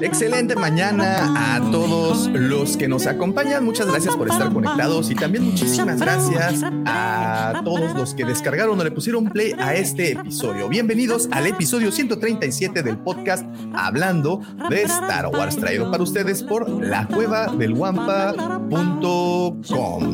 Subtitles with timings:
[0.00, 3.64] Excelente mañana a todos los que nos acompañan.
[3.64, 8.84] Muchas gracias por estar conectados y también muchísimas gracias a todos los que descargaron o
[8.84, 10.68] le pusieron play a este episodio.
[10.68, 13.44] Bienvenidos al episodio 137 del podcast
[13.74, 17.74] Hablando de Star Wars, traído para ustedes por la cueva del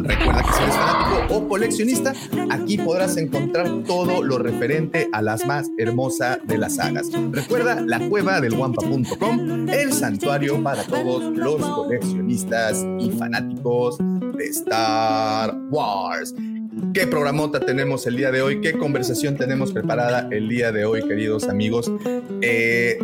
[0.03, 2.13] Recuerda que si eres fanático o coleccionista,
[2.51, 7.09] aquí podrás encontrar todo lo referente a las más hermosas de las sagas.
[7.31, 8.57] Recuerda la cueva del
[9.69, 16.35] el santuario para todos los coleccionistas y fanáticos de Star Wars.
[16.95, 18.61] ¿Qué programota tenemos el día de hoy?
[18.61, 21.91] ¿Qué conversación tenemos preparada el día de hoy, queridos amigos?
[22.41, 22.99] Eh,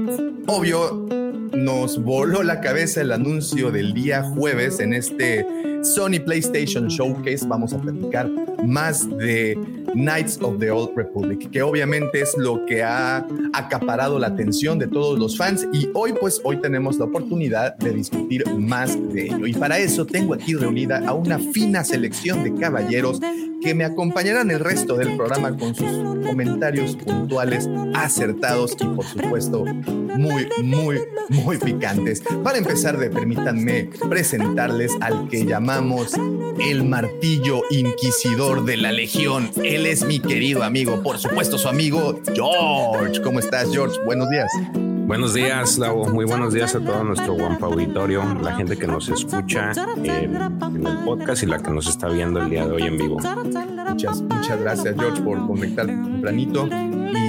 [0.47, 1.07] obvio,
[1.53, 5.47] nos voló la cabeza el anuncio del día jueves en este
[5.83, 7.47] Sony PlayStation Showcase.
[7.47, 8.29] Vamos a platicar
[8.64, 9.59] más de
[9.95, 14.87] Knights of the Old Republic, que obviamente es lo que ha acaparado la atención de
[14.87, 19.47] todos los fans y hoy pues hoy tenemos la oportunidad de discutir más de ello.
[19.47, 23.20] Y para eso tengo aquí reunida a una fina selección de caballeros
[23.61, 25.91] que me acompañarán el resto del programa con sus
[26.25, 30.98] comentarios puntuales, acertados y por supuesto muy, muy,
[31.29, 32.23] muy picantes.
[32.42, 36.12] Para empezar, de, permítanme presentarles al que llamamos
[36.61, 39.51] el martillo inquisidor de la Legión.
[39.63, 43.20] Él es mi querido amigo, por supuesto su amigo George.
[43.20, 43.98] ¿Cómo estás, George?
[44.07, 44.51] Buenos días.
[44.75, 46.09] Buenos días, Lau.
[46.09, 50.98] Muy buenos días a todo nuestro Guampa Auditorio, la gente que nos escucha en, el
[51.05, 53.19] podcast y la que nos está viendo el día de hoy en vivo.
[53.19, 56.67] Muchas, muchas gracias, George, por conectar tempranito.
[56.67, 57.27] Y,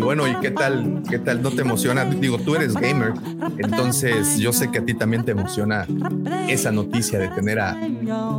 [0.00, 1.02] bueno, ¿y qué tal?
[1.08, 1.42] ¿Qué tal?
[1.42, 2.04] ¿No te emociona?
[2.04, 3.12] Digo, tú eres gamer,
[3.58, 5.86] entonces yo sé que a ti también te emociona
[6.48, 7.76] esa noticia de tener a,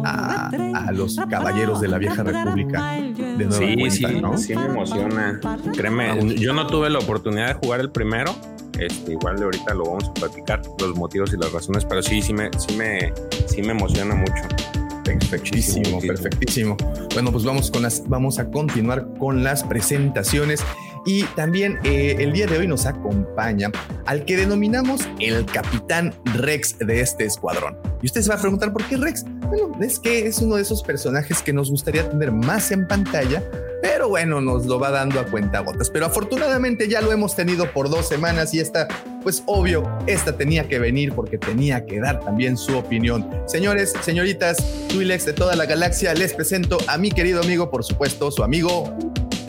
[0.04, 4.38] a, los caballeros de la vieja república de nueva sí, cuenta, sí, ¿no?
[4.38, 5.40] Sí, me emociona.
[5.76, 8.36] Créeme, yo no tuve la oportunidad de jugar el primero,
[8.80, 12.22] este, igual de ahorita lo vamos a platicar, los motivos y las razones, pero sí,
[12.22, 13.14] sí me, sí me,
[13.48, 14.79] sí me emociona mucho.
[15.04, 16.78] Perfectísimo, perfectísimo.
[17.14, 20.64] Bueno, pues vamos con las, vamos a continuar con las presentaciones.
[21.06, 23.72] Y también eh, el día de hoy nos acompaña
[24.06, 27.78] al que denominamos el capitán Rex de este escuadrón.
[28.02, 29.26] Y usted se va a preguntar por qué Rex.
[29.48, 33.42] Bueno, es que es uno de esos personajes que nos gustaría tener más en pantalla,
[33.82, 35.90] pero bueno, nos lo va dando a cuenta gotas.
[35.90, 38.88] Pero afortunadamente ya lo hemos tenido por dos semanas y esta,
[39.24, 43.30] pues obvio, esta tenía que venir porque tenía que dar también su opinión.
[43.48, 44.58] Señores, señoritas,
[44.90, 48.94] Twilex de toda la galaxia, les presento a mi querido amigo, por supuesto, su amigo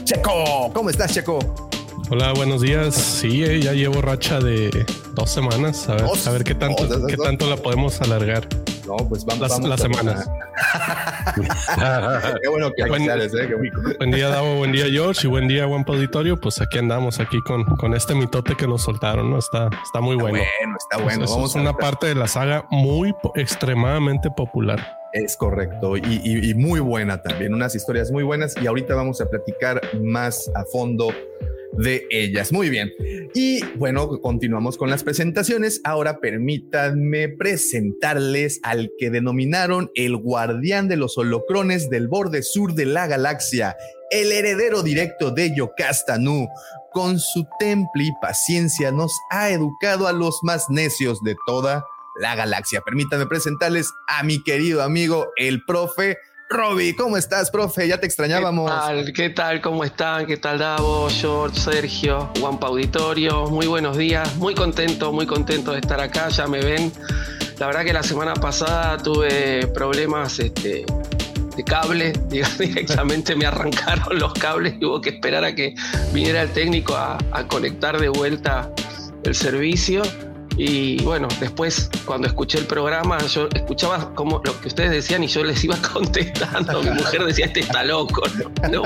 [0.05, 0.71] Checo.
[0.73, 1.39] ¿Cómo estás, Checo?
[2.13, 2.97] Hola, buenos días.
[2.97, 4.85] Sí, eh, ya llevo racha de
[5.15, 5.89] dos semanas.
[5.89, 8.49] A ver, a ver qué tanto, qué tanto la podemos alargar.
[8.85, 10.29] No, pues vamos, las, las semanas.
[12.43, 13.29] qué bueno que buen, ¿eh?
[14.01, 16.37] buen día, Davo, buen día, George, y buen día, Juan Auditorio.
[16.37, 19.39] Pues aquí andamos, aquí con, con este mitote que nos soltaron, ¿no?
[19.39, 20.39] Está, está muy bueno.
[20.39, 21.27] Está bueno, está bueno.
[21.31, 24.99] Vamos a una parte de la saga muy extremadamente popular.
[25.13, 29.21] Es correcto y, y, y, muy buena también, unas historias muy buenas y ahorita vamos
[29.21, 31.13] a platicar más a fondo
[31.73, 32.53] de ellas.
[32.53, 32.93] Muy bien.
[33.35, 35.81] Y bueno, continuamos con las presentaciones.
[35.85, 42.87] Ahora permítanme presentarles al que denominaron el guardián de los holocrones del borde sur de
[42.87, 43.77] la galaxia,
[44.11, 46.49] el heredero directo de Yocasta Nu.
[46.93, 51.85] Con su temple y paciencia nos ha educado a los más necios de toda
[52.21, 52.81] la galaxia.
[52.81, 56.19] Permítanme presentarles a mi querido amigo, el profe
[56.53, 57.87] Roby, ¿cómo estás, profe?
[57.87, 58.69] Ya te extrañábamos.
[58.69, 59.13] ¿Qué tal?
[59.13, 59.61] ¿Qué tal?
[59.61, 60.27] ¿Cómo están?
[60.27, 63.47] ¿Qué tal, Davo, George, Sergio, Juanpa Auditorio?
[63.47, 66.91] Muy buenos días, muy contento, muy contento de estar acá, ya me ven.
[67.61, 70.85] La verdad que la semana pasada tuve problemas este,
[71.57, 72.15] de cable,
[72.59, 75.77] directamente me arrancaron los cables y hubo que esperar a que
[76.13, 78.73] viniera el técnico a, a conectar de vuelta
[79.23, 80.03] el servicio
[80.57, 85.27] Y bueno, después cuando escuché el programa, yo escuchaba como lo que ustedes decían y
[85.27, 86.83] yo les iba contestando.
[86.83, 88.23] Mi mujer decía, este está loco.
[88.71, 88.85] No,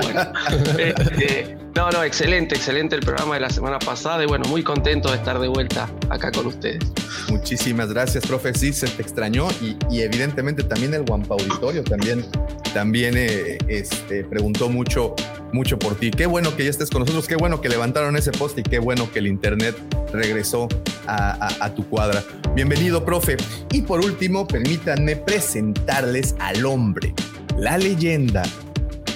[0.78, 5.10] este, no, no, excelente, excelente el programa de la semana pasada y bueno, muy contento
[5.10, 6.82] de estar de vuelta acá con ustedes.
[7.28, 8.54] Muchísimas gracias, profe.
[8.54, 12.24] Sí, se te extrañó y, evidentemente también el Guampa Auditorio también,
[12.72, 15.14] también eh, este, preguntó mucho,
[15.52, 16.10] mucho por ti.
[16.10, 18.78] Qué bueno que ya estés con nosotros, qué bueno que levantaron ese post y qué
[18.78, 19.76] bueno que el internet
[20.12, 20.68] regresó
[21.06, 22.22] a, tu cuadra.
[22.54, 23.36] Bienvenido, profe.
[23.72, 27.14] Y por último, permítanme presentarles al hombre,
[27.58, 28.42] la leyenda,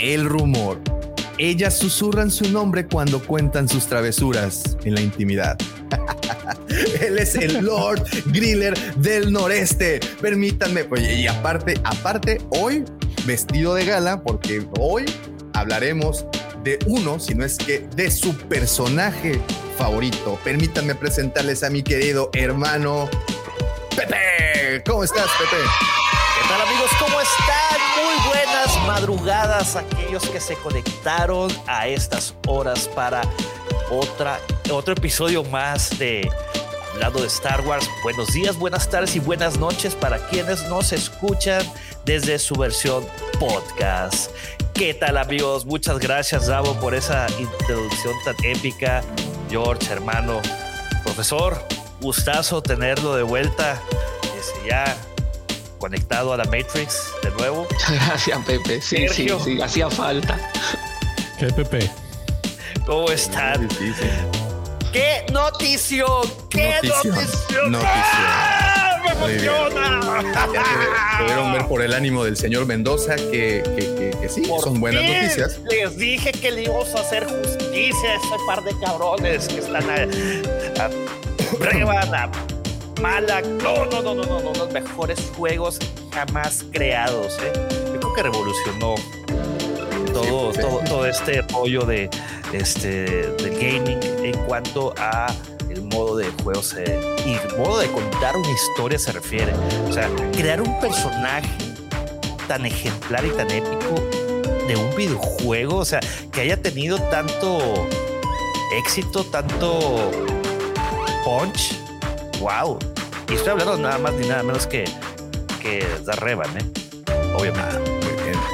[0.01, 0.79] el rumor.
[1.39, 5.57] Ellas susurran su nombre cuando cuentan sus travesuras en la intimidad.
[7.01, 10.01] Él es el Lord Griller del Noreste.
[10.21, 12.85] Permítanme, pues, y aparte, aparte, hoy
[13.25, 15.05] vestido de gala, porque hoy
[15.55, 16.27] hablaremos
[16.65, 19.41] de uno, si no es que de su personaje
[19.77, 20.41] favorito.
[20.43, 23.09] Permítanme presentarles a mi querido hermano
[23.97, 24.58] Pepe.
[24.85, 25.63] ¿Cómo estás, Pepe?
[25.63, 26.91] ¿Qué tal amigos?
[27.01, 27.81] ¿Cómo están?
[28.05, 33.23] Muy buenas madrugadas aquellos que se conectaron a estas horas para
[33.91, 34.39] otra,
[34.71, 36.31] otro episodio más de
[37.01, 37.89] lado de Star Wars.
[38.03, 41.63] Buenos días, buenas tardes y buenas noches para quienes nos escuchan
[42.05, 43.07] desde su versión
[43.41, 44.31] podcast.
[44.75, 45.65] ¿Qué tal amigos?
[45.65, 49.03] Muchas gracias Davo por esa introducción tan épica.
[49.49, 50.41] George, hermano,
[51.05, 51.63] profesor,
[52.01, 53.81] gustazo tenerlo de vuelta.
[54.49, 54.97] Este, ya
[55.79, 57.67] conectado a la Matrix de nuevo.
[57.89, 58.81] Gracias, Pepe.
[58.81, 60.39] Sí, sí, sí, hacía falta.
[61.39, 61.91] ¿Qué, Pepe?
[62.87, 63.69] ¿Cómo están?
[64.93, 66.23] ¡Qué notición!
[66.51, 67.73] ¡Qué notición!
[67.73, 67.77] notición.
[67.85, 69.01] ¡Ah!
[69.05, 70.23] ¡Me emociona!
[71.19, 75.61] Pudieron ver por el ánimo del señor Mendoza que, que, que, sí, son buenas noticias.
[75.71, 79.85] Les dije que le íbamos a hacer justicia a ese par de cabrones que están
[79.91, 82.58] a, a
[83.01, 83.41] mala.
[83.43, 85.79] No, no, no, no, no, no, los mejores juegos
[86.13, 87.39] jamás creados.
[87.43, 87.53] ¿eh?
[87.93, 88.95] Yo creo que revolucionó
[90.13, 92.11] todo, todo, todo este rollo de
[92.53, 95.27] este del gaming en cuanto a
[95.69, 96.83] el modo de juego se,
[97.27, 99.53] y el modo de contar una historia se refiere.
[99.89, 101.49] O sea, crear un personaje
[102.47, 103.95] tan ejemplar y tan épico
[104.67, 106.01] de un videojuego, o sea,
[106.33, 107.87] que haya tenido tanto
[108.79, 110.11] éxito, tanto
[111.25, 111.75] punch,
[112.39, 112.79] wow.
[113.29, 114.85] Y estoy hablando nada más ni nada menos que,
[115.61, 116.65] que de Revan, ¿eh?
[117.35, 117.99] Obviamente.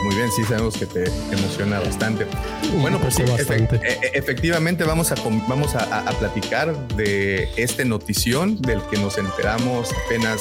[0.04, 2.26] Muy bien, sí sabemos que te emociona bastante.
[2.80, 5.14] Bueno, pues sí, e-, e-, efectivamente vamos a
[5.48, 10.40] vamos a, platicar de este notición del que nos enteramos apenas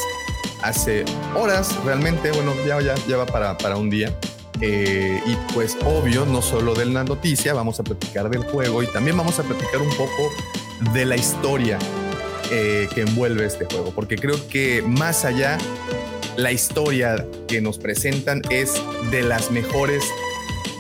[0.62, 1.06] hace
[1.36, 4.14] horas, realmente, bueno, ya, ya, ya va para, para un día.
[4.60, 8.88] Eh, y pues obvio, no solo de la noticia, vamos a platicar del juego y
[8.88, 10.30] también vamos a platicar un poco
[10.94, 11.80] de la historia
[12.56, 15.58] eh, que envuelve este juego, porque creo que más allá
[16.38, 18.80] la historia que nos presentan es
[19.10, 20.04] de las mejores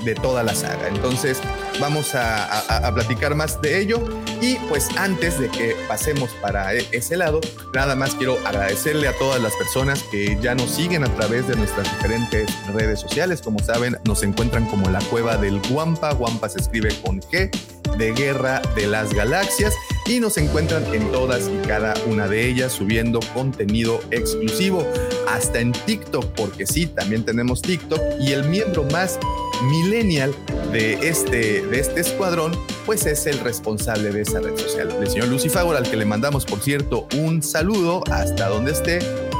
[0.06, 0.88] de toda la saga.
[0.88, 1.40] Entonces
[1.80, 4.08] vamos a, platicar más de ello
[4.40, 7.42] y pues antes de que pasemos para e, ese lado,
[7.74, 11.56] nada más quiero agradecerle a todas las personas que ya nos siguen a través de
[11.56, 13.42] nuestras diferentes redes sociales.
[13.42, 16.14] Como saben, nos encuentran como la cueva del Guampa.
[16.14, 17.50] Guampa se escribe con G
[17.98, 19.74] de Guerra de las Galaxias
[20.05, 24.85] y nos encuentran en todas y cada una de ellas subiendo contenido exclusivo,
[25.29, 29.19] hasta en TikTok, porque sí, también tenemos TikTok y el miembro más
[29.63, 30.33] millennial
[30.71, 32.51] de este, de este escuadrón,
[32.85, 36.45] pues es el responsable de esa red social, el señor Lucifago, al que le mandamos,
[36.45, 39.00] por cierto, un saludo hasta donde esté.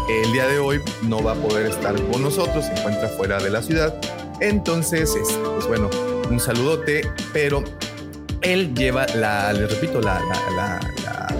[0.10, 3.50] El día de hoy no va a poder estar con nosotros, se encuentra fuera de
[3.50, 3.96] la ciudad.
[4.40, 5.12] Entonces,
[5.54, 5.90] pues bueno,
[6.30, 7.64] un saludote, pero
[8.44, 10.22] él lleva la, les repito, la,
[10.56, 10.80] la,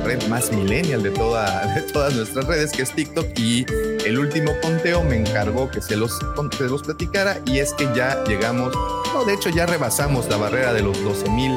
[0.04, 3.28] red más millennial de, toda, de todas nuestras redes, que es TikTok.
[3.38, 3.66] Y
[4.06, 6.20] el último conteo me encargó que se los,
[6.58, 7.38] se los platicara.
[7.46, 8.74] Y es que ya llegamos,
[9.14, 11.56] no, de hecho ya rebasamos la barrera de los 12 mil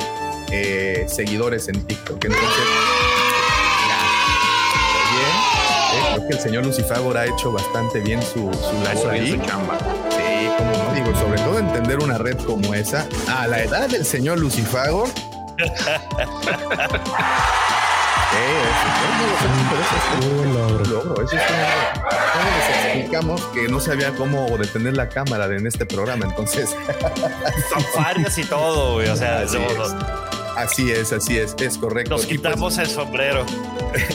[0.52, 2.24] eh, seguidores en TikTok.
[2.24, 2.50] Entonces,
[5.92, 9.32] eh, creo que el señor Lucifagor ha hecho bastante bien su, su labor ahí.
[9.32, 9.78] Su chamba.
[10.10, 14.04] Sí, como no digo, sobre todo entender una red como esa a la edad del
[14.04, 15.08] señor Lucifagor
[22.96, 26.70] explicamos que no sabía cómo detener la cámara en este programa, entonces.
[27.70, 27.82] Son
[28.36, 29.44] y todo, O sea,
[30.56, 32.12] así es, así es, es correcto.
[32.12, 33.46] Nos pues, quitamos el sombrero.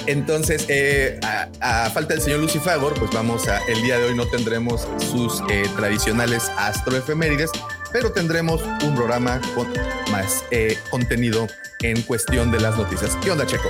[0.08, 1.20] Entonces, eh,
[1.62, 5.42] a, falta del señor Lucifagor, pues vamos a, el día de hoy no tendremos sus
[5.50, 7.52] eh, tradicionales astroefemérides,
[7.92, 9.68] pero tendremos un programa con
[10.12, 11.48] más eh, contenido
[11.82, 13.18] en cuestión de las noticias.
[13.22, 13.70] ¿Qué onda, Checo?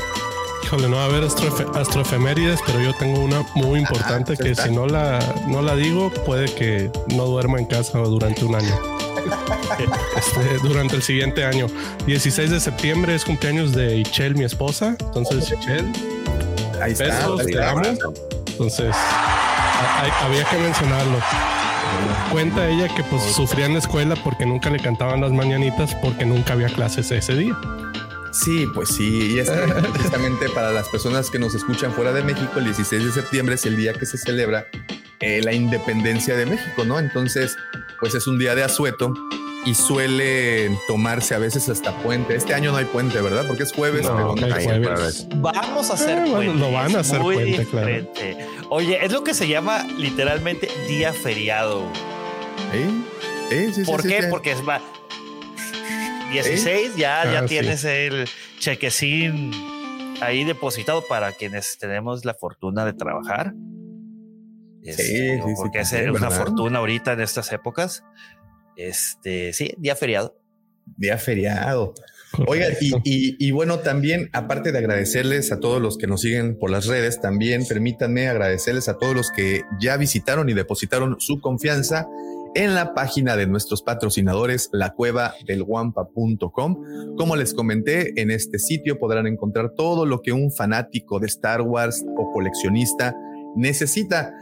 [0.63, 4.51] Híjole, no va a haber astrofe- astroefemérides, pero yo tengo una muy importante Ajá, que
[4.51, 4.63] está.
[4.65, 8.79] si no la, no la digo, puede que no duerma en casa durante un año.
[10.17, 11.67] Este, durante el siguiente año.
[12.05, 14.95] 16 de septiembre es cumpleaños de Ichel, mi esposa.
[14.99, 15.91] Entonces, Ichel,
[16.81, 17.05] Ahí está.
[17.05, 17.81] Besos, ahí te amo.
[18.47, 21.19] Entonces, hay- había que mencionarlo.
[22.31, 26.25] Cuenta ella que pues sufría en la escuela porque nunca le cantaban las mañanitas porque
[26.25, 27.57] nunca había clases ese día.
[28.31, 29.49] Sí, pues sí, y es
[29.93, 33.65] precisamente para las personas que nos escuchan fuera de México, el 16 de septiembre es
[33.65, 34.67] el día que se celebra
[35.19, 36.97] eh, la independencia de México, ¿no?
[36.97, 37.57] Entonces,
[37.99, 39.13] pues es un día de asueto
[39.65, 42.35] y suele tomarse a veces hasta puente.
[42.35, 43.45] Este año no hay puente, ¿verdad?
[43.47, 45.27] Porque es jueves, No, pero no hay hay jueves.
[45.35, 46.53] Vamos a hacer Eh, bueno, puente.
[46.59, 48.07] lo van a hacer muy puente, claro.
[48.69, 51.83] Oye, es lo que se llama literalmente día feriado.
[53.51, 54.21] Sí, sí, ¿Por sí, qué?
[54.23, 54.27] sí.
[54.29, 54.81] Porque es va
[56.31, 58.27] 16, ya, ya Ah, tienes el
[58.59, 59.51] chequecín
[60.21, 63.53] ahí depositado para quienes tenemos la fortuna de trabajar.
[64.83, 66.31] Este, sí, sí, porque es una ¿verdad?
[66.31, 68.03] fortuna ahorita en estas épocas.
[68.87, 70.37] Este, sí, día feriado.
[70.97, 71.93] Día feriado.
[72.47, 76.57] Oigan, y, y- y bueno, también, aparte de agradecerles a todos los que nos siguen
[76.57, 81.41] por las redes, también permítanme agradecerles a todos los que ya visitaron y depositaron su
[81.41, 82.07] confianza
[82.55, 87.15] en la página de nuestros patrocinadores, la cueva del guampa.com.
[87.17, 91.61] Como les comenté, en este sitio podrán encontrar todo lo que un fanático de Star
[91.61, 93.15] Wars o coleccionista
[93.55, 94.33] necesita.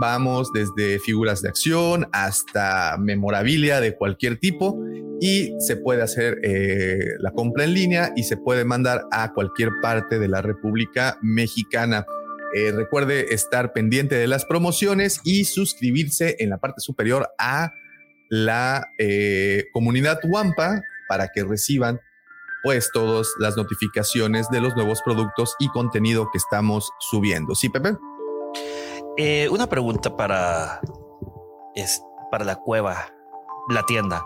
[0.00, 4.78] Vamos desde figuras de acción hasta memorabilia de cualquier tipo
[5.20, 9.70] y se puede hacer eh, la compra en línea y se puede mandar a cualquier
[9.82, 12.06] parte de la República Mexicana.
[12.54, 17.72] Eh, recuerde estar pendiente de las promociones y suscribirse en la parte superior a
[18.28, 22.00] la eh, comunidad Wampa para que reciban
[22.62, 27.56] pues todas las notificaciones de los nuevos productos y contenido que estamos subiendo.
[27.56, 27.96] Sí, Pepe.
[29.18, 30.80] Eh, una pregunta para,
[31.74, 33.12] es, para la cueva,
[33.68, 34.22] la tienda.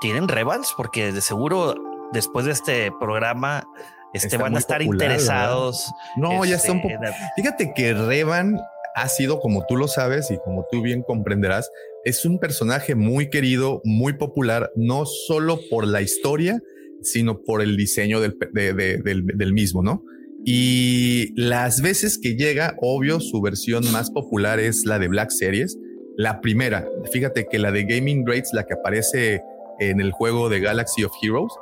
[0.00, 0.72] ¿Tienen Revans?
[0.76, 1.74] Porque de seguro
[2.12, 3.68] después de este programa
[4.14, 5.90] este, van a estar popular, interesados.
[6.16, 6.94] No, ya este, está un poco.
[6.94, 8.58] en- Fíjate que Revan
[8.94, 11.70] ha sido, como tú lo sabes y como tú bien comprenderás,
[12.04, 16.58] es un personaje muy querido, muy popular, no solo por la historia,
[17.02, 20.02] sino por el diseño del, pe- de- de- del, del mismo, ¿no?
[20.48, 25.76] Y las veces que llega, obvio, su versión más popular es la de Black Series.
[26.16, 29.42] La primera, fíjate que la de Gaming Greats, la que aparece
[29.80, 31.52] en el juego de Galaxy of Heroes,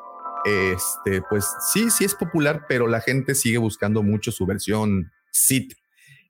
[0.44, 5.72] este, pues sí, sí es popular, pero la gente sigue buscando mucho su versión Sith.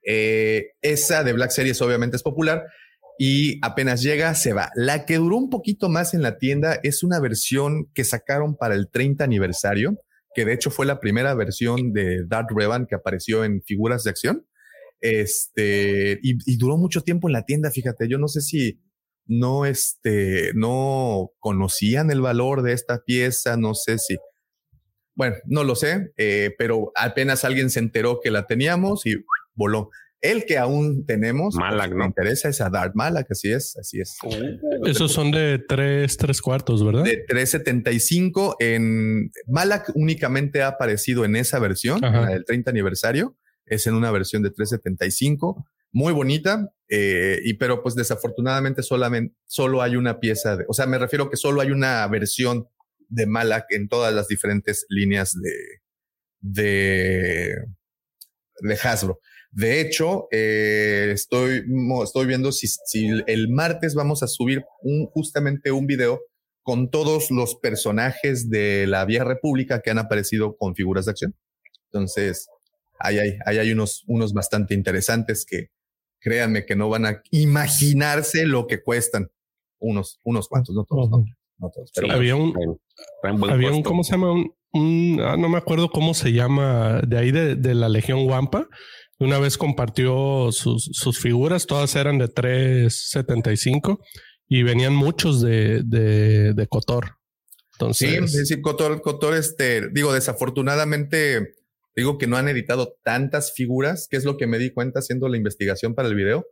[0.06, 2.62] Eh, esa de Black Series obviamente es popular
[3.18, 4.70] y apenas llega se va.
[4.76, 8.76] La que duró un poquito más en la tienda es una versión que sacaron para
[8.76, 9.98] el 30 aniversario,
[10.34, 14.10] que de hecho fue la primera versión de Darth Revan que apareció en figuras de
[14.10, 14.46] acción.
[15.00, 18.80] Este, y, y duró mucho tiempo en la tienda, fíjate, yo no sé si
[19.26, 24.16] no, este, no conocían el valor de esta pieza, no sé si,
[25.14, 29.14] bueno, no lo sé, eh, pero apenas alguien se enteró que la teníamos y
[29.54, 29.90] voló.
[30.24, 31.96] El que aún tenemos, Malak, pues, ¿no?
[31.98, 34.16] me interesa es a Darth Malak, así es, así es.
[34.86, 37.04] Esos son de tres, tres cuartos, ¿verdad?
[37.04, 42.16] De 375 en Malak únicamente ha aparecido en esa versión, Ajá.
[42.16, 45.62] en la del 30 aniversario, es en una versión de 375,
[45.92, 50.86] muy bonita, eh, y pero pues desafortunadamente solamente solo hay una pieza de, o sea,
[50.86, 52.66] me refiero que solo hay una versión
[53.10, 55.52] de Malak en todas las diferentes líneas de
[56.40, 57.56] de
[58.62, 59.20] de Hasbro.
[59.56, 61.62] De hecho, eh, estoy,
[62.02, 66.20] estoy viendo si, si el martes vamos a subir un, justamente un video
[66.62, 71.34] con todos los personajes de la Vieja República que han aparecido con figuras de acción.
[71.92, 72.48] Entonces,
[72.98, 75.68] ahí hay, ahí hay unos, unos bastante interesantes que
[76.20, 79.30] créanme que no van a imaginarse lo que cuestan.
[79.78, 81.24] Unos, unos cuantos, no todos, no,
[81.58, 81.92] no todos.
[81.94, 82.12] Pero Sí.
[82.12, 82.78] Había un,
[83.50, 83.82] había un.
[83.82, 84.32] ¿cómo se llama?
[84.32, 88.26] Un, un- ah, no me acuerdo cómo se llama, de ahí de, de la Legión
[88.26, 88.66] Wampa.
[89.18, 94.00] Una vez compartió sus, sus figuras, todas eran de 375
[94.48, 97.18] y venían muchos de, de, de Cotor.
[97.92, 101.54] Sí, Entonces, sí, sí, Cotor, Cotor, este, digo, desafortunadamente,
[101.96, 105.28] digo que no han editado tantas figuras, que es lo que me di cuenta haciendo
[105.28, 106.46] la investigación para el video.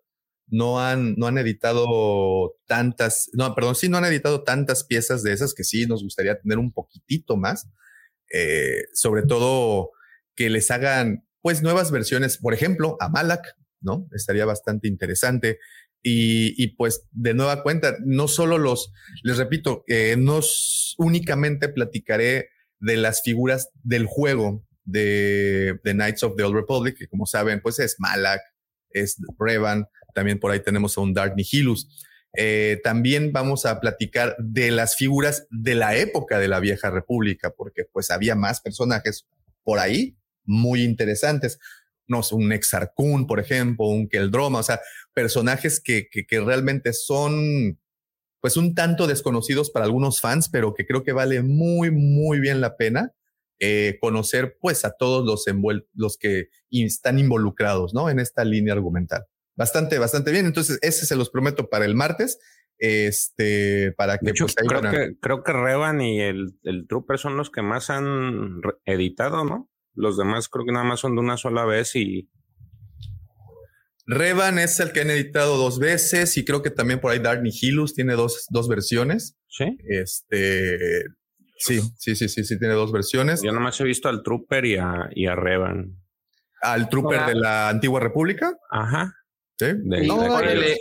[0.49, 5.33] No han, no han editado tantas, no, perdón, sí, no han editado tantas piezas de
[5.33, 7.69] esas que sí nos gustaría tener un poquitito más.
[8.33, 9.91] Eh, sobre todo
[10.35, 14.09] que les hagan, pues, nuevas versiones, por ejemplo, a Malak, ¿no?
[14.13, 15.59] Estaría bastante interesante.
[16.03, 20.41] Y, y pues, de nueva cuenta, no solo los, les repito, eh, no
[20.99, 22.49] únicamente platicaré
[22.81, 27.61] de las figuras del juego, de, de Knights of the Old Republic, que como saben,
[27.61, 28.41] pues es Malak,
[28.91, 31.89] es Revan, también por ahí tenemos a un Dark Nihilus.
[32.35, 37.51] Eh, también vamos a platicar de las figuras de la época de la vieja república,
[37.51, 39.27] porque pues había más personajes
[39.65, 41.59] por ahí muy interesantes.
[42.07, 44.81] No sé, un Exarcún, por ejemplo, un Keldroma, o sea,
[45.15, 47.79] personajes que, que, que, realmente son
[48.41, 52.61] pues un tanto desconocidos para algunos fans, pero que creo que vale muy, muy bien
[52.61, 53.13] la pena
[53.65, 55.45] eh, conocer pues a todos los,
[55.95, 58.11] los que están involucrados, ¿no?
[58.11, 59.25] En esta línea argumental.
[59.55, 60.47] Bastante, bastante bien.
[60.47, 62.41] Entonces, ese se los prometo para el martes.
[62.79, 67.51] Este, para que, pues, creo, que creo que Revan y el, el Trooper son los
[67.51, 69.71] que más han editado, ¿no?
[69.95, 72.29] Los demás creo que nada más son de una sola vez y.
[74.05, 77.41] Revan es el que han editado dos veces y creo que también por ahí Dark
[77.41, 79.39] Nihilus tiene dos, dos versiones.
[79.49, 79.79] Sí.
[79.89, 81.05] Este,
[81.65, 83.41] Sí, sí, sí, sí, sí, tiene dos versiones.
[83.43, 85.97] Yo nomás he visto al Trooper y a, y a Revan.
[86.61, 88.59] ¿Al Trooper de la Antigua República?
[88.69, 89.15] Ajá.
[89.59, 89.67] Sí.
[89.67, 90.77] De, no, el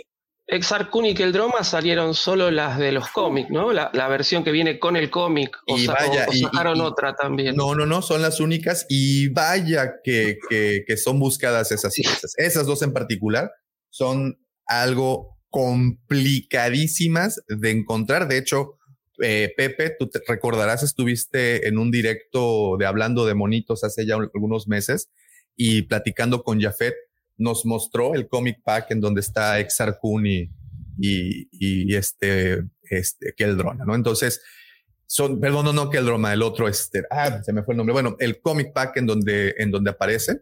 [0.52, 3.72] Exarcun y Keldroma salieron solo las de los cómics, ¿no?
[3.72, 5.56] La, la, versión que viene con el cómic.
[5.66, 7.56] O, y vaya, o sacaron y, otra también.
[7.56, 8.86] No, no, no, son las únicas.
[8.88, 12.34] Y vaya que, que, que son buscadas esas piezas.
[12.36, 13.50] Esas dos en particular
[13.90, 18.28] son algo complicadísimas de encontrar.
[18.28, 18.78] De hecho,
[19.22, 24.16] eh, Pepe, tú te recordarás, estuviste en un directo de hablando de monitos hace ya
[24.16, 25.10] algunos meses
[25.56, 26.94] y platicando con Jafet,
[27.36, 30.50] nos mostró el comic pack en donde está Exar y,
[30.98, 33.94] y, y, este, este, Keldrona, ¿no?
[33.94, 34.42] Entonces,
[35.06, 37.92] son, perdón, no, no Keldrona, el otro, este, ah, se me fue el nombre.
[37.92, 40.40] Bueno, el comic pack en donde, en donde aparece,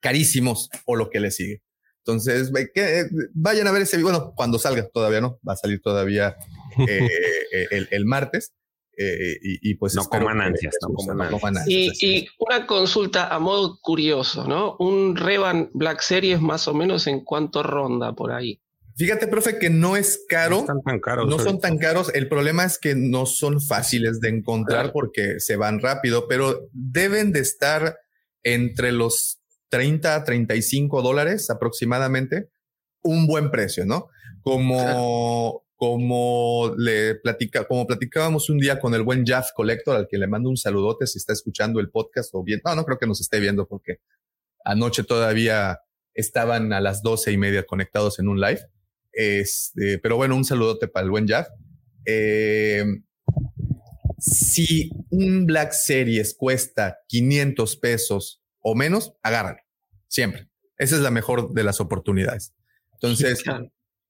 [0.00, 1.62] carísimos o lo que le sigue.
[2.04, 4.02] Entonces, que, vayan a ver ese.
[4.02, 5.38] Bueno, cuando salga todavía, ¿no?
[5.48, 6.36] Va a salir todavía
[6.88, 7.08] eh,
[7.52, 8.52] eh, el, el, martes.
[8.96, 10.94] Eh, y, y, pues no coman ansias, no
[11.30, 14.76] coman Y, y, una consulta a modo curioso, ¿no?
[14.78, 18.60] Un Revan Black Series más o menos en cuánto ronda por ahí.
[18.94, 20.56] Fíjate, profe, que no es caro.
[20.56, 22.10] No, están tan caros, no son tan caros.
[22.14, 24.92] El problema es que no son fáciles de encontrar claro.
[24.92, 27.98] porque se van rápido, pero deben de estar
[28.42, 32.50] entre los 30 a 35 dólares aproximadamente.
[33.02, 34.08] Un buen precio, ¿no?
[34.42, 40.06] Como, claro como le platica, como platicábamos un día con el buen Jeff Collector, al
[40.08, 43.00] que le mando un saludote si está escuchando el podcast o bien, no, no creo
[43.00, 43.98] que nos esté viendo porque
[44.64, 45.80] anoche todavía
[46.14, 48.60] estaban a las doce y media conectados en un live.
[49.12, 51.48] Este, pero bueno, un saludote para el buen Jeff.
[52.06, 52.84] Eh,
[54.20, 59.58] si un Black Series cuesta 500 pesos o menos, agárralo.
[60.06, 60.48] Siempre.
[60.78, 62.54] Esa es la mejor de las oportunidades.
[62.92, 63.42] Entonces.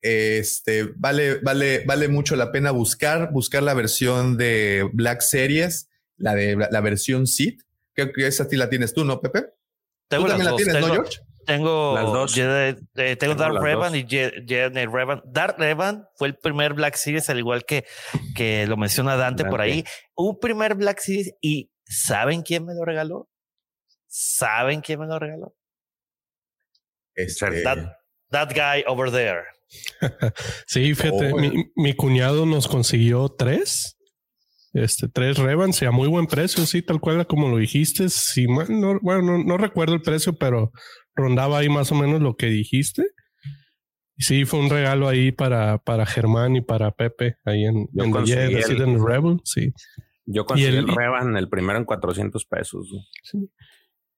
[0.02, 6.34] Este vale, vale, vale mucho la pena buscar, buscar la versión de Black Series, la
[6.34, 7.60] de la, la versión Seed.
[7.94, 9.46] Creo que esa ti la tienes tú, ¿no, Pepe?
[10.08, 10.56] Tengo ¿Tú también la dos.
[10.56, 11.18] tienes, tengo, ¿no, George?
[11.46, 12.36] Tengo, Las dos.
[12.36, 14.00] Jedi- eh, tengo, Tengo Dark Revan dos.
[14.00, 15.22] y Je- Jedi Revan.
[15.24, 17.84] Dark Revan fue el primer Black Series, al igual que,
[18.34, 19.84] que lo menciona Dante, por ahí.
[20.16, 23.28] Un primer Black Series y ¿saben quién me lo regaló?
[24.08, 25.54] ¿Saben quién me lo regaló?
[27.14, 27.78] Este, That,
[28.30, 29.42] that guy over there.
[30.66, 31.36] Sí, fíjate, Oh.
[31.38, 33.96] mi, mi cuñado nos consiguió tres.
[34.74, 38.08] Este, tres Revans y a muy buen precio, sí, tal cual como lo dijiste.
[38.08, 40.72] Sí, mal no, bueno, no, no recuerdo el precio, pero
[41.14, 43.04] rondaba ahí más o menos lo que dijiste.
[44.16, 48.04] Y sí, fue un regalo ahí para, para Germán y para Pepe, ahí en, Yo
[48.04, 49.72] en el- Rebel, sí.
[50.24, 52.88] Yo conseguí el, el- Revan, el primero en 400 pesos.
[52.90, 53.48] güey.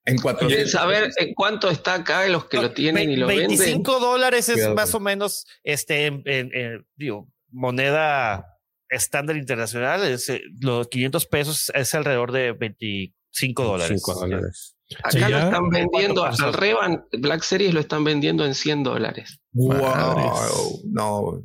[0.07, 3.49] En cuatro ¿Quieren saber en cuánto está acá los que lo tienen y lo venden?
[3.49, 4.75] 25 dólares es Cuidado.
[4.75, 8.47] más o menos este en, en- en, digo, moneda
[8.89, 10.05] estándar internacional.
[10.05, 14.03] Es, eh, los 500 pesos es alrededor de 25 dólares.
[14.05, 14.77] 5 dólares.
[15.03, 16.53] Acá Sí, lo están vendiendo, ¿Cuánto al?
[16.53, 19.41] Revan Black Series lo están vendiendo en 100 dólares.
[19.53, 21.43] Wow, no.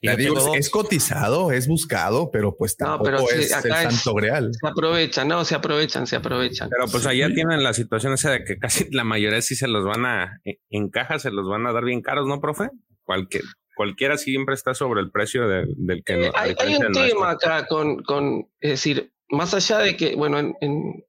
[0.00, 3.90] Y digo, es, cotizado, es buscado, pero pues No, tampoco pero sí, es el acá
[3.90, 4.50] santo real.
[4.60, 6.68] Se aprovechan, no, se aprovechan, se aprovechan.
[6.70, 9.84] Pero pues allá tienen la situación esa de que casi la mayoría sí se los
[9.84, 12.68] van a, en- en caja se los van a dar bien caros, ¿no, profe?
[13.02, 13.42] Cualquier,
[13.74, 16.26] cualquiera siempre está sobre el precio de- del que...
[16.26, 20.38] Eh, hay, hay un tema acá con, con, es decir, más allá de que, bueno,
[20.38, 21.04] en, en-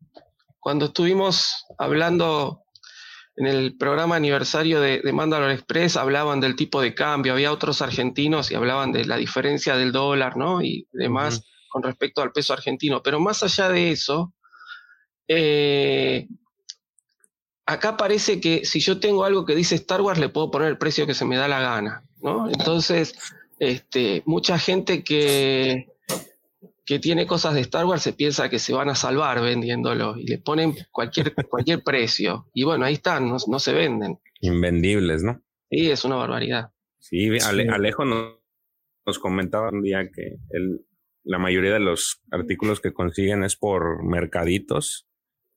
[0.62, 2.64] cuando estuvimos hablando
[3.40, 7.82] en el programa aniversario de, de Mandalore Express, hablaban del tipo de cambio, había otros
[7.82, 10.62] argentinos y hablaban de la diferencia del dólar, ¿no?
[10.62, 13.02] Y demás con respecto al peso argentino.
[13.02, 14.34] Pero más allá de eso,
[15.30, 16.28] eh,
[17.66, 20.78] acá parece que si yo tengo algo que dice Star Wars, le puedo poner el
[20.78, 22.50] precio que se me da la gana, ¿no?
[22.50, 23.16] Entonces,
[23.60, 25.88] este, mucha gente que,
[26.90, 30.26] que tiene cosas de Star Wars se piensa que se van a salvar vendiéndolo y
[30.26, 32.48] le ponen cualquier, cualquier precio.
[32.52, 34.18] Y bueno, ahí están, no, no se venden.
[34.42, 35.40] Invendibles, ¿no?
[35.70, 36.72] Sí, es una barbaridad.
[36.98, 38.40] Sí, Alejo nos,
[39.06, 40.84] nos, comentaba un día que el,
[41.24, 45.08] la mayoría de los artículos que consiguen es por mercaditos.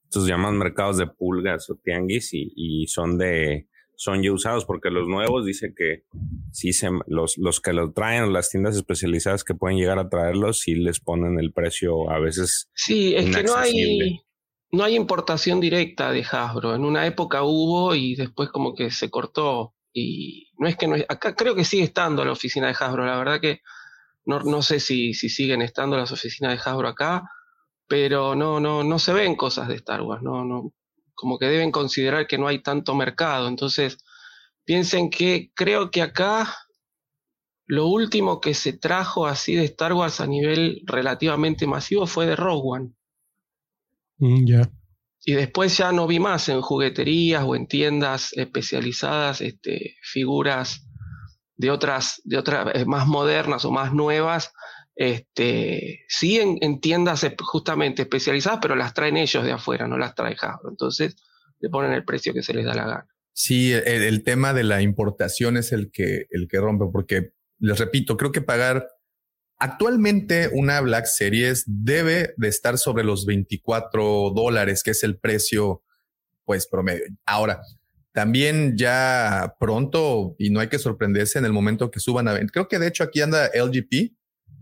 [0.05, 3.71] Estos llaman mercados de pulgas o tianguis y, son de
[4.03, 6.03] son ya usados porque los nuevos dice que
[6.51, 10.59] sí se los, los que lo traen las tiendas especializadas que pueden llegar a traerlos
[10.59, 14.21] sí les ponen el precio a veces sí es que no hay
[14.73, 16.75] no hay importación directa de Hasbro.
[16.75, 20.97] En una época hubo y después como que se cortó y no es que no
[21.09, 23.05] acá creo que sigue estando la oficina de Hasbro.
[23.05, 23.61] La verdad que
[24.25, 27.23] no, no sé si, si, siguen estando las oficinas de Hasbro acá,
[27.87, 30.73] pero no, no, no se ven cosas de Star Wars, no, no,
[31.23, 33.47] como que deben considerar que no hay tanto mercado.
[33.47, 33.97] Entonces,
[34.65, 36.53] piensen que creo que acá
[37.67, 42.35] lo último que se trajo así de Star Wars a nivel relativamente masivo fue de
[42.35, 42.93] Rogue One.
[44.19, 44.71] Mm, ya.
[45.25, 50.89] Y después ya no vi más en jugueterías o en tiendas especializadas este, figuras
[51.55, 54.53] de otras, de otras eh, más modernas o más nuevas,
[54.95, 60.37] este, sí en, tiendas justamente especializadas, pero las traen ellos de afuera, no las trae
[60.41, 60.71] Hasbro.
[60.71, 61.17] Entonces
[61.61, 63.09] le ponen el precio que se les da la gana.
[63.35, 68.17] Sí, el, tema de la importación es el que, el que rompe, porque les repito,
[68.19, 68.89] creo que pagar
[69.59, 75.83] actualmente una Black Series debe de estar sobre los 24 dólares, que es el precio
[76.45, 77.05] pues promedio.
[77.25, 77.63] Ahora,
[78.13, 82.69] también ya pronto, y no hay que sorprenderse en el momento que suban a Creo
[82.69, 84.13] que de hecho aquí anda LGP.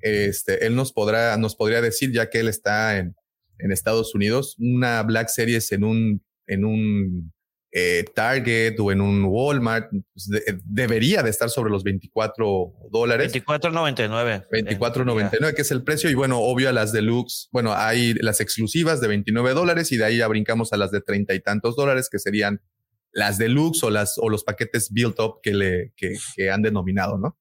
[0.03, 3.15] Este, él nos podrá, nos podría decir, ya que él está en,
[3.59, 7.33] en Estados Unidos, una Black Series en un, en un
[7.73, 10.29] eh, Target o en un Walmart pues,
[10.65, 13.33] debería de estar sobre los 24 dólares.
[13.33, 14.49] 24.99.
[14.51, 16.11] 24.99, que es el precio.
[16.11, 20.05] Y bueno, obvio a las deluxe, bueno, hay las exclusivas de 29 dólares y de
[20.05, 22.61] ahí ya brincamos a las de treinta y tantos dólares, que serían
[23.13, 27.39] las deluxe o las o los paquetes built up que le que, han denominado, ¿no?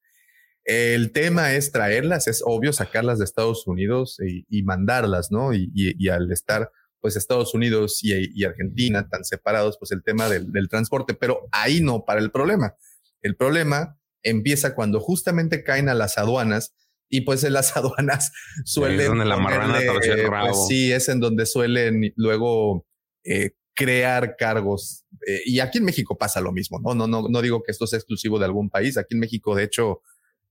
[0.70, 5.52] El tema es traerlas, es obvio sacarlas de Estados Unidos y, mandarlas, ¿no?
[5.52, 11.16] Y, al estar pues Estados Unidos y, Argentina tan separados, pues el tema del, transporte,
[11.16, 12.76] pero ahí no para el problema.
[13.24, 16.76] El problema empieza cuando justamente caen a las aduanas
[17.10, 18.32] y pues en las aduanas
[18.64, 19.00] suelen...
[19.00, 22.86] Es donde la marrana eh, pues, sí, es en donde suelen luego
[23.24, 25.04] eh, crear cargos.
[25.26, 26.94] Eh, y aquí en México pasa lo mismo, ¿no?
[26.94, 28.98] No, no, no digo que esto sea exclusivo de algún país.
[29.00, 30.04] Aquí en México, de hecho,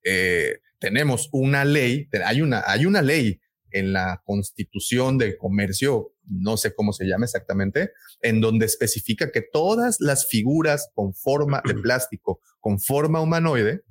[0.05, 6.57] eh, tenemos una ley, hay una, hay una ley en la constitución de comercio, no
[6.57, 11.75] sé cómo se llama exactamente, en donde especifica que todas las figuras con forma de
[11.75, 13.83] plástico, con forma humanoide,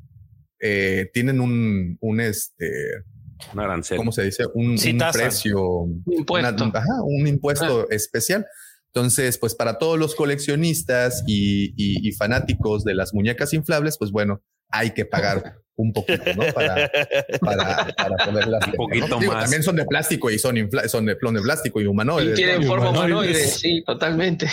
[0.60, 2.72] eh, tienen un, un este,
[3.54, 3.98] un arancel.
[3.98, 4.46] ¿Cómo se dice?
[4.54, 4.76] Un,
[5.14, 6.72] precio, un impuesto,
[7.04, 7.86] un impuesto ah.
[7.94, 8.46] especial.
[8.94, 14.92] Entonces, pues para todos los coleccionistas y, fanáticos de las muñecas inflables, pues bueno, hay
[14.92, 16.52] que pagar un poquito, ¿no?
[16.54, 16.92] Para,
[17.40, 18.68] para, para poderlas.
[18.68, 19.44] Un poquito más.
[19.44, 20.56] También son de plástico y son,
[20.88, 22.34] son de, de plástico y humanoides.
[22.34, 24.48] Y tienen forma humanoide, sí, totalmente.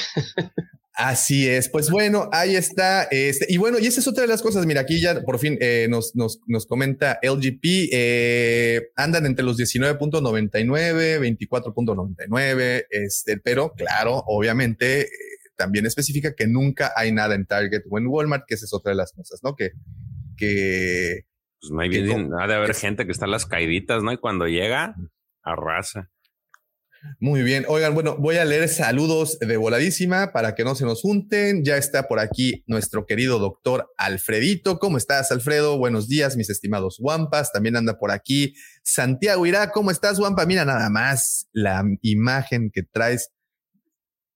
[0.96, 3.02] Así es, pues bueno, ahí está.
[3.10, 4.64] Este, y bueno, y esa es otra de las cosas.
[4.64, 9.58] Mira, aquí ya por fin eh, nos, nos, nos, comenta LGP, eh, andan entre los
[9.58, 15.08] 19.99, 24.99, este, pero claro, obviamente eh,
[15.56, 18.90] también especifica que nunca hay nada en Target o en Walmart, que esa es otra
[18.90, 19.56] de las cosas, ¿no?
[19.56, 19.72] Que,
[20.36, 21.22] que
[21.60, 24.12] pues no hay bien, ha de haber gente que está en las caiditas, ¿no?
[24.12, 24.94] Y cuando llega,
[25.42, 26.10] arrasa.
[27.20, 27.64] Muy bien.
[27.68, 31.64] Oigan, bueno, voy a leer saludos de voladísima para que no se nos junten.
[31.64, 34.78] Ya está por aquí nuestro querido doctor Alfredito.
[34.78, 35.78] ¿Cómo estás, Alfredo?
[35.78, 37.52] Buenos días, mis estimados Wampas.
[37.52, 39.70] También anda por aquí Santiago Irá.
[39.70, 40.46] ¿Cómo estás, Wampa?
[40.46, 43.30] Mira nada más la imagen que traes.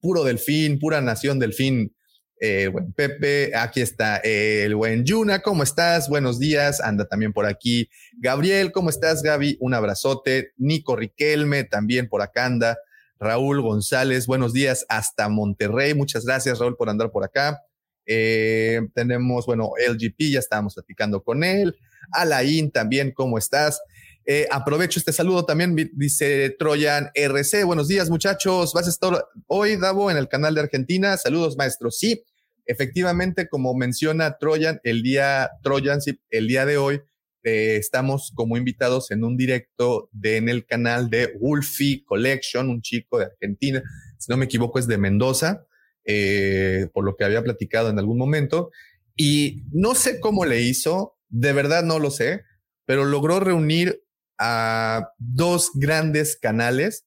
[0.00, 1.94] Puro delfín, pura nación delfín
[2.40, 6.08] eh, buen Pepe, aquí está el buen Yuna, ¿cómo estás?
[6.08, 7.88] Buenos días, anda también por aquí.
[8.18, 9.56] Gabriel, ¿cómo estás, Gaby?
[9.60, 10.52] Un abrazote.
[10.56, 12.78] Nico Riquelme, también por acá anda.
[13.18, 15.94] Raúl González, buenos días hasta Monterrey.
[15.94, 17.60] Muchas gracias, Raúl, por andar por acá.
[18.06, 21.76] Eh, tenemos, bueno, LGP, ya estábamos platicando con él.
[22.12, 23.80] Alain también, ¿cómo estás?
[24.24, 27.64] Eh, aprovecho este saludo también, dice Troyan RC.
[27.64, 28.72] Buenos días, muchachos.
[28.74, 31.16] Vas a estar hoy, Davo, en el canal de Argentina.
[31.16, 31.90] Saludos, maestro.
[31.90, 32.22] Sí,
[32.68, 35.98] efectivamente, como menciona Troyan, el día Troyan,
[36.30, 37.00] el día de hoy
[37.42, 42.82] eh, estamos como invitados en un directo de, en el canal de Wolfie Collection, un
[42.82, 43.82] chico de Argentina.
[44.18, 45.66] Si no me equivoco, es de Mendoza,
[46.04, 48.70] eh, por lo que había platicado en algún momento.
[49.16, 52.42] Y no sé cómo le hizo, de verdad no lo sé,
[52.84, 54.04] pero logró reunir
[54.38, 57.06] a dos grandes canales,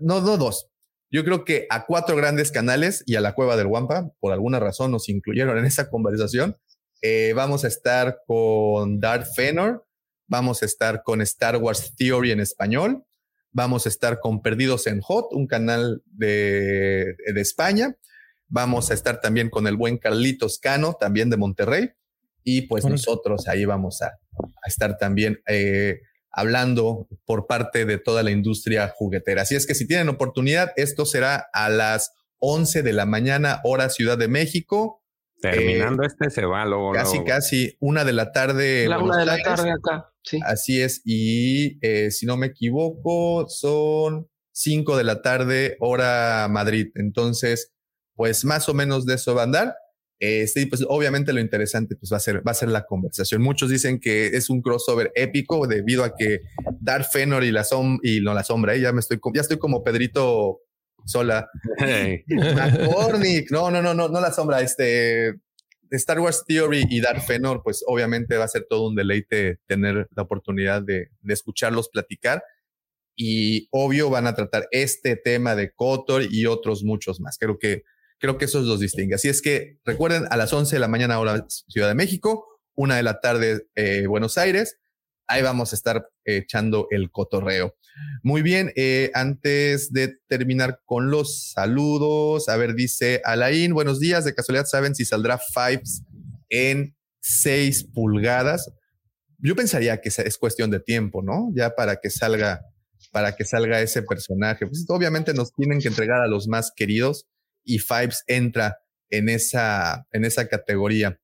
[0.00, 0.70] no, no dos,
[1.14, 4.58] yo creo que a cuatro grandes canales y a la Cueva del Wampa, por alguna
[4.58, 6.56] razón nos incluyeron en esa conversación.
[7.02, 9.86] Eh, vamos a estar con Darth Fenor,
[10.26, 13.04] vamos a estar con Star Wars Theory en español,
[13.52, 17.96] vamos a estar con Perdidos en Hot, un canal de, de España,
[18.48, 21.90] vamos a estar también con el buen Carlitos Cano, también de Monterrey,
[22.42, 26.00] y pues nosotros ahí vamos a, a estar también eh,
[26.34, 29.42] hablando por parte de toda la industria juguetera.
[29.42, 33.88] Así es que si tienen oportunidad, esto será a las 11 de la mañana, hora
[33.88, 35.02] Ciudad de México.
[35.40, 36.92] Terminando eh, este se va luego.
[36.92, 38.88] Casi, casi una de la tarde.
[38.88, 40.40] La una de la tarde acá, sí.
[40.44, 41.02] Así es.
[41.04, 46.88] Y eh, si no me equivoco, son 5 de la tarde, hora Madrid.
[46.94, 47.72] Entonces,
[48.14, 49.74] pues más o menos de eso va a andar.
[50.46, 53.42] Sí, pues obviamente lo interesante pues va a ser va a ser la conversación.
[53.42, 56.40] Muchos dicen que es un crossover épico debido a que
[56.80, 58.80] Darth Fenor y la som y no la sombra, ¿eh?
[58.80, 60.60] ya me estoy ya estoy como Pedrito
[61.04, 61.48] Sola.
[63.50, 65.34] no, no, no, no, no la sombra, este
[65.90, 70.08] Star Wars Theory y Darth Fenor, pues obviamente va a ser todo un deleite tener
[70.14, 72.42] la oportunidad de, de escucharlos platicar
[73.16, 77.38] y obvio van a tratar este tema de Kotor y otros muchos más.
[77.38, 77.84] Creo que
[78.24, 79.16] Creo que eso los distingue.
[79.16, 82.96] Así es que recuerden, a las 11 de la mañana hora Ciudad de México, una
[82.96, 84.78] de la tarde eh, Buenos Aires.
[85.26, 87.76] Ahí vamos a estar echando el cotorreo.
[88.22, 94.24] Muy bien, eh, antes de terminar con los saludos, a ver, dice Alain, buenos días,
[94.24, 96.02] de casualidad saben si saldrá Fives
[96.48, 98.72] en 6 pulgadas.
[99.36, 101.52] Yo pensaría que es cuestión de tiempo, ¿no?
[101.54, 102.62] Ya para que salga,
[103.12, 104.66] para que salga ese personaje.
[104.66, 107.26] Pues obviamente nos tienen que entregar a los más queridos
[107.64, 108.78] y Fives entra
[109.10, 111.20] en esa, en esa categoría.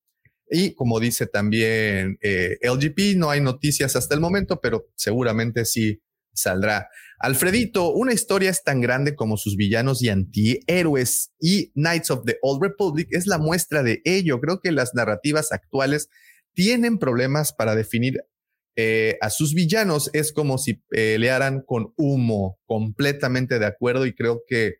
[0.50, 6.02] Y como dice también eh, LGP, no hay noticias hasta el momento, pero seguramente sí
[6.32, 6.88] saldrá.
[7.18, 12.38] Alfredito, una historia es tan grande como sus villanos y antihéroes y Knights of the
[12.42, 14.40] Old Republic es la muestra de ello.
[14.40, 16.08] Creo que las narrativas actuales
[16.54, 18.24] tienen problemas para definir
[18.76, 20.10] eh, a sus villanos.
[20.14, 24.76] Es como si pelearan con humo, completamente de acuerdo y creo que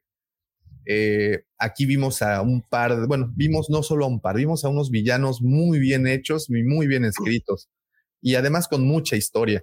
[0.86, 4.64] eh, aquí vimos a un par, de, bueno, vimos no solo a un par, vimos
[4.64, 7.68] a unos villanos muy bien hechos y muy bien escritos
[8.20, 9.62] y además con mucha historia.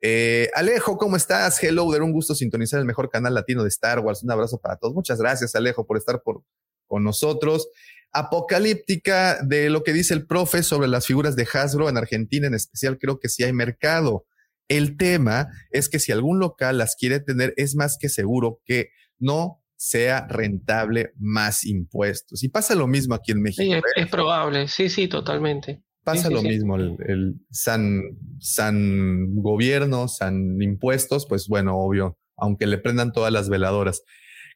[0.00, 1.62] Eh, Alejo, ¿cómo estás?
[1.62, 4.22] Hello, de un gusto sintonizar el mejor canal latino de Star Wars.
[4.22, 4.94] Un abrazo para todos.
[4.94, 6.42] Muchas gracias, Alejo, por estar por,
[6.86, 7.68] con nosotros.
[8.12, 12.54] Apocalíptica de lo que dice el profe sobre las figuras de Hasbro en Argentina en
[12.54, 14.26] especial, creo que sí hay mercado.
[14.68, 18.90] El tema es que si algún local las quiere tener, es más que seguro que
[19.18, 22.42] no sea rentable más impuestos.
[22.42, 23.62] Y pasa lo mismo aquí en México.
[23.62, 24.08] Sí, es, ¿eh?
[24.10, 25.82] probable, sí, sí, totalmente.
[26.02, 28.00] Pasa lo mismo, el, san,
[28.38, 34.02] san gobierno, san impuestos, pues bueno, obvio, aunque le prendan todas las veladoras.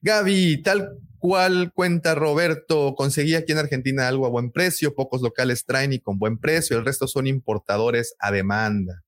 [0.00, 5.66] Gaby, tal cual cuenta Roberto, conseguí aquí en Argentina algo a buen precio, pocos locales
[5.66, 9.02] traen y con buen precio, el resto son importadores a demanda.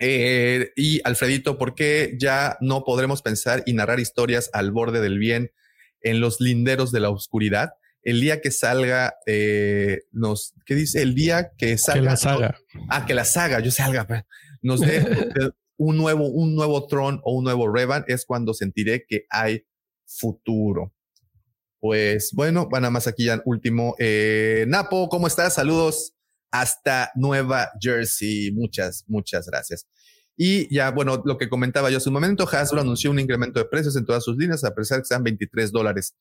[0.00, 5.18] Eh, y Alfredito, ¿por qué ya no podremos pensar y narrar historias al borde del
[5.18, 5.52] bien
[6.00, 7.74] en los linderos de la oscuridad?
[8.02, 11.02] El día que salga, eh, nos, ¿qué dice?
[11.02, 12.00] El día que salga.
[12.00, 12.58] Que la saga.
[12.88, 14.22] ah, que la saga, yo salga, pues,
[14.62, 15.04] nos dé
[15.76, 19.66] un nuevo, un nuevo Tron o un nuevo Revan, es cuando sentiré que hay
[20.06, 20.94] futuro.
[21.78, 23.96] Pues bueno, van a más aquí ya último.
[23.98, 25.54] Eh, Napo, ¿cómo estás?
[25.54, 26.14] Saludos
[26.50, 28.50] hasta Nueva Jersey.
[28.52, 29.86] Muchas, muchas gracias.
[30.36, 33.66] Y ya, bueno, lo que comentaba yo hace un momento, Hasbro anunció un incremento de
[33.66, 36.14] precios en todas sus líneas, a pesar que sean 23 dólares.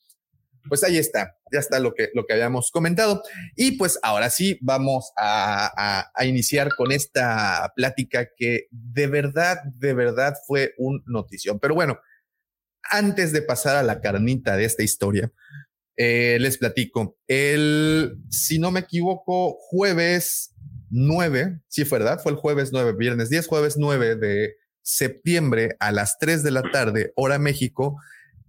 [0.67, 3.23] Pues ahí está, ya está lo que, lo que habíamos comentado.
[3.55, 9.59] Y pues ahora sí, vamos a, a, a iniciar con esta plática que de verdad,
[9.75, 11.59] de verdad fue un notición.
[11.59, 11.97] Pero bueno,
[12.91, 15.31] antes de pasar a la carnita de esta historia,
[16.01, 17.17] eh, les platico.
[17.27, 20.55] El, si no me equivoco, jueves
[20.89, 25.91] 9, sí fue verdad, fue el jueves 9, viernes 10, jueves 9 de septiembre a
[25.91, 27.97] las 3 de la tarde, hora México,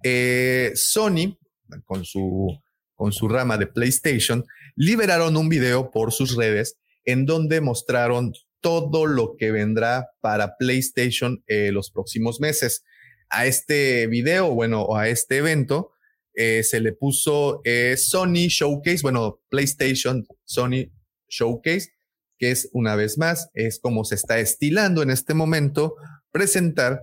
[0.05, 1.39] eh, Sony,
[1.87, 2.57] con su,
[2.95, 4.45] con su rama de PlayStation,
[4.77, 11.43] liberaron un video por sus redes en donde mostraron todo lo que vendrá para PlayStation
[11.49, 12.85] eh, los próximos meses.
[13.29, 15.91] A este video, bueno, a este evento,
[16.35, 20.91] eh, se le puso eh, Sony Showcase, bueno, PlayStation Sony
[21.29, 21.91] Showcase,
[22.39, 25.97] que es una vez más, es como se está estilando en este momento
[26.33, 27.03] presentar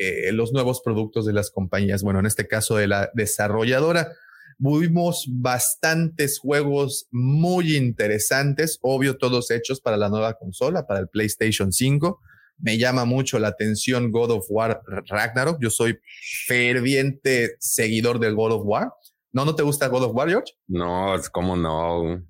[0.00, 4.12] eh, los nuevos productos de las compañías, bueno, en este caso de la desarrolladora.
[4.58, 11.72] Vimos bastantes juegos muy interesantes, obvio todos hechos para la nueva consola, para el PlayStation
[11.72, 12.20] 5.
[12.58, 15.58] Me llama mucho la atención God of War Ragnarok.
[15.60, 15.98] Yo soy
[16.46, 18.92] ferviente seguidor del God of War.
[19.32, 20.54] ¿No, no te gusta God of War, George?
[20.66, 22.22] No, es como no.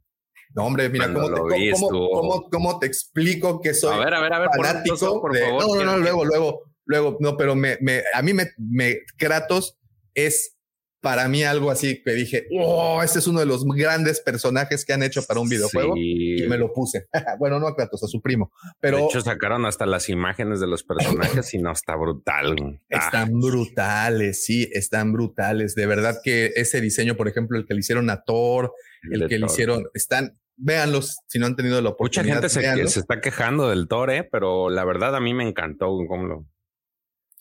[0.54, 4.20] No, hombre, mira, ¿cómo te, cómo, cómo, cómo, te, explico que soy a ver, a
[4.20, 7.76] ver, a ver, fanático por, favor, No, no, no, luego, luego, luego, no, pero me,
[7.80, 9.78] me, a mí me, me, Kratos
[10.14, 10.57] es
[11.00, 14.92] para mí algo así que dije, oh, este es uno de los grandes personajes que
[14.92, 17.06] han hecho para un videojuego y me lo puse.
[17.38, 20.66] bueno, no a Kratos, a su primo, pero de hecho sacaron hasta las imágenes de
[20.66, 22.80] los personajes y no está brutal.
[22.88, 25.74] Están brutales, sí, están brutales.
[25.74, 28.72] De verdad que ese diseño, por ejemplo, el que le hicieron a Thor,
[29.10, 32.42] el, que le hicieron, están véanlos si no han tenido la oportunidad.
[32.42, 34.28] Mucha gente se, está quejando del Thor, ¿eh?
[34.30, 36.46] pero la verdad a mí me encantó cómo lo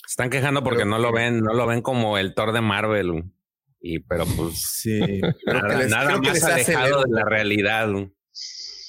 [0.08, 3.26] están quejando porque no lo ven, no lo ven como el Thor de Marvel.
[3.88, 5.00] Y pero pues sí,
[5.46, 7.88] nada, más alejado de la realidad.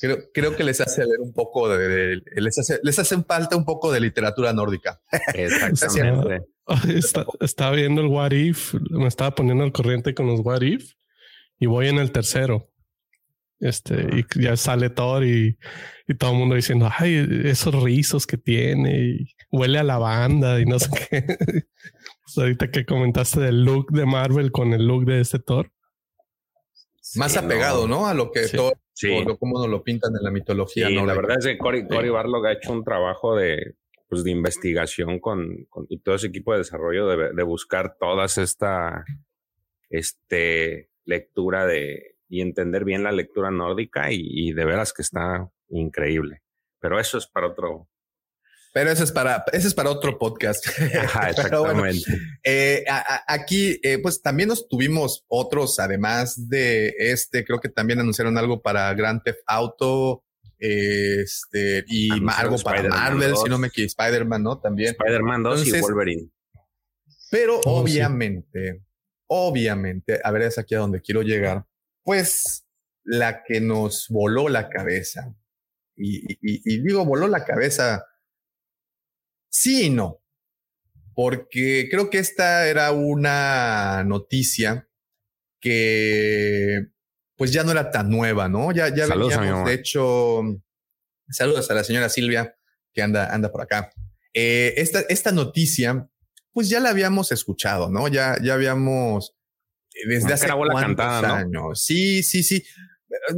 [0.01, 3.65] Creo, creo que les hace ver un poco de, les hace les hacen falta un
[3.65, 5.01] poco de literatura nórdica.
[5.35, 6.47] Exactamente.
[7.41, 10.93] estaba viendo el What If, me estaba poniendo al corriente con los What If
[11.59, 12.71] y voy en el tercero.
[13.61, 15.59] Este, y ya sale Thor y,
[16.07, 20.65] y todo el mundo diciendo, ay, esos rizos que tiene y huele a lavanda y
[20.65, 21.25] no sé qué.
[22.35, 25.73] Pues ahorita que comentaste del look de Marvel con el look de este Thor.
[27.15, 28.07] Más apegado, ¿no?
[28.07, 30.91] A lo que Thor, o cómo nos lo pintan en la mitología.
[30.91, 31.07] ¿no?
[31.07, 33.77] La verdad es que Cory, Barlog ha hecho un trabajo de,
[34.11, 38.37] pues, de investigación con, con, y todo ese equipo de desarrollo de, de buscar todas
[38.37, 39.07] esta
[39.89, 45.51] este, lectura de y entender bien la lectura nórdica y, y de veras que está
[45.71, 46.43] increíble.
[46.79, 47.89] Pero eso es para otro,
[48.73, 50.65] pero eso es para, eso es para otro podcast.
[51.29, 52.11] exactamente.
[52.43, 52.85] Eh,
[53.27, 58.61] aquí, eh, pues también nos tuvimos otros, además de este, creo que también anunciaron algo
[58.61, 60.25] para Grand Theft Auto,
[60.59, 64.61] este, y algo para Marvel, si no me equivoco, Spider-Man, ¿no?
[64.61, 64.91] También.
[64.91, 66.31] Spider-Man 2 y Wolverine.
[67.31, 68.83] Pero oh, obviamente,
[69.29, 71.65] obviamente, a ver, es aquí a donde quiero llegar,
[72.03, 72.65] pues
[73.05, 75.35] la que nos voló la cabeza,
[76.01, 78.05] y digo voló la cabeza
[79.49, 80.23] Sí y no,
[81.15, 84.89] porque creo que esta era una noticia
[85.61, 86.87] que
[87.37, 88.73] pues ya no era tan nueva, ¿no?
[88.73, 90.43] Ya, ya veníamos, de hecho,
[91.29, 92.57] saludos a la señora Silvia
[92.93, 93.91] que anda, anda por acá.
[94.35, 96.09] Eh, esta, esta noticia,
[96.53, 98.09] pues ya la habíamos escuchado, ¿no?
[98.09, 99.37] Ya, ya habíamos
[99.95, 101.85] eh, desde hace cuántos años.
[101.85, 102.65] Sí, sí, sí.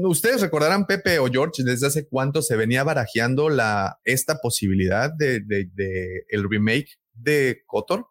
[0.02, 5.40] Ustedes recordarán, Pepe o George, desde hace cuánto se venía barajeando la, esta posibilidad de,
[5.40, 8.06] de, el remake de Kotor.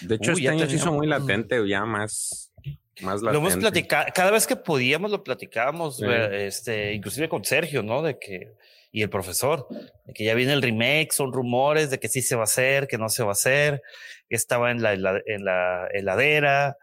[0.00, 2.52] De hecho, este año se hizo muy latente, ya más,
[3.00, 3.32] más latente.
[3.32, 8.02] Lo hemos platicado, cada vez que podíamos lo platicábamos, este, inclusive con Sergio, ¿no?
[8.02, 8.54] De que,
[8.92, 9.66] y el profesor,
[10.06, 12.86] de que ya viene el remake, son rumores de que sí se va a hacer,
[12.86, 13.82] que no se va a hacer,
[14.28, 16.76] que estaba en la, en la heladera,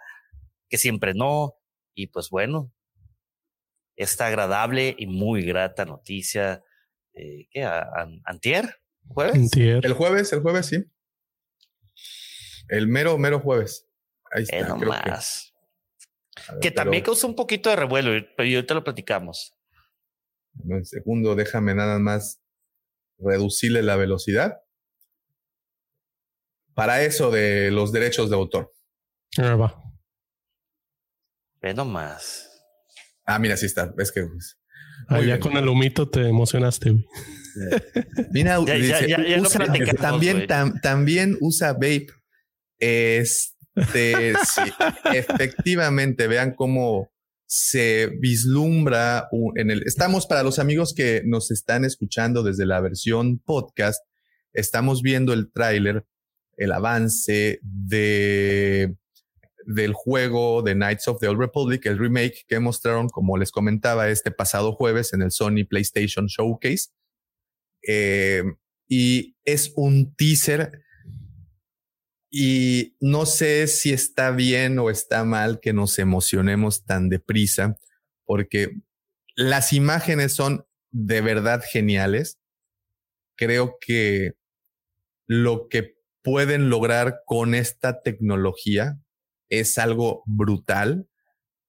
[0.67, 1.55] que siempre no.
[1.93, 2.71] Y pues bueno,
[3.99, 6.63] esta agradable y muy grata noticia.
[7.13, 7.69] Eh, ¿Qué?
[8.23, 8.81] ¿Antier?
[9.05, 9.51] ¿Jueves?
[9.55, 10.85] El jueves, el jueves, sí.
[12.69, 13.89] El mero, mero jueves.
[14.31, 14.75] Ahí está.
[14.75, 15.53] más.
[16.61, 19.53] Que, también causa un poquito de revuelo, pero ahorita lo platicamos.
[20.63, 22.41] Un segundo, déjame nada más
[23.17, 24.61] reducirle la velocidad.
[26.73, 28.71] Para eso de los derechos de autor.
[29.37, 29.83] Ah, va.
[31.61, 32.48] Ve nomás.
[33.29, 33.93] Ah, mira, sí está.
[33.99, 34.25] Es que.
[34.25, 34.57] Pues,
[35.27, 37.05] ya con el humito te emocionaste, güey.
[38.31, 38.57] Mira,
[40.01, 40.47] también,
[40.81, 42.07] también usa vape.
[42.79, 44.61] Este, sí,
[45.13, 47.11] efectivamente, vean cómo
[47.45, 49.83] se vislumbra en el.
[49.83, 54.03] Estamos para los amigos que nos están escuchando desde la versión podcast.
[54.53, 56.03] Estamos viendo el tráiler,
[56.57, 58.95] el avance de
[59.69, 64.09] del juego de Knights of the Old Republic, el remake que mostraron, como les comentaba,
[64.09, 66.89] este pasado jueves en el Sony PlayStation Showcase.
[67.87, 68.43] Eh,
[68.87, 70.81] y es un teaser.
[72.31, 77.77] Y no sé si está bien o está mal que nos emocionemos tan deprisa,
[78.25, 78.71] porque
[79.35, 82.39] las imágenes son de verdad geniales.
[83.35, 84.33] Creo que
[85.27, 88.99] lo que pueden lograr con esta tecnología
[89.49, 91.07] es algo brutal,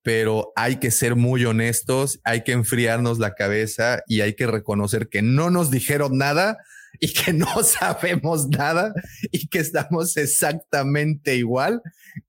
[0.03, 5.09] pero hay que ser muy honestos, hay que enfriarnos la cabeza y hay que reconocer
[5.09, 6.59] que no nos dijeron nada
[7.01, 8.93] y que no sabemos nada
[9.31, 11.83] y que estamos exactamente igual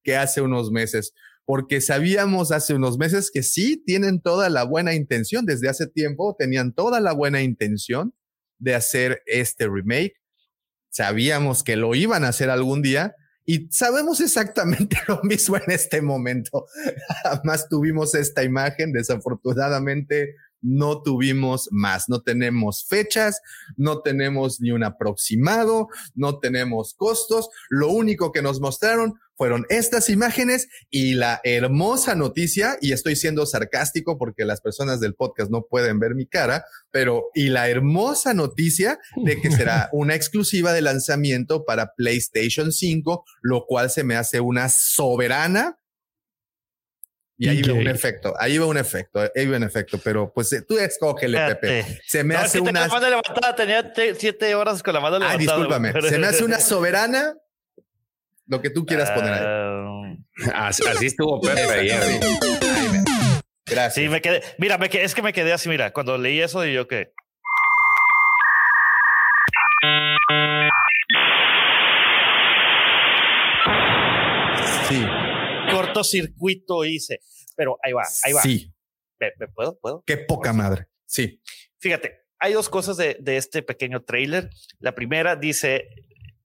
[0.04, 1.14] que hace unos meses.
[1.44, 6.36] Porque sabíamos hace unos meses que sí tienen toda la buena intención, desde hace tiempo
[6.38, 8.14] tenían toda la buena intención
[8.60, 10.14] de hacer este remake,
[10.92, 13.16] sabíamos que lo iban a hacer algún día
[13.46, 16.68] y sabemos exactamente lo mismo en este momento.
[17.26, 23.42] Además tuvimos esta imagen, desafortunadamente no tuvimos más, no tenemos fechas,
[23.78, 27.50] no tenemos ni un aproximado, no tenemos costos.
[27.70, 33.48] Lo único que nos mostraron fueron estas imágenes y la hermosa noticia, y estoy siendo
[33.48, 38.36] sarcástico porque las personas del podcast no pueden ver mi cara, pero y la hermosa
[38.36, 44.16] noticia de que será una exclusiva de lanzamiento para PlayStation 5, lo cual se me
[44.16, 45.80] hace una soberana
[47.36, 50.54] y ahí veo un efecto, ahí veo un efecto, ahí veo un efecto, pero pues
[50.54, 52.00] eh, tú escógele, Pepe.
[52.06, 52.88] Se me hace una.
[52.88, 55.34] La levantada, tenía siete horas con la mano levantada.
[55.34, 56.00] Ah, discúlpame.
[56.08, 57.34] Se me hace una soberana.
[58.52, 60.18] Lo que tú quieras poner ahí.
[60.54, 62.20] Ah, así, estuvo Pepe ayer.
[63.66, 63.94] Gracias.
[63.94, 64.44] Sí, me quedé.
[64.58, 67.14] Mira, me quedé, es que me quedé así, mira, cuando leí eso, y yo que.
[74.88, 75.06] Sí
[75.72, 77.22] cortocircuito hice.
[77.56, 78.42] Pero ahí va, ahí va.
[78.42, 78.74] Sí.
[79.20, 79.78] ¿Me, puedo?
[79.80, 80.04] ¿Puedo?
[80.06, 80.88] Qué poca madre.
[81.06, 81.42] Sí.
[81.80, 84.50] Fíjate, hay dos cosas de, de este pequeño trailer.
[84.80, 85.88] La primera dice,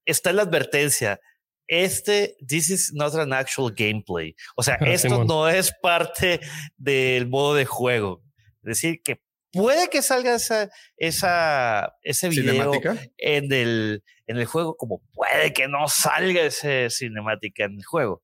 [0.04, 1.20] está en la advertencia,
[1.68, 4.34] este, this is not an actual gameplay.
[4.56, 6.40] O sea, esto no es parte
[6.76, 8.22] del modo de juego.
[8.62, 9.20] Es decir, que
[9.52, 12.72] puede que salga esa, esa, ese video
[13.18, 18.22] en el, en el juego, como puede que no salga ese cinemática en el juego.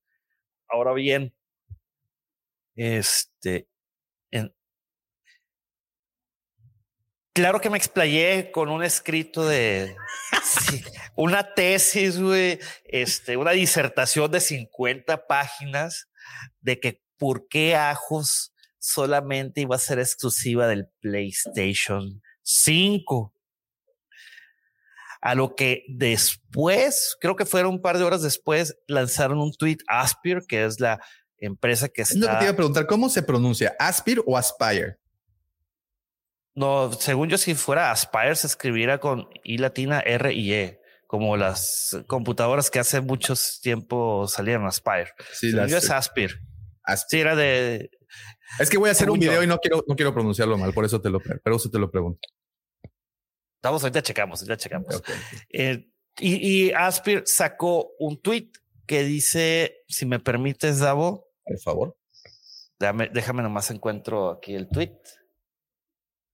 [0.67, 1.33] Ahora bien,
[2.75, 3.67] este,
[7.33, 9.95] claro que me explayé con un escrito de
[11.15, 16.07] una tesis, güey, este, una disertación de 50 páginas
[16.61, 23.33] de que por qué Ajos solamente iba a ser exclusiva del PlayStation 5
[25.21, 29.77] a lo que después, creo que fueron un par de horas después, lanzaron un tweet
[29.87, 30.99] Aspire, que es la
[31.37, 32.39] empresa que está.
[32.39, 33.73] Te iba a preguntar, ¿cómo se pronuncia?
[33.79, 34.97] ¿Aspire o Aspire?
[36.55, 41.35] No, según yo, si fuera Aspire, se escribiera con I latina R y E, como
[41.35, 45.11] las computadoras que hace muchos tiempo salían Aspire.
[45.33, 46.35] Sí, yo es Aspire.
[46.83, 47.09] Aspire.
[47.09, 47.89] Sí, era de.
[48.59, 50.85] Es que voy a hacer un video y no quiero, no quiero pronunciarlo mal, por
[50.85, 52.27] eso te lo, pero eso te lo pregunto.
[53.55, 55.01] Estamos, ahorita checamos, ya checamos.
[55.49, 55.89] Eh,
[56.19, 58.51] y, y Aspir sacó un tweet
[58.85, 61.31] que dice, si me permites, Davo.
[61.43, 61.97] Por favor.
[62.79, 64.91] Déjame, déjame nomás encuentro aquí el tweet.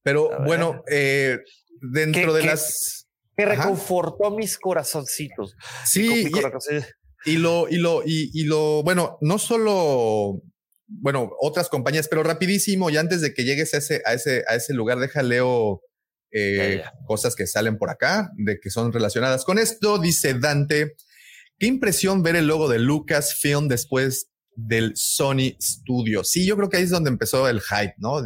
[0.04, 1.40] Pero bueno, eh,
[1.82, 3.08] dentro de las...
[3.36, 5.56] Que reconfortó mis corazoncitos.
[5.86, 6.30] Sí.
[7.26, 10.42] Y, lo, y lo, y, y lo, bueno, no solo
[10.90, 14.56] bueno, otras compañías, pero rapidísimo, y antes de que llegues a ese, a ese, a
[14.56, 15.82] ese lugar, deja leo
[16.32, 20.00] eh, cosas que salen por acá, de que son relacionadas con esto.
[20.00, 20.96] Dice Dante,
[21.60, 26.24] qué impresión ver el logo de Lucasfilm después del Sony Studio.
[26.24, 28.24] Sí, yo creo que ahí es donde empezó el hype, ¿no?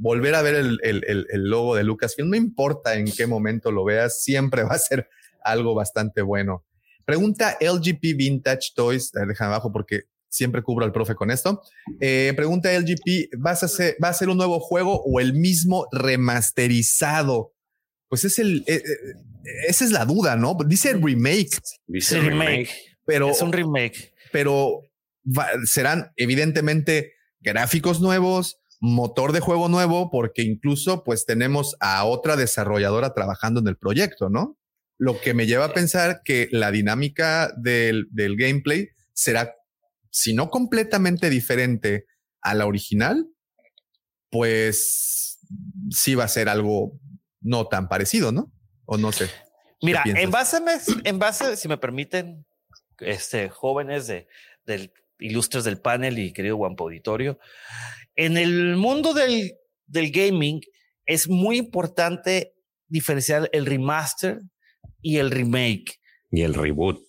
[0.00, 3.84] Volver a ver el, el, el, logo de Lucasfilm, no importa en qué momento lo
[3.84, 5.08] veas, siempre va a ser
[5.42, 6.64] algo bastante bueno.
[7.04, 11.62] Pregunta LGP Vintage Toys, déjame abajo porque siempre cubro al profe con esto.
[12.00, 15.86] Eh, pregunta LGP, ¿vas a hacer, ¿va a ser un nuevo juego o el mismo
[15.90, 17.54] remasterizado?
[18.08, 18.82] Pues es el, eh, eh,
[19.68, 20.56] esa es la duda, ¿no?
[20.66, 21.58] Dice remake.
[21.86, 22.70] Dice remake.
[23.04, 24.12] Pero es un remake.
[24.32, 24.82] Pero
[25.64, 33.12] serán evidentemente gráficos nuevos, motor de juego nuevo, porque incluso pues tenemos a otra desarrolladora
[33.12, 34.56] trabajando en el proyecto, ¿no?
[34.98, 39.54] Lo que me lleva a pensar que la dinámica del, del gameplay será
[40.10, 42.06] si no completamente diferente
[42.40, 43.28] a la original,
[44.30, 45.38] pues
[45.90, 46.98] sí va a ser algo
[47.40, 48.52] no tan parecido, ¿no?
[48.84, 49.30] O no sé.
[49.82, 50.58] Mira, en base,
[51.04, 52.46] en base, si me permiten,
[52.98, 54.26] este, jóvenes de,
[54.66, 57.38] del ilustres del panel y querido Guampo Auditorio,
[58.18, 59.52] en el mundo del,
[59.86, 60.60] del gaming
[61.06, 62.52] es muy importante
[62.88, 64.40] diferenciar el remaster
[65.00, 66.00] y el remake.
[66.30, 67.00] Y el reboot.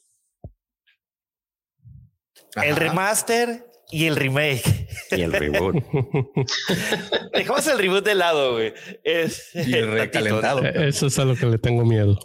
[2.64, 4.88] El remaster y el remake.
[5.10, 5.78] Y el reboot.
[7.34, 8.74] Dejamos el reboot de lado, güey.
[9.04, 10.64] y el recalentado.
[10.64, 12.20] Eso es a lo que le tengo miedo.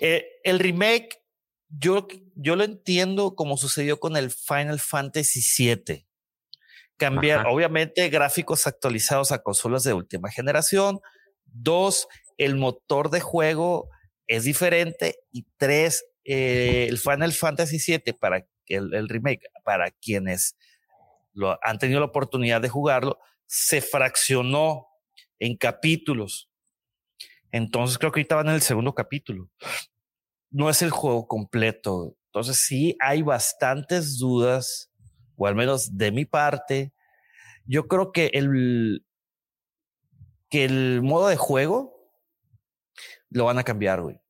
[0.00, 1.16] Eh, el remake,
[1.70, 6.07] yo, yo lo entiendo como sucedió con el Final Fantasy VII.
[6.98, 11.00] Cambiar, obviamente, gráficos actualizados a consolas de última generación.
[11.44, 13.88] Dos, el motor de juego
[14.26, 15.20] es diferente.
[15.30, 20.56] Y tres, eh, el Final Fantasy VII para el, remake, para quienes
[21.32, 24.88] lo, han tenido la oportunidad de jugarlo, se fraccionó
[25.38, 26.50] en capítulos.
[27.50, 29.48] Entonces creo que ahorita van en el segundo capítulo.
[30.50, 32.16] no es el juego completo.
[32.26, 34.87] Entonces sí hay bastantes dudas,
[35.38, 36.92] o al menos de mi parte.
[37.64, 39.06] Yo creo que el,
[40.50, 42.12] que el modo de juego
[43.30, 44.20] lo van a cambiar, güey.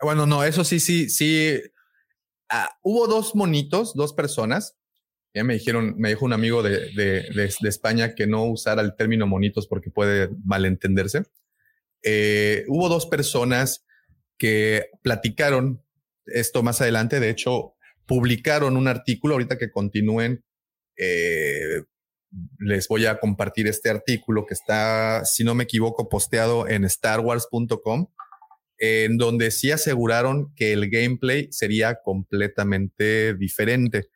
[0.00, 1.60] Bueno, no, eso sí, sí, sí.
[2.48, 4.76] Ah, hubo dos monitos, dos personas.
[5.34, 8.94] Ya me dijeron, me dijo un amigo de, de, de, España que no usara el
[8.94, 11.22] término monitos porque puede malentenderse.
[12.02, 13.86] Eh, hubo dos personas
[14.36, 15.82] que platicaron
[16.26, 17.18] esto más adelante.
[17.18, 17.71] De hecho,
[18.06, 20.44] publicaron un artículo ahorita que continúen.
[20.96, 21.82] Eh,
[22.58, 28.08] les voy a compartir este artículo que está, si no me equivoco, posteado en starwars.com,
[28.78, 34.08] en donde sí aseguraron que el gameplay sería completamente diferente.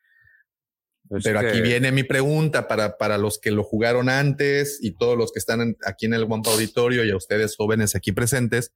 [1.23, 5.31] Pero aquí viene mi pregunta para, para los que lo jugaron antes y todos los
[5.31, 8.73] que están aquí en el Wampa Auditorio y a ustedes jóvenes aquí presentes.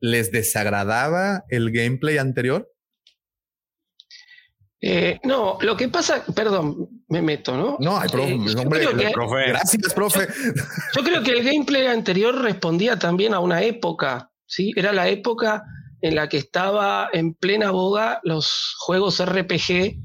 [0.00, 2.71] ¿Les desagradaba el gameplay anterior?
[4.84, 7.76] Eh, no, lo que pasa, perdón, me meto, ¿no?
[7.78, 9.46] No, hay profe, eh, profe.
[9.46, 10.26] Gracias, profe.
[10.96, 14.72] Yo creo que el gameplay anterior respondía también a una época, ¿sí?
[14.74, 15.62] Era la época
[16.00, 19.98] en la que estaba en plena boga los juegos RPG,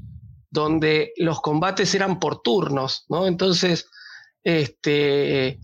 [0.50, 3.26] donde los combates eran por turnos, ¿no?
[3.26, 3.90] Entonces,
[4.44, 5.58] este,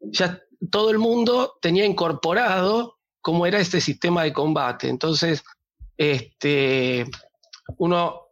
[0.00, 4.90] ya todo el mundo tenía incorporado cómo era este sistema de combate.
[4.90, 5.42] Entonces,
[5.96, 7.06] este,
[7.78, 8.27] uno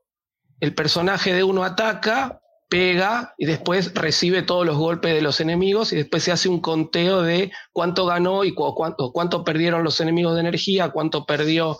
[0.61, 5.93] el personaje de uno ataca, pega y después recibe todos los golpes de los enemigos
[5.93, 10.41] y después se hace un conteo de cuánto ganó y cuánto, perdieron los enemigos de
[10.41, 11.79] energía, cuánto perdió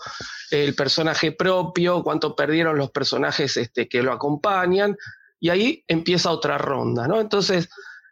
[0.51, 4.95] el personaje propio, cuánto perdieron los personajes este, que lo acompañan
[5.39, 7.19] y ahí empieza otra ronda, ¿no?
[7.19, 7.69] Entonces,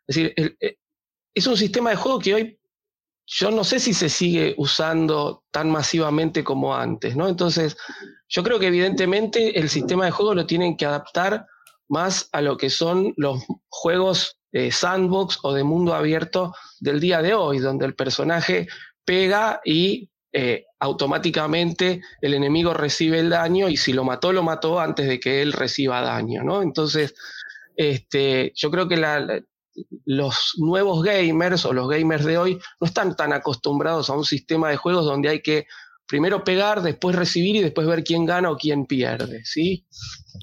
[0.07, 0.77] es decir, eh,
[1.33, 2.59] es un sistema de juego que hoy
[3.27, 7.27] yo no sé si se sigue usando tan masivamente como antes, ¿no?
[7.27, 7.75] Entonces,
[8.27, 11.45] yo creo que evidentemente el sistema de juego lo tienen que adaptar
[11.87, 17.21] más a lo que son los juegos eh, sandbox o de mundo abierto del día
[17.21, 18.67] de hoy, donde el personaje
[19.03, 24.79] pega y eh, automáticamente el enemigo recibe el daño y si lo mató, lo mató
[24.79, 26.61] antes de que él reciba daño, ¿no?
[26.61, 27.15] Entonces,
[27.75, 28.97] este, yo creo que
[30.05, 34.69] los nuevos gamers o los gamers de hoy no están tan acostumbrados a un sistema
[34.69, 35.67] de juegos donde hay que
[36.07, 39.85] primero pegar, después recibir y después ver quién gana o quién pierde, ¿sí?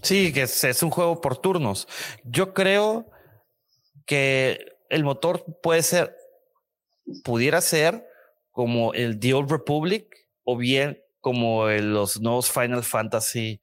[0.02, 1.88] Sí, que es, un juego por turnos.
[2.24, 3.10] Yo creo
[4.06, 6.16] que el motor puede ser,
[7.24, 8.06] pudiera ser
[8.50, 10.06] como el The Old Republic
[10.44, 13.60] o bien como los nuevos Final Fantasy.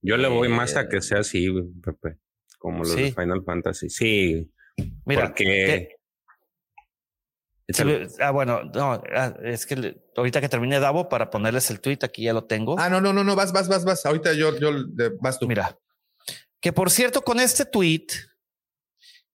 [0.00, 1.48] Yo le voy más a eh, que sea así,
[1.84, 2.18] Pepe,
[2.58, 3.90] como los de Final Fantasy.
[3.90, 4.50] Sí,
[5.04, 5.96] Mira, que,
[8.20, 12.22] ah, bueno, no, ah, es que ahorita que termine Davo para ponerles el tweet, aquí
[12.24, 12.78] ya lo tengo.
[12.78, 14.06] Ah, no, no, no, no, vas, vas, vas, vas.
[14.06, 14.70] Ahorita yo, yo,
[15.20, 15.46] vas tú.
[15.46, 15.78] Mira,
[16.60, 18.06] que por cierto, con este tweet,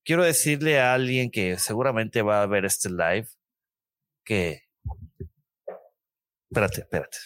[0.04, 3.28] quiero decirle a alguien que seguramente va a ver este live
[4.24, 4.62] que.
[6.50, 7.18] Espérate, espérate.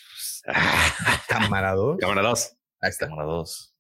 [1.29, 1.97] Camarado.
[1.99, 2.57] Camarados.
[2.81, 3.07] Ahí está.
[3.07, 3.75] Camarados.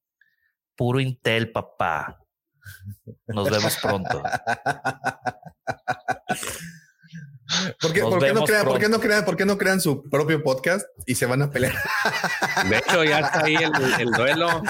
[0.76, 2.18] Puro Intel, papá.
[3.26, 4.22] Nos vemos pronto.
[7.80, 8.11] ¿Por qué, no
[8.44, 8.78] crean, ¿por,
[9.36, 11.74] qué no crean, su propio podcast y se van a pelear?
[12.68, 14.62] De hecho, ya está ahí el, duelo.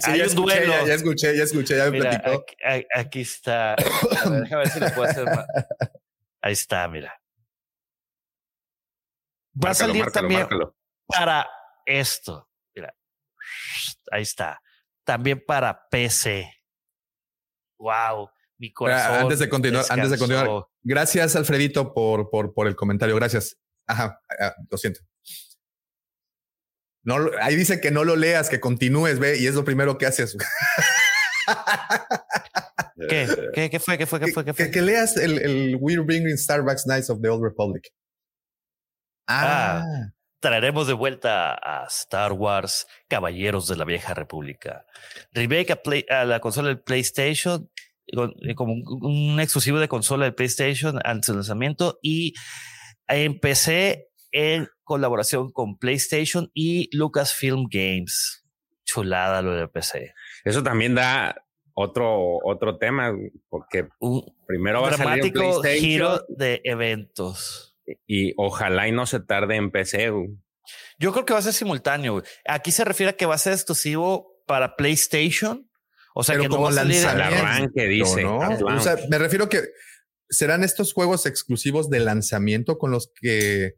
[0.00, 2.44] Sí, ya, escuché, Ya, escuché, ya escuché, ya me platicó.
[2.94, 3.76] Aquí, está.
[3.76, 5.46] déjame ver si le puedo hacer más.
[6.42, 7.20] Ahí está, mira.
[9.62, 10.48] Va a salir también
[11.06, 11.48] para
[11.84, 12.48] esto.
[12.74, 12.94] Mira.
[14.10, 14.60] Ahí está.
[15.04, 16.60] También para PC
[17.80, 19.22] wow, mi corazón.
[19.22, 23.16] Antes de continuar, antes de continuar, gracias Alfredito por, por, por el comentario.
[23.16, 23.56] Gracias.
[23.86, 25.00] Ajá, ah, lo siento.
[27.02, 30.06] No, ahí dice que no lo leas, que continúes, ve, y es lo primero que
[30.06, 30.36] haces.
[33.08, 33.26] ¿Qué?
[33.54, 33.96] ¿Qué, ¿Qué, fue?
[33.96, 34.20] ¿Qué fue?
[34.20, 34.44] ¿Qué fue?
[34.44, 34.66] ¿Qué fue?
[34.66, 37.90] Que, que leas el, el We're Bringing Starbucks Knights of the Old Republic.
[39.26, 39.82] Ah.
[39.84, 40.12] ah.
[40.40, 44.86] Traeremos de vuelta a Star Wars Caballeros de la Vieja República.
[45.32, 45.78] Remake
[46.08, 47.70] a, la consola del PlayStation,
[48.54, 52.34] como un, exclusivo de consola del PlayStation antes del lanzamiento y
[53.08, 58.44] empecé en colaboración con PlayStation y Lucasfilm Games.
[58.84, 60.14] Chulada lo de PC.
[60.44, 61.36] Eso también da
[61.74, 63.12] otro, otro tema,
[63.48, 63.88] porque
[64.46, 65.78] primero va a salir PlayStation.
[65.78, 67.70] giro de eventos
[68.06, 70.12] y ojalá y no se tarde en PC.
[70.98, 72.22] Yo creo que va a ser simultáneo.
[72.46, 75.69] Aquí se refiere a que va a ser exclusivo para PlayStation.
[76.14, 78.24] O sea, que no va a salir al arranque, dice.
[78.24, 79.62] O sea, me refiero que
[80.28, 83.74] serán estos juegos exclusivos de lanzamiento con los que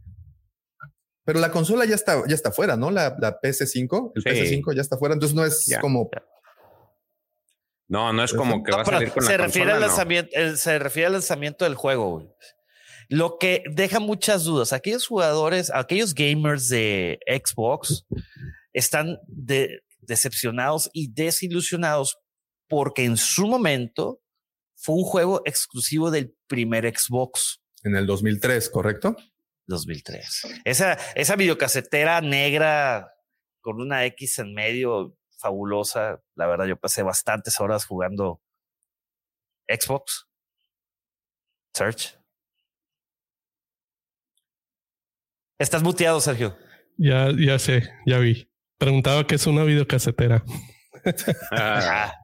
[1.24, 2.90] Pero la consola ya está, ya está fuera, ¿no?
[2.90, 4.28] La, la PS5, el Sí.
[4.28, 5.14] PS5 ya está fuera.
[5.14, 5.80] Entonces no es Ya.
[5.80, 6.10] como
[7.88, 9.80] No, no es como que No, va a salir con se la refiere consola, al
[9.80, 9.86] no.
[9.86, 12.10] lanzamiento, el- se refiere al lanzamiento del juego.
[12.12, 12.28] güey.
[13.08, 14.72] Lo que deja muchas dudas.
[14.72, 18.04] Aquellos jugadores, aquellos gamers de Xbox
[18.72, 22.16] están de- decepcionados y desilusionados
[22.72, 24.22] porque en su momento
[24.74, 29.14] fue un juego exclusivo del primer Xbox en el 2003, ¿correcto?
[29.66, 30.62] 2003.
[30.64, 33.12] Esa, esa videocasetera negra
[33.60, 36.22] con una X en medio fabulosa.
[36.34, 38.40] La verdad, yo pasé bastantes horas jugando
[39.68, 40.26] Xbox.
[41.74, 42.18] Search.
[45.58, 46.56] Estás muteado, Sergio.
[46.96, 48.50] Ya, ya sé, ya vi.
[48.78, 50.42] Preguntaba qué es una videocasetera.
[51.50, 52.14] Ah,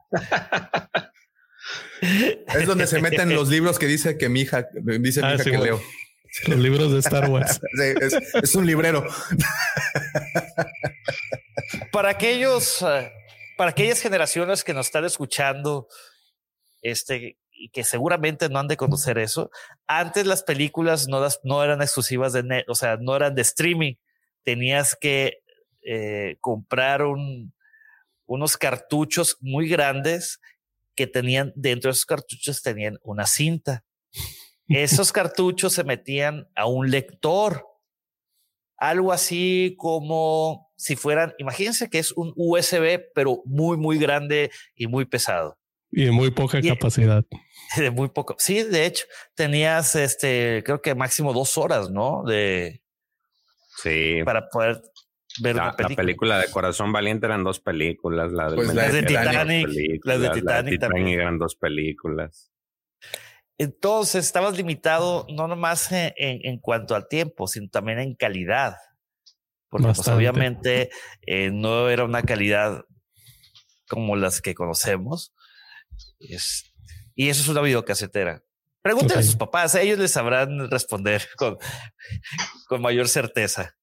[2.01, 5.43] Es donde se meten los libros que dice que mi hija, dice mi Ah, hija
[5.43, 5.75] sí, que bueno.
[5.77, 5.81] leo.
[6.47, 7.59] Los libros de Star Wars.
[7.73, 8.13] Sí, es,
[8.43, 9.05] es un librero.
[11.91, 13.11] para aquellos, eh,
[13.57, 15.87] para aquellas generaciones que nos están escuchando,
[16.81, 19.51] este, y que seguramente no han de conocer eso,
[19.87, 23.41] antes las películas no, las, no eran exclusivas de net, o sea, no eran de
[23.41, 23.95] streaming.
[24.43, 25.39] Tenías que
[25.83, 27.53] eh, comprar un,
[28.29, 30.39] unos cartuchos muy grandes
[30.95, 33.83] que tenían, dentro de esos cartuchos tenían una cinta.
[34.67, 37.65] Esos cartuchos se metían a un lector
[38.77, 44.87] algo así como si fueran, imagínense que es un USB, pero muy, muy grande y
[44.87, 45.57] muy pesado.
[45.91, 47.25] Y de muy poca Y- capacidad.
[47.77, 48.35] De muy poco.
[48.39, 49.05] Sí, de hecho,
[49.35, 52.23] tenías este, creo que máximo dos horas, ¿no?
[52.25, 52.81] De
[53.83, 54.23] sí.
[54.23, 54.81] para poder
[55.41, 56.37] ver La, una la película.
[56.39, 58.31] de Corazón Valiente eran dos películas.
[58.31, 61.07] La, Pues la Las de Mensaje eran dos Titanic, las de la Titanic también.
[61.19, 62.51] eran dos películas.
[63.57, 68.75] Entonces estabas limitado no nomás en, en- en cuanto al tiempo, sino también en calidad.
[69.69, 70.89] Porque pues, obviamente
[71.27, 72.85] eh, no era una calidad
[73.87, 75.33] como las que conocemos.
[76.19, 76.71] Es-
[77.15, 78.43] y eso es una videocasetera.
[78.81, 81.57] Pregúntenle a sus papás, ellos les sabrán responder con,
[82.67, 83.75] con mayor certeza.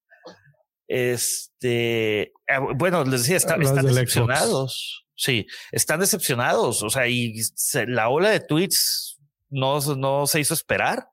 [0.88, 5.06] Este, ah, bueno, les decía, está- están decepcionados.
[5.14, 6.82] Sí, están decepcionados.
[6.82, 9.18] O sea, y se- la ola de tweets
[9.48, 11.08] no, no se hizo esperar.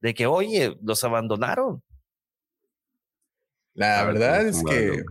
[0.00, 1.82] De que, oye, los abandonaron.
[3.74, 5.02] La A ver verdad es que.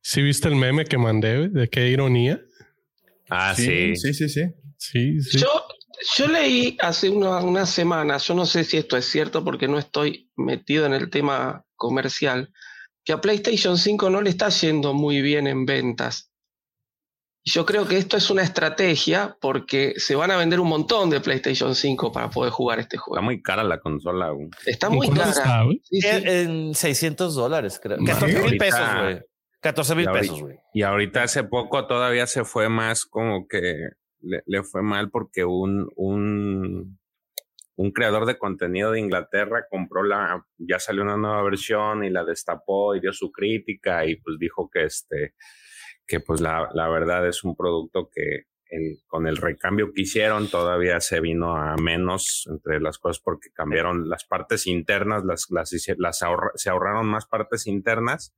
[0.00, 1.48] ¿Sí viste el meme que mandé?
[1.48, 2.40] ¿De qué ironía?
[3.28, 3.96] Ah, sí.
[3.96, 4.44] sí, sí, sí.
[4.78, 5.38] Sí, sí.
[5.38, 5.48] Yo,
[6.16, 9.78] yo leí hace una- unas semanas, yo no sé si esto es cierto porque no
[9.78, 12.52] estoy metido en el tema comercial,
[13.04, 16.30] que a PlayStation 5 no le está yendo muy bien en ventas.
[17.48, 21.20] Yo creo que esto es una estrategia porque se van a vender un montón de
[21.20, 23.22] PlayStation 5 para poder jugar este Está juego.
[23.22, 24.30] muy cara la consola.
[24.30, 24.48] güey.
[24.64, 25.30] Está ¿En muy cara.
[25.30, 25.80] está, güey?
[25.84, 26.08] Sí, sí.
[26.08, 27.98] En, en 600 dólares, creo.
[27.98, 29.20] Madre, 14 mil pesos, güey.
[29.60, 30.56] 14 mil pesos, güey.
[30.74, 33.90] Y ahorita hace poco todavía se fue más como que
[34.22, 36.98] le, le fue mal porque un, un,
[37.76, 42.24] un creador de contenido de Inglaterra compró la, ya salió una nueva versión y la
[42.24, 45.34] destapó y dio su crítica y pues dijo que este,
[46.06, 50.48] que pues la, la verdad es un producto que el- con el recambio que hicieron
[50.48, 55.70] todavía se vino a menos entre las cosas porque cambiaron las partes internas, las, las,
[55.98, 58.34] las ahorra- se ahorraron más partes internas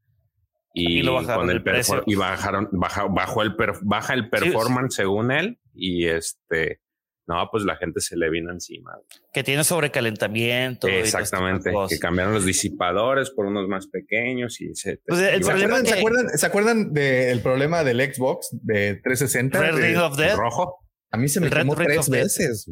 [0.74, 1.94] y, Y lo bajaron con el el precio.
[2.00, 6.80] perfor- y bajaron baja, bajó el per- baja el performance según él y este
[7.28, 8.92] no pues la gente se le vino encima
[9.32, 10.88] Que tiene sobrecalentamiento.
[10.88, 15.50] estas exactamente que cambiaron los disipadores por unos más pequeños y se Pues, el ¿Se
[15.52, 19.60] acuerdan, que- ¿se acuerdan, ¿se acuerdan del problema del Xbox de 360?
[19.60, 20.36] Red De- Ring of Death.
[20.38, 20.76] rojo
[21.10, 22.22] a mí se me quemó tres Death.
[22.22, 22.70] veces.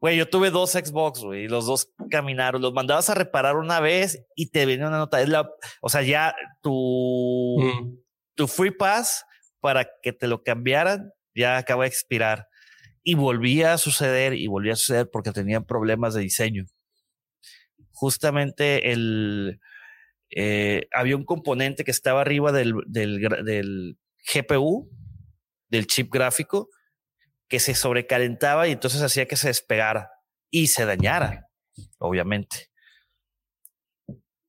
[0.00, 2.62] Güey, yo tuve dos Xbox, güey, y los dos caminaron.
[2.62, 5.20] Los mandabas a reparar una vez y te venía una nota.
[5.20, 5.48] Es la,
[5.82, 7.98] o sea, ya tu, Mm.
[8.34, 9.24] tu free pass
[9.60, 12.48] para que te lo cambiaran ya acaba de expirar.
[13.02, 16.66] Y volvía a suceder y volvía a suceder porque tenían problemas de diseño.
[17.92, 19.60] Justamente el,
[20.30, 23.98] eh, había un componente que estaba arriba del, del, del
[24.32, 24.90] GPU,
[25.68, 26.68] del chip gráfico,
[27.48, 30.10] que se sobrecalentaba y entonces hacía que se despegara
[30.50, 31.48] y se dañara,
[31.98, 32.70] obviamente.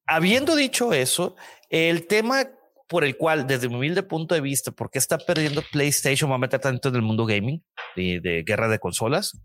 [0.06, 1.36] Habiendo dicho eso,
[1.70, 2.52] el tema
[2.92, 6.30] por el cual, desde mi humilde punto de vista, ¿por qué está perdiendo PlayStation?
[6.30, 7.64] Voy a meter tanto en el mundo gaming
[7.96, 9.40] y de guerra de consolas.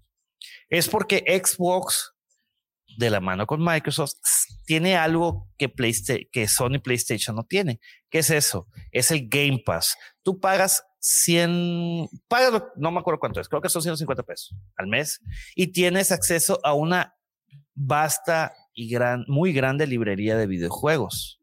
[0.68, 2.12] Es porque Xbox,
[2.99, 4.14] de la mano con Microsoft,
[4.64, 7.78] tiene algo que, Playsta- que Sony PlayStation no tiene.
[8.11, 8.66] ¿Qué es eso?
[8.90, 9.97] Es el Game Pass.
[10.24, 14.88] Tú pagas 100, pagas, no me acuerdo cuánto es, creo que son 150 pesos al
[14.88, 15.20] mes
[15.55, 17.14] y tienes acceso a una
[17.74, 21.36] vasta y gran, muy grande librería de videojuegos.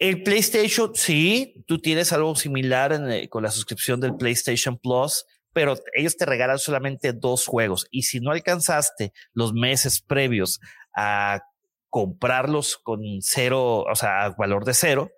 [0.00, 5.76] El PlayStation, sí, tú tienes algo similar eh, con la suscripción del PlayStation Plus, pero
[5.94, 7.86] ellos te regalan solamente dos juegos.
[7.90, 10.58] Y si no alcanzaste los meses previos
[10.96, 11.42] a
[11.90, 15.10] comprarlos con cero, o sea, a valor de cero,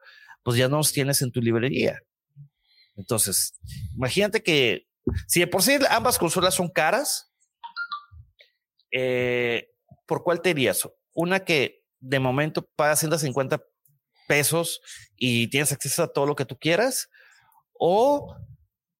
[0.43, 2.01] pues ya no los tienes en tu librería.
[2.97, 3.55] Entonces,
[3.95, 4.89] imagínate que
[5.29, 7.33] si de por sí ambas consolas son caras,
[8.91, 9.71] eh,
[10.07, 10.89] ¿por cuál te irías?
[11.15, 13.63] Una que de momento pagas 150
[14.27, 14.81] pesos
[15.17, 17.09] y tienes acceso a todo lo que tú quieras,
[17.73, 18.37] o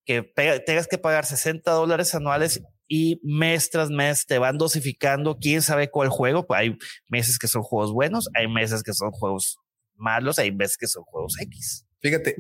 [0.05, 0.23] que
[0.67, 5.91] tengas que pagar 60 dólares anuales y mes tras mes te van dosificando quién sabe
[5.91, 6.45] cuál juego.
[6.51, 6.77] Hay
[7.09, 9.59] meses que son juegos buenos, hay meses que son juegos
[9.97, 11.87] malos, hay meses que son juegos X.
[12.01, 12.35] Fíjate,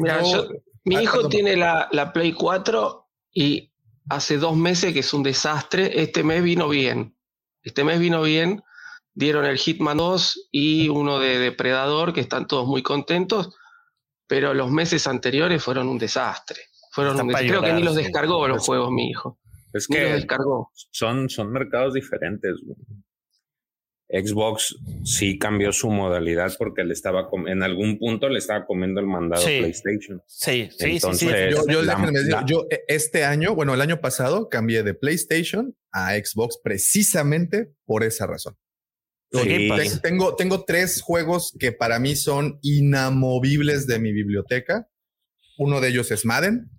[0.84, 3.72] mi ah, hijo tiene la, la Play 4 y
[4.10, 6.02] hace dos meses que es un desastre.
[6.02, 7.16] Este mes vino bien.
[7.62, 8.62] Este mes vino bien.
[9.14, 13.54] Dieron el Hitman 2 y uno de Depredador, que están todos muy contentos,
[14.26, 16.60] pero los meses anteriores fueron un desastre.
[16.92, 17.48] Fueron un desastre.
[17.48, 19.38] Creo que ni los descargó los juegos mi hijo.
[19.72, 20.26] Es que
[20.90, 22.52] Son, son mercados diferentes.
[24.12, 29.06] Xbox sí cambió su modalidad porque le estaba en algún punto le estaba comiendo el
[29.06, 30.22] mandado a PlayStation.
[30.26, 31.28] Sí, sí, sí,
[32.46, 38.04] Yo, e, este año, bueno, el año pasado cambié de PlayStation a Xbox precisamente por
[38.04, 38.54] esa razón.
[40.02, 44.88] Tengo, tengo tres juegos que para mí son inamovibles de mi biblioteca.
[45.58, 46.70] Uno de ellos es Madden.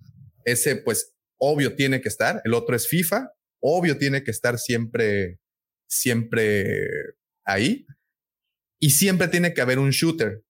[0.45, 2.41] Ese, pues, obvio tiene que estar.
[2.45, 3.31] El otro es FIFA.
[3.59, 5.39] Obvio tiene que estar siempre,
[5.87, 6.77] siempre
[7.43, 7.85] ahí.
[8.79, 10.43] Y siempre tiene que haber un shooter.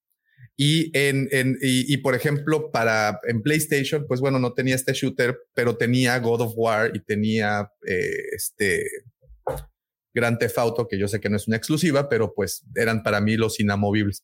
[0.56, 5.40] Y en, en y, por ejemplo, para en PlayStation, pues bueno, no tenía este shooter,
[5.56, 8.86] pero tenía God of War y tenía eh, este
[10.14, 13.22] Grand Theft Auto, que yo sé que no es una exclusiva, pero pues eran para
[13.22, 14.24] mí los inamovibles.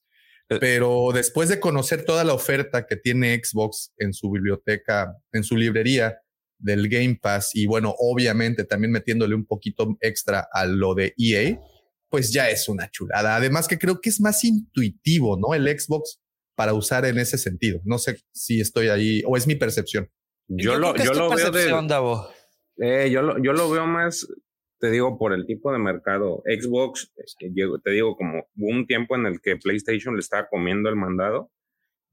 [0.50, 0.58] Eh.
[0.60, 5.56] Pero después de conocer toda la oferta que tiene Xbox en su biblioteca, en su
[5.56, 6.20] librería
[6.58, 11.60] del Game Pass, y bueno, obviamente también metiéndole un poquito extra a lo de EA,
[12.10, 13.36] pues ya es una chulada.
[13.36, 15.54] Además que creo que es más intuitivo, ¿no?
[15.54, 16.20] El Xbox
[16.56, 17.80] para usar en ese sentido.
[17.86, 20.10] No sé si estoy ahí o es mi percepción.
[20.48, 21.70] Yo, lo, yo lo veo de,
[22.80, 24.28] eh, yo, lo, yo lo veo más,
[24.80, 26.42] te digo, por el tipo de mercado.
[26.46, 27.50] Xbox, te
[27.92, 31.52] digo, como hubo un tiempo en el que PlayStation le estaba comiendo el mandado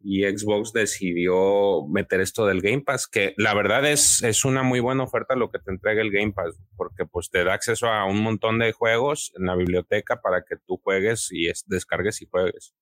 [0.01, 4.81] y Xbox decidió meter esto del Game Pass, que la verdad es, es una muy
[4.81, 8.05] buena oferta lo que te entrega el Game Pass, porque pues te da acceso a
[8.05, 12.75] un montón de juegos en la biblioteca para que tú juegues y descargues y juegues.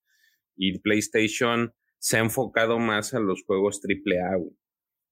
[0.57, 4.39] Y PlayStation se ha enfocado más a los juegos AAA.
[4.39, 4.53] O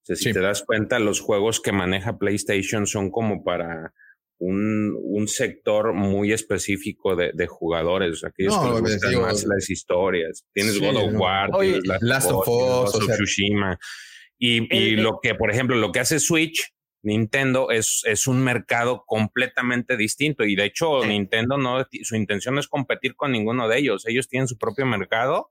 [0.03, 3.95] sea, si te das cuenta, los juegos que maneja PlayStation son como para
[4.43, 10.45] un, un sector muy específico de, de jugadores, aquellos que les gustan más las historias.
[10.53, 13.79] Tienes God of War, tienes Last of Us, Tsushima.
[14.39, 16.73] Y, y lo que, por ejemplo, lo que hace Switch,
[17.05, 20.45] Nintendo es, es un mercado completamente distinto.
[20.45, 24.05] Y de hecho, Nintendo no, su intención no es competir con ninguno de ellos.
[24.07, 25.51] Ellos tienen su propio mercado.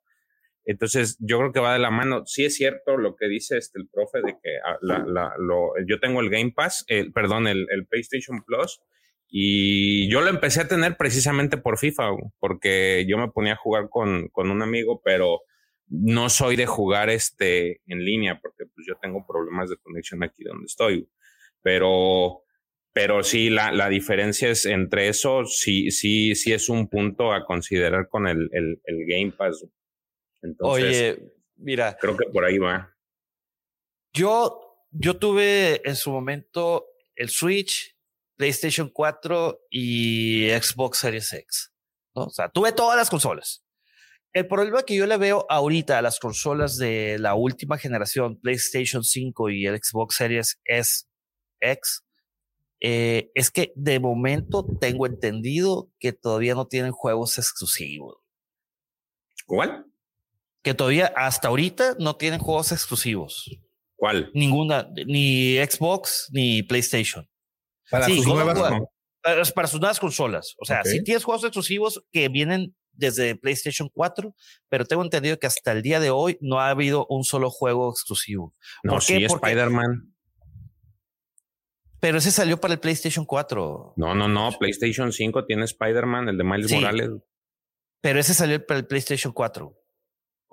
[0.65, 2.25] Entonces, yo creo que va de la mano.
[2.25, 5.73] Sí es cierto lo que dice este, el profe de que ah, la, la, lo,
[5.87, 8.81] yo tengo el Game Pass, perdón, el, PlayStation Plus,
[9.27, 13.89] y yo lo empecé a tener precisamente por FIFA, porque yo me ponía a jugar
[13.89, 15.41] con, con un amigo, pero
[15.87, 20.43] no soy de jugar este en línea, porque pues yo tengo problemas de conexión aquí
[20.43, 21.09] donde estoy.
[21.63, 22.43] Pero,
[22.93, 27.45] pero sí, la, la diferencia es entre eso, sí, sí, sí es un punto a
[27.45, 29.65] considerar con el, el Game Pass.
[30.41, 31.97] Entonces, Oye, mira.
[31.99, 32.95] Creo que por ahí va.
[34.13, 37.95] Yo, yo tuve en su momento el Switch,
[38.35, 41.73] PlayStation 4 y Xbox Series X.
[42.15, 42.25] ¿no?
[42.25, 43.63] O sea, tuve todas las consolas.
[44.33, 49.03] El problema que yo le veo ahorita a las consolas de la última generación, PlayStation
[49.03, 51.03] 5 y el Xbox Series S,
[51.59, 52.05] X,
[52.79, 58.17] eh, es que de momento tengo entendido que todavía no tienen juegos exclusivos.
[59.45, 59.90] ¿Cuál?
[60.61, 63.49] Que todavía hasta ahorita no tienen juegos exclusivos.
[63.95, 64.31] ¿Cuál?
[64.33, 67.29] Ninguna, ni Xbox ni PlayStation.
[67.89, 68.57] Para sus nuevas
[69.21, 70.55] para, sus nuevas consolas.
[70.57, 74.35] O sea, sí tienes juegos exclusivos que vienen desde PlayStation 4,
[74.69, 77.89] pero tengo entendido que hasta el día de hoy no ha habido un solo juego
[77.91, 78.55] exclusivo.
[78.83, 80.13] No, ¿Por sí, Spider-Man.
[81.99, 83.93] Pero ese salió para el PlayStation 4.
[83.95, 84.51] No, no, no.
[84.57, 87.09] PlayStation 5 tiene Spider-Man, el de Miles Morales.
[88.01, 89.80] Pero ese salió para el PlayStation 4.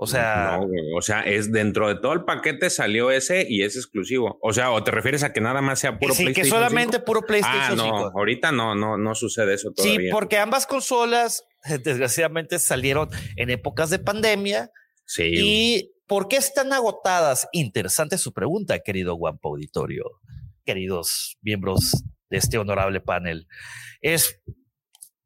[0.00, 0.60] O sea.
[0.94, 4.38] o sea, es dentro de todo el paquete salió ese y es exclusivo.
[4.40, 6.52] O sea, o te refieres a que nada más sea puro sí, PlayStation.
[6.52, 9.98] que solamente puro PlayStation ah, no, ahorita no, no, no sucede eso todavía.
[9.98, 11.44] Sí, porque ambas consolas
[11.82, 14.70] desgraciadamente salieron en épocas de pandemia.
[15.04, 15.32] Sí.
[15.34, 17.48] ¿Y por qué están agotadas?
[17.50, 20.04] Interesante su pregunta, querido Guampa Auditorio,
[20.64, 23.48] queridos miembros de este honorable panel.
[24.00, 24.40] Es,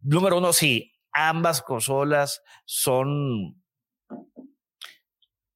[0.01, 3.62] número uno, sí, ambas consolas son...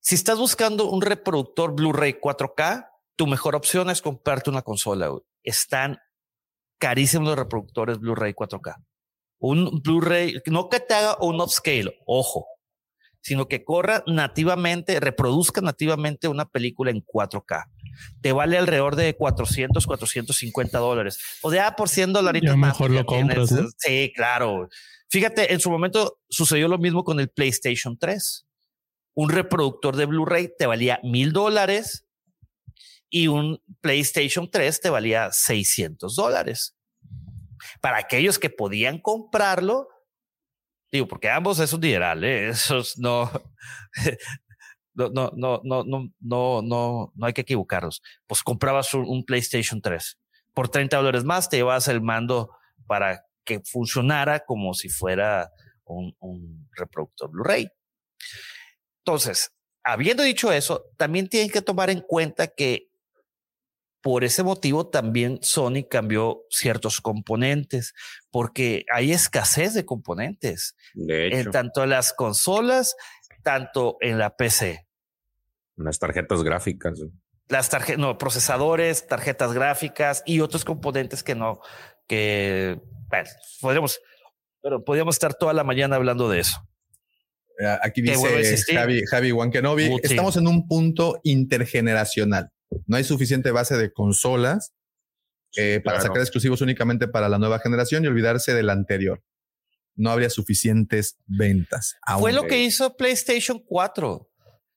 [0.07, 5.11] Si estás buscando un reproductor Blu-ray 4K, tu mejor opción es comprarte una consola.
[5.43, 5.99] Están
[6.79, 8.77] carísimos los reproductores Blu-ray 4K.
[9.41, 12.47] Un Blu-ray, no que te haga un upscale, ojo,
[13.21, 17.65] sino que corra nativamente, reproduzca nativamente una película en 4K.
[18.21, 21.19] Te vale alrededor de 400, 450 dólares.
[21.43, 22.43] O sea, por 100 dólares.
[22.47, 23.53] Ya mejor lo compras.
[23.79, 24.69] Sí, claro.
[25.09, 28.46] Fíjate, en su momento sucedió lo mismo con el PlayStation 3.
[29.17, 32.07] Un reproductor de Blu-ray te valía mil dólares
[33.09, 36.77] y un PlayStation 3 te valía 600 dólares.
[37.81, 39.89] Para aquellos que podían comprarlo,
[40.93, 42.49] digo, porque ambos es un dineral, ¿eh?
[42.51, 43.31] esos no,
[44.93, 48.03] no, no, no, no, no, no, no, no hay que equivocarnos.
[48.27, 50.19] Pues comprabas un, PlayStation 3
[50.53, 52.51] por 30 dólares más, te llevas el mando
[52.87, 55.51] para que funcionara como si fuera
[55.87, 57.71] un reproductor Blu-ray.
[59.07, 59.53] Entonces,
[59.85, 62.91] habiendo dicho eso, también tienen que tomar en cuenta que
[64.01, 67.95] por ese motivo también Sony cambió ciertos componentes,
[68.33, 72.97] porque hay escasez de componentes, De en tanto en las consolas,
[73.45, 74.89] tanto en la PC.
[75.77, 77.01] las tarjetas gráficas.
[77.49, 81.61] Las tarjetas, no, procesadores, tarjetas gráficas y otros componentes que no,
[82.09, 83.31] que, bueno,
[83.61, 84.01] podríamos,
[84.61, 86.67] pero podríamos estar toda la mañana hablando de eso.
[87.59, 88.75] Eh, Aquí dice.
[88.75, 92.51] Javi, Javi Wankenobi, estamos en un punto intergeneracional.
[92.87, 94.75] No hay suficiente base de consolas
[95.57, 96.09] eh, para claro.
[96.09, 99.23] sacar exclusivos únicamente para la nueva generación y olvidarse de la anterior.
[99.95, 101.97] No habría suficientes ventas.
[102.19, 104.31] Fue lo que hizo PlayStation 4.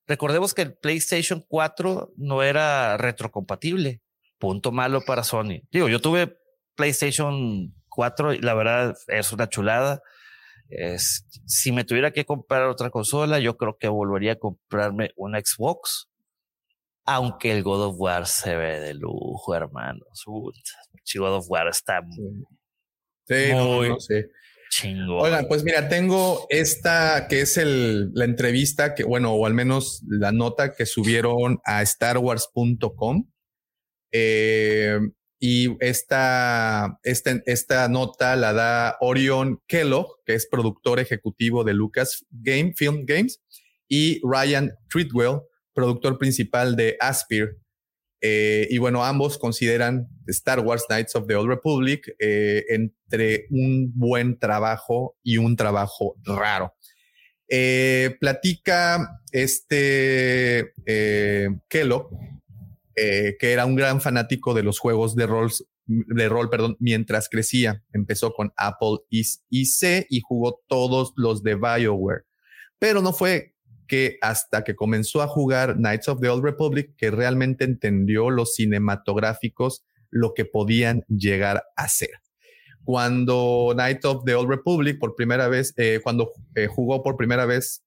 [0.08, 4.02] Recordemos que el PlayStation 4 no era retrocompatible.
[4.38, 5.62] Punto malo para Sony.
[5.72, 6.38] Digo, yo tuve
[6.76, 10.02] PlayStation 4 y la verdad es una chulada.
[10.70, 15.40] Es, si me tuviera que comprar otra consola, yo creo que volvería a comprarme una
[15.40, 16.08] Xbox.
[17.06, 20.26] Aunque el God of War se ve de lujo, hermanos.
[21.04, 22.02] Sí, God of War está
[23.26, 24.26] Sí, no, muy no, sí.
[24.70, 25.22] chingón.
[25.22, 30.04] Oigan, pues mira, tengo esta que es el, la entrevista que, bueno, o al menos
[30.08, 33.28] la nota que subieron a starwars.com.
[34.12, 35.00] Eh,
[35.40, 42.26] y esta, esta, esta nota la da Orion Kellogg, que es productor ejecutivo de Lucas
[42.30, 43.42] Game, Film Games,
[43.88, 45.42] y Ryan Treadwell,
[45.74, 47.58] productor principal de Aspir.
[48.22, 53.94] Eh, y bueno, ambos consideran Star Wars Knights of the Old Republic eh, entre un
[53.96, 56.76] buen trabajo y un trabajo raro.
[57.48, 60.74] Eh, platica este
[61.70, 62.12] Kellogg,
[62.96, 65.52] eh, que era un gran fanático de los juegos de rol,
[65.86, 67.84] de rol perdón, mientras crecía.
[67.94, 72.26] Empezó con Apple IC y jugó todos los de BioWare.
[72.80, 73.56] Pero no fue
[73.88, 78.54] que hasta que comenzó a jugar Knights of the Old Republic, que realmente entendió los
[78.54, 82.22] cinematográficos, lo que podían llegar a ser.
[82.86, 87.46] Cuando Knights of the Old Republic, por primera vez, eh, cuando eh, jugó por primera
[87.46, 87.84] vez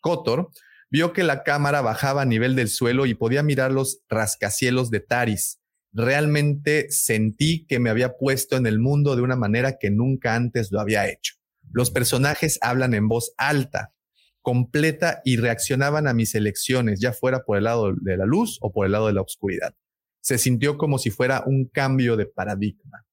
[0.00, 0.50] Kotor,
[0.94, 5.00] vio que la cámara bajaba a nivel del suelo y podía mirar los rascacielos de
[5.00, 5.58] Taris.
[5.92, 10.70] Realmente sentí que me había puesto en el mundo de una manera que nunca antes
[10.70, 11.34] lo había hecho.
[11.72, 13.92] Los personajes hablan en voz alta,
[14.40, 18.70] completa y reaccionaban a mis elecciones, ya fuera por el lado de la luz o
[18.70, 19.74] por el lado de la oscuridad.
[20.20, 23.04] Se sintió como si fuera un cambio de paradigma.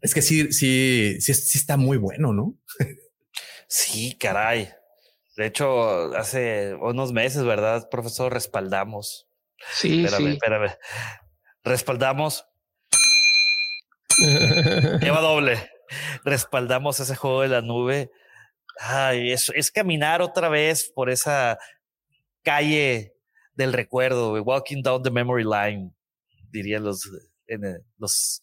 [0.00, 2.58] Es que sí, sí, sí, sí está muy bueno, ¿no?
[3.68, 4.70] Sí, caray.
[5.36, 8.32] De hecho, hace unos meses, ¿verdad, profesor?
[8.32, 9.28] Respaldamos.
[9.74, 10.32] Sí, Espérame, sí.
[10.32, 10.76] espérame.
[11.62, 12.46] Respaldamos.
[15.00, 15.70] Lleva doble.
[16.24, 18.10] Respaldamos ese juego de la nube.
[18.80, 21.58] Ay, es, es caminar otra vez por esa
[22.42, 23.14] calle
[23.54, 25.92] del recuerdo, walking down the memory line,
[26.50, 27.10] dirían los,
[27.46, 28.42] en, eh, los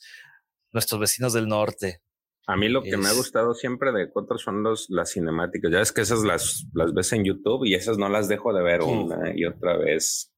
[0.71, 2.01] nuestros vecinos del norte.
[2.45, 5.71] A mí lo que me ha gustado siempre de Cotor son los, las cinemáticas.
[5.71, 8.61] Ya es que esas las, las ves en YouTube y esas no las dejo de
[8.63, 8.89] ver Sí.
[8.89, 10.29] una y otra vez.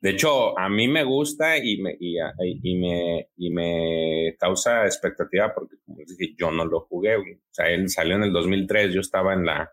[0.00, 5.76] De hecho, a mí me gusta y me, y, me, y me causa expectativa porque,
[5.84, 7.16] como dije, yo no lo jugué.
[7.16, 7.34] güey.
[7.34, 9.70] O sea, él salió en el 2003, yo estaba en la,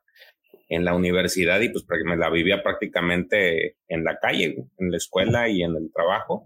[0.70, 4.92] en la universidad y pues práct- me la vivía prácticamente en la calle, güey, en
[4.92, 6.44] la escuela y en el trabajo.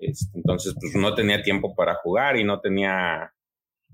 [0.00, 3.32] Este, entonces, pues no tenía tiempo para jugar y no tenía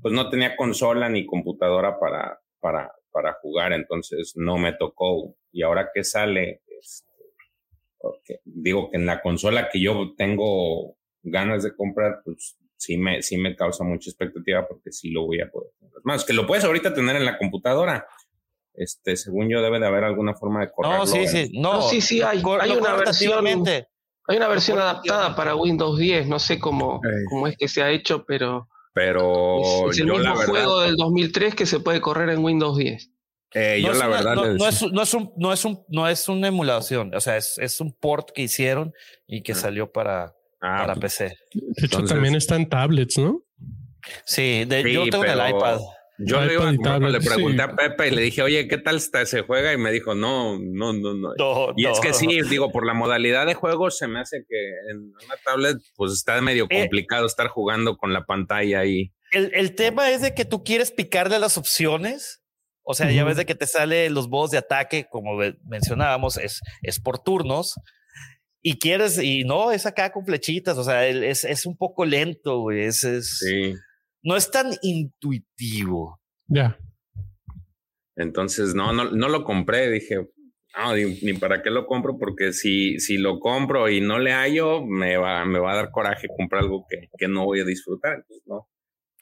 [0.03, 5.36] pues no tenía consola ni computadora para, para, para jugar, entonces no me tocó.
[5.53, 11.74] Y ahora que sale, este, digo que en la consola que yo tengo ganas de
[11.76, 15.70] comprar, pues sí me, sí me causa mucha expectativa porque sí lo voy a poder
[15.78, 15.94] tener.
[16.03, 18.07] Más que lo puedes ahorita tener en la computadora.
[18.74, 20.98] Este, según yo, debe de haber alguna forma de correrlo.
[20.98, 25.55] No, sí, sí, no, sí, sí, hay, hay una versión, hay una versión adaptada para
[25.55, 30.01] Windows 10, no sé cómo, cómo es que se ha hecho, pero Pero es, es
[30.01, 33.11] el yo mismo la verdad, juego del 2003 que se puede correr en Windows 10.
[33.55, 36.09] eh, No yo la una- verdad no, es, no es un, no es un, no
[36.09, 38.93] es una emulación, o sea, es, es un port que hicieron
[39.26, 40.24] y que salió para,
[40.61, 41.24] ah, para pues, PC.
[41.24, 43.43] De hecho, Entonces- también está en tablets, ¿no?
[44.26, 45.80] Sí, de- Sí, yo tengo en el pero- iPad.
[46.27, 47.62] Yo le, iPad iba a le pregunté sí.
[47.62, 49.73] a Pepe y le dije, oye, ¿qué tal está, se juega?
[49.73, 51.35] Y me dijo, no, no, no, no.
[51.39, 52.01] No, Y es no.
[52.01, 55.77] que sí, digo, por la modalidad de juego se me hace que en una tablet
[55.97, 56.81] pues está medio Eh.
[56.81, 59.12] complicado estar jugando con la pantalla ahí.
[59.31, 62.41] El, el tema es de que tú quieres picarle las opciones.
[62.85, 63.29] O sea, ya Ujú.
[63.29, 67.75] ves de que te sale los modos de ataque, como mencionábamos, es, es por turnos.
[68.61, 70.77] Y quieres, y no, es acá con flechitas.
[70.79, 72.83] O sea, el- es, es un poco lento, güey.
[72.85, 73.75] Es, es- Sí.
[74.23, 76.20] No es tan intuitivo.
[76.47, 76.79] Ya.
[78.16, 79.91] Entonces, no, no, no lo compré.
[79.91, 80.16] Dije,
[80.77, 84.33] no, ni, ni para qué lo compro, porque si, si lo compro y no le
[84.33, 87.64] hallo, me va, me va a dar coraje comprar algo que, que no voy a
[87.64, 88.16] disfrutar.
[88.16, 88.68] Entonces, no.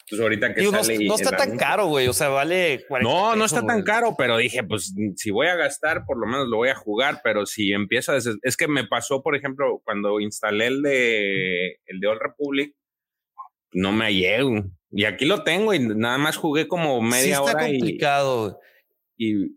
[0.02, 0.98] Entonces, ahorita que Digo, no, sale.
[1.06, 2.08] no el está tan anuncio- caro, güey.
[2.08, 5.54] O sea, vale 40 No, no está tan caro, pero dije, pues si voy a
[5.54, 8.16] gastar, por lo menos lo voy a jugar, pero si empiezo a...
[8.16, 12.74] des- Es que me pasó, por ejemplo, cuando instalé el de, el de Old Republic,
[13.72, 14.38] no me hallé.
[14.90, 18.60] Y aquí lo tengo y nada más jugué como Sí media está hora y, complicado.
[19.16, 19.56] y,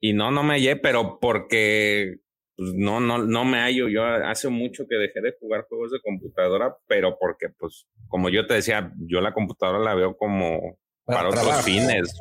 [0.00, 2.20] y no, no me hallé, pero porque
[2.56, 3.88] pues, no, no, no me hallo.
[3.88, 8.46] Yo hace mucho que dejé de jugar juegos de computadora, pero porque, pues, como yo
[8.46, 12.14] te decía, yo la computadora la veo como Para para, otros fines.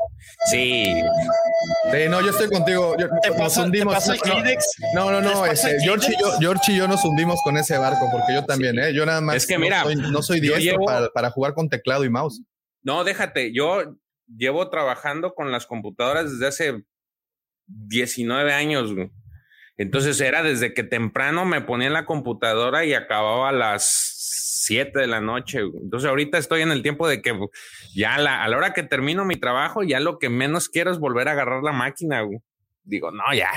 [0.52, 0.84] Sí,
[1.92, 2.96] Sí, no, yo estoy contigo.
[3.00, 3.94] Yo- ¿Te nos pasa, te hundimos.
[3.94, 4.20] pasa el
[4.94, 6.32] no, no, no, ¿Les no, este, el George, y yo?
[6.40, 8.94] George y yo nos hundimos con ese barco porque yo también, ¿eh?
[8.94, 9.38] Yo nada más.
[9.38, 12.10] Es que no mira, soy- no soy diestro llevo- para, para jugar con teclado y
[12.10, 12.42] mouse.
[12.82, 13.96] No, déjate, yo
[14.28, 16.84] llevo trabajando con las computadoras desde hace
[17.68, 18.94] 19 años.
[18.94, 19.12] güey.
[19.78, 24.13] Entonces era desde que temprano me ponía en la computadora y acababa a las
[24.46, 25.64] 7 de la noche.
[25.64, 25.84] güey.
[25.84, 27.38] Entonces ahorita estoy en el tiempo de que
[27.96, 30.92] ya a la, a la hora que termino mi trabajo, ya lo que menos quiero
[30.92, 32.22] es volver a agarrar la máquina.
[32.22, 32.40] güey.
[32.84, 33.50] Digo, no, ya.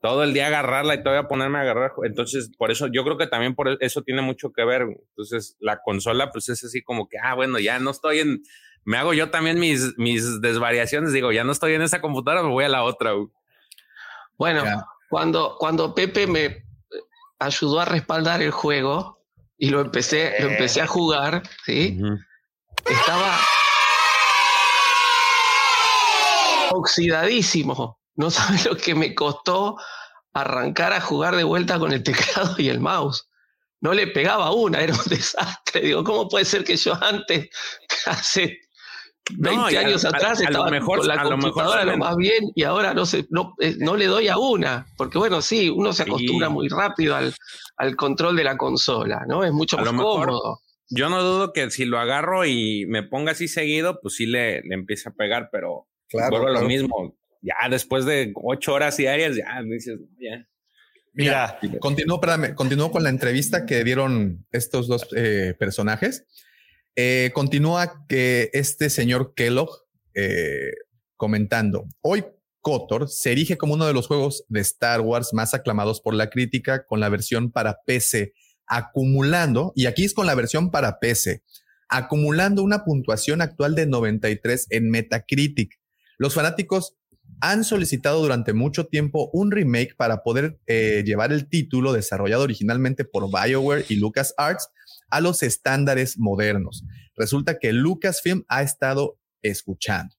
[0.00, 1.90] Todo el día agarrarla y todavía ponerme a agarrar.
[2.04, 4.82] Entonces, por eso yo creo que también por eso tiene mucho que ver.
[4.82, 8.42] Entonces, la consola, pues es así como que, ah, bueno, ya no estoy en,
[8.84, 11.12] me hago yo también mis, mis desvariaciones.
[11.12, 13.12] Digo, ya no estoy en esa computadora, me voy a la otra.
[14.36, 14.84] Bueno, Ya.
[15.10, 16.64] cuando, cuando Pepe me eh,
[17.40, 19.17] ayudó a respaldar el juego
[19.58, 22.00] y lo empecé, lo empecé a jugar, ¿sí?
[22.84, 23.38] Estaba
[26.70, 27.98] oxidadísimo.
[28.14, 29.76] No sabes lo que me costó
[30.32, 33.28] arrancar a jugar de vuelta con el teclado y el mouse.
[33.80, 35.80] No le pegaba una, era un desastre.
[35.82, 37.48] Digo, ¿cómo puede ser que yo antes,
[38.06, 38.60] hace
[39.30, 41.96] 20 No, a- años a- atrás, a lo estaba mejor- con la a lo computadora
[41.96, 44.86] más bien y ahora no, se, no, eh, no le doy a una?
[44.96, 46.10] Porque bueno, sí, uno se Sí.
[46.10, 47.34] acostumbra muy rápido al,
[47.76, 49.44] al control de la consola, ¿no?
[49.44, 50.60] Es mucho A más cómodo.
[50.90, 54.62] Yo no dudo que si lo agarro y me ponga así seguido, pues sí le,
[54.62, 56.62] le empiece a pegar, pero Claro, vuelvo a claro.
[56.62, 57.14] lo mismo.
[57.42, 60.46] Ya después de ocho horas diarias, ya me dices, ya.
[61.12, 66.24] Mira, Continúo, espérame, continúo con la entrevista que dieron estos dos eh, personajes.
[67.00, 69.70] Eh, continúa que este señor Kellogg
[70.14, 70.72] eh,
[71.14, 72.24] comentando, hoy
[72.60, 76.28] KOTOR se erige como uno de los juegos de Star Wars más aclamados por la
[76.28, 78.34] crítica con la versión para PC,
[78.66, 81.44] acumulando, y aquí es con la versión para PC,
[81.88, 85.78] acumulando una puntuación actual de 93 en Metacritic.
[86.18, 86.96] Los fanáticos
[87.40, 93.04] han solicitado durante mucho tiempo un remake para poder eh, llevar el título desarrollado originalmente
[93.04, 94.68] por BioWare y LucasArts
[95.10, 96.84] a los estándares modernos.
[97.16, 100.14] Resulta que Lucasfilm ha estado escuchando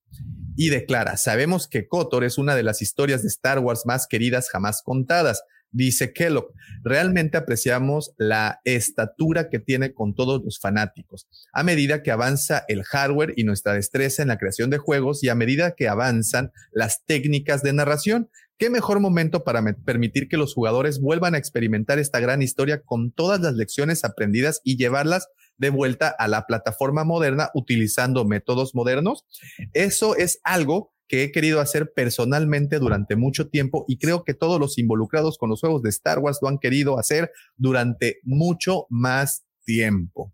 [0.56, 4.50] y declara, sabemos que KOTOR es una de las historias de Star Wars más queridas
[4.50, 5.44] jamás contadas.
[5.72, 6.52] Dice Kellogg,
[6.84, 11.28] realmente apreciamos la estatura que tiene con todos los fanáticos.
[11.54, 15.30] A medida que avanza el hardware y nuestra destreza en la creación de juegos y
[15.30, 18.30] a medida que avanzan las técnicas de narración,
[18.60, 23.12] qué mejor momento para permitir que los jugadores vuelvan a experimentar esta gran historia con
[23.12, 29.26] todas las lecciones aprendidas y llevarlas de vuelta a la plataforma moderna utilizando métodos modernos.
[29.74, 34.60] Eso es algo que he querido hacer personalmente durante mucho tiempo y creo que todos
[34.60, 39.45] los involucrados con los juegos de Star Wars lo han querido hacer durante mucho más
[39.64, 40.34] tiempo.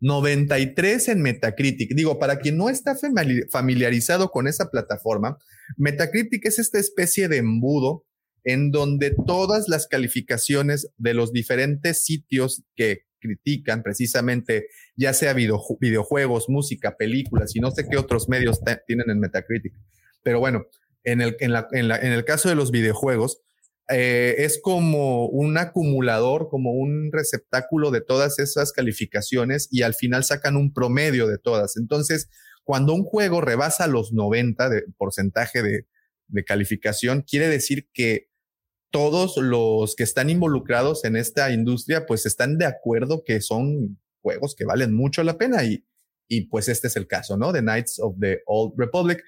[0.00, 1.94] 93 en Metacritic.
[1.94, 2.96] Digo, para quien no está
[3.50, 5.38] familiarizado con esa plataforma,
[5.76, 8.04] Metacritic es esta especie de embudo
[8.44, 16.48] en donde todas las calificaciones de los diferentes sitios que critican precisamente, ya sea videojuegos,
[16.48, 19.74] música, películas y no sé qué otros medios tienen en Metacritic.
[20.22, 20.66] Pero bueno,
[21.04, 21.52] en el, en,
[22.12, 23.40] el caso de los videojuegos,
[23.90, 30.24] eh, es como un acumulador, como un receptáculo de todas esas calificaciones y al final
[30.24, 31.76] sacan un promedio de todas.
[31.76, 32.28] Entonces,
[32.64, 35.86] cuando un juego rebasa los 90 de porcentaje de,
[36.26, 38.28] de calificación, quiere decir que
[38.90, 44.54] todos los que están involucrados en esta industria, pues están de acuerdo que son juegos
[44.54, 45.84] que valen mucho la pena y,
[46.28, 47.52] y pues este es el caso, ¿no?
[47.52, 49.22] The Knights of the Old Republic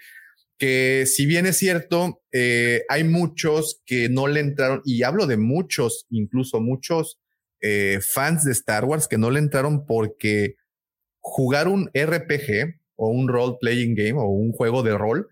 [0.60, 5.38] que si bien es cierto, eh, hay muchos que no le entraron, y hablo de
[5.38, 7.18] muchos, incluso muchos
[7.62, 10.56] eh, fans de Star Wars que no le entraron porque
[11.18, 15.30] jugar un RPG o un role playing game o un juego de rol,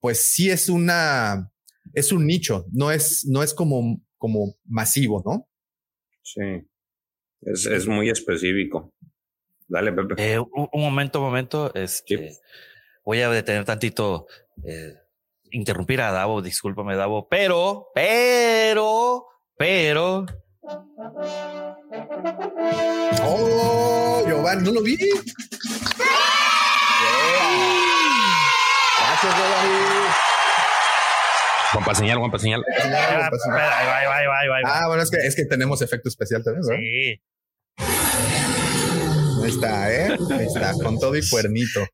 [0.00, 1.52] pues sí es una,
[1.94, 5.48] es un nicho, no es, no es como, como masivo, ¿no?
[6.22, 6.66] Sí,
[7.42, 8.92] es, es muy específico.
[9.68, 10.14] Dale, Pepe.
[10.18, 11.72] Eh, un, momento, un momento.
[11.74, 12.32] Este,
[13.06, 14.26] voy a detener tantito,
[14.64, 14.94] eh,
[15.52, 19.26] interrumpir a Davo, discúlpame Davo, pero, pero,
[19.56, 20.26] pero.
[23.22, 24.96] Oh, Giovanni, no lo vi.
[28.98, 30.08] Gracias, Giovanni.
[31.72, 32.64] Guampa señal, guampa señal.
[34.64, 36.80] Ah, bueno, es que, es que tenemos efecto especial también, ¿verdad?
[36.82, 37.22] Sí.
[39.44, 40.18] Ahí está, ¿eh?
[40.32, 41.86] Ahí está, con todo y cuernito.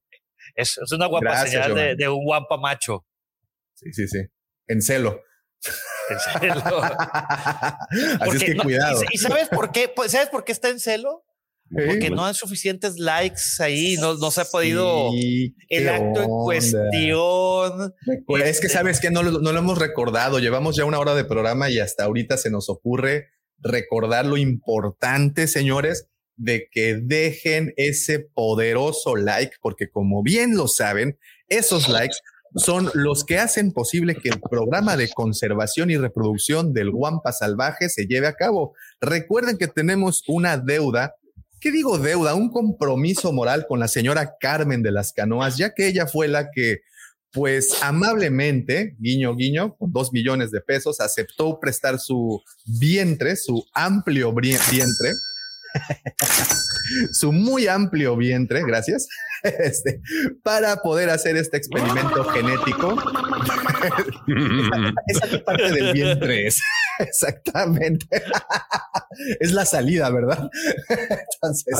[0.55, 3.07] Es, es una guapa señal de, de, un guapa macho.
[3.75, 4.19] Sí, sí, sí.
[4.67, 5.23] En celo.
[6.09, 6.83] En celo.
[8.21, 9.03] Así es que cuidado.
[9.11, 9.89] ¿Y, sabes por qué?
[9.95, 11.25] Pues, ¿Sabes por qué está en celo?
[11.75, 15.11] Porque no hay suficientes likes ahí, no, no se ha podido
[15.71, 17.95] el acto en cuestión.
[18.45, 21.71] es que sabes que no, no lo hemos recordado, llevamos ya una hora de programa
[21.71, 29.17] y hasta ahorita se nos ocurre recordar lo importante, señores, de que dejen ese poderoso
[29.17, 31.19] like, porque como bien lo saben,
[31.49, 32.17] esos likes
[32.57, 37.89] son los que hacen posible que el programa de conservación y reproducción del Guampa Salvaje
[37.89, 38.75] se lleve a cabo.
[39.01, 41.15] Recuerden que tenemos una deuda,
[41.61, 42.35] ¿qué digo deuda?
[42.35, 46.51] Un compromiso moral con la señora Carmen de las Canoas, ya que ella fue la
[46.51, 46.81] que,
[47.33, 54.35] pues amablemente, guiño, guiño, con dos millones de pesos, aceptó prestar su vientre, su amplio
[54.35, 55.13] vientre
[57.13, 59.09] su muy amplio vientre, gracias,
[59.43, 60.01] este,
[60.43, 62.97] para poder hacer este experimento genético.
[65.07, 66.61] esa, parte del vientre es
[66.99, 68.07] exactamente.
[69.41, 70.49] es la salida, ¿verdad?
[70.89, 71.79] Entonces,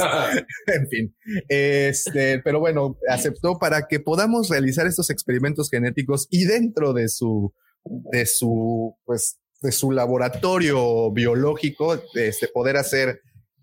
[0.67, 1.17] en fin,
[1.49, 7.55] este, pero bueno, aceptó para que podamos realizar estos experimentos genéticos y dentro de su,
[7.85, 13.21] de su, pues, de su laboratorio biológico, este, poder hacer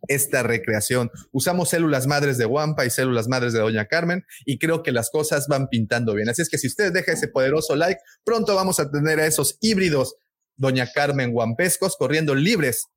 [0.09, 1.09] esta recreación.
[1.31, 5.09] Usamos células madres de Wampa y células madres de Doña Carmen y creo que las
[5.09, 6.27] cosas van pintando bien.
[6.27, 9.57] Así es que si usted deja ese poderoso like, pronto vamos a tener a esos
[9.61, 10.17] híbridos
[10.57, 12.87] Doña Carmen Wampescos corriendo libres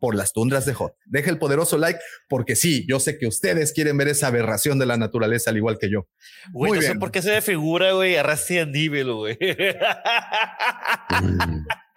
[0.00, 0.94] por las tundras de Hot.
[1.06, 4.86] Deja el poderoso like porque sí, yo sé que ustedes quieren ver esa aberración de
[4.86, 6.08] la naturaleza al igual que yo.
[6.52, 9.38] Güey, no sé por qué se ve figura, güey, a Resident Evil, güey.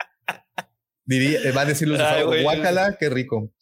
[1.11, 3.53] Diría, va a decir Lucifer, guácala, qué rico.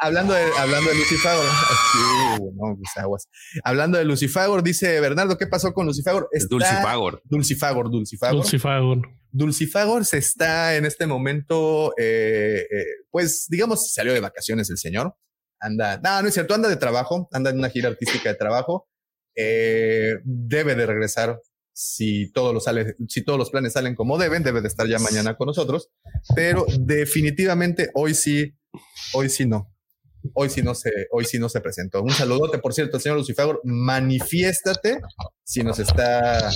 [0.00, 1.46] hablando de hablando de Lucifagor,
[3.08, 3.28] pues
[3.64, 6.28] Hablando de Lucifagor, dice Bernardo, ¿qué pasó con Lucifagor?
[6.50, 7.22] Dulcifagor.
[7.24, 8.36] Dulcifagor, Dulcifagor.
[8.42, 8.98] Dulcifagor.
[9.30, 15.16] Dulcifagor se está en este momento, eh, eh, pues digamos, salió de vacaciones el señor.
[15.58, 18.90] Anda, no, no es cierto, anda de trabajo, anda en una gira artística de trabajo.
[19.34, 21.40] Eh, debe de regresar
[21.72, 24.98] si todos los sale, si todos los planes salen como deben, debe de estar ya
[24.98, 25.90] mañana con nosotros,
[26.34, 28.54] pero definitivamente hoy sí,
[29.14, 29.68] hoy sí no.
[30.34, 32.00] Hoy sí no se, hoy sí no se presentó.
[32.00, 35.00] Un saludote, por cierto, señor Lucifagor, manifiéstate
[35.42, 36.52] si nos está,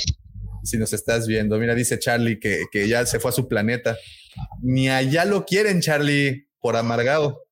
[0.63, 1.59] si nos estás viendo.
[1.59, 3.97] Mira, dice Charlie que, que ya se fue a su planeta.
[4.63, 7.46] Ni allá lo quieren, Charlie, por amargado.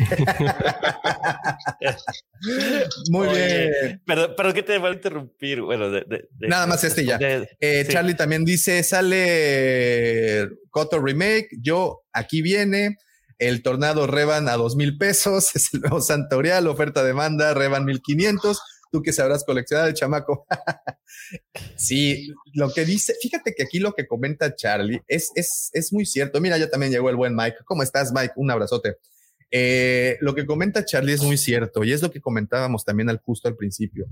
[3.10, 4.02] Muy bien.
[4.06, 5.60] Pero, pero que te va a interrumpir.
[5.62, 7.18] Bueno, de, nada más este ya.
[7.20, 11.48] Eh, Charlie también dice: sale Coto Remake.
[11.60, 12.96] Yo aquí viene.
[13.38, 15.50] El tornado Revan a dos mil pesos.
[15.54, 16.66] Es el nuevo Santorial.
[16.66, 18.60] Oferta demanda Revan 1500.
[18.92, 20.46] Tú que sabrás coleccionar el chamaco.
[21.76, 26.06] sí, lo que dice, fíjate que aquí lo que comenta Charlie es, es, es muy
[26.06, 26.40] cierto.
[26.40, 27.58] Mira, ya también llegó el buen Mike.
[27.64, 28.32] ¿Cómo estás, Mike?
[28.34, 28.96] Un abrazote.
[29.50, 33.18] Eh, lo que comenta Charlie es muy cierto y es lo que comentábamos también al
[33.18, 34.06] justo al principio.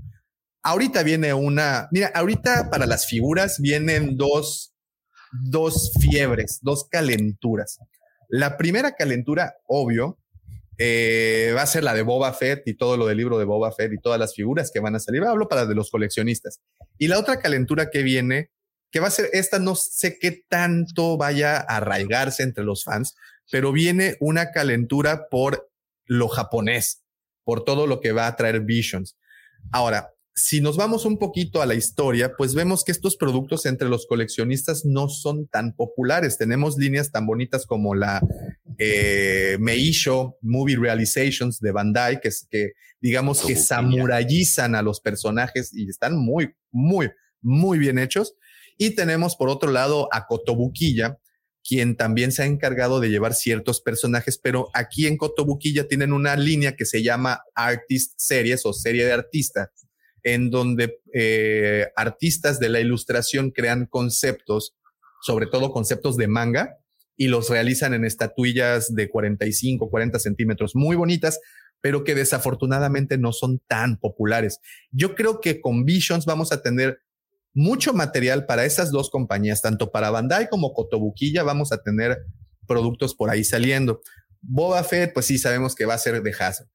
[0.61, 4.73] Ahorita viene una, mira, ahorita para las figuras vienen dos,
[5.31, 7.79] dos fiebres, dos calenturas.
[8.27, 10.19] La primera calentura, obvio,
[10.77, 13.71] eh, va a ser la de Boba Fett y todo lo del libro de Boba
[13.71, 15.23] Fett y todas las figuras que van a salir.
[15.23, 16.61] Hablo para de los coleccionistas.
[16.97, 18.51] Y la otra calentura que viene,
[18.91, 23.15] que va a ser esta, no sé qué tanto vaya a arraigarse entre los fans,
[23.51, 25.71] pero viene una calentura por
[26.05, 27.03] lo japonés,
[27.43, 29.17] por todo lo que va a traer Visions.
[29.71, 33.89] Ahora, si nos vamos un poquito a la historia, pues vemos que estos productos entre
[33.89, 36.37] los coleccionistas no son tan populares.
[36.37, 38.21] Tenemos líneas tan bonitas como la
[38.77, 42.71] eh, Meisho Movie Realizations de Bandai, que, es, que
[43.01, 47.11] digamos que samurayizan a los personajes y están muy, muy,
[47.41, 48.35] muy bien hechos.
[48.77, 51.19] Y tenemos por otro lado a Kotobukiya,
[51.63, 56.35] quien también se ha encargado de llevar ciertos personajes, pero aquí en Kotobukiya tienen una
[56.35, 59.69] línea que se llama Artist Series o serie de artistas,
[60.23, 64.75] en donde eh, artistas de la ilustración crean conceptos,
[65.21, 66.77] sobre todo conceptos de manga,
[67.15, 71.39] y los realizan en estatuillas de 45, 40 centímetros, muy bonitas,
[71.81, 74.59] pero que desafortunadamente no son tan populares.
[74.91, 77.01] Yo creo que con Visions vamos a tener
[77.53, 82.25] mucho material para esas dos compañías, tanto para Bandai como Kotobukiya, vamos a tener
[82.67, 84.01] productos por ahí saliendo.
[84.41, 86.69] Boba Fett, pues sí, sabemos que va a ser de Hasbro,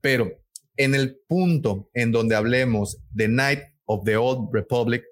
[0.00, 0.30] pero
[0.76, 5.04] en el punto en donde hablemos de Night of the Old Republic,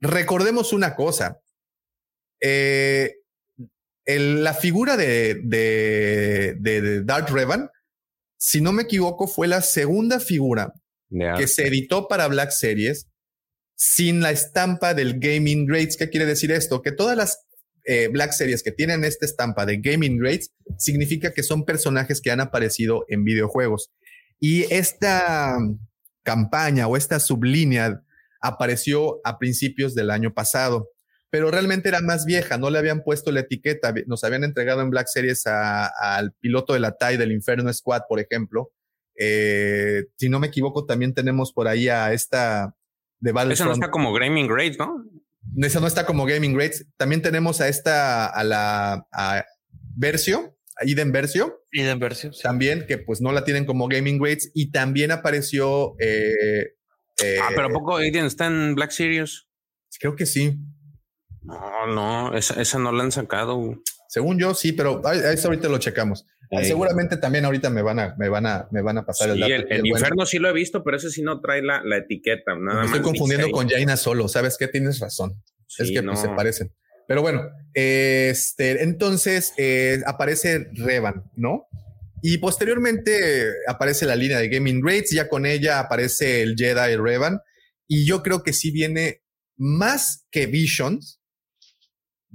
[0.00, 1.40] recordemos una cosa.
[2.40, 3.14] Eh,
[4.04, 7.70] la figura de, de, de, Darth Revan,
[8.36, 10.72] si no me equivoco, fue la segunda figura
[11.08, 13.08] que se editó para Black Series
[13.76, 15.96] sin la estampa del Gaming Grades.
[15.96, 16.82] ¿Qué quiere decir esto?
[16.82, 17.46] Que todas las
[17.84, 22.30] eh, Black Series que tienen esta estampa de Gaming Grades significa que son personajes que
[22.30, 23.92] han aparecido en videojuegos.
[24.40, 25.56] Y esta
[26.22, 28.02] campaña o esta sublínea
[28.40, 30.90] apareció a principios del año pasado,
[31.30, 34.90] pero realmente era más vieja, no le habían puesto la etiqueta, nos habían entregado en
[34.90, 38.72] Black Series al piloto de la TIE del Inferno Squad, por ejemplo.
[39.18, 42.75] Eh, si no me equivoco, también tenemos por ahí a esta
[43.20, 45.04] de Esa no está como Gaming Grades, ¿no?
[45.62, 46.86] Esa no está como Gaming Grades.
[46.96, 49.44] También tenemos a esta, a la a
[49.96, 51.62] Versio, a Eden Versio.
[51.72, 52.30] Eden Versio.
[52.42, 54.50] También, que pues no la tienen como Gaming Grades.
[54.54, 55.94] Y también apareció.
[55.98, 56.74] Eh,
[57.22, 59.46] eh, ah, pero ¿a poco Eden está en Black Series?
[59.98, 60.58] Creo que sí.
[61.42, 63.80] No, no, esa, esa no la han sacado.
[64.08, 66.26] Según yo, sí, pero eso ahorita lo checamos.
[66.62, 69.52] Seguramente también ahorita me van a, me van a, me van a pasar el dato.
[69.52, 72.56] El, infierno sí lo he visto, pero ese sí no trae la, la etiqueta.
[72.56, 74.28] Nada me estoy confundiendo con Jaina solo.
[74.28, 74.68] ¿Sabes qué?
[74.68, 75.42] Tienes razón.
[75.78, 76.72] es que pues, se parecen.
[77.06, 81.66] Pero bueno, este, entonces eh, aparece Revan, ¿no?
[82.22, 87.40] Y posteriormente aparece la línea de Gaming Rates, ya con ella aparece el Jedi Revan.
[87.86, 89.22] Y yo creo que sí viene
[89.56, 91.20] más que Visions,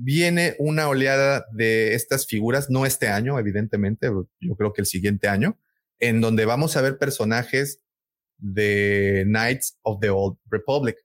[0.04, 4.08] viene una oleada de estas figuras, no este año, evidentemente,
[4.40, 5.60] yo creo que el siguiente año,
[6.00, 7.82] en donde vamos a ver personajes
[8.38, 10.98] de Knights of the Old Republic.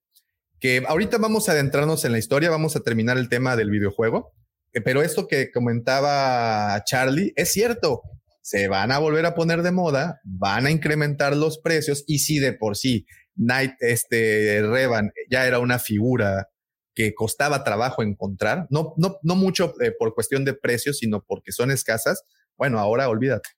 [0.59, 4.33] Que ahorita vamos a adentrarnos en la historia, vamos a terminar el tema del videojuego,
[4.73, 8.03] eh, pero esto que comentaba Charlie es cierto,
[8.41, 12.39] se van a volver a poner de moda, van a incrementar los precios y si
[12.39, 16.49] de por sí Knight, este Revan ya era una figura
[16.97, 21.53] que costaba trabajo encontrar, no, no, no mucho eh, por cuestión de precios, sino porque
[21.53, 22.25] son escasas,
[22.57, 23.51] bueno, ahora olvídate.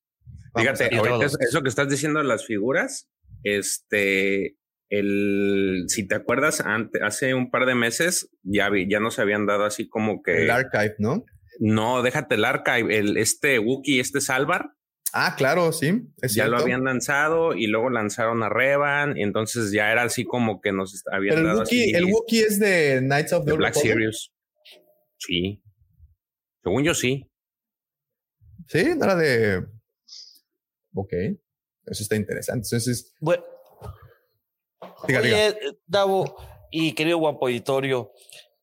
[0.57, 0.91] Fíjate,
[1.41, 3.09] eso, que estás diciendo de las figuras,
[3.45, 4.57] este,
[4.91, 6.65] el, si te acuerdas,
[7.03, 10.43] hace un par de meses ya, ya nos habían dado así como que...
[10.43, 11.25] El archive, ¿no?
[11.61, 14.73] No, déjate el archive, el, este Wookiee, este Salvar,
[15.13, 16.09] Ah, claro, sí.
[16.35, 19.17] ya lo habían lanzado y luego lanzaron a Revan.
[19.17, 22.43] Y entonces ya era así como que nos habían Pero el dado Wookiee, el Wookiee
[22.43, 24.31] es de Knights of the, Black Series.
[25.17, 25.63] Sí.
[26.63, 27.31] Según yo, sí.
[28.67, 29.67] Sí, era de.
[30.95, 31.13] Ok.
[31.87, 32.67] Eso está interesante.
[32.67, 33.15] Entonces.
[33.21, 33.45] Bueno.
[35.05, 35.57] Oye,
[35.87, 36.37] Davo
[36.71, 38.13] y querido guapo auditorio,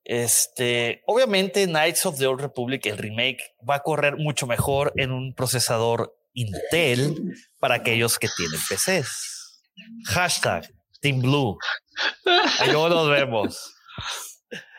[0.04, 5.12] este, obviamente Knights of the Old Republic, el remake, va a correr mucho mejor en
[5.12, 9.62] un procesador Intel para aquellos que tienen PCs.
[10.06, 10.70] Hashtag
[11.02, 11.58] Team Blue.
[12.60, 13.76] Ahí luego nos vemos.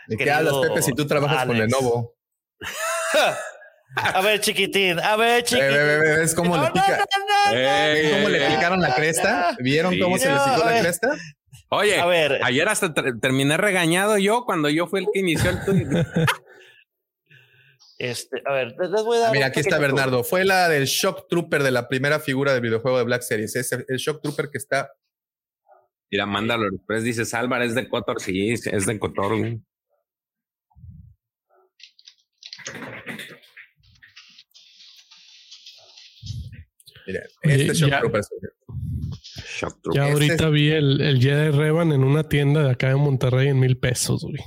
[0.06, 2.14] ¿De qué hablas, Pepe, si tú trabajas con Lenovo?
[3.96, 5.70] A ver, chiquitín, a ver, chiquitín.
[5.70, 7.04] ¿Ves cómo le pica?
[7.46, 9.56] ¿Cómo le picaron la cresta?
[9.58, 11.16] ¿Vieron cómo se le picó la cresta?
[11.70, 12.40] Oye, a ver.
[12.44, 15.86] ayer hasta terminé regañado yo cuando yo fui el que inició el tuyo.
[17.98, 19.28] Este, a ver, les voy a dar.
[19.30, 19.78] Ah, mira, un aquí está.
[19.78, 20.22] Bernardo.
[20.22, 23.56] Fue la del Shock Trooper de la primera figura del videojuego de Black Series.
[23.56, 24.90] Es el Shock Trooper que está.
[26.10, 28.20] Mira, Mandalore Express dice Álvarez es de Cotor.
[28.20, 29.38] Sí, es de Cotor.
[29.38, 29.60] güey.
[37.06, 38.20] Mira, Oye, este Shock ya- Trooper.
[39.58, 40.02] Shock Ya.
[40.08, 43.48] Este ahorita es- vi el, el Jedi Revan en una tienda de acá de Monterrey
[43.48, 44.42] en mil pesos, güey.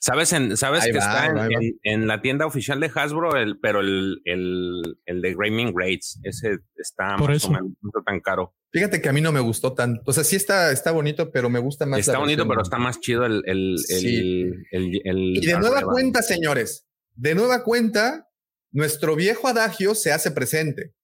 [0.00, 1.48] ¿Sabes, en, sabes Ahí que va, está
[1.82, 6.58] en, la tienda oficial de Hasbro, el, pero el, el, el de Gaming Rates, ese
[6.76, 7.48] está Por más eso.
[7.48, 8.54] o menos no está tan caro.
[8.72, 10.02] Fíjate que a mí no me gustó tanto.
[10.06, 12.00] O sea, sí está, está bonito, pero me gusta más.
[12.00, 14.42] Está la bonito, pero está más chido el, el, el, Sí.
[14.70, 15.92] el- el- Y de nueva Revan.
[15.92, 18.28] cuenta, señores, de nueva cuenta,
[18.72, 20.94] nuestro viejo adagio se hace presente.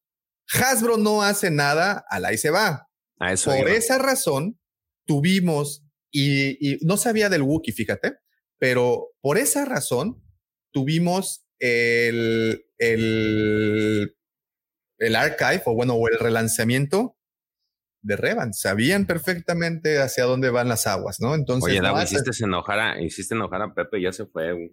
[0.50, 2.88] Hasbro no hace nada, al ahí se va.
[3.20, 3.70] A eso Por iba.
[3.72, 4.58] esa razón,
[5.06, 8.14] tuvimos, y, y no sabía del Wookiee, fíjate,
[8.58, 10.22] pero por esa razón
[10.72, 14.16] tuvimos el, el,
[14.98, 17.16] el archive, o bueno, o el relanzamiento
[18.02, 18.54] de Revan.
[18.54, 21.34] Sabían perfectamente hacia dónde van las aguas, ¿no?
[21.34, 24.52] Entonces, Oye, no Davo, hiciste enojar a, hiciste enojar a Pepe, ya se fue.
[24.52, 24.70] güey.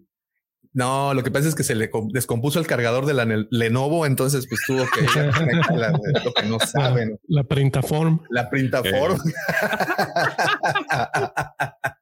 [0.73, 4.05] No, lo que pasa es que se le com- descompuso el cargador de la Lenovo,
[4.05, 5.31] entonces pues tuvo que a
[6.25, 7.17] lo que no saben.
[7.27, 8.19] La printaform.
[8.29, 9.17] La printaform.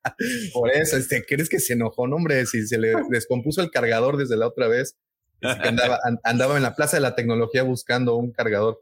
[0.53, 2.07] Por eso, este, ¿crees que se enojó?
[2.07, 4.98] No, hombre, si se le descompuso el cargador desde la otra vez,
[5.41, 8.81] que andaba, an- andaba en la Plaza de la Tecnología buscando un cargador.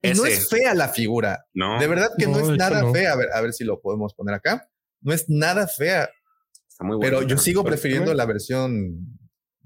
[0.00, 1.44] Y no es fea la figura.
[1.54, 2.92] No, De verdad que no, No, es nada no.
[2.92, 3.12] fea.
[3.12, 4.68] A ver, a ver si lo podemos poner acá.
[5.00, 6.08] No es nada fea,
[6.68, 7.18] está muy bueno.
[7.18, 9.18] pero yo sigo prefiriendo la versión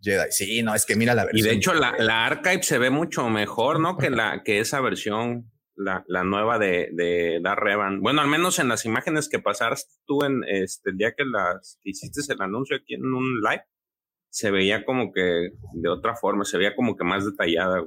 [0.03, 0.27] Jedi.
[0.31, 1.45] Sí, no, es que mira la Y versión.
[1.49, 3.97] de hecho, la, la Archive se ve mucho mejor, ¿no?
[3.97, 8.01] Que la, que esa versión, la, la nueva de, de Revan.
[8.01, 11.79] Bueno, al menos en las imágenes que pasaste tú en este el día que las
[11.83, 13.65] que hiciste el anuncio aquí en un live,
[14.31, 17.87] se veía como que de otra forma, se veía como que más detallada.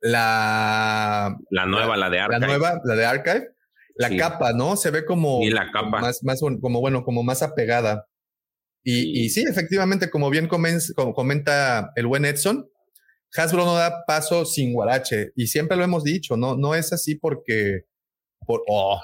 [0.00, 2.46] la, La nueva, la, de la Archive.
[2.46, 3.48] nueva, la de Archive,
[3.96, 4.16] la Sí.
[4.16, 4.76] capa, ¿no?
[4.76, 6.00] Se ve como Y la capa.
[6.00, 8.06] más, más, como bueno, como más apegada.
[8.84, 12.68] Y, y sí, efectivamente, como bien comen- como comenta el buen Edson,
[13.36, 15.32] Hasbro no da paso sin guarache.
[15.36, 17.82] Y siempre lo hemos dicho, no, no es así porque
[18.46, 19.00] por oh,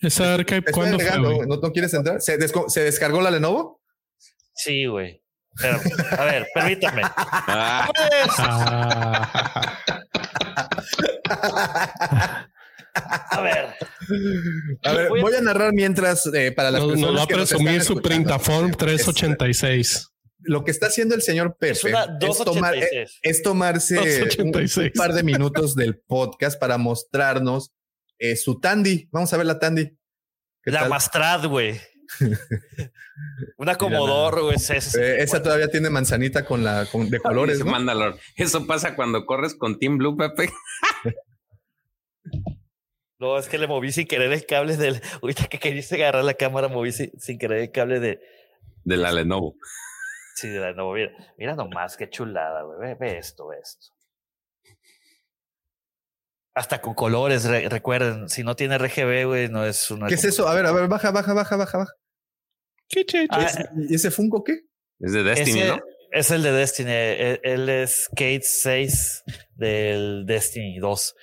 [0.00, 1.46] Esa archive, te estoy ¿cuándo fue?
[1.46, 2.20] ¿no, no quieres entrar?
[2.20, 3.82] ¿Se, desco- ¿Se descargó la Lenovo?
[4.54, 5.22] Sí, güey.
[5.58, 5.80] Pero,
[6.18, 7.02] a ver, permítame.
[7.04, 7.88] Ah,
[13.30, 13.66] A ver,
[14.84, 17.26] A ver, Voy a- voy a narrar mientras eh, para las nos, nos va a
[17.26, 20.08] presumir su printaform Es- 386.
[20.40, 22.06] Lo que está haciendo el señor Pepe es una es,
[22.44, 23.18] tomar, 286.
[23.22, 24.86] es tomarse un, 286.
[24.86, 27.72] un par de minutos del podcast para mostrarnos
[28.18, 29.08] eh, su Tandy.
[29.10, 29.96] Vamos a ver la Tandy.
[30.62, 30.90] ¿Qué La tal?
[30.90, 31.80] Mastrad, güey.
[33.56, 34.56] Una Commodore, güey.
[34.56, 37.66] es- es- Eh, esa todavía tiene manzanita con la con- de colores, ¿no?
[37.66, 38.18] Mandalor.
[38.36, 40.50] Eso pasa cuando corres con Team Blue, Pepe.
[43.18, 45.00] No, es que le moví sin querer el cable del.
[45.22, 48.20] Ahorita que querías agarrar la cámara, moví sin, sin querer el cable de.
[48.84, 49.54] De la Lenovo.
[50.36, 50.92] Sí, de la nuevo.
[50.92, 52.78] Mira, mira nomás, qué chulada, güey.
[52.78, 53.86] Ve, ve esto, ve esto.
[56.54, 60.08] Hasta con colores, re- recuerden, si no tiene RGB, güey, no es una.
[60.08, 60.46] ¿Qué es eso?
[60.48, 61.92] A ver, a ver, baja, baja, baja, baja, baja.
[62.88, 64.60] ¿Qué che- Ah, ¿Ese- ¿Y ese Funko qué?
[65.00, 65.80] Es de Destiny, Ese- ¿no?
[66.12, 66.90] Es el de Destiny.
[66.92, 69.22] Él, él es Kate 6
[69.54, 71.14] del Destiny 2.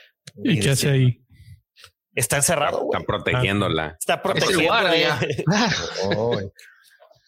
[0.44, 1.24] ¿Y qué hace ahí?
[2.16, 3.00] Está encerrado, güey.
[3.00, 3.96] Está protegiéndola.
[4.00, 4.74] Está protegiendo.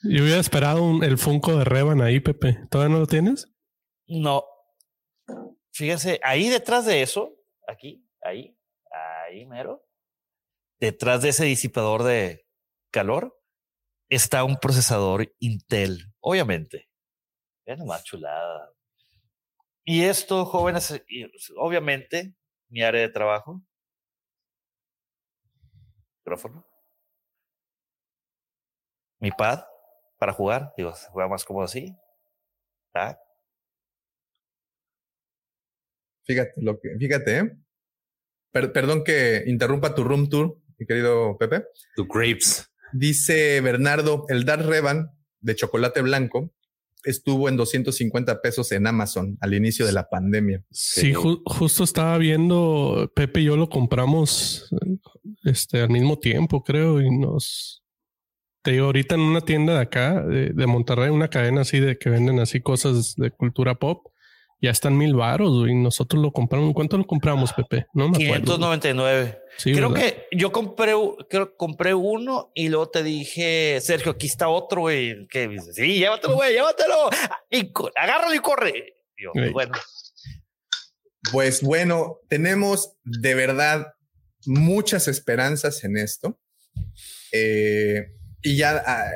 [0.07, 2.59] Yo hubiera esperado un- el Funko de Revan ahí, Pepe.
[2.69, 3.51] ¿Todavía no lo tienes?
[4.07, 4.43] No.
[5.71, 7.35] Fíjense, ahí detrás de eso,
[7.67, 8.55] aquí, ahí,
[8.91, 9.83] ahí mero,
[10.79, 12.47] detrás de ese disipador de
[12.91, 13.35] calor,
[14.07, 16.87] está un procesador Intel, obviamente.
[17.65, 18.71] Vean nomás chulada.
[19.83, 21.25] Y esto, jóvenes, y,
[21.57, 22.35] obviamente,
[22.69, 23.61] mi área de trabajo.
[26.19, 26.65] Micrófono.
[29.19, 29.63] Mi pad
[30.17, 30.73] para jugar.
[30.77, 31.95] Digo, se juega más cómodo así.
[32.93, 33.17] Tac.
[36.23, 37.57] Fíjate, lo que, fíjate, ¿eh?
[38.51, 41.65] Per- perdón que interrumpa tu room tour, mi querido Pepe.
[41.95, 42.67] Tu Grapes.
[42.93, 45.11] Dice Bernardo, el Dark Revan
[45.41, 46.51] de chocolate blanco
[47.03, 50.63] estuvo en 250 pesos en Amazon al inicio de la pandemia.
[50.71, 54.67] Sí, ju- justo estaba viendo, Pepe y yo lo compramos
[55.43, 57.83] este, al mismo tiempo, creo, y nos...
[58.65, 61.99] Te digo, ahorita en una tienda de acá, de, de Monterrey, una cadena así de
[61.99, 64.07] que venden así cosas de cultura pop,
[64.59, 66.73] ya están mil baros, y nosotros lo compramos.
[66.73, 67.85] ¿Cuánto lo compramos, Pepe?
[67.93, 68.55] No me acuerdo.
[68.55, 69.39] 599.
[69.57, 70.07] Sí, creo ¿verdad?
[70.07, 70.93] que yo compré,
[71.29, 75.27] creo que compré uno y luego te dije, Sergio, aquí está otro, güey.
[75.27, 77.09] Que dice, sí, llévatelo, güey, llévatelo.
[77.51, 78.95] Y agárralo y corre.
[79.15, 79.73] Yo, bueno,
[81.31, 83.93] Pues bueno, tenemos de verdad
[84.47, 86.39] muchas esperanzas en esto.
[87.31, 88.14] Eh,
[88.45, 89.09] y ya, ah,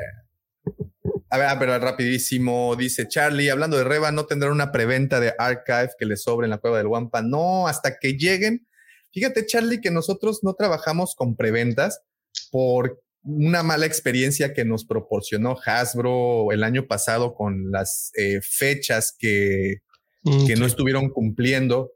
[1.30, 5.34] a ver, ah, pero rapidísimo, dice Charlie, hablando de Reba, no tendrán una preventa de
[5.38, 7.22] Archive que les sobre en la cueva del Wampa.
[7.22, 8.66] No, hasta que lleguen.
[9.12, 12.02] Fíjate, Charlie, que nosotros no trabajamos con preventas
[12.50, 19.14] por una mala experiencia que nos proporcionó Hasbro el año pasado con las eh, fechas
[19.18, 19.82] que,
[20.22, 21.92] Mm, que no estuvieron cumpliendo.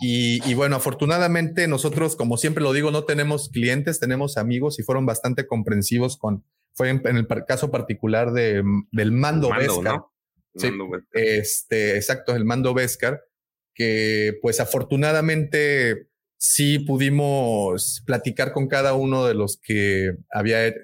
[0.00, 4.82] Y, y bueno, afortunadamente nosotros, como siempre lo digo, no tenemos clientes, tenemos amigos y
[4.82, 6.44] fueron bastante comprensivos con,
[6.74, 8.62] fue en, en el caso particular de,
[8.92, 9.94] del mando, Mando, Vescar.
[9.96, 10.12] ¿no?
[10.54, 10.70] Sí.
[10.70, 10.98] Mando.
[11.12, 13.24] Este, exacto, el mando Vescar,
[13.74, 20.74] que pues afortunadamente sí pudimos platicar con cada uno de los que había eh,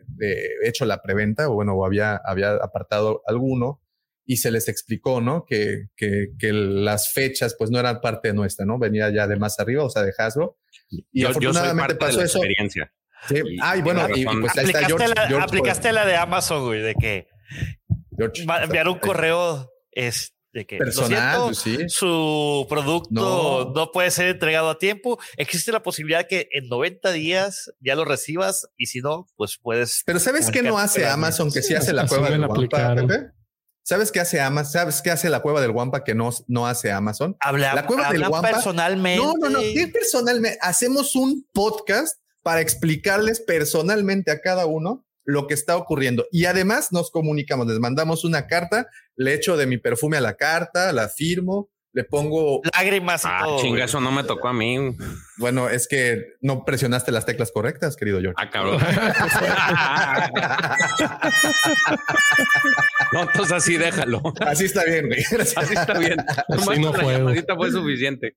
[0.64, 3.80] hecho la preventa o bueno, había, había apartado alguno
[4.26, 5.44] y se les explicó, ¿no?
[5.44, 8.78] Que, que, que las fechas pues no eran parte de nuestra, ¿no?
[8.78, 10.58] Venía ya de más arriba, o sea, de Hasbro.
[10.90, 12.38] Y Yo, yo soy afortunadamente parte de pasó la eso.
[12.38, 12.92] experiencia.
[13.28, 13.34] Sí.
[13.36, 14.40] Y- Ay, bueno, y, y razón.
[14.40, 15.14] pues ahí está aplicaste, George.
[15.20, 17.26] la, George, aplicaste la de Amazon, güey, de que
[18.16, 21.88] George, va- enviar un correo es de que lo personal, siento, pues sí.
[21.88, 23.72] su producto No.
[23.74, 23.90] no.
[23.92, 25.18] puede ser entregado a tiempo.
[25.36, 30.02] Existe la posibilidad que en 90 días ya lo recibas y si no, pues puedes.
[30.06, 32.48] Pero ¿sabes qué no hace Amazon que sí Sí, hace la me del la?
[33.86, 34.72] ¿Sabes qué hace Amazon?
[34.72, 37.36] ¿Sabes qué hace la cueva del Wampa que no, no hace Amazon?
[37.38, 39.22] Habla, La cueva del Wampa- personalmente.
[39.22, 39.58] No, no, no.
[39.60, 40.58] ¿Qué personalmente?
[40.62, 46.26] Hacemos un podcast para explicarles personalmente a cada uno lo que está ocurriendo.
[46.32, 48.86] Y además nos comunicamos, les mandamos una carta,
[49.16, 53.40] le echo de mi perfume a la carta, la firmo, le pongo, Lágrimas y Ah,
[53.44, 53.58] todo.
[53.58, 53.82] chinga, güey.
[53.84, 54.78] eso no me tocó a mí.
[55.36, 58.36] Bueno, es que no presionaste las teclas correctas, querido George.
[58.38, 58.80] Ah, cabrón.
[63.12, 64.22] no, entonces así déjalo.
[64.40, 65.24] Así está bien, güey.
[65.30, 65.56] Gracias.
[65.56, 66.20] Así está bien.
[66.48, 68.36] Así no la fue, suficiente.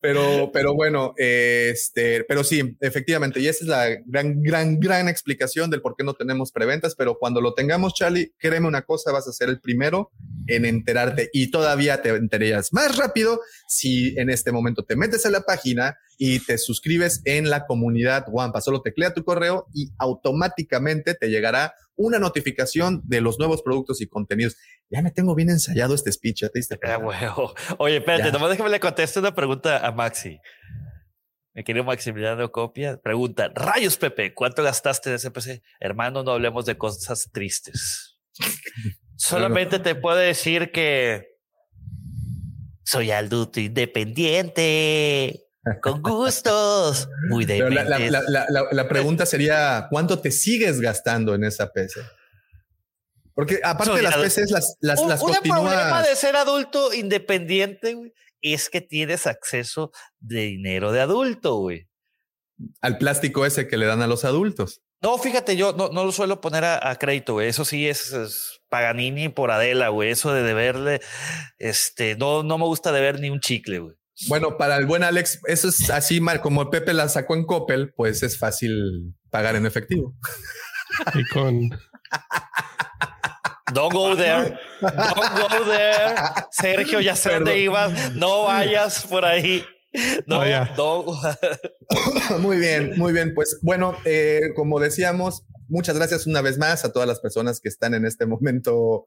[0.00, 5.70] Pero, pero bueno, este, pero sí, efectivamente, y esa es la gran, gran, gran explicación
[5.70, 6.94] del por qué no tenemos preventas.
[6.94, 10.10] Pero cuando lo tengamos, Charlie, créeme una cosa, vas a ser el primero
[10.46, 15.30] en enterarte y todavía te enterarías más rápido si en este momento te metes a
[15.30, 18.60] la página y te suscribes en la comunidad Wampa.
[18.60, 24.08] Solo teclea tu correo y automáticamente te llegará una notificación de los nuevos productos y
[24.08, 24.56] contenidos.
[24.90, 27.34] Ya me tengo bien ensayado este speech, ¿ya te diste Ah, cuenta?
[27.78, 28.32] Oye, espérate, Ya.
[28.32, 30.38] nomás déjame le conteste una pregunta a Maxi.
[31.54, 35.62] Mi querido Maximiliano Copia pregunta: Rayos, Pepe, ¿cuánto gastaste en ese PC?
[35.80, 38.18] Hermano, no hablemos de cosas tristes.
[39.16, 41.26] Solamente te puedo decir que
[42.84, 45.47] soy adulto independiente,
[45.80, 48.30] con gustos, muy Pero la, la- dependiente.
[48.30, 52.00] la- la- la pregunta sería, ¿cuánto te sigues gastando en esa PC?
[53.34, 54.16] Porque aparte de las.
[54.16, 58.12] PCs, las, las, Un, las un problema de ser adulto independiente güey,
[58.42, 61.88] es que tienes acceso de dinero de adulto, güey.
[62.80, 64.80] al plástico ese que le dan a los adultos.
[65.00, 67.46] No, fíjate, yo no, no lo suelo poner a, a crédito, güey.
[67.48, 70.10] Eso sí es, es Paganini por Adela, güey.
[70.10, 71.00] Eso de deberle,
[71.58, 73.94] este, no, no me gusta deber ni un chicle, güey.
[74.26, 77.92] Bueno, para el buen Alex, eso es así, mal como Pepe la sacó en Coppel,
[77.94, 80.16] pues es fácil pagar en efectivo.
[81.14, 81.70] Y con
[83.72, 84.58] Don't go there.
[84.80, 86.14] Don't go there.
[86.50, 88.14] Sergio, ya sé dónde ibas.
[88.14, 89.64] No vayas por ahí.
[90.26, 90.74] No, Oh, ya.
[90.76, 91.04] no.
[92.38, 93.34] muy bien, muy bien.
[93.34, 97.68] Pues bueno, eh, como decíamos, muchas gracias una vez más a todas las personas que
[97.68, 99.06] están en este momento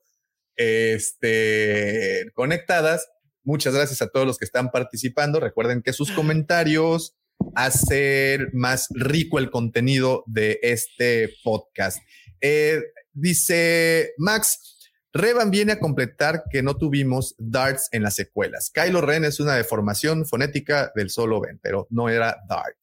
[0.56, 3.10] este, conectadas.
[3.44, 5.40] Muchas gracias a todos los que están participando.
[5.40, 7.16] Recuerden que sus comentarios
[7.56, 12.00] hacen más rico el contenido de este podcast.
[12.40, 12.82] Eh,
[13.14, 14.72] dice Max,
[15.14, 18.72] Revan viene a completar que no tuvimos darts en las secuelas.
[18.74, 22.78] Kylo Ren es una deformación fonética del solo Ben, pero no era dart.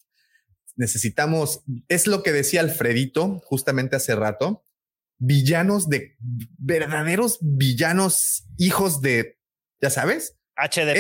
[0.76, 4.62] Necesitamos, es lo que decía Alfredito justamente hace rato,
[5.18, 6.16] villanos de
[6.58, 9.38] verdaderos villanos, hijos de,
[9.80, 10.37] ya sabes,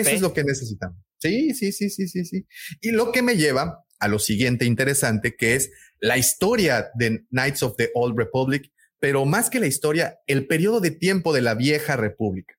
[0.08, 0.98] Eso es lo que necesitamos.
[1.18, 2.46] Sí, sí, sí, sí, sí, sí.
[2.80, 5.70] Y lo que me lleva a lo siguiente interesante, que es
[6.00, 8.70] la historia de Knights of the Old Republic,
[9.00, 12.54] pero más que la historia, el periodo de tiempo de la vieja república.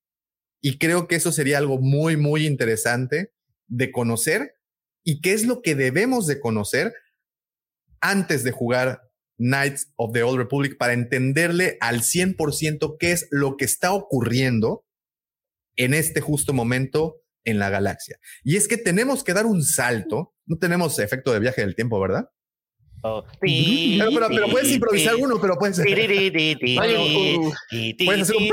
[0.61, 3.31] Y creo que eso sería algo muy, muy interesante
[3.67, 4.55] de conocer
[5.03, 6.93] y qué es lo que debemos de conocer
[8.01, 9.01] antes de jugar
[9.37, 14.85] Knights of the Old Republic para entenderle al 100% qué es lo que está ocurriendo
[15.79, 17.15] en este justo momento
[17.45, 18.17] en la galaxia.
[18.43, 20.33] Y es que tenemos que dar un salto.
[20.45, 22.29] No tenemos efecto de viaje del tiempo, ¿verdad?
[23.01, 23.23] Oh.
[23.97, 25.89] Pero, pero- pero puedes improvisar uno, pero puedes, puedes
[28.23, 28.43] hacer un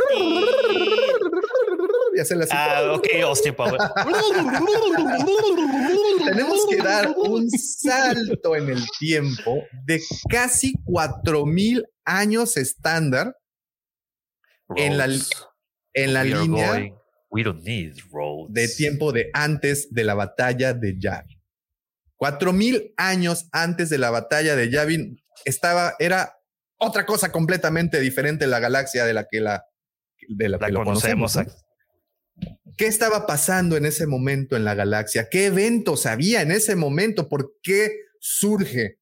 [2.15, 2.53] y hacerle así.
[2.57, 3.77] Ah, ok, Austin Power.
[6.25, 13.37] Tenemos que dar un salto en el tiempo de casi 4000 años estándar
[14.77, 15.09] en la,
[15.95, 16.95] en la línea going-
[17.37, 18.53] We don't need roads.
[18.55, 21.39] de tiempo de antes de la batalla de Yavin.
[22.17, 26.33] 4000 años antes de la batalla de Yavin estaba, era
[26.79, 29.65] otra cosa completamente diferente la galaxia de la que la,
[30.29, 31.35] de la La que lo conocemos.
[31.35, 31.63] conocemos.
[31.63, 31.67] ¿no?
[32.79, 35.29] ¿Qué estaba pasando en ese momento en la galaxia?
[35.31, 37.29] ¿Qué eventos había en ese momento?
[37.29, 37.91] ¿Por qué
[38.21, 38.99] surge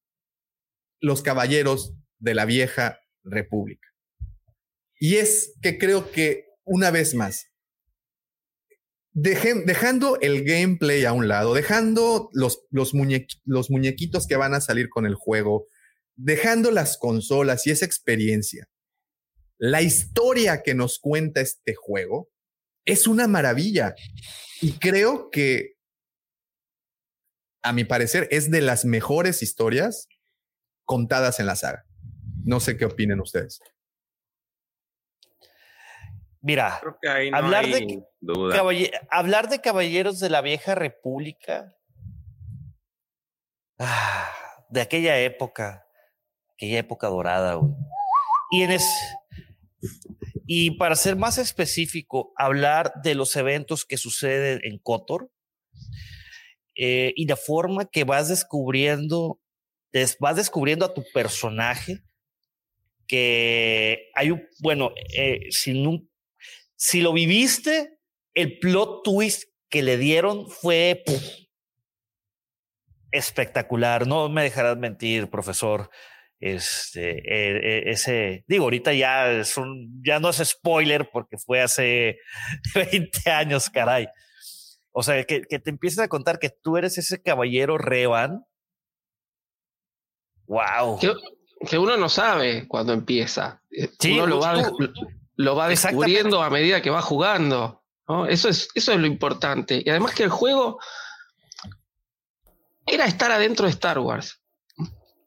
[1.00, 3.88] los caballeros de la vieja república?
[4.98, 7.46] Y es que creo que una vez más,
[9.14, 15.06] dejando el gameplay a un lado, dejando los, los muñequitos que van a salir con
[15.06, 15.68] el juego,
[16.16, 18.68] dejando las consolas y esa experiencia,
[19.56, 22.28] la historia que nos cuenta este juego
[22.84, 23.94] es una maravilla.
[24.60, 25.76] Y creo que,
[27.62, 30.08] a mi parecer, es de las mejores historias
[30.84, 31.86] contadas en la saga.
[32.44, 33.60] No sé qué opinen ustedes.
[36.44, 36.78] Mira,
[37.30, 37.80] no Hablar de-
[39.10, 41.74] hablar caballeros de la vieja república,
[43.78, 44.30] ah,
[44.68, 45.86] de aquella época,
[46.54, 47.72] aquella época dorada, güey.
[48.50, 48.86] Y en es,
[50.46, 55.30] y para ser más específico, hablar de los eventos que suceden en Kotor
[56.76, 59.40] eh, y la forma que vas descubriendo,
[59.92, 62.02] des- vas descubriendo a tu personaje,
[63.06, 66.10] que hay un, bueno, eh, sin un,
[66.76, 67.98] si lo viviste,
[68.34, 71.22] el plot twist que le dieron fue ¡puf!
[73.10, 74.06] espectacular.
[74.06, 75.90] No me dejarás mentir, profesor.
[76.40, 81.62] Este, eh, eh, ese, digo, ahorita ya es un, ya no es spoiler porque fue
[81.62, 82.18] hace
[82.74, 84.08] 20 años, caray.
[84.92, 88.44] O sea, que, que te empiezan a contar que tú eres ese caballero Revan.
[90.46, 90.98] Wow.
[91.00, 91.12] Que,
[91.68, 93.62] que uno no sabe cuando empieza.
[93.70, 94.92] Eh, Sí, uno lo va, tú-
[95.36, 97.82] lo va descubriendo a medida que va jugando.
[98.08, 98.26] ¿no?
[98.26, 99.82] Eso, es, eso es lo importante.
[99.84, 100.78] Y además que el juego
[102.86, 104.40] era estar adentro de Star Wars,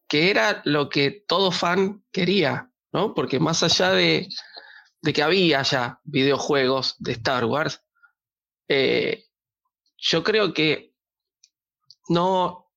[0.08, 3.14] que era lo que todo fan quería, ¿no?
[3.14, 4.30] Porque más allá de,
[5.02, 7.82] de que había ya videojuegos de Star Wars,
[8.68, 9.26] eh,
[9.98, 10.94] yo creo que
[12.10, 12.72] no,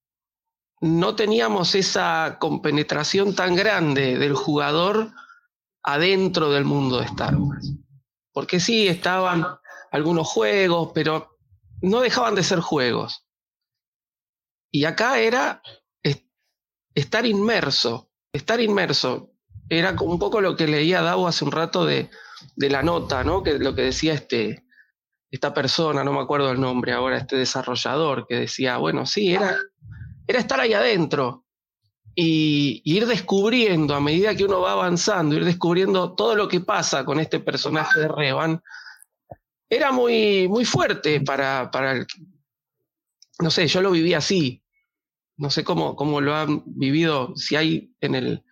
[0.81, 5.13] no teníamos esa compenetración tan grande del jugador
[5.83, 7.73] adentro del mundo de Star Wars.
[8.33, 9.47] Porque sí, estaban
[9.91, 11.37] algunos juegos, pero
[11.83, 13.27] no dejaban de ser juegos.
[14.71, 15.63] Y acá era
[16.03, 16.25] es-
[16.95, 19.33] estar inmerso, estar inmerso.
[19.69, 22.11] Era un poco lo que leía Davo hace un rato de,
[22.57, 23.43] de la nota, ¿no?
[23.43, 24.65] Que lo que decía este,
[25.31, 29.57] esta persona, no me acuerdo el nombre ahora, este desarrollador, que decía, bueno, sí, era,
[30.27, 31.47] era estar ahí adentro
[32.15, 36.61] y, y ir descubriendo a medida que uno va avanzando, ir descubriendo todo lo que
[36.61, 38.63] pasa con este personaje de Revan,
[39.69, 42.07] era muy, muy fuerte para, para el...
[43.39, 44.63] No sé, yo lo viví así.
[45.37, 48.45] No sé cómo, cómo lo han vivido, si hay en el,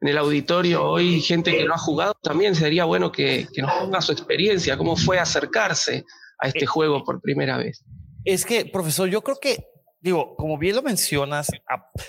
[0.00, 3.72] en el auditorio hoy gente que lo ha jugado, también sería bueno que, que nos
[3.72, 6.04] ponga su experiencia, cómo fue acercarse
[6.38, 7.82] a este juego por primera vez.
[8.24, 9.64] Es que, profesor, yo creo que,
[10.04, 11.48] digo, como bien lo mencionas,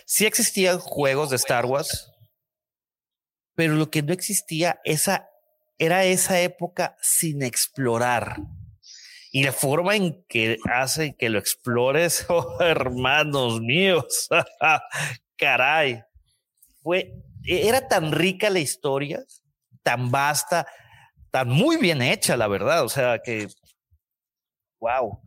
[0.06, 2.12] sí existían juegos de Star Wars,
[3.56, 5.30] pero lo que no existía esa,
[5.78, 8.36] era esa época sin explorar.
[9.32, 14.28] Y la forma en que hace que lo explores, oh, hermanos míos,
[15.38, 16.04] caray,
[16.84, 17.14] fue,
[17.46, 19.24] era tan rica la historia,
[19.84, 20.68] tan vasta,
[21.32, 22.84] tan muy bien hecha, la verdad.
[22.84, 23.48] O sea, que,
[24.82, 25.22] wow.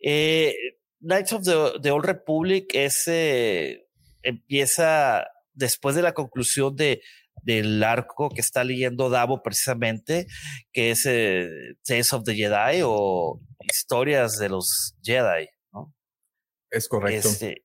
[0.00, 0.54] Eh,
[1.00, 3.86] Knights of the, the Old Republic es, eh,
[4.22, 7.02] empieza después de la conclusión de,
[7.42, 10.26] del arco que está leyendo Davo precisamente,
[10.72, 11.48] que es eh,
[11.84, 15.94] Tales of the Jedi o Historias de los Jedi, ¿no?
[16.70, 17.28] Es correcto.
[17.28, 17.64] Este,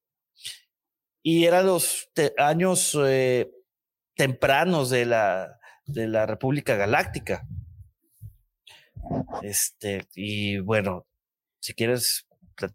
[1.24, 3.50] y eran los te- años eh,
[4.16, 7.48] tempranos de la, de la República Galáctica.
[9.42, 11.08] Este, y bueno,
[11.60, 12.28] si quieres,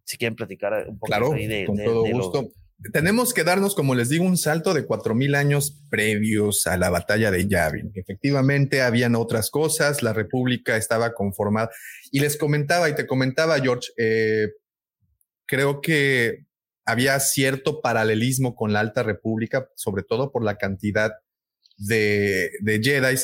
[0.05, 2.51] si quieren platicar un poco Claro, ahí de, con de- todo de lo- gusto.
[2.93, 6.91] tenemos que darnos, como les digo, un salto de cuatro mil años previos a la
[6.91, 7.91] batalla de Yavin.
[7.95, 11.71] Efectivamente, habían otras cosas, la República estaba conformada.
[12.13, 14.49] Y les comentaba y te comentaba, George, eh,
[15.47, 16.47] creo que
[16.85, 21.11] había cierto paralelismo con la Alta República, sobre todo por la cantidad
[21.77, 23.17] de, de Jedi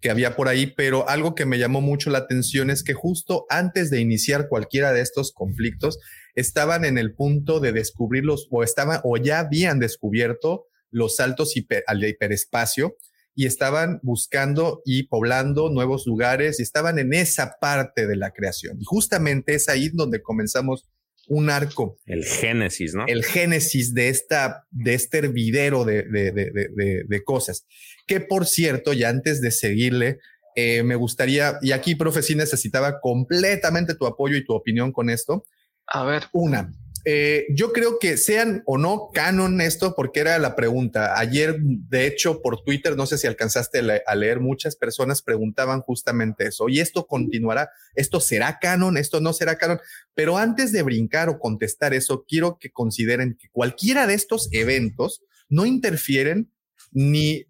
[0.00, 3.46] que había por ahí, pero algo que me llamó mucho la atención es que justo
[3.48, 5.98] antes de iniciar cualquiera de estos conflictos,
[6.34, 11.52] estaban en el punto de descubrirlos o estaban o ya habían descubierto los saltos
[11.86, 12.96] al hiperespacio
[13.34, 18.78] y estaban buscando y poblando nuevos lugares y estaban en esa parte de la creación.
[18.80, 20.88] Y justamente es ahí donde comenzamos
[21.28, 21.98] un arco.
[22.06, 23.06] El génesis, ¿no?
[23.06, 27.66] El génesis de, esta, de este hervidero de, de, de, de cosas.
[28.08, 30.18] Que por cierto, y antes de seguirle,
[30.56, 35.08] eh, me gustaría, y aquí, profe, sí necesitaba completamente tu apoyo y tu opinión con
[35.08, 35.44] esto.
[35.86, 36.24] A ver.
[36.32, 36.72] Una,
[37.04, 41.18] eh, yo creo que sean o no canon esto, porque era la pregunta.
[41.18, 46.48] Ayer, de hecho, por Twitter, no sé si alcanzaste a leer, muchas personas preguntaban justamente
[46.48, 46.68] eso.
[46.68, 47.70] ¿Y esto continuará?
[47.94, 48.96] ¿Esto será canon?
[48.96, 49.80] ¿Esto no será canon?
[50.14, 55.22] Pero antes de brincar o contestar eso, quiero que consideren que cualquiera de estos eventos
[55.48, 56.52] no interfieren
[56.90, 57.46] ni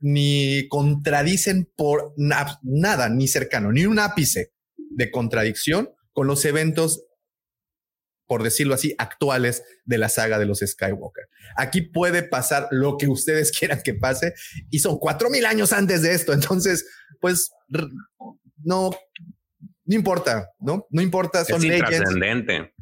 [0.00, 7.04] ni contradicen por nada, ni cercano, ni un ápice de contradicción con los eventos
[8.26, 11.28] por decirlo así, actuales de la saga de los Skywalker.
[11.56, 14.34] Aquí puede pasar lo que ustedes quieran que pase
[14.70, 16.32] y son cuatro mil años antes de esto.
[16.32, 16.86] Entonces,
[17.20, 17.50] pues
[18.62, 18.90] no,
[19.84, 20.86] no importa, ¿no?
[20.90, 22.72] No importa, son es trascendente.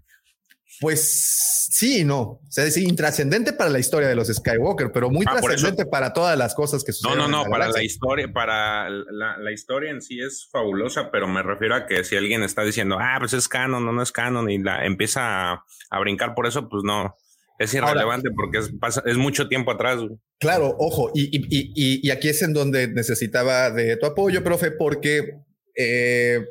[0.83, 2.21] Pues sí, no.
[2.21, 6.13] O sea, es intrascendente para la historia de los Skywalker, pero muy ah, trascendente para
[6.13, 7.19] todas las cosas que suceden.
[7.19, 11.41] No, no, no, para la historia, para la, historia en sí es fabulosa, pero me
[11.41, 14.51] refiero a que si alguien está diciendo, ah, pues es canon, no, no es canon,
[14.51, 17.15] y la empieza a, brincar por eso, pues no,
[17.61, 18.73] es irrelevante porque es,
[19.05, 20.01] es mucho tiempo atrás.
[20.41, 25.37] Claro, ojo, y, y, y, aquí es en donde necesitaba de tu apoyo, profe, porque
[25.77, 26.45] eh,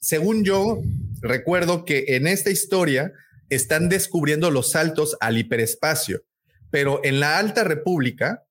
[0.00, 0.78] según yo
[1.20, 3.12] recuerdo que en esta historia
[3.50, 6.22] están descubriendo los saltos al hiperespacio,
[6.70, 8.44] pero en la Alta República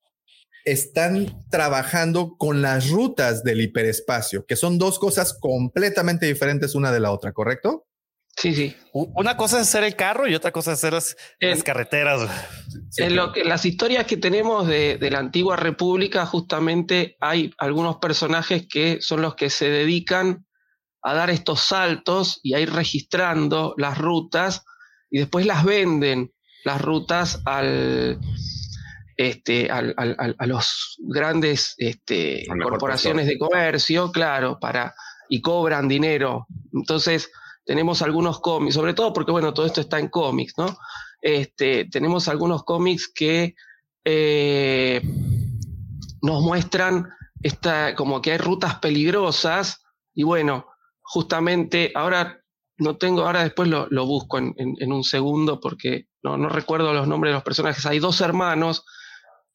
[0.65, 6.99] están trabajando con las rutas del hiperespacio, que son dos cosas completamente diferentes una de
[6.99, 7.85] la otra, ¿correcto?
[8.37, 8.75] Sí, sí.
[8.91, 12.29] Una cosa es hacer el carro y otra cosa es hacer las, carreteras.
[12.97, 17.97] en lo que, las historias que tenemos de, de, la antigua república, justamente hay algunos
[17.97, 20.45] personajes que son los que se dedican
[21.01, 24.65] a dar estos saltos y a ir registrando las rutas
[25.15, 26.33] y después las venden
[26.65, 28.19] las rutas al,
[29.15, 34.93] este, al, a los grandes este, corporaciones de comercio, claro, para,
[35.29, 36.47] y cobran dinero.
[36.73, 37.31] Entonces,
[37.63, 40.77] tenemos algunos cómics, sobre todo porque, bueno, todo esto está en cómics, ¿no?
[41.21, 43.55] Este, tenemos algunos cómics que
[44.03, 45.01] eh,
[46.23, 47.07] nos muestran
[47.41, 49.81] esta, como que hay rutas peligrosas
[50.13, 50.65] y bueno,
[51.03, 52.41] justamente ahora
[52.77, 57.31] no tengo, ahora después lo, busco en, un segundo porque no, no recuerdo los nombres
[57.31, 57.85] de los personajes.
[57.85, 58.83] Hay dos hermanos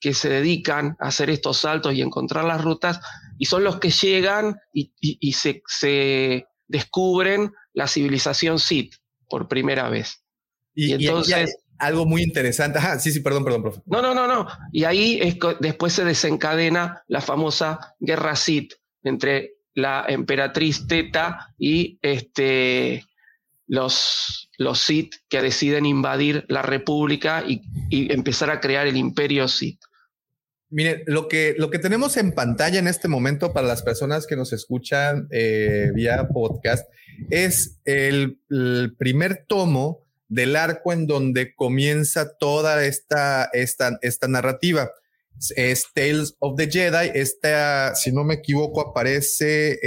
[0.01, 3.01] que se dedican a hacer estos saltos y encontrar las rutas
[3.38, 8.94] y son los que llegan y, se, descubren la civilización Sith
[9.28, 10.24] por primera vez.
[10.74, 11.59] Y, entonces...
[11.78, 12.80] algo muy interesante.
[13.01, 13.82] sí, sí, perdón, perdón, profe.
[13.86, 14.48] No, no, no, no.
[14.72, 18.72] Y ahí es, después se desencadena la famosa guerra Sith
[19.02, 23.05] entre la emperatriz Teta y este
[23.70, 27.62] los, los Sith que deciden invadir la República y,
[28.12, 29.80] empezar a crear el imperio Sith.
[30.70, 34.34] Mire, lo que, lo que tenemos en pantalla en este momento para las personas que
[34.34, 36.88] nos escuchan eh, vía podcast
[37.30, 38.40] es el,
[38.98, 44.90] primer tomo del arco en donde comienza toda esta, esta, esta narrativa.
[45.55, 47.12] Es Tales of the Jedi.
[47.14, 49.78] Esta, si no me equivoco, aparece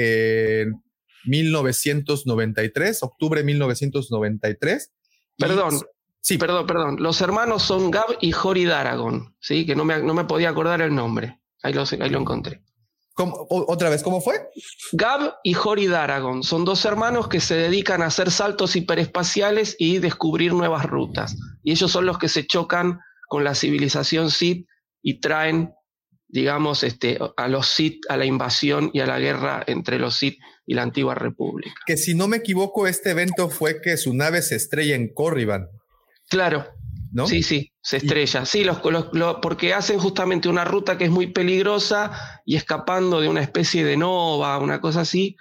[0.61, 0.82] en
[1.25, 4.91] 1993, octubre de 1993.
[5.37, 5.79] Perdón.
[6.21, 6.37] Sí.
[6.37, 6.95] Perdón, perdón.
[6.99, 9.65] Los hermanos son Gab y Jory Daragon, ¿sí?
[9.65, 11.41] Que no me, no me podía acordar el nombre.
[11.61, 12.61] Ahí lo, ahí lo encontré.
[13.15, 14.49] ¿Otra vez cómo fue?
[14.93, 19.99] Gab y Jory Daragon son dos hermanos que se dedican a hacer saltos hiperespaciales y
[19.99, 21.37] descubrir nuevas rutas.
[21.61, 24.67] Y ellos son los que se chocan con la civilización Sith
[25.03, 25.73] y traen,
[26.27, 30.39] digamos, este, a los Sith a la invasión y a la guerra entre los Sith
[30.65, 31.75] y la antigua república.
[31.85, 35.67] Que si no me equivoco, este evento fue que su nave se estrella en Corriban.
[36.29, 36.65] Claro.
[37.11, 37.27] ¿No?
[37.27, 38.43] Sí, sí, se estrella.
[38.45, 38.79] Sí, los,
[39.39, 43.97] porque hacen justamente una ruta que es muy peligrosa y escapando de una especie de
[43.97, 45.35] nova, una cosa así,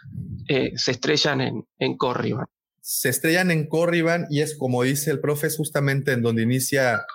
[0.48, 2.44] eh, se estrellan en, en Corriban.
[2.82, 7.06] Se estrellan en Corriban y es como dice el profe, justamente en donde inicia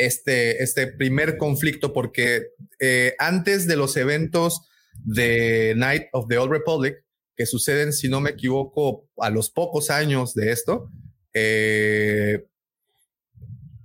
[0.00, 2.46] este, este primer conflicto, porque
[2.80, 4.62] eh, antes de los eventos
[4.94, 6.96] de Night of the Old Republic,
[7.40, 10.90] que suceden, si no me equivoco, a los pocos años de esto,
[11.32, 12.44] eh,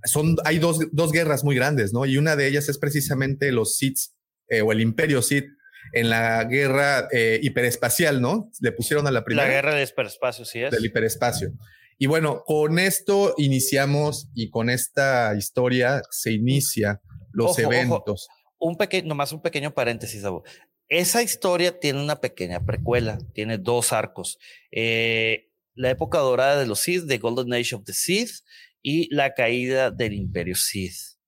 [0.04, 2.04] son, hay dos, dos, guerras muy grandes, ¿no?
[2.04, 3.96] Y una de ellas es precisamente los Sith
[4.48, 5.46] eh, o el Imperio Sith
[5.94, 8.50] en la guerra eh, hiperespacial, ¿no?
[8.60, 9.48] Le pusieron a la primera.
[9.48, 10.70] La guerra del hiperespacio, sí es.
[10.70, 11.54] Del hiperespacio.
[11.96, 17.00] Y bueno, con esto iniciamos y con esta historia se inicia
[17.32, 18.28] los eventos.
[18.58, 20.44] Un pequeño, nomás un pequeño paréntesis, Davo.
[20.88, 24.38] Esa historia tiene una pequeña precuela, tiene dos arcos.
[24.70, 28.44] Eh, la época dorada de los Sith, The Golden Age of the Sith,
[28.82, 31.18] y la caída del Imperio Sith.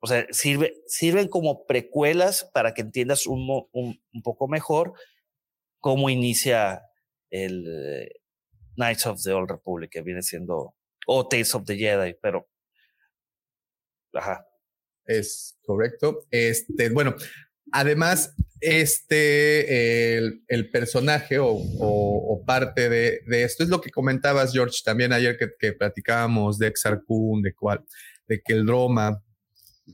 [0.00, 4.94] O sea, sirve, sirven como precuelas para que entiendas un, un, un poco mejor
[5.78, 6.82] cómo inicia
[7.30, 8.20] el eh,
[8.76, 10.74] Knights of the Old Republic, que viene siendo,
[11.06, 12.48] o Tales of the Jedi, pero...
[14.14, 14.46] Ajá.
[15.04, 16.26] Es correcto.
[16.30, 17.16] Este, bueno,
[17.70, 25.36] además, este, el, personaje o, parte de, esto es lo que comentabas, George, también ayer
[25.36, 27.84] que, platicábamos de Exar Kun, de cuál,
[28.28, 29.22] de que el Droma,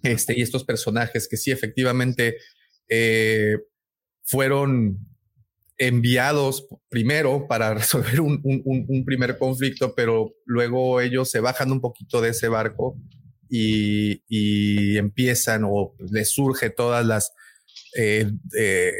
[0.02, 2.36] este, y estos personajes que sí, efectivamente,
[2.88, 3.56] eh,
[4.22, 4.98] fueron
[5.78, 12.30] enviados primero para resolver un, primer conflicto, pero luego ellos se bajan un poquito de
[12.30, 12.98] ese barco
[13.48, 17.32] y, y empiezan o les surge todas las
[17.96, 18.92] eh, eh,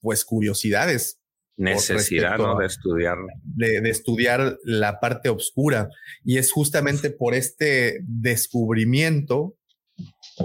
[0.00, 1.20] pues curiosidades.
[1.56, 2.58] Necesidad ¿no?
[2.58, 3.18] de estudiar.
[3.42, 5.88] De, de, estudiar la parte oscura.
[6.24, 9.56] Y es justamente por este descubrimiento,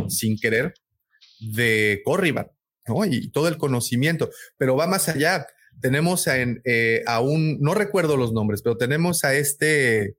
[0.08, 0.74] sin querer,
[1.40, 2.48] de Corriban,
[2.88, 3.06] ¿no?
[3.06, 4.32] Y todo el conocimiento.
[4.58, 5.46] Pero va más allá.
[5.82, 10.16] Tenemos a, eh, a un, no recuerdo los nombres, pero tenemos a este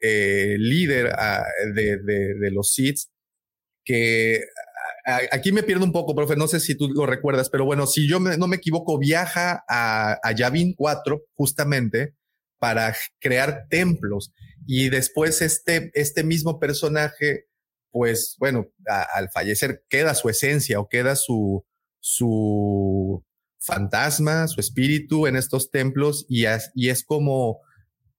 [0.00, 1.44] líder a,
[1.74, 3.10] de, de, de, los SIDS
[3.84, 4.42] que
[5.30, 8.08] aquí me pierdo un poco, profe, no sé si tú lo recuerdas, pero bueno, si
[8.08, 12.14] yo no me equivoco, viaja a, a Yavin 4 justamente
[12.58, 14.32] para crear templos.
[14.66, 17.46] Y después este, este mismo personaje,
[17.92, 18.66] pues bueno,
[19.14, 21.64] al fallecer queda su esencia o queda su,
[22.00, 23.24] su
[23.60, 27.60] fantasma, su espíritu en estos templos y, y es como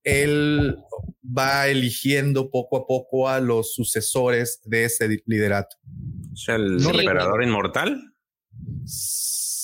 [0.04, 0.76] él
[1.24, 5.76] va eligiendo poco a poco a los sucesores de ese liderato.
[6.34, 8.00] Sea, el sí, emperador inmortal.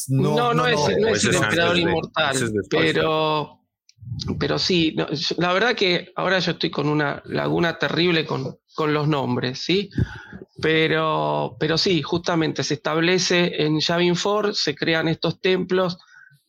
[0.08, 2.36] No, no, no, no es, no es el emperador inmortal,
[2.68, 3.60] pero,
[4.38, 4.94] pero sí,
[5.38, 9.88] la verdad que ahora yo estoy con una laguna terrible con, con los nombres, ¿sí?
[10.60, 15.98] Pero, pero sí, justamente se establece en Yavin 4, se crean estos templos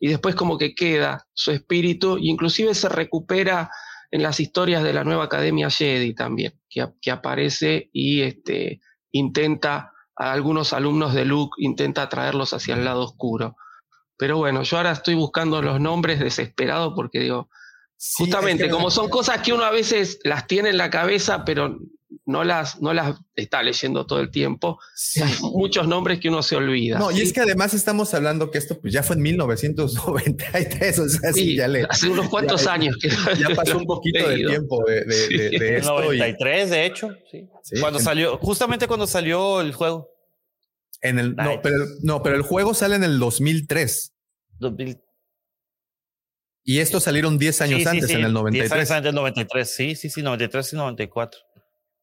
[0.06, 3.72] y después como que queda su espíritu, y inclusive se recupera
[4.12, 9.94] en las historias de la nueva Academia Jedi también, que, que aparece y este, intenta
[10.16, 13.56] a algunos alumnos de Luke, intenta traerlos hacia el lado oscuro.
[14.16, 17.50] Pero bueno, yo ahora estoy buscando los nombres desesperado porque digo,
[17.98, 20.90] sí, justamente, es que como son cosas que uno a veces las tiene en la
[20.90, 21.80] cabeza, pero
[22.26, 24.80] no las, no las está leyendo todo el tiempo.
[24.96, 25.22] Sí.
[25.22, 26.98] Hay muchos nombres que uno se olvida.
[26.98, 27.20] No, ¿sí?
[27.20, 31.34] y es que además estamos hablando que esto pues, ya fue en 1993, o sea,
[31.34, 34.84] sí, ya le, hace unos cuantos ya, años que ya pasó un poquito de tiempo
[34.86, 36.02] de, de, de, de esto.
[36.02, 37.48] 93, y, de hecho, sí.
[37.80, 40.10] Cuando en, salió, justamente cuando salió el juego.
[41.02, 44.14] En el, no, pero, no, pero el juego sale en el 2003.
[44.60, 45.05] 2000.
[46.68, 48.20] Y estos salieron 10 años sí, antes, sí, sí.
[48.20, 48.70] en el 93.
[48.70, 51.40] 10 años antes del 93, sí, sí, sí, 93 y 94.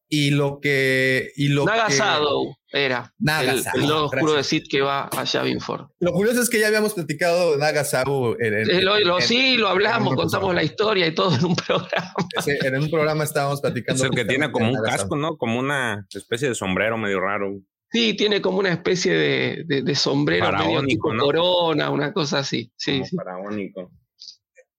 [0.07, 1.31] Y lo que.
[1.35, 3.13] Y lo Nagasado que, era.
[3.19, 3.75] Nagasado.
[3.75, 5.95] El, el lado oscuro de Sid que va a Yavin 4.
[5.99, 8.39] Lo curioso es que ya habíamos platicado de Nagasado.
[8.39, 11.43] En, en, eh, lo, lo, en, sí, lo hablamos, contamos la historia y todo en
[11.43, 12.13] un programa.
[12.43, 14.01] Sí, en un programa estábamos platicando.
[14.01, 15.35] Es el que tiene como un casco, ¿no?
[15.35, 17.59] Como una especie de sombrero medio raro.
[17.91, 21.25] Sí, tiene como una especie de, de, de sombrero medio tipo ¿no?
[21.25, 22.71] corona, una cosa así.
[22.77, 23.15] Sí, como sí.
[23.15, 23.91] Faraónico.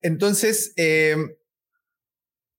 [0.04, 1.16] Entonces, eh,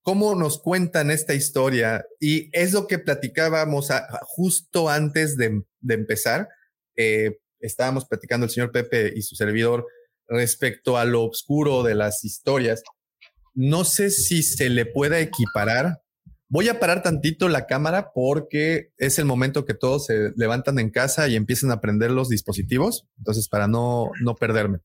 [0.02, 2.04] ¿cómo nos cuentan esta historia?
[2.20, 3.90] Y es lo que platicábamos
[4.24, 6.50] justo antes de, de empezar.
[6.98, 9.86] Eh, estábamos platicando el señor Pepe y su servidor
[10.28, 12.82] respecto a lo oscuro de las historias.
[13.54, 16.02] No sé si se le pueda equiparar.
[16.50, 20.90] Voy a parar tantito la cámara porque es el momento que todos se levantan en
[20.90, 23.06] casa y empiezan a prender los dispositivos.
[23.20, 24.80] Entonces, para no, no perderme.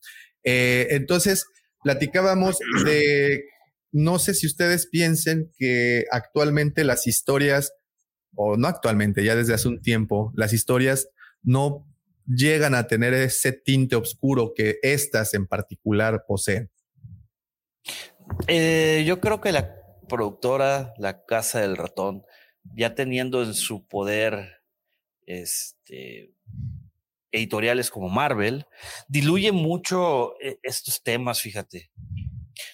[0.44, 1.46] Eh, entonces,
[1.82, 3.44] platicábamos de,
[3.92, 7.72] no sé si ustedes piensen que actualmente las historias,
[8.34, 11.08] o no actualmente, ya desde hace un tiempo, las historias
[11.42, 11.86] no
[12.26, 16.70] llegan a tener ese tinte oscuro que estas en particular poseen.
[18.46, 19.76] Eh, yo creo que la
[20.08, 22.24] productora, la Casa del Ratón,
[22.76, 24.62] ya teniendo en su poder
[25.26, 26.34] este,
[27.32, 28.66] editoriales como Marvel,
[29.08, 31.90] diluye mucho eh, estos temas, fíjate.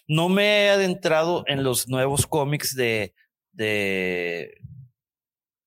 [0.09, 3.15] No me he adentrado en los nuevos cómics de,
[3.53, 4.59] de,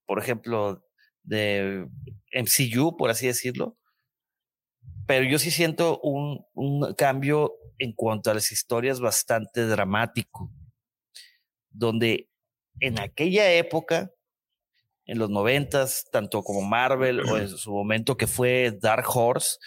[0.05, 0.83] por ejemplo,
[1.23, 1.87] de
[2.33, 3.77] MCU, por así decirlo,
[5.07, 10.51] pero yo sí siento un, un cambio en cuanto a las historias bastante dramático,
[11.71, 12.29] donde
[12.79, 14.11] en aquella época,
[15.09, 19.57] en los noventas, tanto como Marvel o en su momento que fue Dark Horse,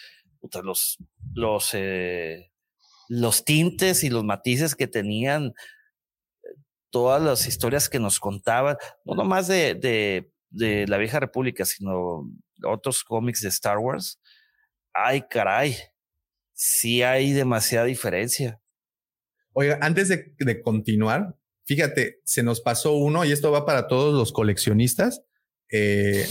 [0.62, 0.98] los,
[1.34, 2.52] los, eh,
[3.08, 5.52] los tintes y los matices que tenían
[6.90, 9.74] todas las historias que nos contaban, no nomás de,
[10.50, 12.30] de, la vieja república, sino
[12.64, 14.20] otros cómics de Star Wars,
[14.94, 15.76] ay caray,
[16.52, 18.60] sí hay demasiada diferencia.
[19.54, 24.32] Oiga, antes de, continuar, fíjate, se nos pasó uno y esto va para todos los
[24.32, 25.24] coleccionistas.
[25.72, 26.26] Eh,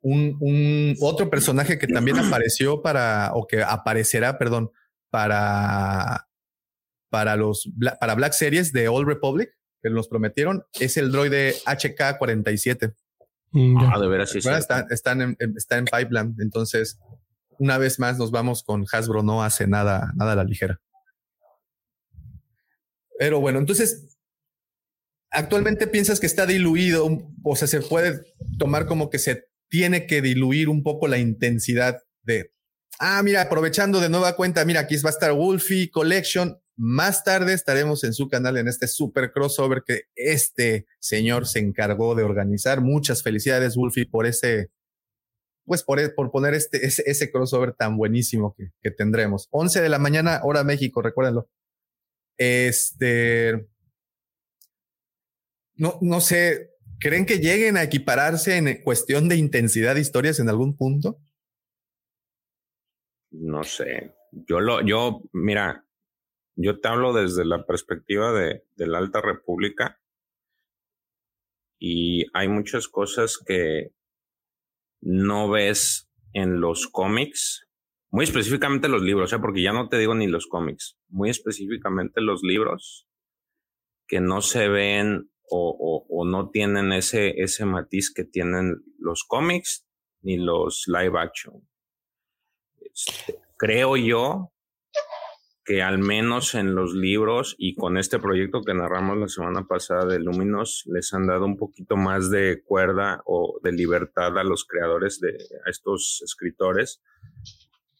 [0.00, 4.70] un, un, otro personaje que también apareció para, o que aparecerá, perdón,
[5.10, 6.28] para,
[7.10, 7.68] para los,
[8.00, 9.50] para Black Series de Old Republic,
[9.82, 12.94] que nos prometieron, es el droide HK-47.
[13.50, 14.38] Mm, ah, de veras, sí.
[14.38, 16.36] Está, están en, está en pipeline.
[16.38, 17.00] Entonces,
[17.58, 20.80] una vez más nos vamos con Hasbro, no hace nada, nada a la ligera.
[23.18, 24.15] Pero bueno, entonces,
[25.36, 27.06] actualmente piensas que está diluido,
[27.44, 28.22] o sea, se puede
[28.58, 32.52] tomar como que se tiene que diluir un poco la intensidad de,
[32.98, 36.58] ah, mira, aprovechando de nueva cuenta, mira, aquí va a estar Wolfie Collection.
[36.78, 42.14] Más tarde estaremos en su canal en este super crossover que este señor se encargó
[42.14, 42.80] de organizar.
[42.80, 44.70] Muchas felicidades, Wolfie, por ese
[45.64, 49.48] pues por, por poner este, ese, ese, crossover tan buenísimo que, que, tendremos.
[49.50, 51.48] 11 de la mañana, hora México, recuérdenlo.
[52.38, 53.66] Este,
[55.76, 60.48] no, no sé, ¿creen que lleguen a equipararse en cuestión de intensidad de historias en
[60.48, 61.18] algún punto?
[63.30, 64.14] No sé.
[64.32, 65.86] Yo lo, yo, mira,
[66.56, 70.00] yo te hablo desde la perspectiva de, la Alta República
[71.78, 73.92] y hay muchas cosas que,
[75.00, 77.68] no ves en los cómics,
[78.10, 79.38] muy específicamente los libros, ¿eh?
[79.38, 83.06] porque ya no te digo ni los cómics, muy específicamente los libros
[84.08, 89.86] que no se ven o, no tienen ese, ese matiz que tienen los cómics
[90.22, 91.68] ni los live action.
[92.80, 94.52] Este, creo yo
[95.64, 100.06] que al menos en los libros y con este proyecto que narramos la semana pasada
[100.06, 104.64] de Luminos, les han dado un poquito más de cuerda o de libertad a los
[104.64, 105.36] creadores de
[105.66, 107.02] a estos escritores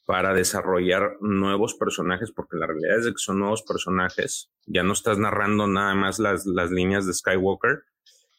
[0.07, 4.51] para desarrollar nuevos personajes, porque la realidad es que son nuevos personajes.
[4.65, 7.83] Ya no estás narrando nada más las, las líneas de Skywalker,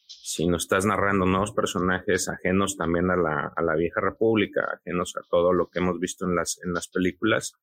[0.07, 5.21] sino estás narrando nuevos personajes ajenos también a la, a la vieja república, ajenos a
[5.29, 7.53] todo lo que hemos visto en las, en las películas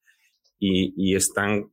[0.59, 1.71] y, están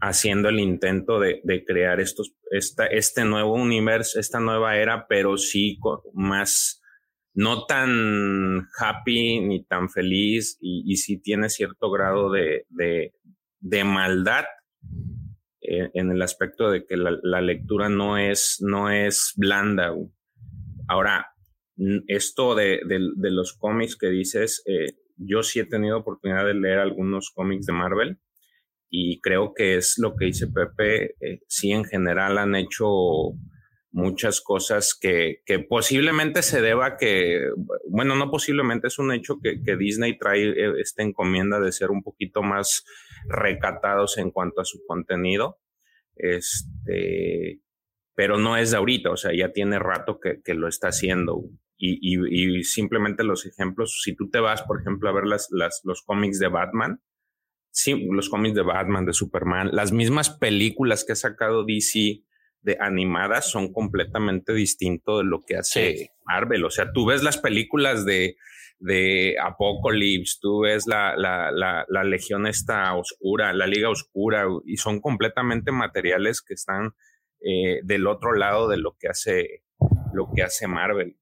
[0.00, 5.78] haciendo el intento de, crear estos, esta, este nuevo universo, esta nueva era, pero sí
[6.12, 6.82] más,
[7.36, 14.46] no tan happy ni tan feliz y, sí tiene cierto grado de, de, maldad
[15.60, 19.94] en el aspecto de que la, lectura no es, no es blanda.
[20.88, 21.26] Ahora,
[22.06, 27.30] esto de, los cómics que dices, eh, yo sí he tenido oportunidad de leer algunos
[27.34, 28.18] cómics de Marvel
[28.88, 31.16] y creo que es lo que dice Pepe.
[31.20, 32.86] Eh, sí, en general han hecho
[33.96, 37.40] muchas cosas que, que, posiblemente se deba que,
[37.88, 41.90] bueno, no posiblemente, es un hecho que, que, Disney trae eh, esta encomienda de ser
[41.90, 42.84] un poquito más
[43.26, 45.60] recatados en cuanto a su contenido.
[46.14, 47.62] Este,
[48.14, 51.44] pero no es de ahorita, o sea, ya tiene rato que, que lo está haciendo.
[51.78, 55.48] Y, y, y, simplemente los ejemplos, si tú te vas, por ejemplo, a ver las,
[55.50, 57.00] las, los cómics de Batman,
[57.70, 62.25] sí, los cómics de Batman, de Superman, las mismas películas que ha sacado DC
[62.66, 66.64] de animadas son completamente distinto de lo que hace Marvel.
[66.64, 68.36] O sea, tú ves las películas de,
[68.80, 74.78] de Apocalypse, tú ves la, la, la, la, Legión esta oscura, la Liga Oscura, y
[74.78, 76.92] son completamente materiales que están
[77.40, 79.62] eh, del otro lado de lo que hace,
[80.12, 81.16] lo que hace Marvel.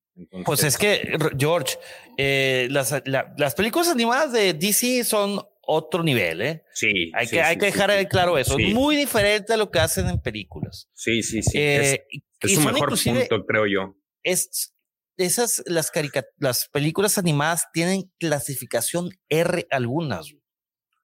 [0.46, 1.76] pues es que, George,
[2.16, 6.64] eh, las, las películas animadas de DC son otro nivel, ¿eh?
[6.72, 7.10] Sí.
[7.14, 8.58] Hay que, hay que dejar claro eso.
[8.58, 10.88] Es muy diferente a lo que hacen en películas.
[10.94, 11.58] Sí, sí, sí.
[11.58, 12.04] Eh,
[12.40, 13.96] es, es un mejor punto, creo yo.
[14.22, 14.74] Es,
[15.16, 15.92] esas, las,
[16.38, 20.34] las películas animadas tienen clasificación R algunas.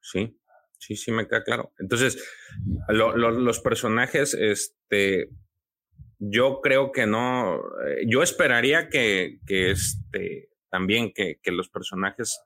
[0.01, 0.37] Sí,
[0.79, 1.73] sí, sí, me queda claro.
[1.79, 2.17] Entonces,
[2.89, 5.29] los personajes, este,
[6.19, 7.55] yo creo que no.
[7.55, 12.39] eh, Yo esperaría que, que este también que, que los personajes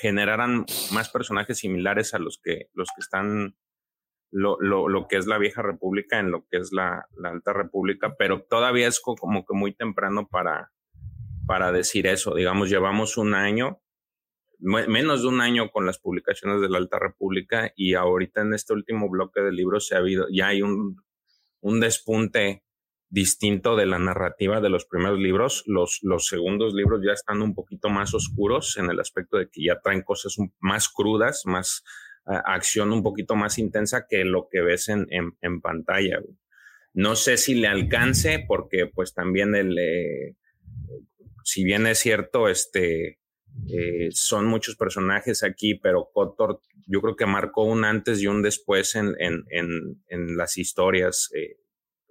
[0.00, 3.56] generaran más personajes similares a los que los que están
[4.30, 7.52] lo, lo, lo que es la vieja república en lo que es la, la alta
[7.52, 10.72] república, pero todavía es co- como que muy temprano para,
[11.46, 12.34] para decir eso.
[12.34, 13.80] Digamos, llevamos un año,
[14.58, 18.54] me- menos de un año con las publicaciones de la alta república y ahorita en
[18.54, 20.96] este último bloque de libros se ha habido, ya hay un,
[21.60, 22.63] un despunte
[23.14, 25.62] distinto de la narrativa de los primeros libros.
[25.66, 29.64] Los, los segundos libros ya están un poquito más oscuros en el aspecto de que
[29.64, 31.84] ya traen cosas más crudas, más
[32.26, 36.20] acción un poquito más intensa que lo que ves en, en, pantalla.
[36.92, 40.34] No sé si le alcance porque pues también el, eh,
[41.44, 43.20] si bien es cierto, este,
[43.68, 48.42] eh, son muchos personajes aquí, pero Kotor yo creo que marcó un antes y un
[48.42, 51.30] después en, en, en, en las historias.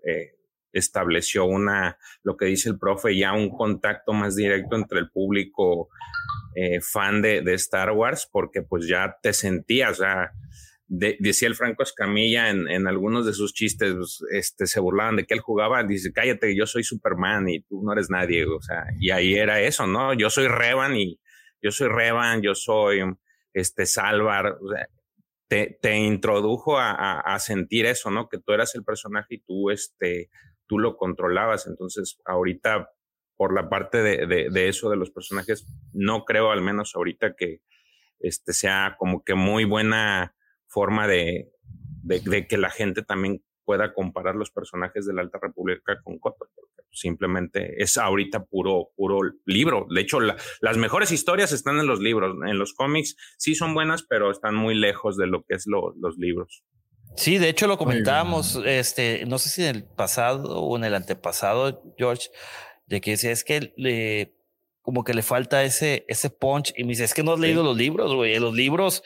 [0.05, 0.35] eh,
[0.74, 5.90] estableció una, lo que dice el profe, ya un contacto más directo entre el público
[6.56, 10.32] eh, fan de, de Star Wars, porque pues ya te sentías, o sea,
[10.88, 15.16] de- decía el Franco Escamilla en, en algunos de sus chistes, pues, este, se burlaban
[15.16, 18.62] de que él jugaba, dice, cállate, yo soy Superman y tú no eres nadie, o
[18.62, 20.14] sea, y ahí era eso, ¿no?
[20.14, 21.20] Yo soy Revan y
[21.62, 23.00] yo soy Revan, yo soy
[23.54, 24.88] este Salvar, o sea,
[25.48, 28.28] te, te introdujo a, a, a sentir eso, ¿no?
[28.28, 30.30] Que tú eras el personaje y tú, este,
[30.74, 31.68] tú lo controlabas.
[31.68, 32.90] Entonces, ahorita,
[33.38, 37.62] por la parte de, de, eso de los personajes, no creo, al menos ahorita, que
[38.20, 40.36] este sea como que muy buena
[40.68, 41.52] forma de,
[42.04, 46.52] de, que la gente también pueda comparar los personajes de la Alta República con porque
[46.95, 49.88] Simplemente es ahorita puro, puro libro.
[49.90, 52.36] De hecho, la- las mejores historias están en los libros.
[52.48, 55.94] En los cómics sí son buenas, pero están muy lejos de lo que es lo-
[56.00, 56.64] los libros.
[57.15, 60.95] Sí, de hecho lo comentábamos, este, no sé si en el pasado o en el
[60.95, 62.30] antepasado, George,
[62.88, 64.35] de que decía es que le,
[64.81, 66.73] como que le falta ese, ese punch.
[66.76, 68.38] Y me dice, es que no has leído los libros, güey.
[68.40, 69.03] Los libros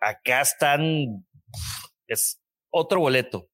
[0.00, 1.26] acá están,
[2.06, 3.48] es otro boleto.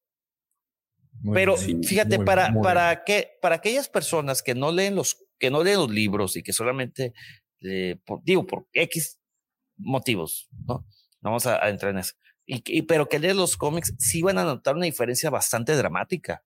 [1.21, 1.83] Muy Pero bien.
[1.83, 5.63] fíjate, Muy- para, muy para que, para aquellas personas que no leen los, que no
[5.63, 7.13] leen los libros y que solamente,
[7.61, 9.19] eh, por- digo, por X
[9.77, 10.85] motivos, ¿no?
[11.21, 12.13] Vamos a, a entrar en eso.
[12.47, 16.43] Y, y- pero que leen los cómics, sí van a notar una diferencia bastante dramática.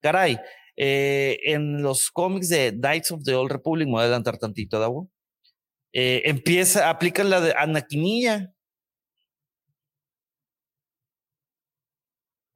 [0.00, 0.38] Caray,
[0.76, 4.80] eh, en los cómics de Knights of the Old Republic, me voy a adelantar tantito,
[4.80, 5.10] Davo.
[5.92, 8.54] Eh, empieza, aplican la de Anakinilla.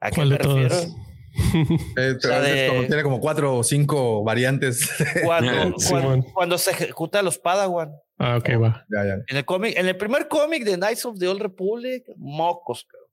[0.01, 0.88] ¿A qué ¿Cuál me de todas?
[1.97, 4.89] Eh, pero de- como- tiene como cuatro o cinco variantes.
[5.24, 6.23] Cuando, cuando, Simón.
[6.32, 7.90] cuando se ejecuta a los Padawan.
[8.19, 8.85] Ah, ok, va.
[8.89, 9.15] ya, ya.
[9.27, 13.05] En el cómic, en el primer cómic de Knights of the Old Republic, mocos, cabrón.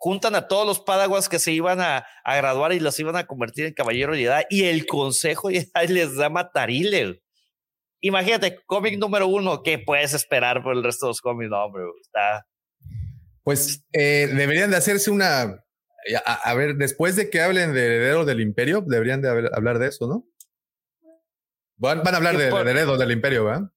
[0.00, 3.26] Juntan a todos los Padawans que se iban a, a graduar y los iban a
[3.26, 7.20] convertir en caballeros de edad y el consejo Jedi les da matarile.
[8.00, 11.50] Imagínate, cómic número uno, ¿qué puedes esperar por el resto de los cómics?
[11.50, 12.46] No, hombre, está.
[13.42, 15.64] Pues eh, deberían de hacerse una.
[16.24, 19.78] A, a ver, después de que hablen de Heredero del Imperio, deberían de haber- hablar
[19.78, 20.26] de eso, ¿no?
[21.76, 23.70] Van, van a hablar ¿Qué de por- Heredero del Imperio, ¿verdad?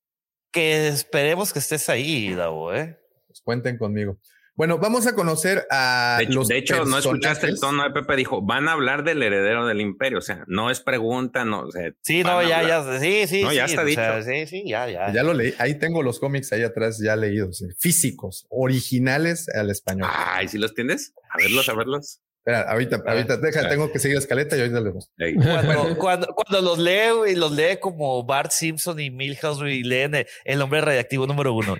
[0.52, 3.00] Que esperemos que estés ahí, Davo, ¿eh?
[3.28, 4.18] Pues cuenten conmigo.
[4.56, 7.92] Bueno, vamos a conocer a De hecho, los de hecho, no escuchaste el tono de
[7.92, 11.62] Pepe, dijo, van a hablar del heredero del imperio, o sea, no es pregunta, no,
[11.62, 12.86] o sea, Sí, no, ya, hablar.
[12.86, 13.44] ya, sí, sí.
[13.44, 14.30] No, ya sí, está o sea, dicho.
[14.30, 15.12] sí, sí, ya, ya.
[15.14, 19.70] Ya lo leí, ahí tengo los cómics ahí atrás ya leídos, eh, físicos, originales al
[19.70, 20.10] español.
[20.14, 21.14] Ay, ¿sí los tienes?
[21.30, 22.20] A verlos, a verlos.
[22.44, 24.80] Espera, ahorita, ahorita, deja, tengo que seguir la escaleta y ahorita.
[25.20, 25.36] Ey.
[25.36, 30.16] Cuando, cuando, cuando los leo y los lee como Bart Simpson y Milhouse y leen
[30.16, 31.78] el, el hombre radiactivo número uno.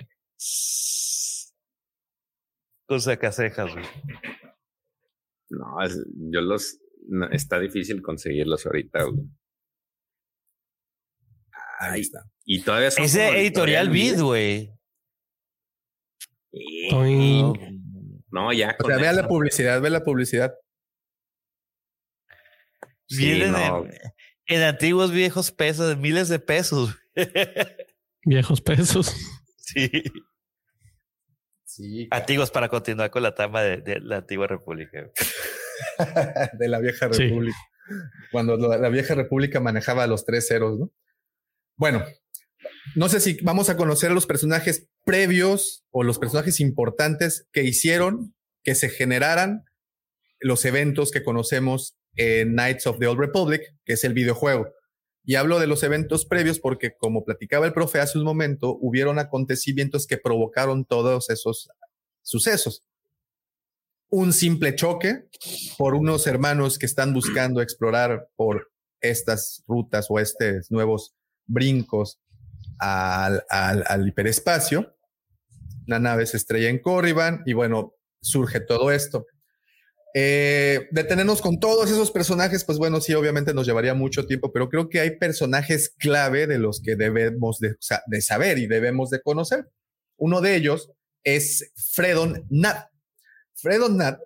[2.86, 3.84] Con sacacejas, güey.
[5.50, 6.78] No, es- yo los,
[7.08, 9.04] no, está difícil conseguirlos ahorita.
[9.04, 9.26] güey.
[11.78, 12.24] Ahí Ay, está.
[12.44, 14.72] y todavía son Es de como editorial Vid, güey.
[16.52, 16.88] Sí.
[18.30, 18.76] No, ya.
[18.82, 20.54] O sea, vea la publicidad, ve la publicidad.
[23.08, 23.84] Sí, Vienen no.
[23.84, 23.92] en,
[24.46, 26.96] en antiguos viejos pesos, miles de pesos.
[28.24, 29.12] Viejos pesos.
[29.56, 29.90] sí.
[31.76, 35.10] Sí, Antiguos para continuar con la trama de, de la antigua república.
[36.58, 37.24] de la vieja Sí.
[37.24, 37.56] república.
[38.30, 40.92] Cuando la, la vieja república manejaba los tres ceros, ¿no?
[41.76, 42.04] Bueno,
[42.94, 47.64] no sé si vamos a conocer a los personajes previos o los personajes importantes que
[47.64, 49.64] hicieron que se generaran
[50.40, 54.68] los eventos que conocemos en Knights of the Old Republic, que es el videojuego.
[55.24, 59.18] Y hablo de los eventos previos porque, como platicaba el profe hace un momento, hubieron
[59.18, 61.68] acontecimientos que provocaron todos esos
[62.22, 62.82] sucesos.
[64.10, 65.26] un simple choque
[65.78, 68.70] por unos hermanos que están buscando explorar por
[69.00, 71.14] estas rutas o estos nuevos
[71.46, 72.20] brincos
[72.78, 74.94] al, al, al hiperespacio.
[75.86, 79.26] La nave se estrella en Corriban y bueno, surge todo esto.
[80.14, 84.68] Eh, detenernos con todos esos personajes, pues bueno, sí, obviamente nos llevaría mucho tiempo, pero
[84.68, 87.76] creo que hay personajes clave de los que debemos de,
[88.20, 89.70] saber y debemos de conocer.
[90.18, 90.92] Uno de ellos
[91.24, 92.88] es Fredon Nat.
[93.54, 94.20] Fredon Nat,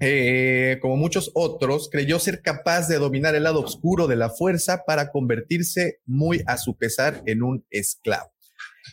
[0.00, 4.82] eh, como muchos otros, creyó ser capaz de dominar el lado oscuro de la fuerza
[4.84, 8.33] para convertirse muy a su pesar en un esclavo.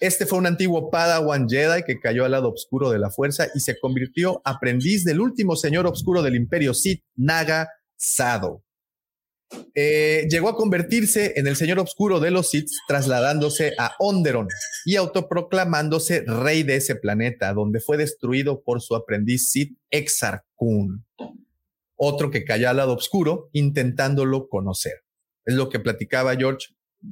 [0.02, 3.60] Este fue un antiguo Padawan Jedi que cayó al lado oscuro de la fuerza y
[3.60, 8.64] se convirtió aprendiz del último señor oscuro del imperio Sith, Naga Sado.
[9.76, 14.48] Eh, llegó a convertirse en el señor oscuro de los Sith, trasladándose a Onderon
[14.86, 21.06] y autoproclamándose rey de ese planeta, donde fue destruido por su aprendiz Sith Exar Kun,
[21.96, 25.04] otro que cayó al lado oscuro intentándolo conocer.
[25.46, 26.70] Es lo que platicaba George,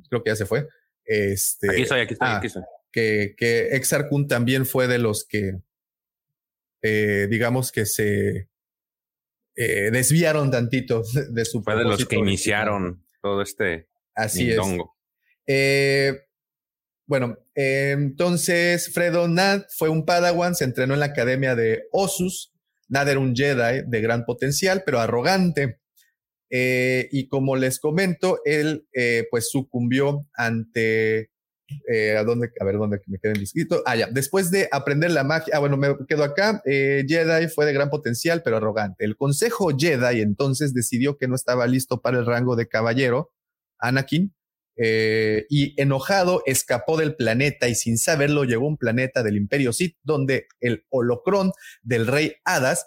[0.09, 0.67] creo que ya se fue,
[1.05, 2.63] este, aquí estoy, aquí estoy, ah, aquí estoy.
[2.91, 5.59] Que, que Exar Kun también fue de los que,
[6.81, 8.49] eh, digamos que se
[9.55, 14.95] eh, desviaron tantito de su Fue de los que iniciaron todo este Así mindongo.
[15.45, 15.55] es.
[15.55, 16.21] Eh,
[17.05, 22.53] bueno, entonces Fredo Nad fue un Padawan, se entrenó en la academia de Osus.
[22.87, 25.79] Nad era un Jedi de gran potencial, pero arrogante.
[26.51, 31.31] Eh, y como les comento, él eh, pues sucumbió ante
[31.91, 33.81] eh, ¿a, dónde, a ver dónde me quedé inscrito.
[33.85, 34.07] Ah, ya.
[34.07, 36.61] Después de aprender la magia, ah, bueno, me quedo acá.
[36.65, 39.05] Eh, Jedi fue de gran potencial, pero arrogante.
[39.05, 43.31] El Consejo Jedi entonces decidió que no estaba listo para el rango de caballero,
[43.79, 44.33] Anakin,
[44.81, 49.73] eh, y enojado escapó del planeta y sin saberlo llegó a un planeta del Imperio
[49.73, 51.51] Sith, donde el holocrón
[51.81, 52.85] del rey Hadas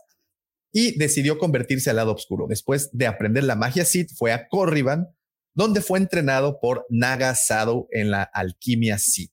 [0.72, 2.46] y decidió convertirse al lado oscuro.
[2.48, 5.08] Después de aprender la magia Sith, fue a Corriban,
[5.54, 9.32] donde fue entrenado por Naga Sado en la alquimia Sith.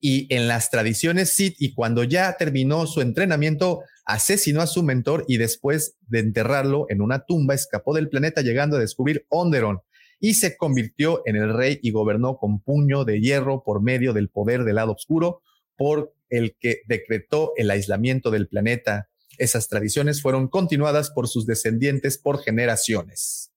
[0.00, 5.24] Y en las tradiciones Sith, y cuando ya terminó su entrenamiento, asesinó a su mentor
[5.28, 9.80] y después de enterrarlo en una tumba, escapó del planeta llegando a descubrir Onderon
[10.20, 14.28] y se convirtió en el rey y gobernó con puño de hierro por medio del
[14.28, 15.42] poder del lado oscuro,
[15.76, 19.08] por el que decretó el aislamiento del planeta.
[19.38, 23.53] Esas tradiciones fueron continuadas por sus descendientes por generaciones.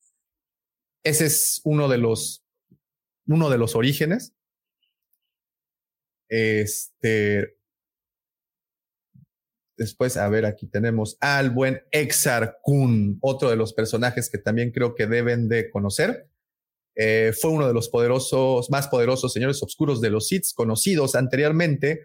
[1.03, 2.43] Ese es uno de los,
[3.27, 4.33] uno de los orígenes.
[6.29, 7.55] Este.
[9.77, 14.71] Después, a ver, aquí tenemos al buen Exar Kun, otro de los personajes que también
[14.71, 16.27] creo que deben de conocer.
[16.95, 22.01] Eh, fue uno de los poderosos, más poderosos señores oscuros de los Sith, conocidos anteriormente,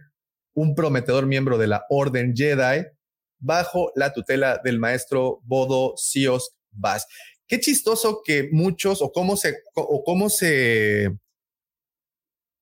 [0.55, 2.87] un prometedor miembro de la Orden Jedi,
[3.39, 7.07] bajo la tutela del maestro Bodo Sios Bas.
[7.53, 11.11] Qué chistoso que muchos, o cómo se, o cómo se,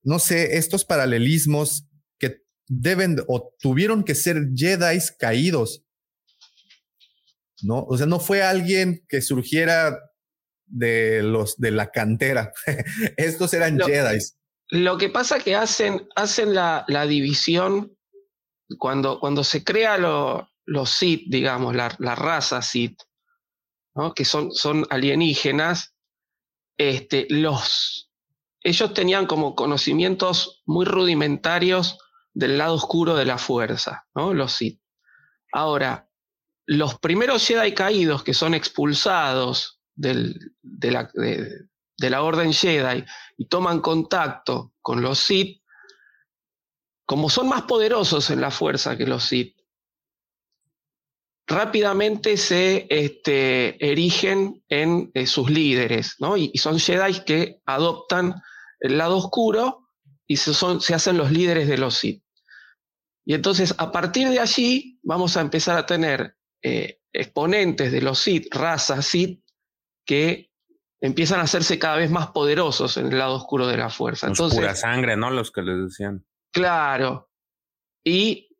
[0.03, 1.85] no sé, estos paralelismos
[2.19, 5.85] que deben o tuvieron que ser Jedi caídos.
[7.61, 7.85] ¿No?
[7.85, 9.97] O sea, no fue alguien que surgiera
[10.65, 12.51] de los de la cantera.
[13.15, 14.19] Estos eran Lo- Jedi.
[14.71, 17.97] Lo que pasa es que hacen, hacen la, la división
[18.77, 22.99] cuando, cuando se crea lo- los Sith, digamos, la, la raza Sith,
[24.15, 25.93] que son, son alienígenas,
[26.77, 28.09] este, los,
[28.63, 31.97] ellos tenían como conocimientos muy rudimentarios
[32.33, 34.33] del lado oscuro de la fuerza, ¿no?
[34.33, 34.81] los Sith.
[35.53, 36.09] Ahora,
[36.65, 41.65] los primeros Jedi caídos que son expulsados del- de, la, de-
[41.97, 43.03] de la Orden Jedi
[43.37, 45.61] y toman contacto con los Sith,
[47.05, 49.57] como son más poderosos en la fuerza que los Sith,
[51.51, 56.37] rápidamente se este, erigen en eh, sus líderes, ¿no?
[56.37, 58.41] Y, y son Jedi que adoptan
[58.79, 59.89] el lado oscuro
[60.27, 62.23] y se, son, se hacen los líderes de los Sith.
[63.25, 68.19] Y entonces, a partir de allí, vamos a empezar a tener eh, exponentes de los
[68.19, 69.43] Sith, razas Sith,
[70.05, 70.51] que
[71.01, 74.27] empiezan a hacerse cada vez más poderosos en el lado oscuro de la fuerza.
[74.27, 75.29] Los Entonces, pura sangre, ¿no?
[75.31, 76.25] Los que les decían.
[76.51, 77.29] Claro.
[78.03, 78.50] Y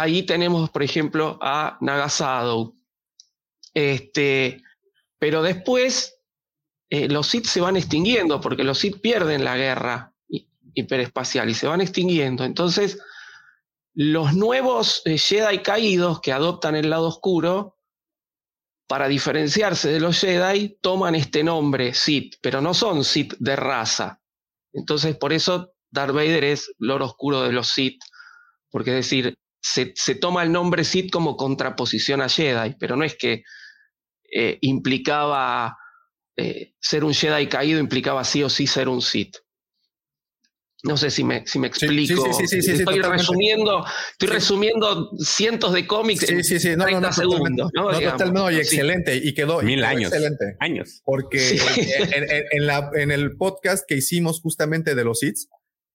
[0.00, 2.74] ahí tenemos, por ejemplo, a Nagasado.
[3.74, 4.62] Este,
[5.18, 6.18] pero después
[6.90, 11.54] eh, los Sith se van extinguiendo porque los Sith pierden la guerra hi- hiperespacial y
[11.54, 12.44] se van extinguiendo.
[12.44, 12.98] Entonces,
[13.94, 17.74] los nuevos eh, Jedi caídos que adoptan el lado oscuro,
[18.88, 24.20] para diferenciarse de los Jedi, toman este nombre Sith, pero no son Sith de raza.
[24.72, 28.00] Entonces, por eso Darth Vader es Lord Oscuro de los Sith,
[28.70, 29.36] porque es decir,
[29.66, 33.42] se, toma el nombre Sith como contraposición a Jedi, pero no es que
[34.32, 35.76] eh, implicaba
[36.36, 39.36] eh, ser un Jedi caído, implicaba sí o sí ser un Sith.
[40.82, 42.32] No sé si me, si me explico.
[42.32, 47.12] Sí, sí, sí, estoy resumiendo, estoy resumiendo cientos de cómics en sí, sí, no, 30
[47.12, 47.70] segundos.
[47.74, 47.90] No,
[48.30, 49.16] no, y excelente.
[49.16, 50.12] Y quedó, Mil años.
[50.12, 50.56] Excelente.
[50.60, 51.02] Años.
[51.04, 51.58] Porque
[52.52, 55.48] en, la, en el podcast que hicimos justamente de los hits,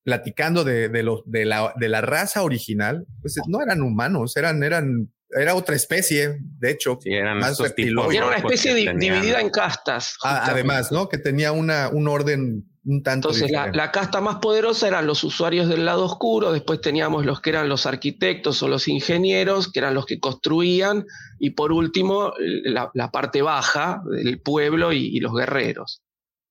[0.04, 4.64] platicando de, de, los, de, la, de la raza original, pues no eran humanos, eran,
[4.64, 6.98] eran era otra especie, de hecho.
[7.02, 10.18] Sí, eran más Era una especie dividida en castas.
[10.24, 11.08] Ah, además, ¿no?
[11.08, 13.30] Que tenía una, un orden un tanto.
[13.30, 17.52] Entonces, la, casta más poderosa eran los usuarios del lado oscuro, después teníamos los que
[17.52, 21.06] eran los arquitectos o los ingenieros, que eran los que construían,
[21.40, 26.02] y por último, la, parte baja del pueblo y, los guerreros,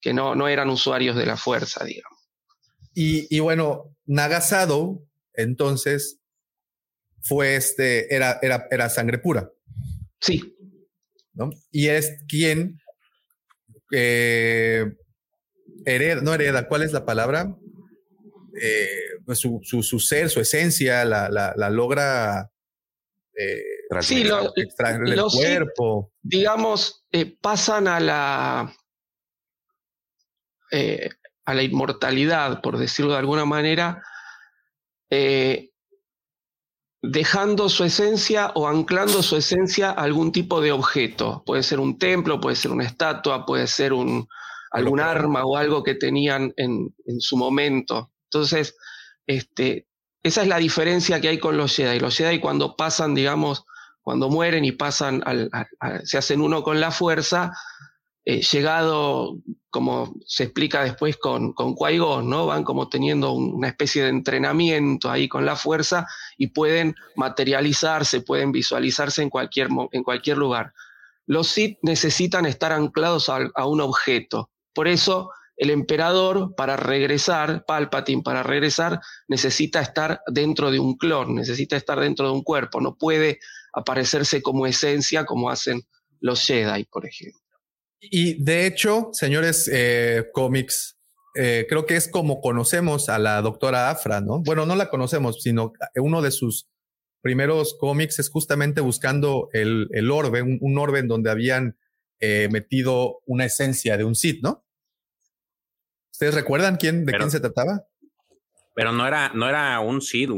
[0.00, 2.19] que no, no eran usuarios de la fuerza, digamos.
[2.94, 5.02] Y, y bueno, Nagasado,
[5.34, 6.20] entonces,
[7.22, 9.50] fue este, era, era, era sangre pura.
[10.20, 10.56] Sí.
[11.32, 11.50] ¿no?
[11.70, 12.78] Y es quien
[13.92, 14.92] eh,
[15.84, 17.56] hereda, no hereda, ¿cuál es la palabra?
[18.60, 18.86] Eh,
[19.24, 22.50] pues su, su, ser, su esencia, la, la, logra
[23.36, 23.62] eh,
[24.00, 24.24] sí,
[24.56, 26.12] extraer del cuerpo.
[26.20, 28.76] digamos, eh, pasan a la,
[31.50, 34.02] a la inmortalidad, por decirlo de alguna manera,
[37.02, 41.42] dejando su esencia o anclando su esencia a algún tipo de objeto.
[41.46, 44.28] Puede ser un templo, puede ser una estatua, puede ser un,
[44.70, 48.12] algún arma o algo que tenían en, su momento.
[48.24, 48.76] Entonces,
[49.26, 49.86] este,
[50.22, 51.98] esa es la diferencia que hay con los Jedi.
[51.98, 53.64] Los Jedi cuando pasan, digamos,
[54.02, 55.50] cuando mueren y pasan al,
[56.04, 57.52] se hacen uno con la fuerza,
[58.24, 59.38] eh, llegado,
[59.70, 61.74] como se explica después con, con
[62.28, 62.46] ¿no?
[62.46, 66.06] Van como teniendo una especie de entrenamiento ahí con la fuerza
[66.36, 70.72] y pueden materializarse, pueden visualizarse en cualquier, en cualquier lugar.
[71.26, 74.50] Los Sith necesitan estar anclados a, un objeto.
[74.74, 81.34] Por eso el emperador, para regresar, Palpatine, para regresar, necesita estar dentro de un clon,
[81.34, 83.38] necesita estar dentro de un cuerpo, no puede
[83.72, 85.82] aparecerse como esencia como hacen
[86.20, 87.49] los Jedi, por ejemplo.
[88.00, 90.96] Y de hecho, señores eh, cómics,
[91.34, 94.40] eh, creo que es como conocemos a la doctora Afra, ¿no?
[94.40, 96.68] Bueno, no la conocemos, sino uno de sus
[97.20, 101.76] primeros cómics es justamente buscando el, el orbe, un, orbe en donde habían
[102.20, 104.64] eh, metido una esencia de un Sith, ¿no?
[106.12, 107.86] ¿Ustedes recuerdan quién, de quién se trataba?
[108.74, 110.30] Pero no era, no era un Sith.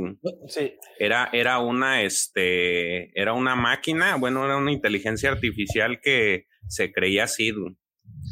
[0.49, 0.75] Sí.
[0.99, 7.27] Era, era una, este, era una máquina, bueno, era una inteligencia artificial que se creía
[7.27, 7.77] Sidu.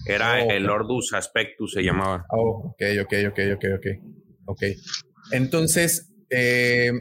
[0.06, 2.26] Era oh, el Ordus Aspectus, se llamaba.
[2.30, 3.86] Oh, ok, ok, ok, ok, ok.
[4.46, 4.62] Ok.
[5.32, 6.92] Entonces, eh,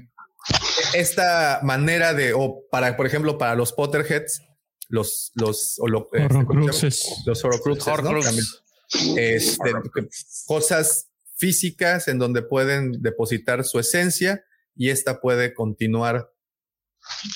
[0.94, 4.44] esta manera de, o para, por ejemplo, para los Potterheads,
[4.90, 6.28] los, los, o lo, eh,
[7.26, 8.64] los Horcruxes,
[9.18, 9.72] este,
[10.48, 11.09] cosas
[11.40, 14.44] físicas en donde pueden depositar su esencia
[14.76, 16.32] y esta puede continuar,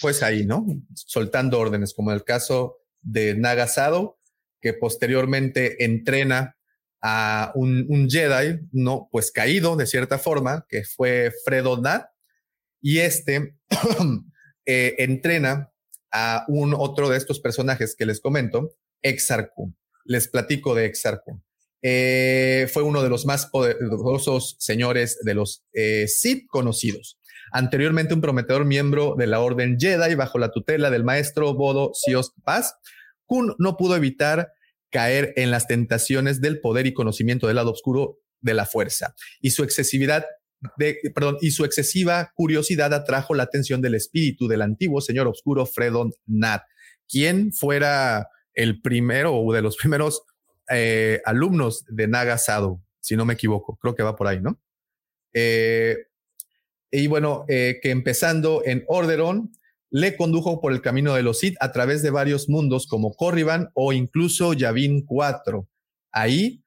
[0.01, 0.65] pues ahí, ¿no?
[0.93, 4.19] Soltando órdenes, como el caso de Nagasado,
[4.61, 6.57] que posteriormente entrena
[7.01, 12.05] a un, Jedi, no, pues caído de cierta forma, que fue Fredo Nat,
[12.81, 13.57] y este
[14.65, 15.71] eh, entrena
[16.11, 19.73] a un otro de estos personajes que les comento, Exarchum.
[20.05, 21.41] Les platico de Exarchum.
[21.85, 27.19] Eh, fue uno de los más poderosos señores de los eh, Sith conocidos.
[27.51, 32.33] Anteriormente un prometedor miembro de la Orden Jedi bajo la tutela del maestro Bodo Sios
[32.43, 32.73] Paz,
[33.25, 34.53] Kun no pudo evitar
[34.91, 39.51] caer en las tentaciones del poder y conocimiento del lado oscuro de la fuerza y
[39.51, 40.25] su excesividad
[40.77, 45.65] de, perdón, y su excesiva curiosidad atrajo la atención del espíritu del antiguo señor oscuro
[45.65, 46.63] Fredon Nat,
[47.09, 50.23] quien fuera el primero o de los primeros
[50.69, 54.59] eh, alumnos de Naga Sado, si no me equivoco, creo que va por ahí, ¿no?
[55.33, 55.97] Eh,
[56.91, 59.51] y bueno, eh, que empezando en Orderon,
[59.89, 63.69] le condujo por el camino de los Sith a través de varios mundos como Corriban
[63.73, 65.67] o incluso Yavin 4.
[66.11, 66.63] Ahí,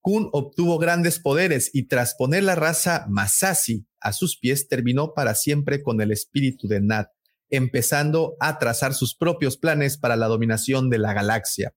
[0.00, 5.34] Kun obtuvo grandes poderes y tras poner la raza Masasi a sus pies, terminó para
[5.34, 7.08] siempre con el espíritu de Nat,
[7.50, 11.74] empezando a trazar sus propios planes para la dominación de la galaxia.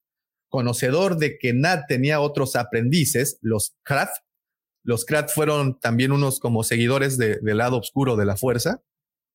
[0.51, 4.11] Conocedor de que Nat tenía otros aprendices, los Krath,
[4.83, 8.81] los Krat fueron también unos como seguidores del lado oscuro de la fuerza.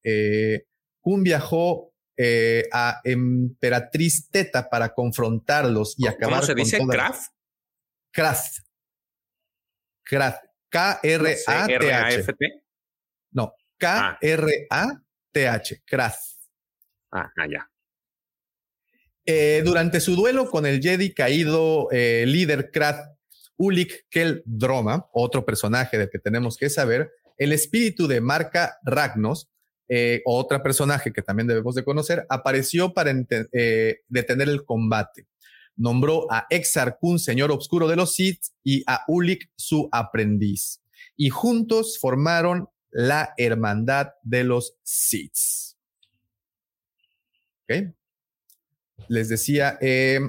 [0.05, 0.67] Eh,
[1.01, 6.79] Kun viajó eh, a Emperatriz Teta para confrontarlos y acabar ¿Cómo se dice?
[6.87, 7.33] ¿Kraft?
[8.13, 8.59] Kraft.
[10.05, 10.45] Kraft.
[10.69, 12.25] K-R-A-T-H.
[13.33, 15.07] No, K-R-A-T-H.
[15.37, 16.17] TH, Krath.
[17.13, 17.69] Ah, ah, ya.
[19.27, 23.17] Eh, durante su duelo con el Jedi caído eh, líder Krath
[23.57, 29.51] Ulik Keldroma, otro personaje del que tenemos que saber, el espíritu de Marca Ragnos,
[29.89, 33.13] eh, otra personaje que también debemos de conocer, apareció para
[33.53, 35.27] eh, detener el combate.
[35.77, 40.83] Nombró a Exar Kun, señor oscuro de los Sith, y a Ulik, su aprendiz.
[41.17, 45.77] Y juntos formaron la hermandad de los Sith.
[47.65, 47.95] ¿Ok?
[49.09, 50.21] Les decía, eh,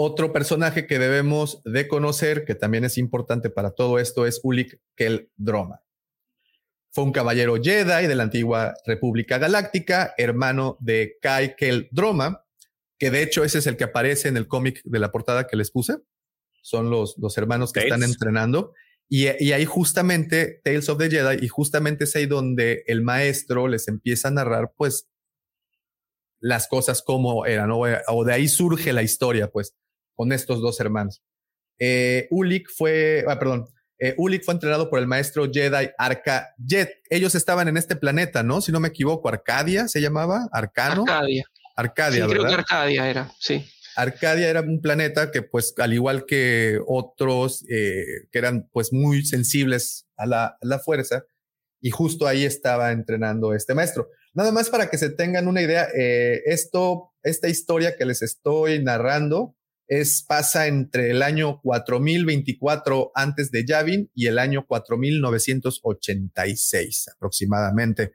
[0.00, 4.80] otro personaje que debemos de conocer, que también es importante para todo esto, es Ulik
[4.94, 5.82] Keldroma.
[6.92, 12.44] Fue un caballero Jedi de la antigua República Galáctica, hermano de Kai Keldroma,
[12.96, 15.56] que de hecho ese es el que aparece en el cómic de la portada que
[15.56, 15.96] les puse.
[16.62, 18.74] Son los, los hermanos que están entrenando.
[19.08, 23.66] Y, y, ahí justamente, Tales of the Jedi, y justamente es ahí donde el maestro
[23.66, 25.08] les empieza a narrar, pues,
[26.40, 27.80] las cosas como eran, ¿no?
[27.80, 29.74] o de ahí surge la historia, pues,
[30.14, 31.22] con estos dos hermanos.
[31.78, 36.90] Eh, Ulik fue, ah, perdón, eh, Ulik fue entrenado por el maestro Jedi Arca Jet.
[37.10, 38.60] Ellos estaban en este planeta, ¿no?
[38.60, 41.02] Si no me equivoco, Arcadia se llamaba, Arcano.
[41.02, 41.44] Arcadia.
[41.76, 43.64] Arcadia, sí, creo que Arcadia era, sí.
[43.94, 49.24] Arcadia era un planeta que, pues, al igual que otros eh, que eran, pues, muy
[49.24, 51.24] sensibles a la, a la fuerza,
[51.80, 54.10] y justo ahí estaba entrenando este maestro.
[54.34, 58.80] Nada más para que se tengan una idea, eh, esto, esta historia que les estoy
[58.82, 59.54] narrando
[59.86, 68.12] es, pasa entre el año 4024 antes de Yavin y el año 4986 aproximadamente.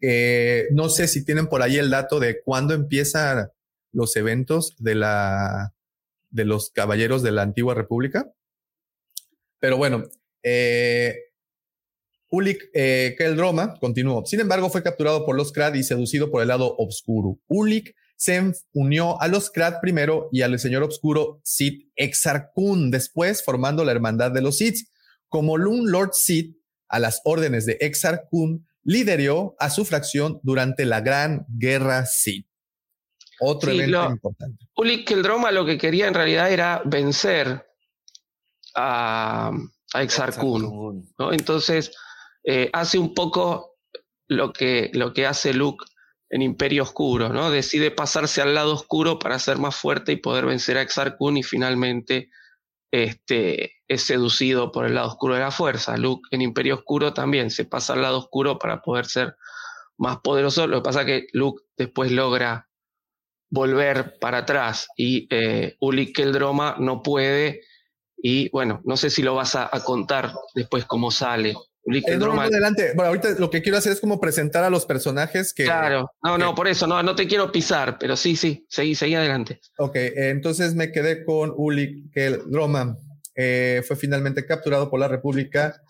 [0.00, 3.48] Eh, no sé si tienen por ahí el dato de cuándo empiezan
[3.90, 5.72] los eventos de la
[6.30, 8.32] de los caballeros de la antigua república.
[9.60, 10.04] Pero bueno,
[10.42, 11.16] eh,
[12.34, 14.26] Ulik eh, Keldroma continuó.
[14.26, 17.38] Sin embargo, fue capturado por los Krad y seducido por el lado oscuro.
[17.46, 23.84] Ulik se unió a los Krad primero y al señor oscuro Sith Exarkun después, formando
[23.84, 24.88] la hermandad de los Sith.
[25.28, 26.56] Como un Lord Sith,
[26.88, 32.46] a las órdenes de Exarkun, lideró a su fracción durante la Gran Guerra Sith.
[33.40, 34.66] Otro evento importante.
[34.76, 37.64] Ulik Keldroma lo que quería en realidad era vencer
[38.74, 39.52] a,
[39.92, 41.12] a Exarkun.
[41.18, 41.32] ¿no?
[41.32, 41.92] Entonces,
[42.44, 43.76] eh, hace un poco
[44.28, 45.84] lo que, lo que hace Luke
[46.30, 47.50] en Imperio Oscuro, ¿no?
[47.50, 51.36] Decide pasarse al lado oscuro para ser más fuerte y poder vencer a Exar Kun
[51.36, 52.30] y finalmente
[52.90, 55.96] este, es seducido por el lado oscuro de la fuerza.
[55.96, 59.36] Luke en Imperio Oscuro también se pasa al lado oscuro para poder ser
[59.96, 60.66] más poderoso.
[60.66, 62.68] Lo que pasa es que Luke después logra
[63.50, 67.62] volver para atrás y eh, Uli Keldroma no puede.
[68.16, 71.54] Y bueno, no sé si lo vas a contar después cómo sale.
[71.86, 72.92] Eh, no, adelante.
[72.94, 75.64] Bueno, ahorita lo que quiero hacer es como presentar a los personajes que.
[75.64, 79.14] Claro, no, no, por eso, no, no te quiero pisar, pero sí, sí, seguí, seguí
[79.14, 79.60] adelante.
[79.78, 82.96] Ok, entonces me quedé con Uli que el Roma
[83.36, 85.82] eh, fue finalmente capturado por la República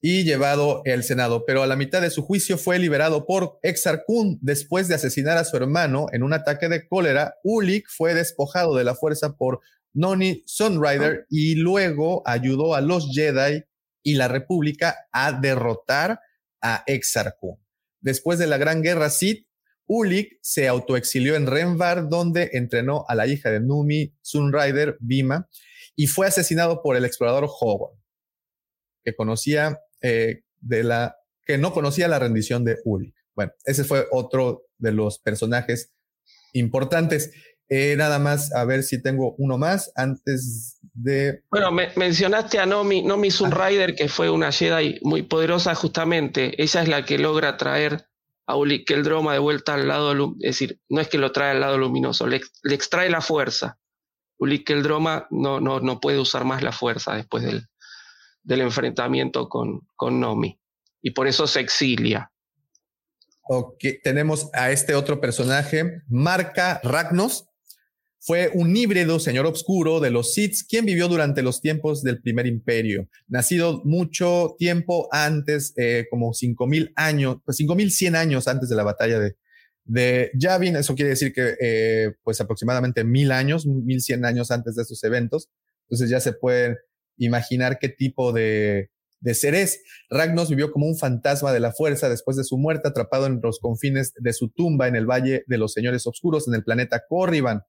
[0.00, 4.38] y llevado al Senado, pero a la mitad de su juicio fue liberado por Exarcún
[4.40, 7.34] después de asesinar a su hermano en un ataque de cólera.
[7.42, 9.60] Ulik fue despojado de la fuerza por
[9.94, 13.64] Noni Sunrider y luego ayudó a los Jedi
[14.08, 16.18] y la República a derrotar
[16.62, 17.60] a Exarco.
[18.00, 19.46] Después de la Gran Guerra Sith,
[19.86, 25.46] Ulik se autoexilió en Renvar, donde entrenó a la hija de Numi, Sunrider, Bima,
[25.94, 27.98] y fue asesinado por el explorador Howard,
[29.04, 33.14] que conocía eh, de la que no conocía la rendición de Ulik.
[33.34, 35.92] Bueno, ese fue otro de los personajes
[36.54, 37.30] importantes.
[37.70, 41.42] Eh, nada más a ver si tengo uno más antes de.
[41.50, 46.60] Bueno, mencionaste a Nomi, Nomi Sunrider, que fue una Jedi muy poderosa, justamente.
[46.62, 48.06] Ella es la que logra traer
[48.46, 50.34] a Uli Keldroma de vuelta al lado.
[50.40, 52.40] Es decir, no es que lo trae al lado luminoso, le,
[52.70, 53.78] extrae la fuerza.
[54.38, 57.68] Uli Keldroma no, no, no puede usar más la fuerza después del,
[58.42, 60.58] del enfrentamiento con, con Nomi.
[61.02, 62.32] Y por eso se exilia.
[63.50, 67.48] Ok, tenemos a este otro personaje, Marca Ragnos,
[68.20, 72.46] fue un híbrido señor obscuro de los Sith, quien vivió durante los tiempos del primer
[72.46, 78.82] imperio, nacido mucho tiempo antes, eh, como 5000 años, pues 5100 años antes de la
[78.82, 79.36] batalla de,
[79.84, 80.76] de Yavin.
[80.76, 85.48] Eso quiere decir que, eh, pues aproximadamente mil años, 1100 años antes de estos eventos.
[85.82, 86.76] Entonces ya se pueden
[87.16, 88.90] imaginar qué tipo de,
[89.20, 89.82] de ser es.
[90.10, 93.58] Ragnos vivió como un fantasma de la fuerza después de su muerte, atrapado en los
[93.58, 97.62] confines de su tumba en el Valle de los Señores Oscuros en el planeta Corriban.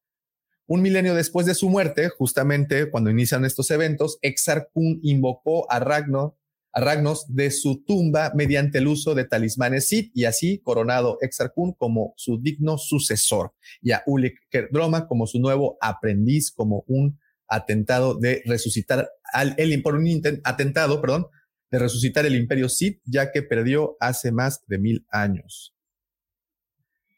[0.71, 5.79] Un milenio después de su muerte, justamente cuando inician estos eventos, Exar Kun invocó a
[5.79, 6.33] Ragnar,
[6.71, 11.73] a Ragnos de su tumba mediante el uso de talismanes Sith y así coronado Exarchun
[11.73, 18.13] como su digno sucesor y a Ulik Kerdroma como su nuevo aprendiz como un atentado
[18.13, 20.07] de resucitar al el, por un
[20.43, 21.25] atentado, perdón,
[21.71, 25.75] de resucitar el imperio Sith ya que perdió hace más de mil años.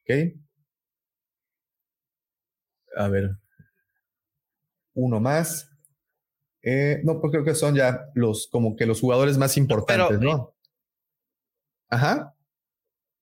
[0.04, 0.40] ¿Ok?
[2.96, 3.32] A ver.
[4.94, 5.70] Uno más.
[6.64, 10.56] Eh, no, pues creo que son ya los, como que los jugadores más importantes, ¿no?
[11.90, 12.36] Ajá.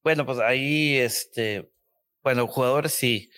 [0.03, 1.71] Bueno, pues ahí, este,
[2.21, 3.29] bueno, jugadores sí,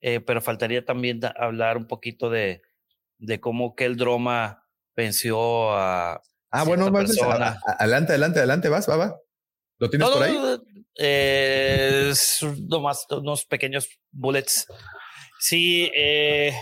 [0.00, 2.62] eh, pero faltaría también hablar un poquito de,
[3.18, 4.66] de cómo que el Droma
[4.96, 6.22] venció a.
[6.50, 9.20] Ah, bueno, adelante, adelante, adelante, vas, va, va.
[9.78, 10.36] ¿Lo tienes por ahí?
[10.98, 14.66] Eh, es nomás unos pequeños bullets.
[15.40, 16.52] Sí, eh,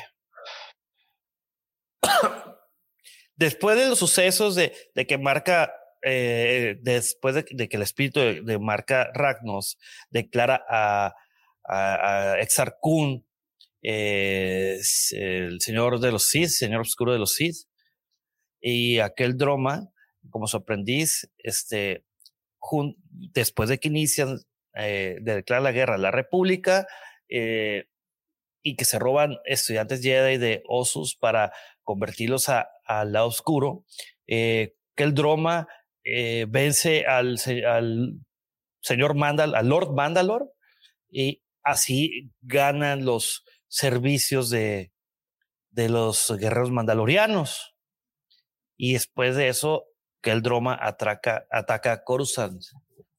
[3.36, 5.72] después de los sucesos de, de que marca,
[6.02, 9.78] eh, después de, que el espíritu de, marca Ragnos
[10.10, 11.12] declara a,
[11.64, 12.40] a, a
[13.80, 17.66] el señor de los Sith, señor oscuro de los Sith,
[18.60, 19.88] y aquel drama,
[20.30, 22.04] como su aprendiz, este,
[23.10, 24.38] después de que inician,
[24.74, 26.86] eh, de declarar la guerra a la República,
[27.28, 27.86] eh,
[28.68, 33.84] y que se roban estudiantes Jedi de Osus para convertirlos al lado oscuro,
[34.26, 35.68] eh, que el Droma
[36.04, 38.20] eh, vence al, al
[38.80, 40.52] señor Mandal, al Lord Mandalor,
[41.10, 44.92] y así ganan los servicios de,
[45.70, 47.74] de los guerreros mandalorianos.
[48.76, 49.86] Y después de eso,
[50.20, 52.62] que el Droma atraca, ataca a Coruscant,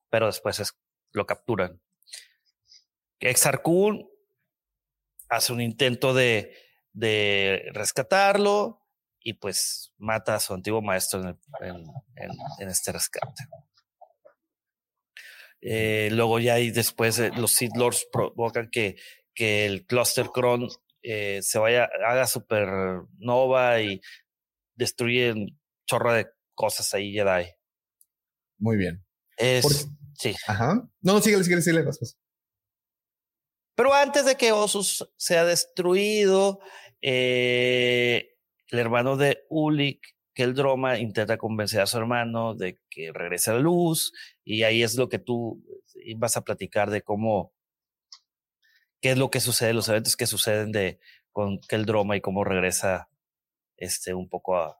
[0.09, 0.77] pero después es,
[1.11, 1.81] lo capturan.
[3.19, 3.63] Exar
[5.30, 6.56] hace un intento de,
[6.93, 8.85] de rescatarlo
[9.22, 11.38] y pues mata a su antiguo maestro en,
[12.15, 13.43] en, este rescate.
[15.61, 18.95] Eh, luego ya y después eh, los Sith Lords provocan que,
[19.34, 20.69] que el Cluster Cron
[21.01, 24.01] eh, se vaya, haga supernova y
[24.76, 27.51] destruye un chorro de cosas ahí Jedi.
[28.57, 29.06] Muy bien.
[29.38, 29.88] Es,
[30.18, 30.35] sí.
[30.47, 30.89] Ajá.
[31.01, 31.89] No, síguele, síguele, síguele.
[33.80, 36.60] Pero antes de que Osus sea destruido,
[37.01, 38.35] eh,
[38.68, 40.53] el hermano de Ulik, que el
[40.99, 44.11] intenta convencer a su hermano de que regrese a la luz.
[44.43, 45.64] Y ahí es lo que tú
[46.18, 47.53] vas a platicar de cómo,
[48.99, 50.99] qué es lo que sucede, los eventos que suceden de,
[51.31, 53.07] con el Droma y cómo regresa
[53.77, 54.77] este, un poco a,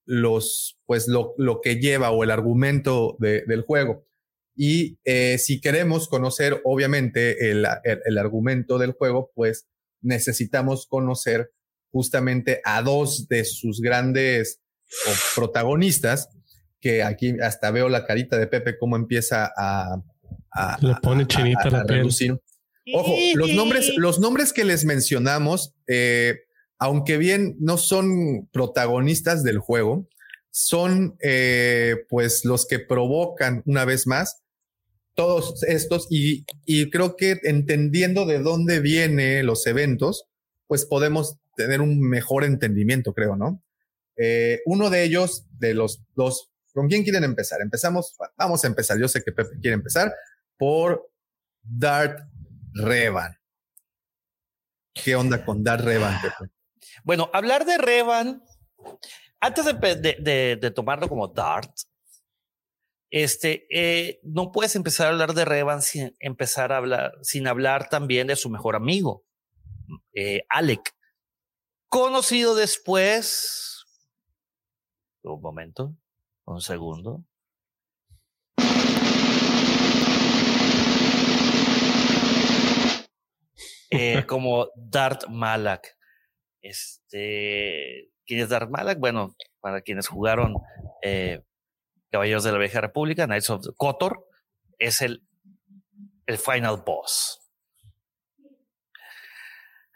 [0.04, 4.06] los, pues lo, lo que lleva o el argumento del juego.
[4.54, 9.68] Y eh, si queremos conocer, obviamente, el, el, argumento del juego, pues
[10.00, 11.52] necesitamos conocer
[11.92, 14.60] justamente a dos de sus grandes
[15.34, 16.28] protagonistas,
[16.80, 20.02] que aquí hasta veo la carita de Pepe cómo empieza a,
[20.80, 22.08] le pone chinita la piel.
[22.94, 26.40] Ojo, los nombres, los nombres que les mencionamos, eh,
[26.78, 30.08] aunque bien no son protagonistas del juego,
[30.50, 34.42] son eh, pues los que provocan una vez más
[35.14, 40.24] todos estos y, y creo que entendiendo de dónde vienen los eventos,
[40.68, 43.60] pues podemos tener un mejor entendimiento, creo, ¿no?
[44.16, 47.60] Eh, uno de ellos, de los dos, ¿con quién quieren empezar?
[47.60, 49.00] Empezamos, vamos a empezar.
[49.00, 50.14] Yo sé que Pepe quiere empezar
[50.56, 51.10] por
[51.60, 52.20] Dart
[52.72, 53.36] Revan.
[54.94, 56.16] ¿Qué onda con Dart Revan?
[57.02, 58.44] Bueno, hablar de Revan,
[59.40, 61.72] antes de, de, tomarlo como Dart,
[63.10, 67.88] Este, eh, no puedes empezar a hablar de Revan sin empezar a hablar, sin hablar
[67.88, 69.24] también de su mejor amigo,
[70.14, 70.94] eh, Alec,
[71.88, 73.84] conocido después.
[75.24, 75.96] Un momento,
[76.52, 77.24] un segundo.
[83.90, 85.96] Eh, como Dart Malak.
[86.60, 88.98] Este, ¿quién es Dart Malak?
[88.98, 90.54] Bueno, para quienes jugaron
[91.02, 91.42] eh,
[92.10, 94.26] Caballeros de la Vieja República, Knights of the Kotor,
[94.78, 95.26] es el,
[96.26, 97.40] el final boss.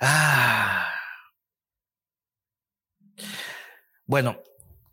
[0.00, 0.92] Ah.
[4.04, 4.42] Bueno,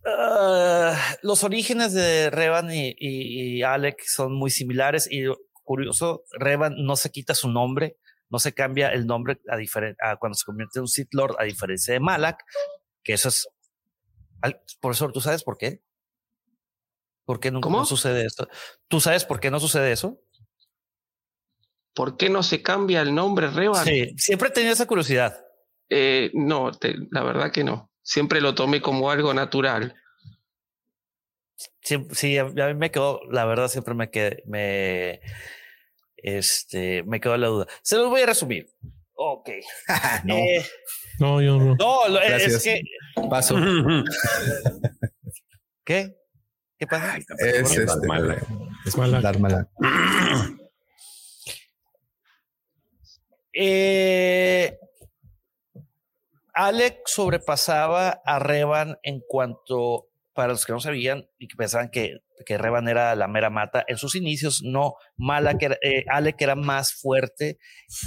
[0.05, 5.25] ah, los orígenes de Revan y, y, y, Alec son muy similares y
[5.63, 7.97] curioso, Revan no se quita su nombre,
[8.29, 9.55] no se cambia el nombre a,
[10.09, 12.43] a cuando se convierte en un Sith Lord, a diferencia de Malak,
[13.03, 13.47] que eso es...
[14.79, 15.81] Profesor, ¿tú sabes por qué?
[17.25, 18.47] ¿Por qué nunca no sucede esto?
[18.87, 20.19] ¿Tú sabes por qué no sucede eso?
[21.93, 23.85] ¿Por qué no se cambia el nombre Revan?
[23.85, 25.45] Sí, siempre he tenido esa curiosidad.
[25.89, 27.88] Eh, no, te, la verdad que no.
[28.09, 29.93] Siempre lo tomé como algo natural.
[31.79, 35.21] Sí, sí, a mí me quedó, la verdad, siempre me quedé, me,
[36.17, 37.67] este, me quedó la duda.
[37.83, 38.67] Se los voy a resumir.
[39.13, 39.51] Ok.
[40.23, 40.37] no.
[40.37, 40.65] Eh,
[41.19, 41.75] no, yo no.
[41.75, 42.53] no, Gracias.
[42.53, 42.81] es que.
[43.29, 43.57] Paso.
[45.83, 46.15] ¿Qué?
[46.79, 47.15] ¿Qué pasa?
[47.15, 47.85] Es este.
[48.87, 49.21] Es Malak.
[49.21, 49.69] Darth Malak.
[53.53, 54.79] Eh,
[56.59, 62.17] Alec sobrepasaba a Revan en cuanto, para los que no sabían y que pensaban que,
[62.45, 66.55] que Revan era la mera mata, en sus inicios no, Malak era- eh, Alec era
[66.55, 67.59] más fuerte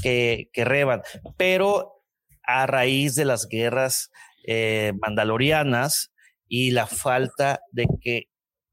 [0.03, 1.01] que, que Revan,
[1.39, 2.05] pero
[2.43, 4.11] a raíz de las guerras
[4.47, 6.13] eh, mandalorianas
[6.47, 8.29] y la falta de que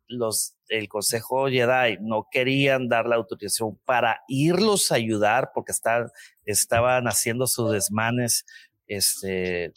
[0.10, 5.72] los el Consejo Jedi no querían dar la autorización para irlos a ayudar porque
[6.46, 8.46] estaban haciendo sus desmanes
[8.90, 9.72] este,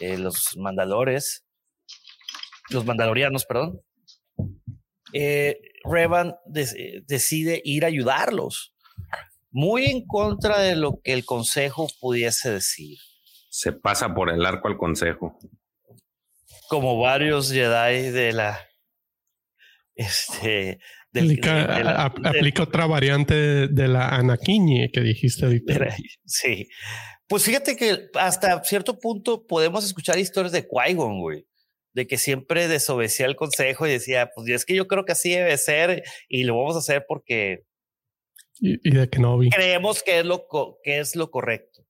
[0.00, 1.46] eh, los mandalores,
[2.68, 3.80] los mandalorianos, perdón.
[5.14, 8.74] Eh, Revan eh, decide ir a ayudarlos,
[9.50, 12.98] muy en contra de lo que el Consejo pudiese decir.
[13.48, 15.36] Se pasa por el arco al consejo.
[16.68, 18.60] como varios Jedi de la
[19.94, 20.78] este
[21.12, 25.44] del- Aplica, de la- a- del- aplica otra variante de, de la anaquiñe que dijiste
[25.46, 25.74] ahorita.
[26.24, 26.68] sí.
[27.30, 31.46] Pues fíjate que hasta cierto punto podemos escuchar historias de Qui-Gon, güey.
[31.92, 35.30] De que siempre desobedecía el consejo y decía, pues es que yo creo que así
[35.30, 37.66] debe ser y lo vamos a hacer porque
[38.58, 39.48] Y, y de que no vi.
[39.48, 40.44] creemos que es lo,
[40.82, 41.86] que es lo correcto.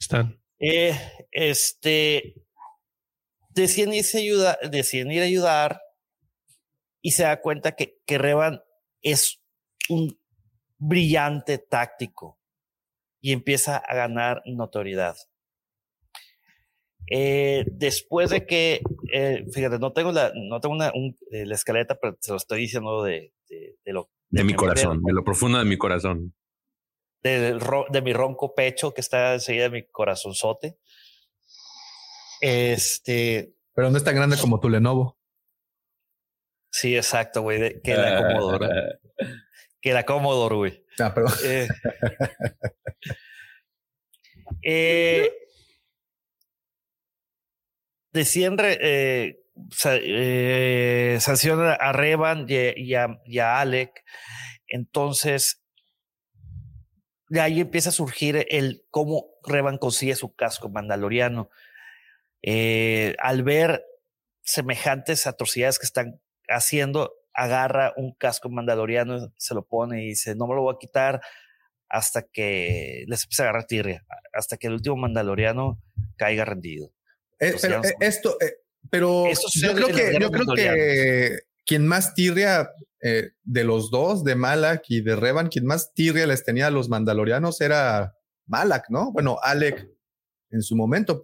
[0.00, 0.42] Están.
[0.58, 0.98] Eh,
[1.30, 2.36] este
[3.50, 5.82] deciden irse a ayudar, deciden ir a ayudar
[7.02, 8.62] y se da cuenta que, que Revan
[9.02, 9.42] es
[9.90, 10.18] un
[10.78, 12.40] brillante táctico
[13.24, 15.16] y empieza a ganar notoriedad.
[17.10, 18.82] Eh, después de que,
[19.14, 22.36] eh, fíjate, no tengo la, no tengo una, un- eh, la escaleta, pero se lo
[22.36, 26.34] estoy diciendo de, de, de lo De mi corazón, de lo profundo de mi corazón.
[27.22, 30.76] ro- de mi ronco pecho que está enseguida de mi corazonzote.
[32.42, 35.16] Este, Pero no es tan grande como tu Lenovo.
[36.70, 38.98] sí, exacto, güey, de- que la Commodore,
[39.84, 40.84] que la Commodore, güey.
[40.98, 41.34] Ah, perdón.
[41.44, 41.68] Eh,
[44.62, 45.30] eh,
[48.56, 49.40] re- eh,
[50.02, 54.02] eh, sancionan a Revan y, y a, y a Alec.
[54.68, 55.62] Entonces,
[57.28, 61.50] de ahí empieza a surgir el cómo Revan consigue su casco mandaloriano.
[62.42, 63.84] Eh, al ver
[64.42, 70.46] semejantes atrocidades que están haciendo, agarra un casco mandaloriano, se lo pone y dice, no
[70.46, 71.20] me lo voy a quitar
[71.88, 75.78] hasta que les empiece a agarrar tirria, hasta que el último mandaloriano
[76.16, 76.92] caiga rendido.
[77.38, 78.54] Eh, pero eh, esto, eh,
[78.90, 82.70] pero yo creo que, yo creo que quien más tirria
[83.00, 86.88] de los dos, de Malak y de Revan, quien más tirria les tenía a los
[86.88, 88.16] mandalorianos era
[88.46, 89.12] Malak, ¿no?
[89.12, 89.88] Bueno, Alec
[90.50, 91.22] en su momento.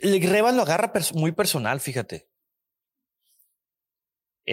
[0.00, 2.29] El Revan lo agarra pers- muy personal, fíjate.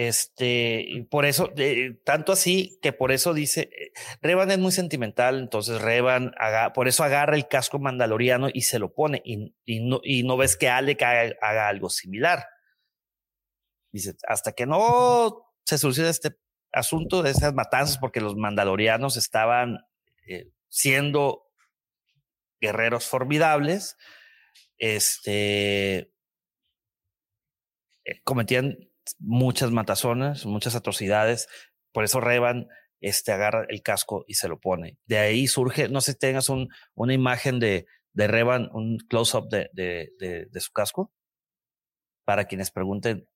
[0.00, 3.90] Este, y por eso, eh, tanto así que por eso dice, eh,
[4.22, 8.78] Revan es muy sentimental, entonces Revan, aga- por eso agarra el casco mandaloriano y se
[8.78, 12.44] lo pone, y, y no, y no ves que Alec haga, haga algo similar.
[13.90, 16.38] Dice, hasta que no se solucione este
[16.72, 19.78] asunto de esas matanzas, porque los mandalorianos estaban
[20.28, 21.50] eh, siendo
[22.60, 23.96] guerreros formidables,
[24.78, 26.12] este,
[28.22, 28.87] cometían
[29.18, 31.48] muchas matazones, muchas atrocidades.
[31.92, 32.68] Por eso Revan
[33.00, 34.98] este, agarra el casco y se lo pone.
[35.06, 39.48] De ahí surge, no sé si tengas un, una imagen de, de Revan, un close-up
[39.48, 41.12] de, de, de, de su casco,
[42.24, 43.28] para quienes pregunten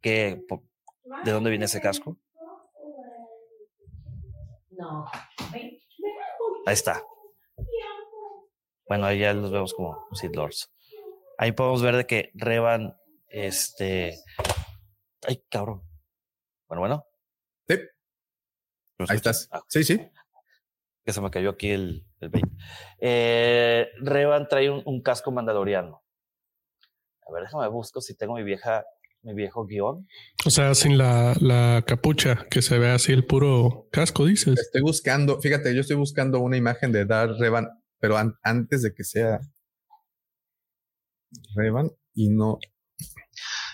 [0.00, 0.40] qué,
[1.24, 2.18] de dónde viene ese casco.
[4.70, 5.10] No.
[6.66, 7.02] Ahí está.
[8.88, 10.72] Bueno, ahí ya los vemos como Sith Lords.
[11.38, 12.96] Ahí podemos ver de que Revan,
[13.28, 14.18] este.
[15.26, 15.82] Ay, cabrón.
[16.68, 17.04] Bueno, bueno.
[17.68, 17.76] Sí.
[19.08, 19.48] Ahí estás.
[19.68, 20.00] Sí, sí.
[21.02, 22.50] Que se me cayó aquí el, el 20.
[23.00, 26.02] Eh, Revan trae un, un casco mandaloriano.
[27.26, 28.84] A ver, déjame busco si tengo mi vieja,
[29.22, 30.06] mi viejo guion.
[30.44, 34.60] O sea, sin la, la capucha, que se ve así el puro casco, dices.
[34.60, 37.66] Estoy buscando, fíjate, yo estoy buscando una imagen de Dar Revan,
[37.98, 39.40] pero an- antes de que sea
[41.56, 42.58] Revan y no.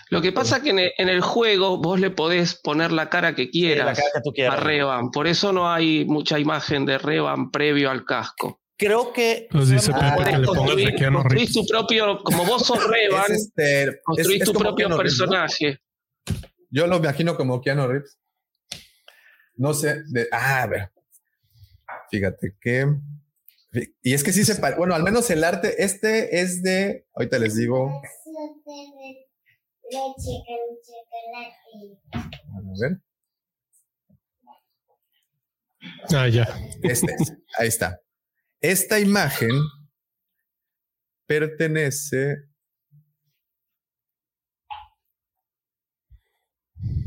[0.09, 3.35] Lo que pasa que en el, en el juego vos le podés poner la cara
[3.35, 4.57] que quieras la cara que tú quieras.
[4.57, 5.11] a Revan.
[5.11, 8.61] Por eso no hay mucha imagen de Revan previo al casco.
[8.77, 9.47] Creo que.
[9.51, 12.79] Nos dice Ah, que le pongas construir- de Keanu construís tu propio, como vos sos
[12.87, 15.25] Revan, Es este, construís es- es tu propio Keanu Reeves, ¿no?
[15.25, 15.79] personaje.
[16.69, 18.17] Yo lo imagino como Keanu Reeves.
[19.55, 20.91] No sé, de, ah, a ver.
[22.11, 22.85] Fíjate que.
[24.03, 24.77] Y es que sí se parece.
[24.77, 27.07] Bueno, al menos el arte, este es de.
[27.15, 28.01] Ahorita les digo.
[29.89, 31.55] Leche con chocolate.
[32.13, 33.01] A ver.
[36.15, 36.43] Ah, ya.
[36.83, 37.33] Este es.
[37.57, 38.01] Ahí está.
[38.61, 39.51] Esta imagen
[41.25, 42.35] pertenece.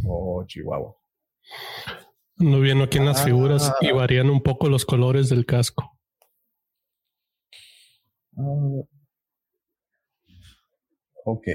[0.06, 0.96] Oh, Chihuahua.
[2.38, 3.24] Ando viendo aquí en las Ah.
[3.24, 5.98] figuras y varían un poco los colores del casco.
[8.36, 8.82] Ah.
[11.24, 11.46] Ok.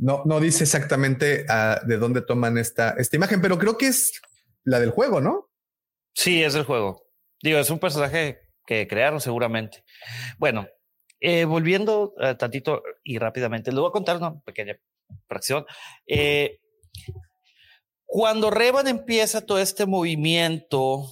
[0.00, 4.20] No, no dice exactamente ah, de dónde toman esta, esta imagen, pero creo que es
[4.64, 5.50] la del juego, ¿no?
[6.14, 7.06] Sí, es el juego.
[7.42, 9.84] Digo, es un personaje que crearon seguramente.
[10.38, 10.66] Bueno,
[11.20, 14.78] eh, volviendo eh, tantito y rápidamente, les voy a contar una pequeña
[15.28, 15.66] fracción.
[16.06, 16.60] Eh,
[18.06, 21.04] cuando Revan empieza todo este movimiento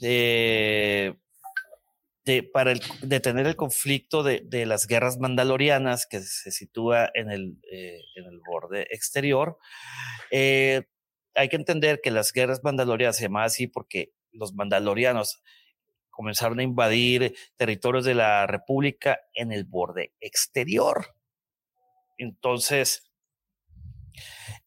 [0.00, 1.20] de,
[2.52, 8.00] para detener el conflicto de, las guerras mandalorianas que se sitúa en el, eh,
[8.46, 9.58] borde exterior,
[10.30, 10.82] eh,
[11.34, 15.42] hay que entender que las guerras mandalorianas se llamaban así porque los mandalorianos
[16.10, 21.14] comenzaron a invadir territorios de la República en el borde exterior.
[22.18, 23.10] Entonces,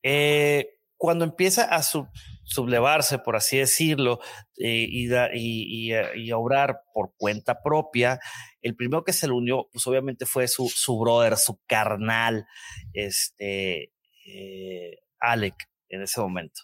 [0.01, 2.09] eh, cuando empieza a sub-
[2.43, 4.19] sublevarse, por así decirlo,
[4.57, 8.19] eh, y, y- eh, y obrar por cuenta propia,
[8.61, 12.45] el primero que se le unió, pues obviamente fue su, su brother, su carnal,
[12.93, 13.93] este,
[14.25, 15.55] eh, Alec,
[15.89, 16.61] en ese momento.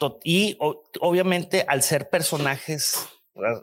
[0.00, 2.96] To- Y obviamente al ser personajes
[3.34, 3.62] ¿verdad?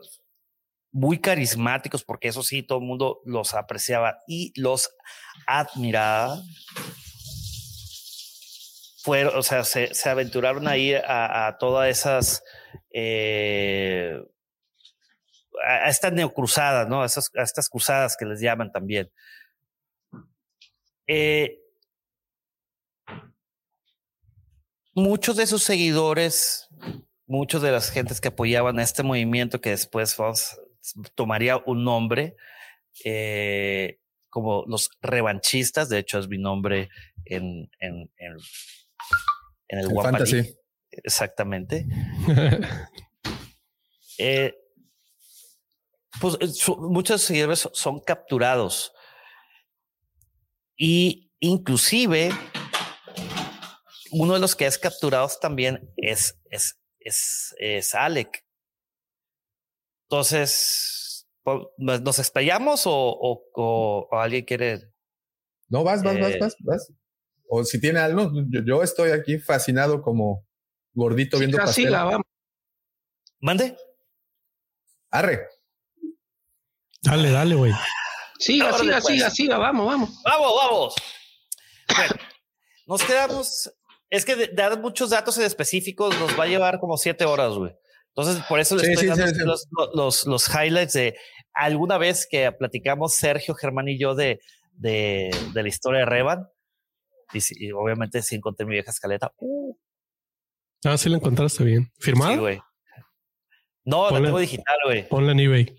[0.91, 4.89] muy carismáticos, porque eso sí, todo el mundo los apreciaba y los
[5.47, 6.41] admiraba,
[9.03, 12.43] fueron, o sea, se, aventuraron a, a todas esas,
[12.91, 14.21] eh,
[15.65, 17.01] a, estas neocruzadas, ¿no?
[17.01, 19.11] A, estas cruzadas que les llaman también.
[21.07, 21.59] Eh,
[24.93, 26.67] muchos de sus seguidores,
[27.25, 30.17] muchos de las gentes que apoyaban a este movimiento que después
[31.15, 32.35] tomaría un nombre,
[33.05, 36.89] eh, como los revanchistas, de hecho es mi nombre
[37.25, 38.37] en, en, en,
[39.67, 40.55] en el fantasy.
[40.91, 41.85] Exactamente.
[44.21, 44.53] Eh,
[46.19, 48.91] pues eh, su- muchos seguidores so- son capturados
[50.75, 52.31] y inclusive
[54.11, 58.43] uno de los que es capturados también es, es, es, es Alec.
[60.09, 61.27] Entonces,
[61.77, 64.91] ¿nos explayamos o, o- o- o alguien quiere?
[65.69, 66.91] No, vas, vas, vas, Eh, vas, vas.
[67.51, 70.45] O si tiene algo, yo, yo estoy aquí fascinado como
[70.93, 71.85] gordito viendo Siga, pastel.
[71.85, 72.25] siga, vamos.
[73.41, 73.75] ¿Mande?
[75.11, 75.47] Arre.
[77.01, 77.73] Dale, dale, güey.
[78.39, 79.05] Siga, siga, pues.
[79.05, 80.21] siga, siga, vamos, vamos.
[80.23, 80.95] Vamos, vamos.
[81.95, 82.13] Bueno,
[82.87, 83.71] nos quedamos.
[84.11, 87.53] Es que de- dar muchos datos en específicos nos va a llevar como siete horas,
[87.53, 87.71] güey.
[88.15, 89.45] Entonces, por eso les Sí, estoy sí, dando sí, sí.
[89.45, 91.17] Los, los, los highlights de
[91.53, 94.39] alguna vez que platicamos Sergio, Germán y yo de,
[94.73, 96.47] de, de la historia de Revan.
[97.33, 99.31] Y, obviamente sí encontré mi vieja escaleta.
[99.37, 99.75] Uh,
[100.85, 101.91] Ah, sí la encontraste bien.
[101.99, 102.31] ¿Firmada?
[102.33, 102.61] sí, güey.
[103.83, 105.07] No, la tengo digital, güey.
[105.09, 105.75] Ponla en eBay.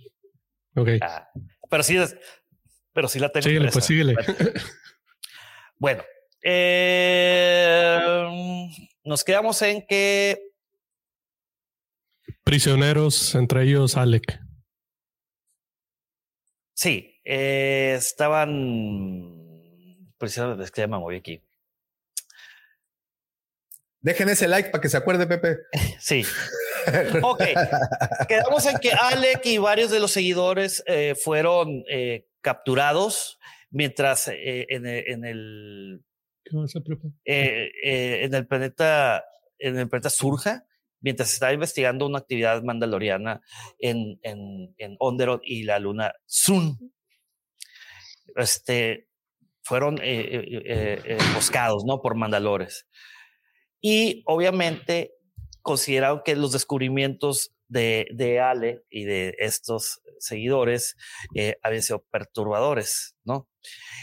[0.76, 0.88] Ok.
[1.00, 1.26] Ah,
[1.70, 1.96] pero sí,
[2.92, 3.44] pero sí la tengo.
[3.44, 3.74] Síguele, impresa.
[3.74, 4.16] pues síguele.
[5.78, 6.02] Bueno,
[6.42, 8.28] eh,
[9.02, 10.38] nos quedamos en que
[12.44, 14.40] Prisioneros, entre ellos Alec.
[16.74, 19.39] sí, eh, estaban.
[20.20, 21.42] Prisioneros, es que ya me moví aquí.
[24.02, 25.56] Dejen ese like para que se acuerde, Pepe.
[25.98, 26.24] Sí.
[27.22, 27.42] Ok.
[28.26, 33.38] Quedamos en que Alec y varios de los seguidores eh, fueron eh, capturados
[33.70, 36.04] mientras eh, en, el- en el
[37.26, 39.24] eh, eh, en el planeta
[39.58, 40.64] en el planeta Surja
[41.02, 43.42] mientras se estaba investigando una actividad mandaloriana
[43.78, 46.94] en, en, en Onderon y la luna Sun.
[48.36, 49.09] Este,
[49.70, 52.02] fueron eh, eh, eh, buscados ¿no?
[52.02, 52.88] por mandalores.
[53.80, 55.12] Y obviamente
[55.62, 60.96] consideraron que los descubrimientos de, de Ale y de estos seguidores
[61.62, 63.48] habían sido perturbadores, ¿no?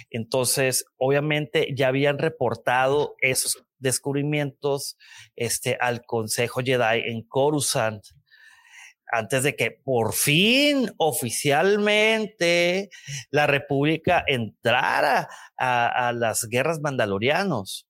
[0.10, 4.96] Entonces, obviamente ya habían reportado esos descubrimientos
[5.36, 8.06] este, al Consejo Jedi en Coruscant
[9.11, 12.90] antes de que por fin oficialmente
[13.32, 17.88] la República entrara a, las guerras mandalorianos.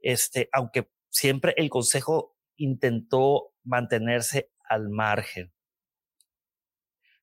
[0.00, 5.52] Este, aunque siempre el Consejo intentó mantenerse al margen.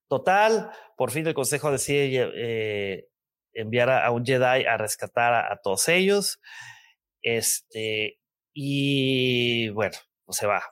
[0.07, 3.07] Total, por fin el Consejo decide eh,
[3.53, 6.40] enviar a, un Jedi a rescatar a, a todos ellos.
[7.22, 8.19] Este,
[8.53, 10.64] y bueno, pues se va.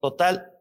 [0.00, 0.52] Total,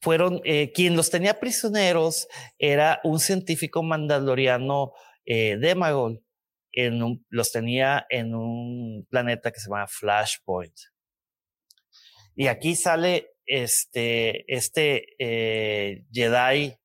[0.00, 4.92] fueron eh, quien los tenía prisioneros era un científico mandaloriano
[5.24, 6.22] eh, Demagol.
[6.72, 10.74] En un, los tenía en un planeta que se llama Flashpoint.
[12.36, 16.76] Y aquí sale este, este eh, Jedi,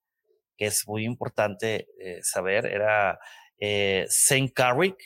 [0.58, 3.20] que es muy importante eh, saber, era
[3.60, 4.98] eh, Saint Carrick,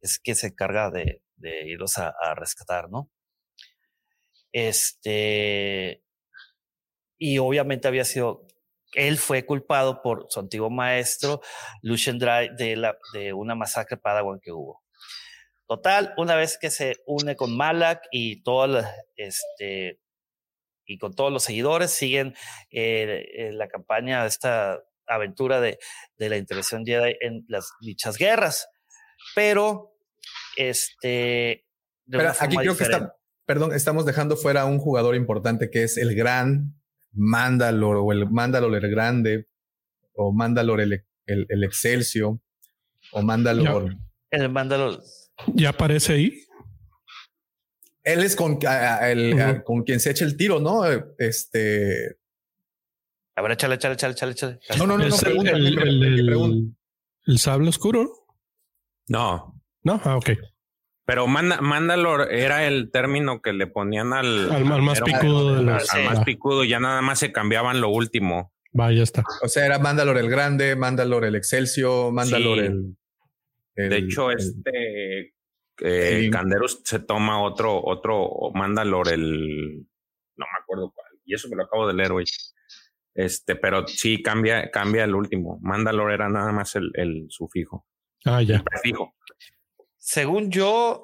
[0.00, 3.10] es que se encarga de, de irlos a, a rescatar, ¿no?
[4.58, 6.02] Este,
[7.18, 8.46] y obviamente había sido,
[8.94, 11.42] él fue culpado por su antiguo maestro,
[11.82, 14.82] Lucian Dry, de, la, de una masacre Padawan que hubo.
[15.68, 18.82] Total, una vez que se une con Malak y todo
[19.16, 20.00] este
[20.86, 22.34] y con todos los seguidores siguen
[22.70, 25.78] eh, eh, la campaña de esta aventura de,
[26.16, 28.70] de la intervención Jedi en las dichas guerras.
[29.34, 29.98] Pero
[30.56, 31.66] este
[32.06, 33.16] de Pero una aquí forma creo que está,
[33.46, 36.74] perdón, estamos dejando fuera a un jugador importante que es el gran
[37.12, 39.48] Mandalor o el Mandalor el Grande
[40.14, 42.38] o Mandalor el, el, el Excelsior
[43.12, 43.96] o Mandalor.
[44.30, 45.02] El Mandalor.
[45.54, 46.42] ¿Ya aparece ahí?
[48.02, 49.64] Él es con, a- a- el- a- Ujú.
[49.64, 50.82] con quien se echa el tiro, ¿no?
[51.18, 52.18] Este.
[53.36, 54.58] A ver, échale, échale, échale, échale, échale.
[54.78, 56.76] No, no, no, no, ¿Es el, pregunta, el- el- pregunta.
[57.26, 58.10] el sable oscuro?
[59.08, 60.30] No, No, ah, ok.
[61.06, 65.52] Pero Manda- Mandalor era el término que le ponían al, Al- al más un- picudo
[65.54, 66.06] de al- los- al Sí.
[66.08, 68.52] más picudo, ya nada más se cambiaban lo último.
[68.78, 69.24] Va, ya está.
[69.42, 72.64] O sea, era Mandalor el Grande, Mandalor el Excelsior, Mandalor Sí.
[72.66, 72.96] el,
[73.76, 75.20] el- De hecho, el- este
[75.80, 79.86] eh, el- Canderus se toma otro, otro Mandalor, el
[80.36, 82.26] no me acuerdo cuál, y eso me lo acabo de leer, güey.
[83.14, 85.58] Este, pero sí cambia, cambia el último.
[85.62, 87.86] Mandalor era nada más el, el sufijo,
[88.26, 88.62] Ah, ya.
[88.62, 89.14] prefijo.
[90.06, 91.02] Según yo,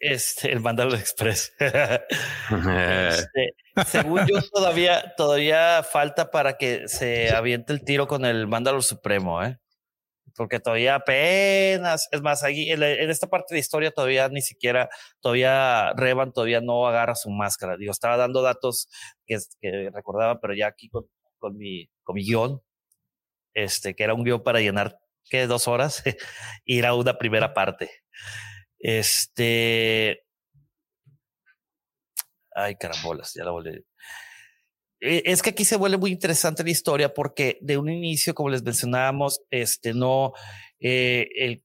[0.00, 1.54] este, el Mandalor Express.
[2.50, 3.54] Este,
[3.86, 9.44] según yo, todavía, todavía falta para que se aviente el tiro con el Mandalor Supremo,
[9.44, 9.58] ¿eh?
[10.34, 14.88] Porque todavía apenas, es más, aquí en, en esta parte de historia todavía ni siquiera,
[15.20, 17.76] todavía Revan todavía no agarra su máscara.
[17.76, 18.88] Digo, estaba dando datos
[19.26, 21.04] que, que recordaba, pero ya aquí con,
[21.38, 22.62] con mi, con mi guion,
[23.52, 24.98] este, que era un guion para llenar,
[25.28, 25.46] ¿qué?
[25.46, 26.02] Dos horas,
[26.64, 27.90] ir a una primera parte.
[28.78, 30.24] Este,
[32.54, 33.82] Ay, carambolas, ya la volví.
[35.00, 38.50] Eh, Es que aquí se vuelve muy interesante la historia porque de un inicio, como
[38.50, 40.32] les mencionábamos, este no,
[40.80, 41.62] eh, el-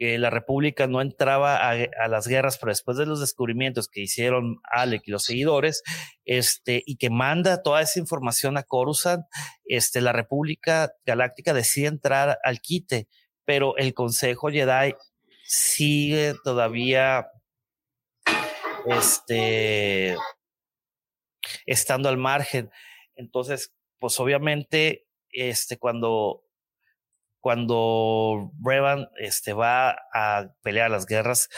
[0.00, 4.00] eh, la República no entraba a, a las guerras, pero después de los descubrimientos que
[4.00, 5.82] hicieron Alec y los seguidores,
[6.24, 9.26] este, y que manda toda esa información a Coruscant,
[9.66, 13.08] este, la República Galáctica decide entrar al quite,
[13.44, 14.94] pero el Consejo Jedi
[15.44, 17.26] sigue todavía
[18.86, 20.16] este,
[21.66, 22.70] estando al margen.
[23.16, 26.42] Entonces, pues obviamente, este, cuando,
[27.40, 31.48] cuando Revan este, va a pelear las guerras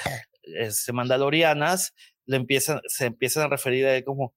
[0.42, 1.92] este, mandalorianas,
[2.24, 4.34] le empiezan, se empiezan a referir a él como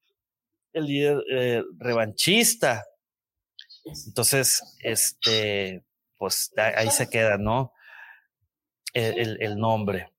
[0.74, 2.83] el líder eh, revanchista.
[4.07, 5.85] Entonces, este,
[6.17, 7.72] pues ahí se queda, ¿no?
[8.93, 10.11] El, el- el nombre.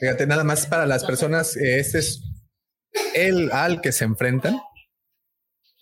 [0.00, 2.22] Fíjate, nada más para las personas, eh, este es
[3.14, 4.58] el al que se enfrentan.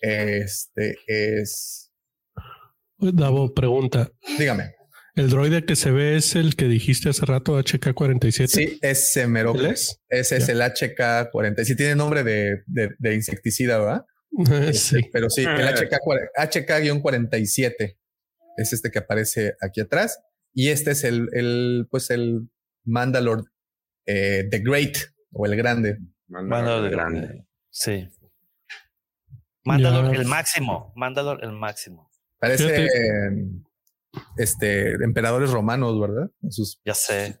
[0.01, 1.84] Este es,
[2.97, 4.11] Davo, pregunta.
[4.37, 4.73] dígame,
[5.15, 8.47] ¿El droide que se ve es el que dijiste hace rato, HK-47?
[8.47, 9.55] sí, es Semero.
[9.55, 10.01] ¿Él es?
[10.09, 11.63] Ese es el HK40.
[11.63, 14.05] Sí tiene nombre de, de- de insecticida, ¿verdad?
[14.73, 14.97] sí.
[14.97, 15.71] Este, Pero sí, el Ah.
[15.73, 17.97] HK, cuare- HK-47
[18.57, 20.19] es este que aparece aquí atrás.
[20.53, 22.49] Y este es el, el pues el
[22.85, 23.43] Mandalore
[24.05, 24.97] eh, The Great
[25.31, 25.97] o el Grande.
[26.27, 27.45] Mandalor grande.
[27.69, 28.07] Sí.
[29.63, 30.91] Mandalor el máximo.
[30.95, 32.04] Mandalor el máximo.
[32.39, 32.87] Parece
[34.37, 36.29] este emperadores romanos, ¿verdad?
[36.49, 37.39] Sus Ya sé.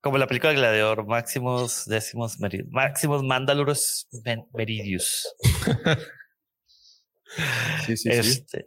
[0.00, 5.32] Como la película de Gladiador, máximos, décimos, meri- máximos Mandalorus men- Meridius.
[7.86, 8.10] sí, sí, sí.
[8.10, 8.66] Este,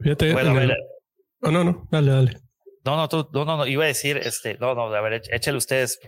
[0.00, 0.32] Fíjate.
[0.32, 0.76] bueno, el-
[1.42, 2.40] Oh, no, no, dale, dale.
[2.84, 5.28] no, no, tú, no, no, no, iba a decir, este, no, no, a ver, éch-
[5.32, 5.98] échale ustedes.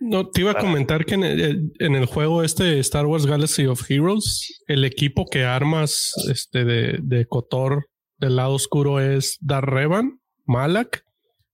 [0.00, 3.66] No, te iba a comentar que en el, en el juego este Star Wars Galaxy
[3.66, 9.70] of Heroes, el equipo que armas este de, de Kotor del lado oscuro es Dar
[9.70, 11.04] Revan, Malak,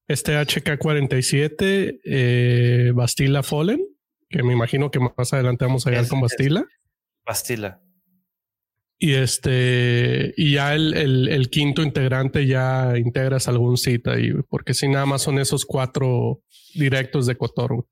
[0.09, 3.85] este HK-47, eh, Bastila Fallen,
[4.29, 6.65] que me imagino que más adelante vamos a llegar Es- con Bastila.
[7.25, 7.83] Bastila.
[8.99, 14.73] Y este, y ya el, el, el quinto integrante ya integras algún sitio ahí, porque
[14.73, 16.41] si nada más son esos cuatro
[16.75, 17.87] directos de Kotor.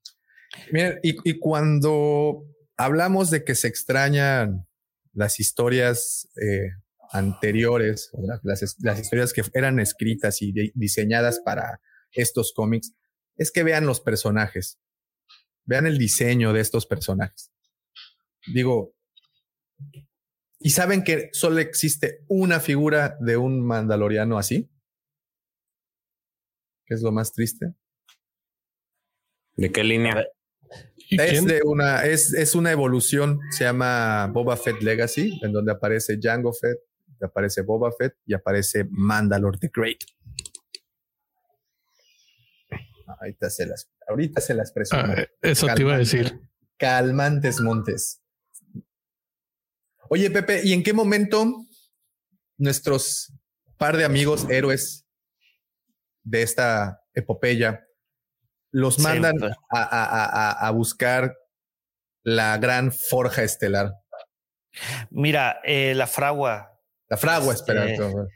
[0.72, 2.44] Miren, y, cuando
[2.76, 4.66] hablamos de que se extrañan
[5.12, 6.70] las historias eh,
[7.10, 8.10] anteriores,
[8.42, 11.80] las, las historias que eran escritas y diseñadas para
[12.12, 12.92] estos cómics,
[13.36, 14.80] es que vean los personajes,
[15.64, 17.52] vean el diseño de estos personajes.
[18.46, 18.94] Digo,
[20.58, 24.70] ¿y saben que solo existe una figura de un mandaloriano así?
[26.86, 27.74] ¿Qué es lo más triste?
[29.56, 30.26] ¿De qué línea?
[31.10, 31.46] ¿Y Es quién?
[31.46, 36.52] de una, es, es una evolución, se llama Boba Fett Legacy, en donde aparece Jango
[36.52, 36.78] Fett,
[37.20, 39.98] aparece Boba Fett y aparece Mandalore the Great.
[43.06, 45.02] Ahorita se las, ahorita se las presumo.
[45.06, 46.40] Ah, eso te iba a decir.
[46.78, 48.20] Calmantes Montes.
[50.10, 51.64] Oye, Pepe, ¿y en qué momento
[52.56, 53.32] nuestros
[53.78, 55.06] par de amigos héroes
[56.22, 57.83] de esta epopeya
[58.74, 61.36] los mandan a, a- a- a- buscar
[62.24, 63.92] la gran forja estelar?
[65.10, 66.72] Mira, eh, la fragua.
[67.08, 68.26] La fragua, Este, espera.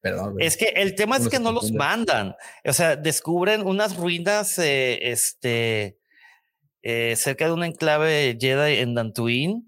[0.00, 0.36] perdón.
[0.40, 2.34] Es que el tema es que no los mandan.
[2.64, 5.98] O sea, descubren unas ruinas eh, este,
[6.82, 9.62] eh, cerca de un enclave Jedi en Dantooine.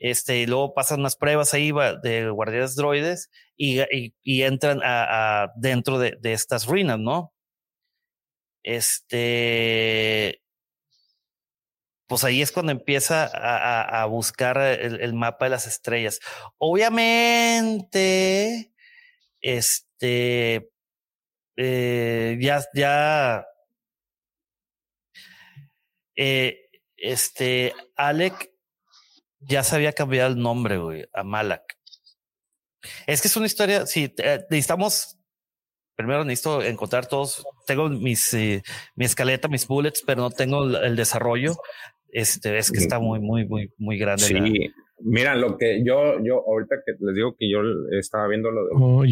[0.00, 5.42] Este, y luego pasan unas pruebas ahí de guardias droides y, y- y entran a,
[5.44, 7.32] a- dentro de, de estas ruinas, ¿no?
[8.68, 10.42] Este.
[12.06, 16.20] Pues ahí es cuando empieza a, buscar el, el mapa de las estrellas.
[16.58, 17.92] Obviamente,
[19.40, 20.70] este,
[21.56, 23.46] eh, ya, ya,
[26.16, 28.52] eh, este, Alec
[29.40, 31.78] ya se había cambiado el nombre, güey, a Malak.
[33.06, 35.17] Es que es una historia, sí, eh, necesitamos,
[35.98, 38.62] primero necesito encontrar todos, tengo mis, eh,
[38.94, 41.56] mi escaleta, mis bullets, pero no tengo el, el desarrollo.
[42.12, 44.30] Este, es que está muy, muy, muy, muy grande.
[44.32, 44.70] la- Sí,
[45.00, 47.58] mira, lo que yo, yo, ahorita que les digo que yo
[47.98, 49.04] estaba viendo lo de Oh,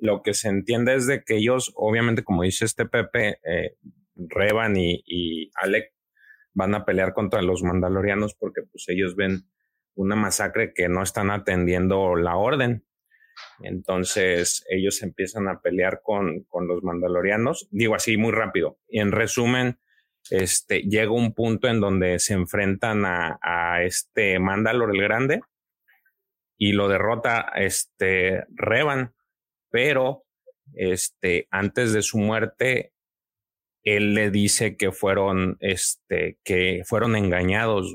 [0.00, 3.76] lo que se entiende es de que ellos, obviamente, como dice este Pepe, eh,
[4.14, 5.94] Revan y, y Alec
[6.52, 9.48] van a pelear contra los mandalorianos porque pues ellos ven
[9.94, 12.84] una masacre que no están atendiendo la orden.
[13.62, 18.78] Entonces ellos empiezan a pelear con, con los mandalorianos, digo así muy rápido.
[18.88, 19.78] Y en resumen,
[20.30, 25.40] este, llega un punto en donde se enfrentan a, a este Mandalor el Grande
[26.56, 29.14] y lo derrota este Revan,
[29.70, 30.24] pero
[30.74, 32.92] este, antes de su muerte,
[33.82, 37.94] él le dice que fueron, este, que fueron engañados.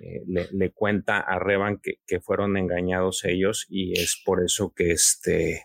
[0.00, 5.64] Eh, le, cuenta a Revan que, fueron engañados ellos y es por eso que este,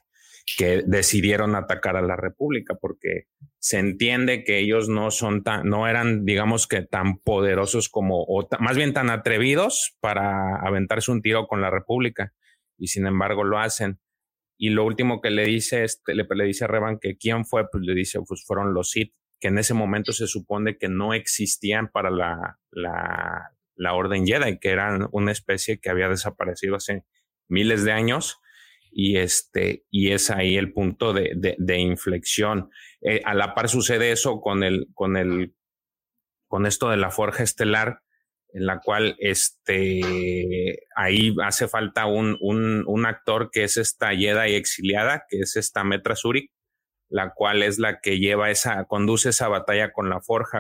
[0.58, 3.26] que decidieron atacar a la República, porque
[3.60, 8.48] se entiende que ellos no son tan, no eran, digamos que tan poderosos como, o
[8.60, 12.34] más bien tan atrevidos para aventarse un tiro con la República,
[12.78, 14.00] y sin embargo lo hacen.
[14.58, 17.84] Y lo último que le dice, este, le, dice a Revan que quién fue, pues
[17.84, 21.90] le dice, pues fueron los Sith, que en ese momento se supone que no existían
[21.90, 22.60] para la,
[23.82, 27.04] la Orden Jedi, que eran una especie que había desaparecido hace
[27.48, 28.40] miles de años
[28.92, 32.70] y este y es ahí el punto de, de, inflexión.
[33.02, 35.56] Eh, a la par sucede eso con el con el
[36.48, 38.02] con esto de la forja estelar,
[38.54, 44.28] en la cual este ahí hace falta un, un, un actor que es esta y
[44.28, 46.52] exiliada, que es esta Metra Zurich,
[47.10, 50.60] la cual es la que lleva esa, conduce esa batalla con la forja.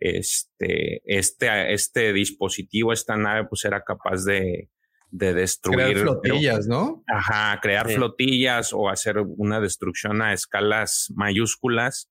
[0.00, 4.70] Este, este, este dispositivo, esta nave, pues era capaz de,
[5.10, 5.78] de destruir.
[5.78, 7.04] Crear flotillas, ¿no?
[7.06, 12.10] Ajá, crear flotillas o hacer una destrucción a escalas mayúsculas,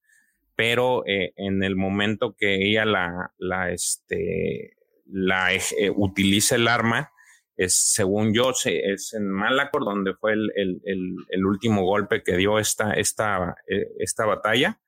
[0.55, 4.75] pero eh, en el momento que ella la, la, este,
[5.05, 7.11] la eh, utiliza el arma,
[7.55, 10.79] es, según yo, es en Malacor donde fue el, el,
[11.27, 14.79] el, último golpe que dio esta, esta, eh, esta batalla.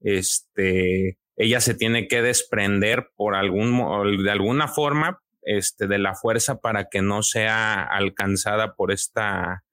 [0.00, 6.60] Este, ella se tiene que desprender por algún, de alguna forma este, de la fuerza
[6.60, 9.64] para que no sea alcanzada por esta,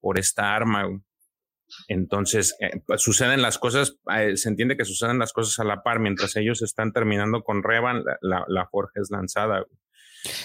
[0.00, 0.86] por esta arma.
[1.88, 5.82] Entonces, eh, pues, suceden las cosas, eh, se entiende que suceden las cosas a la
[5.82, 5.98] par.
[5.98, 9.64] Mientras ellos están terminando con Revan, la, la, forja es lanzada.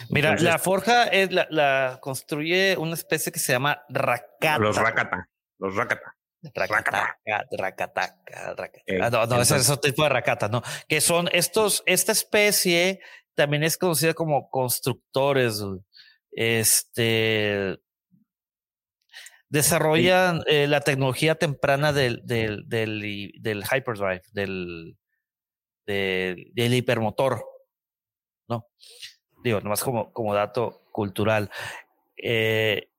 [0.09, 4.59] Mira, la forja es la, la, construye una especie que se llama Rakata.
[4.59, 5.29] Los Rakata.
[5.59, 6.15] Los Rakata.
[6.53, 7.19] Rakata,
[7.51, 10.61] Rakata, ah, no, no, es otro tipo de Rakata, ¿no?
[10.87, 12.99] Que son estos, esta especie
[13.33, 15.63] también es conocida como constructores.
[16.31, 17.79] Este
[19.49, 24.97] desarrollan eh, la tecnología temprana del, del, del, del hyperdrive, del,
[25.85, 27.45] del, del, hipermotor.
[28.49, 28.67] ¿No?
[29.43, 31.51] Digo, nomás como, como dato cultural.
[32.17, 32.89] Eh,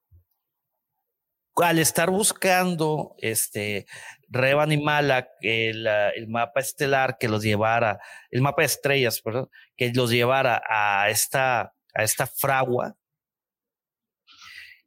[1.57, 3.87] al estar buscando este
[4.29, 8.01] Revan y Malak, el, el, mapa estelar que los llevara,
[8.31, 12.97] el mapa de estrellas, perdón, que los llevara a esta, a esta fragua,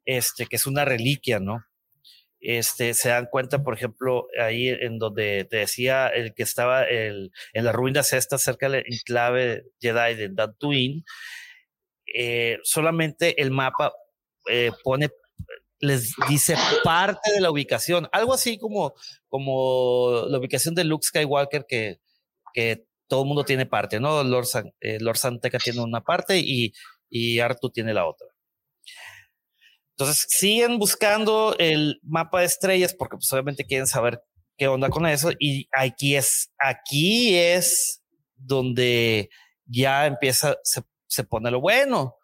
[0.06, 1.64] este, que es una reliquia, ¿no?
[2.40, 7.32] Este, se dan cuenta, por ejemplo, ahí en donde te decía el que estaba el,
[7.54, 11.04] en las ruinas estas cerca del enclave Jedi de Dantooine,
[12.14, 13.94] eh, solamente el mapa
[14.50, 15.10] eh, pone
[15.80, 18.94] les dice parte de la ubicación, algo así como,
[19.28, 22.00] como la ubicación de Luke Skywalker que,
[22.54, 24.24] que todo el mundo tiene parte, ¿no?
[24.24, 24.48] Lord,
[24.82, 26.74] eh, Lord Santeca tiene una parte y,
[27.10, 28.28] y Artu tiene la otra.
[29.92, 34.22] Entonces siguen buscando el mapa de estrellas porque pues obviamente quieren saber
[34.56, 38.04] qué onda con eso y aquí es, aquí es
[38.36, 39.30] donde
[39.66, 42.16] ya empieza, se, se pone lo bueno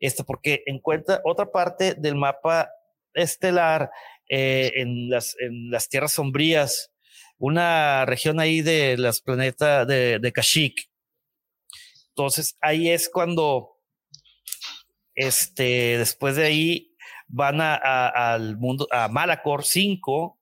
[0.00, 2.70] esto porque encuentra otra parte del mapa
[3.14, 3.90] estelar
[4.28, 6.92] eh, en, las, en las tierras sombrías,
[7.38, 10.88] una región ahí de las planetas de, de Kashyyyk.
[12.10, 13.76] Entonces ahí es cuando,
[15.14, 16.96] este, después de ahí
[17.28, 20.40] van a, al mundo, a Malacor 5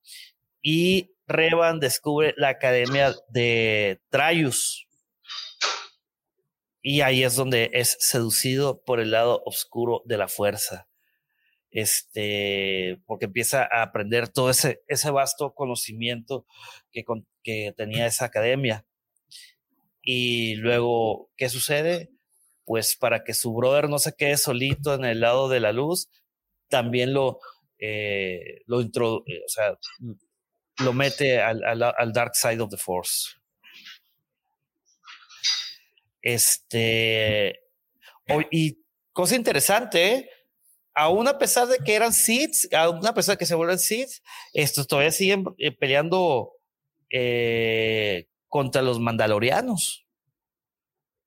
[0.63, 4.86] y Revan descubre la academia de Traius
[6.89, 10.87] y ahí es donde es seducido por el lado oscuro de la fuerza.
[11.69, 16.47] Este, porque empieza a aprender todo ese, ese vasto conocimiento
[16.93, 17.03] que,
[17.43, 18.87] que tenía esa academia.
[20.01, 22.13] Y luego, ¿qué sucede?
[22.65, 26.09] Pues para que su brother no se quede solito en el lado de la luz,
[26.69, 27.41] también lo,
[27.81, 29.77] eh, lo, eh, o sea,
[30.85, 33.31] lo mete al, al dark side of the force.
[36.27, 37.61] Este,
[38.51, 40.31] y cosa interesante, ¿eh?
[40.93, 44.25] aún a pesar de que eran Seeds, aún a pesar de que se vuelven Seeds,
[44.53, 46.55] estos todavía siguen eh, peleando
[47.13, 50.05] eh, contra los mandalorianos.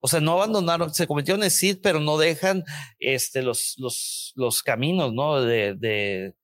[0.02, 2.66] O sea, no abandonaron, se convirtieron en Sith, pero no dejan
[3.00, 5.42] este, los, los, los caminos, ¿no?
[5.42, 6.36] De, de,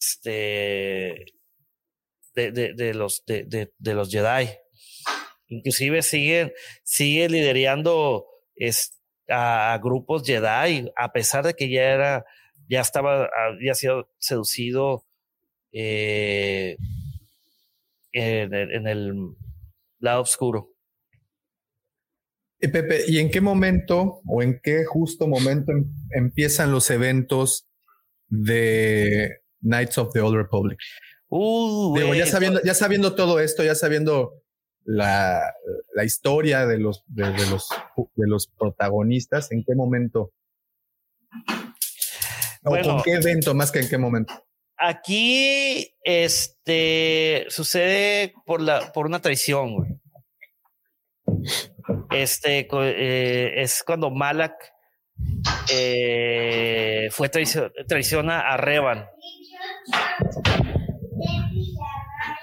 [0.00, 1.26] este,
[2.34, 4.48] de, de, los, de, de, los Jedi.
[5.48, 8.26] Inclusive sigue, sigue liderando
[9.28, 12.24] a, grupos Jedi, a pesar de que ya era,
[12.68, 15.04] ya estaba, había sido seducido
[15.72, 16.76] eh,
[18.12, 19.14] en, el
[20.00, 20.70] lado oscuro.
[22.58, 27.68] Y Pepe, ¿y en qué momento o en qué justo momento em, empiezan los eventos
[28.28, 30.78] de Knights of the Old Republic?
[31.28, 34.42] Uh, ya sabiendo, ya sabiendo todo esto, ya sabiendo
[34.86, 35.52] la,
[35.94, 40.32] la historia de los, de, los, de los protagonistas, ¿en qué momento?
[42.64, 44.32] ¿O con qué evento más que en qué momento?
[44.78, 50.00] Aquí, este, sucede por la, por una traición,
[52.10, 54.54] Este, eh, es cuando Malak
[55.72, 59.06] eh, fue traicio- traiciona a Revan.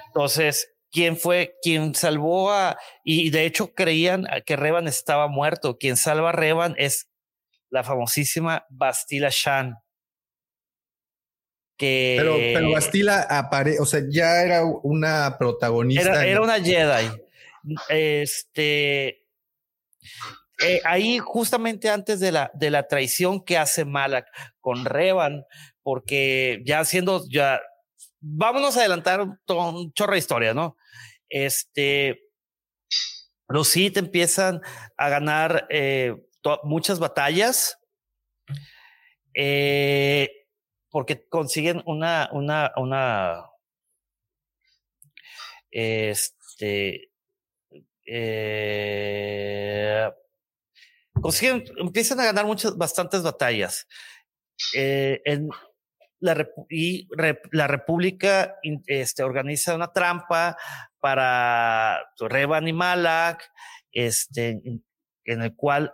[0.07, 2.77] Entonces, ¿quién fue quien salvó a...
[3.03, 5.77] Y de hecho creían que Revan estaba muerto.
[5.77, 7.09] Quien salva a Revan es
[7.69, 9.75] la famosísima Bastila Shan.
[11.75, 16.25] Que Pero, pero Bastila apare, o sea, ya era una protagonista.
[16.25, 17.09] era una Jedi.
[17.89, 19.25] Este.
[20.59, 24.27] eh, ahí, justamente antes de la, de la traición que hace Malak
[24.59, 25.43] con Revan,
[25.81, 27.59] porque ya siendo ya.
[28.25, 30.77] Vámonos a adelantar un, chorro de historia, ¿no?
[31.27, 32.21] Este.
[33.49, 34.61] Los Sith empiezan
[34.95, 36.15] a ganar eh,
[36.63, 37.77] muchas batallas.
[39.33, 40.29] eh,
[40.89, 43.49] porque consiguen una, una, una,
[45.69, 47.11] este,
[48.05, 50.09] eh,
[51.19, 53.85] consiguen, empiezan a ganar muchas, bastantes batallas.
[54.73, 55.49] En
[56.23, 57.07] la, y
[57.51, 58.55] la República
[58.87, 60.57] este, organiza una trampa
[60.99, 63.51] para Revan y Malak,
[63.91, 64.61] este,
[65.25, 65.93] en, el cual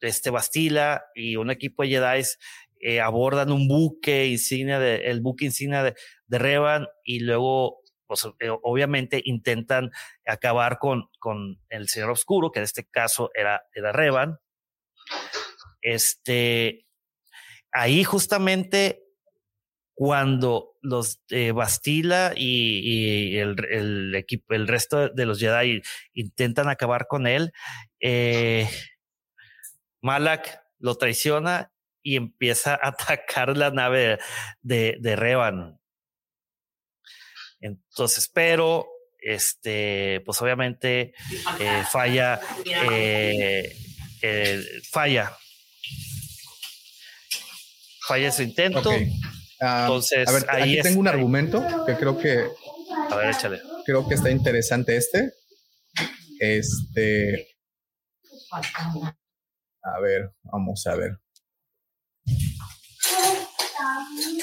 [0.00, 2.22] este Bastila y un equipo de Jedi
[2.80, 5.94] eh, abordan un buque insignia de, el buque insignia de,
[6.26, 9.90] de Revan y luego, pues, eh, obviamente intentan
[10.24, 14.38] acabar con, con el Señor Oscuro, que en este caso era, era Revan.
[15.82, 16.86] Este,
[17.72, 19.03] ahí justamente
[19.94, 25.82] cuando los eh, Bastila y, el, equipo, el resto de los Jedi
[26.12, 27.52] intentan acabar con él,
[28.00, 28.68] eh,
[30.02, 34.18] Malak lo traiciona y empieza a atacar la nave
[34.62, 35.80] de, Revan.
[37.60, 38.86] Entonces, pero,
[39.18, 41.14] este, pues obviamente
[41.58, 43.74] eh, falla, eh,
[44.90, 45.34] falla.
[48.06, 48.92] Falla su intento.
[49.60, 52.44] Ah, Entonces, a ver, ahí aquí es- tengo un argumento que creo que
[53.10, 53.60] A ver, échale.
[53.84, 55.32] creo que está interesante este.
[56.40, 57.48] Este,
[59.82, 61.18] a ver, vamos a ver.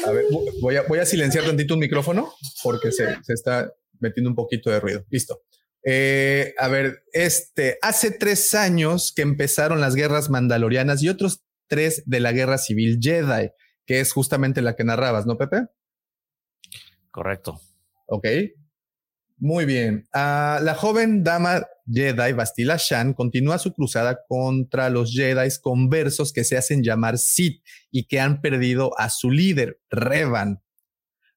[0.05, 2.33] A ver, vo- voy a, voy a silenciar tantito un micrófono
[2.63, 5.05] porque se, se está metiendo un poquito de ruido.
[5.09, 5.41] Listo.
[5.83, 12.03] Eh, a ver, este, hace tres años que empezaron las guerras mandalorianas y otros tres
[12.05, 13.49] de la guerra civil Jedi,
[13.91, 15.67] que es justamente la que narrabas, ¿no, Pepe?
[17.11, 17.59] Correcto.
[18.07, 18.25] Ok.
[19.35, 20.07] Muy bien.
[20.13, 26.45] Ah, la joven dama Jedi Bastila Shan continúa su cruzada contra los Jedi conversos que
[26.45, 30.63] se hacen llamar Sith y que han perdido a su líder, Revan.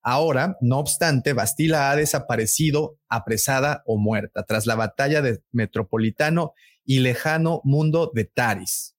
[0.01, 6.53] Ahora, no obstante, Bastila ha desaparecido, apresada o muerta tras la batalla de metropolitano
[6.85, 8.95] y lejano mundo de Taris.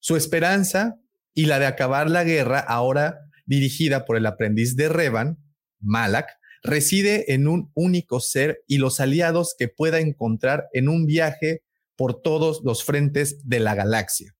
[0.00, 0.98] Su esperanza
[1.36, 5.38] y la de acabar la guerra, ahora dirigida por el aprendiz de Revan,
[5.80, 6.26] Malak,
[6.64, 11.62] reside en un único ser y los aliados que pueda encontrar en un viaje
[11.94, 14.32] por todos los frentes de la galaxia.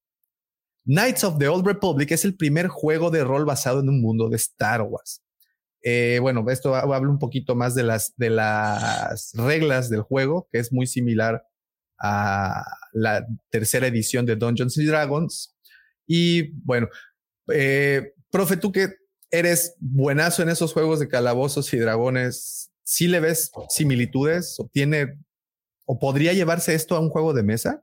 [0.84, 4.28] Knights of the Old Republic es el primer juego de rol basado en un mundo
[4.28, 5.22] de Star Wars.
[5.82, 10.48] Eh, bueno, esto ha- habla un poquito más de las, de las reglas del juego,
[10.50, 11.44] que es muy similar
[11.98, 15.55] a la tercera edición de Dungeons Dragons.
[16.06, 16.88] Y bueno,
[17.52, 18.94] eh, profe, tú que
[19.30, 25.18] eres buenazo en esos juegos de calabozos y dragones, ¿sí le ves similitudes o tiene
[25.84, 27.82] o podría llevarse esto a un juego de mesa?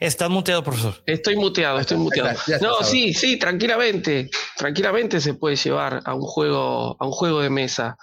[0.00, 0.94] Estás muteado, profesor.
[1.06, 2.30] Estoy muteado, estoy muteado.
[2.30, 4.30] está, ya está, No, sí, sí, tranquilamente.
[4.56, 7.96] Tranquilamente se puede llevar a un juego, a un juego de mesa.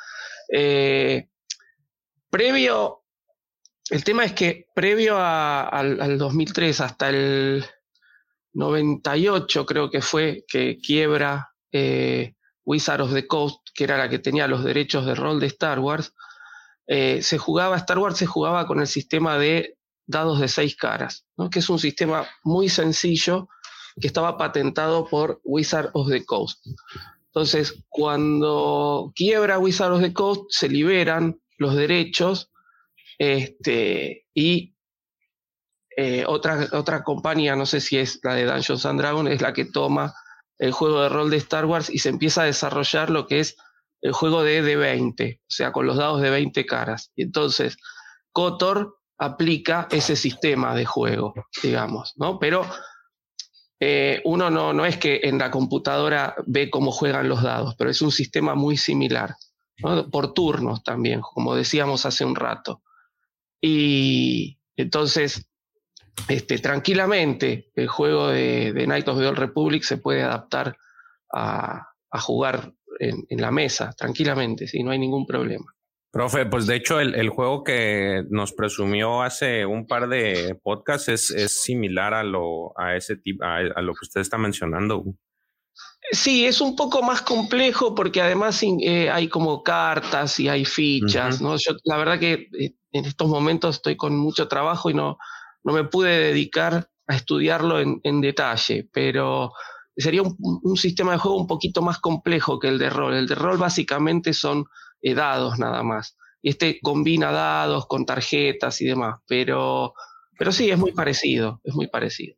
[0.51, 1.30] Eh,
[2.30, 3.05] previo,
[3.95, 7.64] el tema es que previo a- al, al 2003 hasta el
[8.53, 14.19] 98 creo que fue que quiebra eh, Wizard of the Coast, que era la que
[14.19, 16.14] tenía los derechos de rol de Star Wars,
[16.88, 21.25] eh, se jugaba, Star Wars se jugaba con el sistema de dados de seis caras,
[21.38, 21.49] ¿no?
[21.49, 23.48] que es un sistema muy sencillo
[23.99, 26.65] que estaba patentado por Wizard of the Coast.
[27.27, 32.51] Entonces, cuando quiebra Wizard of the Coast, se liberan los derechos
[33.18, 34.76] este, y
[35.98, 39.53] eh, otra, otra compañía, no sé si es la de Dungeons and Dragons, es la
[39.53, 40.14] que toma
[40.58, 43.58] el juego de rol de Star Wars y se empieza a desarrollar lo que es
[44.02, 47.11] el juego de D20, o sea, con los dados de 20 caras.
[47.16, 47.77] Y entonces,
[48.32, 52.38] Kotor aplica ese sistema de juego, digamos, ¿no?
[52.40, 52.66] Pero
[53.80, 57.90] eh, uno no, no es que en la computadora ve cómo juegan los dados, pero
[57.90, 59.35] es un sistema muy similar,
[60.11, 62.82] por turnos también, como decíamos hace un rato.
[63.68, 65.50] Y entonces,
[66.27, 70.77] este, tranquilamente, el juego de, de Night of the Old Republic se puede adaptar
[71.34, 74.84] a, a jugar en, en, la mesa, tranquilamente, ¿sí?
[74.84, 75.66] no hay ningún problema.
[76.11, 81.10] Profe, pues de hecho el, el, juego que nos presumió hace un par de podcasts
[81.10, 85.03] es, es similar a lo, a ese tipo, a, a, lo que usted está mencionando.
[86.11, 91.42] Sí, es un poco más complejo porque además eh, hay como cartas y hay fichas,
[91.42, 91.50] uh -huh.
[91.50, 91.58] ¿no?
[91.58, 95.17] Yo la verdad que eh, en estos momentos estoy con mucho trabajo y no,
[95.64, 99.51] no me pude dedicar a estudiarlo en, detalle, pero
[99.95, 103.14] sería un, un, sistema de juego un poquito más complejo que el de rol.
[103.14, 104.65] El de rol básicamente son
[105.01, 106.17] eh, dados nada más.
[106.41, 109.93] Y este combina dados con tarjetas y demás, pero,
[110.38, 112.38] pero sí, es muy parecido, es muy parecido.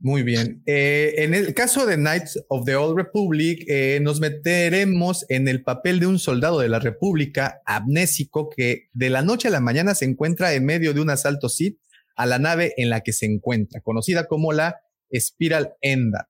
[0.00, 0.62] Muy bien.
[0.66, 5.64] Eh, en el caso de Knights of the Old Republic, eh, nos meteremos en el
[5.64, 9.96] papel de un soldado de la República amnésico que de la noche a la mañana
[9.96, 11.80] se encuentra en medio de un asalto Sith
[12.14, 14.76] a la nave en la que se encuentra, conocida como la
[15.12, 16.28] Spiral Enda.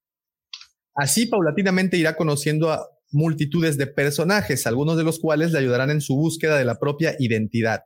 [0.94, 6.00] Así paulatinamente irá conociendo a multitudes de personajes, algunos de los cuales le ayudarán en
[6.00, 7.82] su búsqueda de la propia identidad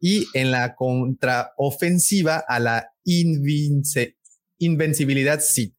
[0.00, 4.16] y en la contraofensiva a la invince,
[4.60, 5.74] invencibilidad Sith,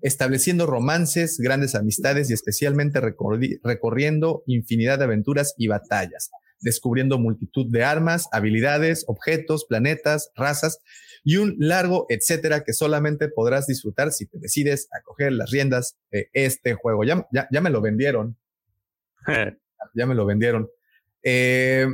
[0.00, 7.82] estableciendo romances, grandes amistades y especialmente recorriendo infinidad de aventuras y batallas, descubriendo multitud de
[7.82, 10.78] armas, habilidades, objetos, planetas, razas
[11.24, 15.96] y un largo etcétera que solamente podrás disfrutar si te decides a coger las riendas
[16.12, 17.02] de este juego.
[17.02, 18.36] Ya, ya, ya me lo vendieron.
[19.94, 20.68] ya me lo vendieron.
[21.22, 21.86] Eh,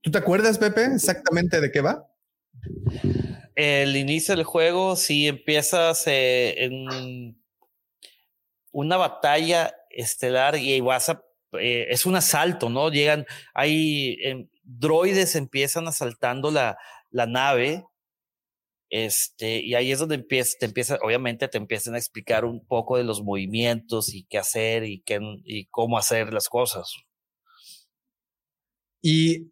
[0.00, 2.06] ¿Tú te acuerdas, Pepe, exactamente de qué va?
[3.54, 7.40] El inicio del juego, si empiezas eh, en
[8.72, 11.22] una batalla estelar y vas a
[11.60, 12.90] eh, es un asalto, ¿no?
[12.90, 16.76] Llegan, hay eh, droides empiezan asaltando la,
[17.10, 17.84] la nave
[18.90, 22.96] este, y ahí es donde empieza, te empieza, obviamente te empiezan a explicar un poco
[22.96, 26.94] de los movimientos y qué hacer y, qué, y cómo hacer las cosas.
[29.02, 29.50] Y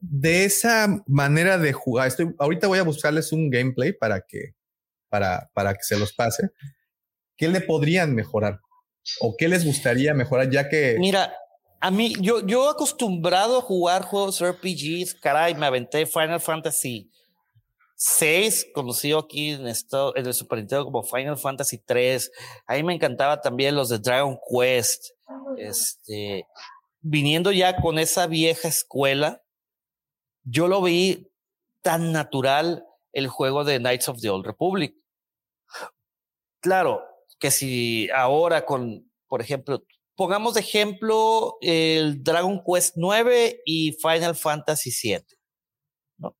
[0.00, 4.54] de esa manera de jugar, estoy, ahorita voy a buscarles un gameplay para que,
[5.08, 6.50] para, para que se los pase.
[7.36, 8.60] ¿Qué le podrían mejorar?
[9.20, 10.96] ¿O qué les gustaría mejorar ya que...
[10.98, 11.34] Mira,
[11.80, 17.10] a mí, yo, yo acostumbrado a jugar juegos RPGs, caray, me aventé Final Fantasy
[17.96, 22.30] 6, conocido aquí en, esto, en el Super Nintendo como Final Fantasy 3.
[22.66, 25.10] A mí me encantaba también los de Dragon Quest.
[25.56, 26.46] Este,
[27.00, 29.42] viniendo ya con esa vieja escuela,
[30.46, 31.32] yo lo vi
[31.82, 34.94] tan natural el juego de Knights of the Old Republic.
[36.60, 37.02] Claro,
[37.38, 39.84] que si ahora con, por ejemplo,
[40.14, 45.36] pongamos de ejemplo el Dragon Quest 9 y Final Fantasy 7.
[46.18, 46.36] ¿no?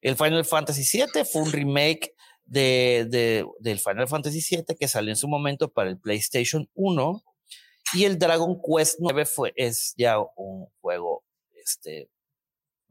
[0.00, 2.14] El Final Fantasy 7 fue un remake
[2.44, 7.22] de, del Final Fantasy 7 que salió en su momento para el PlayStation 1
[7.94, 12.08] y el Dragon Quest 9 fue, es ya un juego este,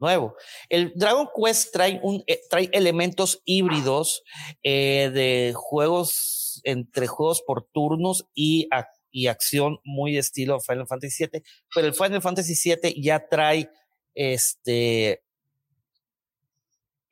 [0.02, 0.36] nuevo.
[0.68, 4.22] El Dragon Quest trae, un, eh, trae elementos híbridos
[4.62, 8.68] eh, de juegos, entre juegos por turnos y,
[9.10, 11.42] y acción muy estilo Final Fantasy VII,
[11.74, 13.70] pero el Final Fantasy VII ya trae
[14.14, 15.22] este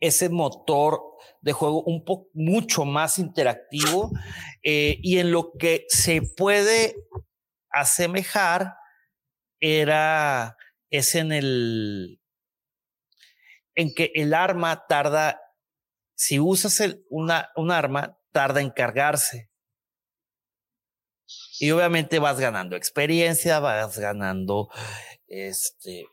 [0.00, 1.02] ese motor
[1.42, 4.10] de juego un poco mucho más interactivo
[4.62, 6.96] eh, y en lo que se puede
[7.70, 8.74] asemejar
[9.60, 10.56] era
[10.90, 12.19] es en el
[13.80, 15.40] en que el arma tarda,
[16.14, 19.50] si usas el, una, un arma, tarda en cargarse.
[21.58, 24.68] Y obviamente vas ganando experiencia, vas ganando
[25.28, 26.04] este,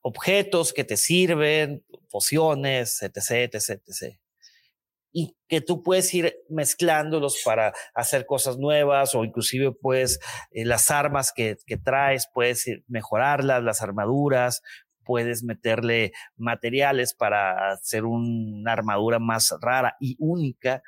[0.00, 4.18] objetos que te sirven, pociones, etc, etc, etc.
[5.12, 10.18] Y que tú puedes ir mezclándolos para hacer cosas nuevas o inclusive pues
[10.50, 14.62] eh, las armas que, que traes, puedes ir mejorarlas, las armaduras,
[15.04, 20.82] puedes meterle materiales para hacer una armadura más rara y única.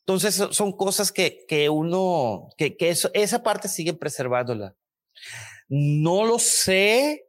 [0.00, 4.76] Entonces son cosas que, que uno, que, que esa parte sigue preservándola.
[5.68, 7.26] No lo sé,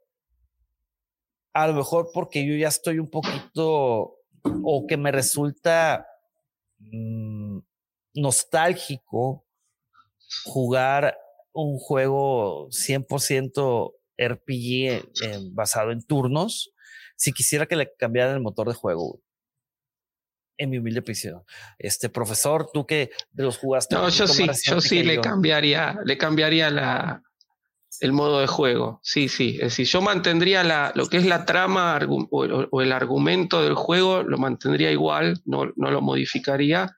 [1.54, 4.18] a lo mejor porque yo ya estoy un poquito,
[4.62, 6.06] o que me resulta
[6.78, 7.60] mmm,
[8.14, 9.46] nostálgico
[10.44, 11.16] jugar
[11.52, 14.56] un juego 100% RPG
[15.24, 16.72] eh, basado en turnos,
[17.16, 19.20] si quisiera que le cambiaran el motor de juego.
[20.58, 21.44] En mi humilde opinión.
[21.78, 23.94] Este profesor, tú que de los jugaste.
[23.94, 27.22] No, yo sí, yo sí le cambiaría, le cambiaría la,
[28.00, 29.00] el modo de juego.
[29.02, 29.56] Sí, sí.
[29.56, 34.22] Es decir, yo mantendría la, lo que es la trama o el argumento del juego,
[34.22, 36.96] lo mantendría igual, no, no lo modificaría.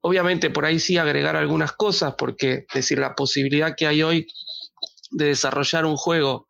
[0.00, 4.26] Obviamente por ahí sí agregar algunas cosas, porque es decir, la posibilidad que hay hoy
[5.14, 6.48] de desarrollar un juego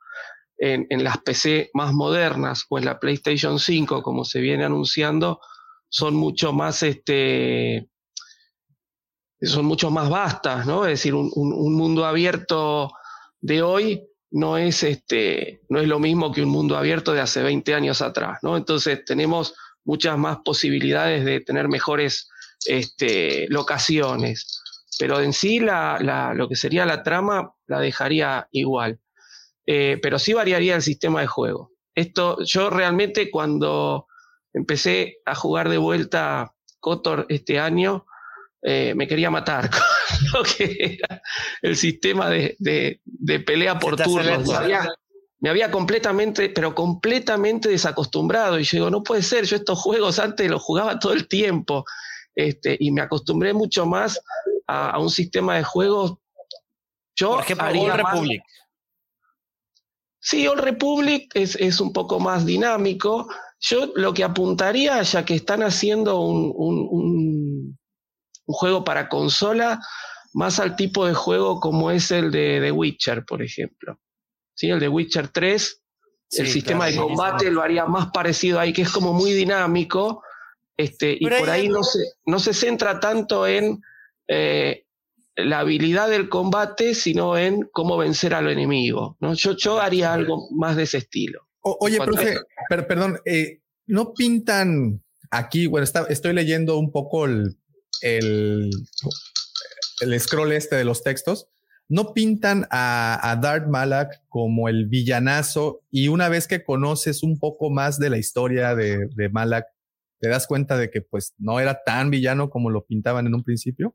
[0.58, 5.40] en, las PC más modernas o en la PlayStation 5, como se viene anunciando,
[5.88, 7.88] son mucho más este
[9.40, 10.84] son mucho más vastas, ¿no?
[10.86, 12.92] Es decir, un, un- un mundo abierto
[13.40, 17.42] de hoy no es este no es lo mismo que un mundo abierto de hace
[17.42, 18.56] 20 años atrás, ¿no?
[18.56, 22.28] Entonces tenemos muchas más posibilidades de tener mejores
[22.66, 24.62] este, locaciones.
[24.98, 29.00] Pero en sí la, la- lo que sería la trama la dejaría igual.
[29.66, 31.72] Eh, pero sí variaría el sistema de juego.
[31.94, 34.06] Esto, yo realmente cuando
[34.52, 38.04] empecé a jugar de vuelta Kotor este año,
[38.62, 39.80] eh, me quería matar con
[40.34, 41.22] lo que era
[41.62, 44.26] el sistema de, de- de pelea por turnos.
[44.26, 44.50] lento.
[44.52, 44.88] Me había,
[45.40, 48.58] me había completamente, pero completamente desacostumbrado.
[48.58, 51.84] Y yo digo, no puede ser, yo estos juegos antes los jugaba todo el tiempo.
[52.34, 54.20] Este, y me acostumbré mucho más
[54.66, 56.14] a, a un sistema de juegos.
[57.16, 58.42] Yo Por ejemplo, haría Old más- Republic.
[60.20, 63.28] Sí, Old Republic es, es un poco más dinámico.
[63.60, 67.78] Yo lo que apuntaría, ya que están haciendo un, un- un-
[68.46, 69.80] un juego para consola,
[70.32, 73.98] más al tipo de juego como es el de The Witcher, por ejemplo.
[74.54, 74.70] ¿Sí?
[74.70, 75.82] El de Witcher 3,
[76.32, 80.22] el sistema claro, de combate lo haría más parecido ahí, que es como muy dinámico.
[80.76, 83.80] Este, y por ahí- ahí no se, no se centra tanto en
[84.26, 84.83] eh,
[85.36, 89.16] la habilidad del combate, sino en cómo vencer al enemigo.
[89.20, 89.34] ¿no?
[89.34, 91.48] Yo, yo haría algo más de ese estilo.
[91.60, 92.36] O- oye, profe,
[92.68, 97.56] per- perdón, eh, no pintan aquí, bueno, está- estoy leyendo un poco el,
[98.02, 98.70] el,
[100.00, 101.48] el scroll este de los textos.
[101.88, 107.38] No pintan a, a Darth Malak como el villanazo y una vez que conoces un
[107.38, 109.66] poco más de la historia de, de Malak,
[110.18, 113.42] te das cuenta de que pues no era tan villano como lo pintaban en un
[113.44, 113.94] principio.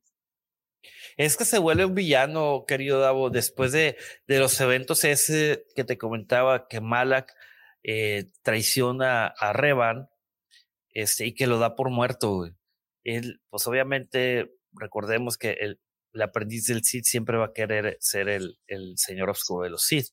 [1.18, 5.84] Es que se vuelve un villano, querido Davo, después de, de los eventos ese que
[5.84, 7.34] te comentaba que Malak
[7.84, 10.10] eh, traiciona a Revan
[10.92, 12.36] este, y que lo da por muerto.
[12.36, 12.54] güey.
[13.04, 15.80] Él, pues obviamente, recordemos que el,
[16.22, 20.08] aprendiz del Sith siempre va a querer ser el, el señor oscuro de los Sith.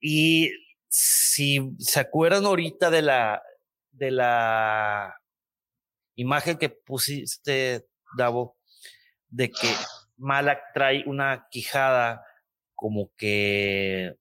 [0.00, 0.50] Y
[0.88, 3.42] si se acuerdan ahorita de la,
[3.92, 5.14] de la
[6.16, 8.57] imagen que pusiste, Davo,
[9.28, 9.68] de que
[10.16, 12.24] Malak trae una quijada
[12.74, 14.14] como que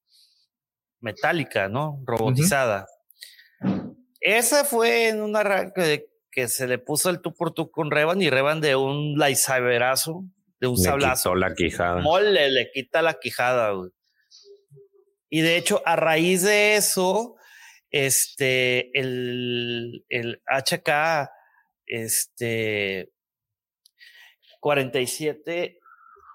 [0.99, 2.01] metálica, ¿no?
[2.05, 2.85] Robotizada.
[4.19, 7.91] Esa fue en un arranque de que se le puso el tú por tú con
[7.91, 10.23] Revan y Revan de un lightsaberazo,
[10.59, 11.29] de un Le sablazo.
[11.29, 12.01] quitó la quijada.
[12.01, 13.91] Mole, le quita la quijada, güey.
[15.29, 17.35] Y de hecho, a raíz de eso,
[17.91, 21.29] este, el, el HK,
[21.85, 23.11] este,
[24.59, 25.79] 47,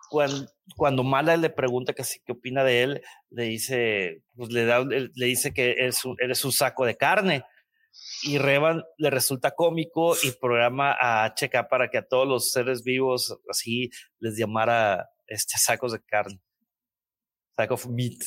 [0.09, 5.27] cuando, cuando Mala le pregunta qué opina de él, le dice, pues le da, le
[5.27, 7.45] dice que es un, eres un saco de carne.
[8.23, 12.83] Y Revan le resulta cómico y programa a HK para que a todos los seres
[12.83, 16.41] vivos así les llamara este sacos de carne.
[17.57, 18.23] Sack of meat.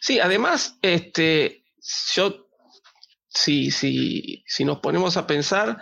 [0.00, 1.64] Sí, además, este,
[2.12, 2.48] yo,
[3.28, 5.78] si, si, si nos ponemos a pensar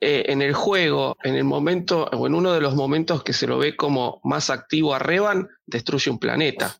[0.00, 3.46] eh, en el juego, en el momento, o en uno de los momentos que se
[3.46, 6.76] lo ve como más activo a Revan, destruye un planeta.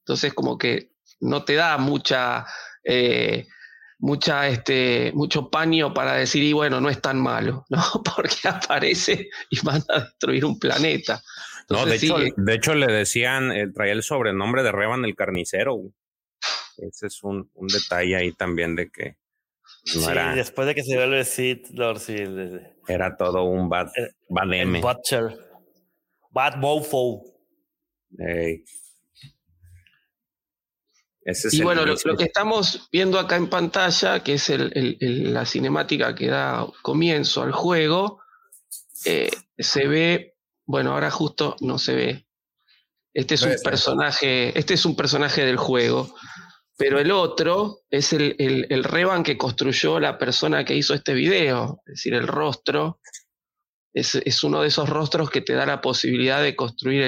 [0.00, 2.44] Entonces, como que no te da mucha,
[2.84, 3.46] eh,
[3.98, 7.82] mucha, este, mucho paño para decir, y bueno, no es tan malo, ¿no?
[8.04, 11.22] Porque aparece y van a destruir un planeta.
[11.68, 15.16] No, de hecho, sí, de hecho le decían, eh, traía el sobrenombre de Revan el
[15.16, 15.80] carnicero.
[16.76, 19.16] Ese es un, un detalle ahí también de que
[19.94, 22.16] no sí, era, después de que se vuelve Sith Lord, sí,
[22.88, 23.88] era todo un bad,
[24.28, 24.80] bad el M.
[24.80, 25.38] Butcher.
[26.30, 27.22] Bad Mofo.
[28.18, 28.64] Ey.
[31.22, 34.70] Ese es Y el bueno, lo, que estamos viendo acá en pantalla, que es el-
[34.74, 38.20] el- el- la cinemática que da comienzo al juego,
[39.04, 42.26] eh, se ve, bueno, ahora justo no se ve.
[43.12, 46.14] Este es un personaje, este es un personaje del juego,
[46.76, 51.14] pero el otro es el, el, el Revan que construyó la persona que hizo este
[51.14, 53.00] video, es decir, el rostro.
[53.94, 57.02] Es, es uno de esos rostros que te da la posibilidad de construir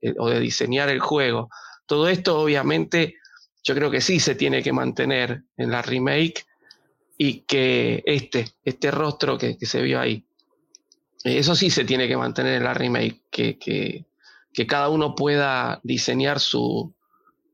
[0.00, 1.48] el- o de diseñar el juego.
[1.86, 3.14] Todo esto, obviamente,
[3.64, 6.44] yo creo que sí se tiene que mantener en la remake
[7.16, 10.24] y que este, este rostro que, que se vio ahí,
[11.24, 14.04] eso sí se tiene que mantener en la remake, que, que,
[14.52, 16.94] que cada uno pueda diseñar su,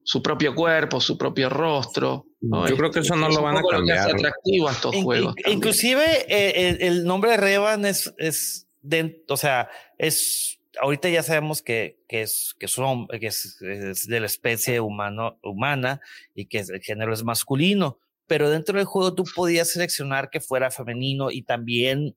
[0.06, 2.26] su propio cuerpo, su propio rostro.
[2.42, 2.68] ¿no?
[2.68, 4.10] Yo creo que eso no lo van a lo cambiar.
[4.10, 5.34] atractivo a estos In- juegos.
[5.46, 11.22] inclusive eh, el, el nombre de Revan es, es de- o sea, es ahorita ya
[11.22, 16.00] sabemos que, que es que son que es, es de la especie humano, humana
[16.34, 20.70] y que el género es masculino, pero dentro del juego tú podías seleccionar que fuera
[20.70, 22.14] femenino y también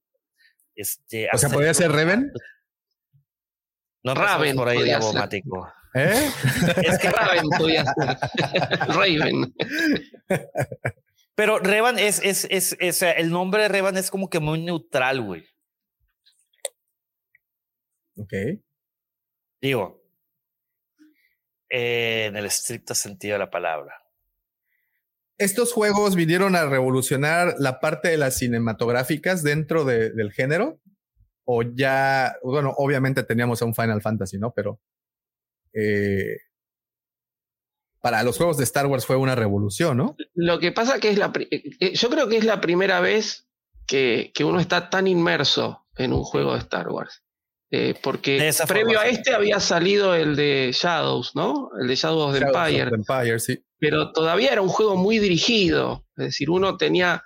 [0.75, 2.31] este O sea, ¿podría ser Reven?
[4.03, 5.71] No Raven por ahí podía de abomático.
[5.93, 6.29] ¿Eh?
[6.83, 8.17] Es que Raven podía ser.
[8.89, 9.53] Raven.
[11.35, 15.45] Pero Revan es, es, es, el nombre de Revan es como que muy neutral, güey.
[18.17, 18.33] Ok.
[19.61, 20.01] Digo,
[21.69, 23.93] eh, en el estricto sentido de la palabra.
[25.37, 30.79] Estos juegos vinieron a revolucionar la parte de las cinematográficas dentro de- del género.
[31.45, 34.51] O ya, bueno, obviamente teníamos a un Final Fantasy, ¿no?
[34.53, 34.81] Pero
[35.77, 36.37] eh,
[38.01, 40.15] para los juegos de Star Wars fue una revolución, ¿no?
[40.35, 43.47] Lo que pasa que es la pri- eh, yo creo que es la primera vez
[43.85, 47.23] que, que uno está tan inmerso en un juego de Star Wars.
[47.69, 51.69] Eh, porque previo a este había salido el de Shadows, ¿no?
[51.81, 52.89] El de Shadows of the Shadows of Empire.
[52.89, 53.65] the Empire, sí.
[53.77, 56.05] pero todavía era un juego muy dirigido.
[56.15, 57.23] Es decir, uno tenía,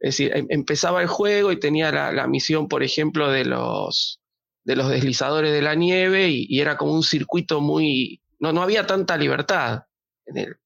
[0.00, 4.21] es decir, em- empezaba el juego y tenía la, la misión, por ejemplo, de los,
[4.64, 8.22] de los deslizadores de la nieve y, era como un circuito muy...
[8.38, 9.84] No, no había tanta libertad.
[10.26, 10.56] en él.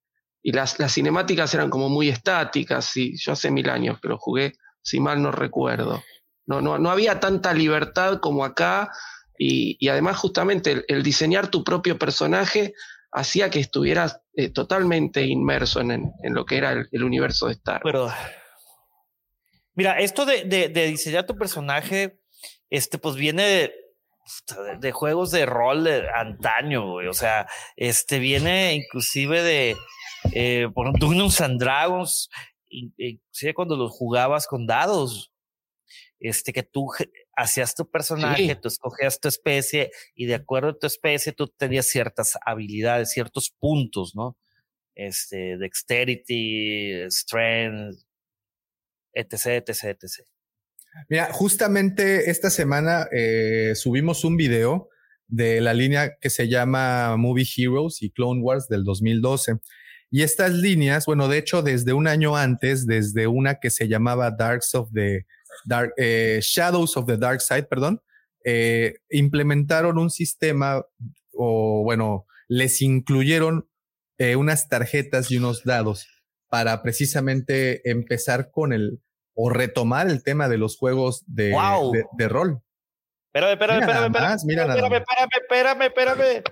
[0.42, 2.96] Y las, cinemáticas eran como muy estáticas.
[2.96, 6.02] Y yo hace mil años que lo jugué, si mal no recuerdo.
[6.46, 8.92] No, no, no había tanta libertad como acá.
[9.38, 12.74] Y, además justamente el, diseñar tu propio personaje
[13.12, 17.80] hacía que estuvieras eh, totalmente inmerso en, en- lo que era el, universo de Star.
[17.82, 18.10] Pero,
[19.74, 22.20] mira, esto de, de, de diseñar tu personaje,
[22.70, 23.85] este, pues viene de,
[24.56, 27.06] de- de juegos de rol de antaño, güey.
[27.08, 27.46] O sea,
[27.76, 29.76] este viene inclusive de
[30.32, 32.28] eh, por Dungeons and Dragons,
[32.68, 35.32] in- inclusive cuando los jugabas con dados.
[36.18, 36.88] Este que tú
[37.36, 38.54] hacías tu personaje, Sí.
[38.60, 43.50] tú escogías tu especie y de acuerdo a tu especie tú tenías ciertas habilidades, ciertos
[43.50, 44.36] puntos, ¿no?
[44.94, 47.98] Este, dexterity, strength,
[49.12, 50.26] etc, etc, etc.
[51.08, 54.88] Mira, justamente esta semana eh, subimos un video
[55.28, 59.58] de la línea que se llama Movie Heroes y Clone Wars del 2012.
[60.10, 64.30] Y estas líneas, bueno, de hecho, desde un año antes, desde una que se llamaba
[64.30, 65.26] Darks of the
[65.64, 68.00] Dark, eh, Shadows of the Dark Side, perdón,
[68.44, 70.84] eh, implementaron un sistema
[71.32, 73.68] o, bueno, les incluyeron
[74.18, 76.06] eh, unas tarjetas y unos dados
[76.48, 79.00] para precisamente empezar con el
[79.38, 81.92] o retomar el tema de los juegos de, Wow.
[81.92, 82.60] de, de rol.
[83.32, 85.82] Espérame, espérame, Mira espérame, espérame, mira nada espérame, espérame, espérame,
[86.16, 86.42] espérame.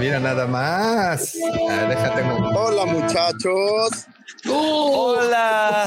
[0.00, 1.36] Mira nada más.
[1.70, 2.22] Ah, déjate.
[2.22, 4.06] Hola muchachos.
[4.50, 5.86] Hola.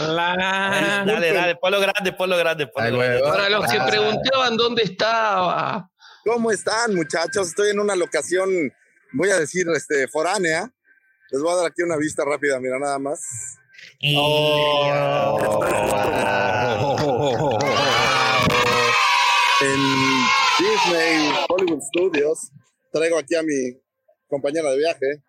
[0.00, 1.04] Hola.
[1.06, 3.20] Dale, dale, polo grande, polo grande, polo Ay, grande.
[3.22, 3.86] Para los que Ah.
[3.86, 5.90] preguntaban dónde estaba.
[6.24, 7.48] ¿Cómo están muchachos?
[7.48, 8.48] Estoy en una locación,
[9.12, 10.70] voy a decir, este, foránea.
[11.30, 13.57] Les voy a dar aquí una vista rápida, mira nada más.
[14.00, 14.16] Y-
[19.60, 19.80] En
[20.58, 22.50] Disney Hollywood Studios
[22.92, 23.74] traigo aquí a mi
[24.28, 25.22] compañera de viaje.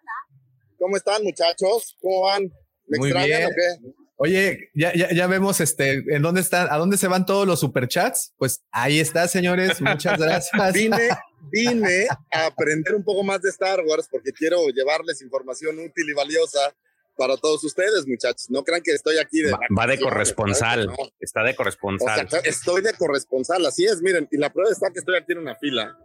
[0.77, 1.97] ¿Cómo están muchachos?
[1.99, 2.43] ¿Cómo van?
[2.87, 3.47] ¿Me Muy extrañan bien.
[3.47, 3.93] o qué?
[4.21, 7.59] Oye, ya, ya, ya vemos este, en dónde están, a dónde se van todos los
[7.61, 8.33] superchats.
[8.37, 9.81] Pues ahí está, señores.
[9.81, 10.73] Muchas gracias.
[10.73, 11.09] Vine,
[11.51, 16.13] vine a aprender un poco más de Star Wars porque quiero llevarles información útil y
[16.13, 16.75] valiosa
[17.19, 18.49] para todos ustedes, muchachos.
[18.49, 19.51] No crean que estoy aquí de.
[19.51, 20.87] Va, va de corresponsal.
[20.87, 20.95] No.
[21.19, 22.29] Está de O corresponsal.
[22.29, 25.39] sea, estoy de corresponsal, así es, miren, y la prueba está que estoy aquí en
[25.39, 25.97] una fila,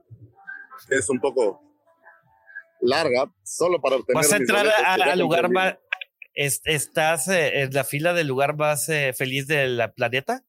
[0.89, 1.63] que es un poco
[2.81, 4.23] larga, solo para obtener.
[4.23, 5.77] Vas a entrar al lugar más.
[6.35, 10.45] es- ¿Estás eh, en la fila del lugar más eh, feliz del planeta?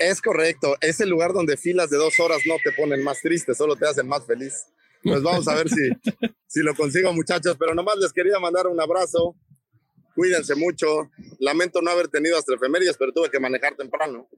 [0.00, 3.54] Es correcto, es el lugar donde filas de dos horas no te ponen más triste,
[3.54, 4.66] solo te hacen más feliz.
[5.02, 5.76] Pues vamos a ver si,
[6.46, 9.36] si lo consigo, muchachos, pero nomás les quería mandar un abrazo.
[10.14, 11.10] Cuídense mucho.
[11.38, 14.28] Lamento no haber tenido hasta efemérides, pero tuve que manejar temprano.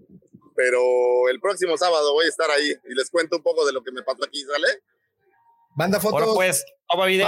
[0.54, 3.82] Pero el próximo sábado voy a estar ahí y les cuento un poco de lo
[3.82, 4.68] que me pasó aquí, ¿sale?
[5.74, 6.34] Manda fotos.
[6.34, 7.26] pues, toma video.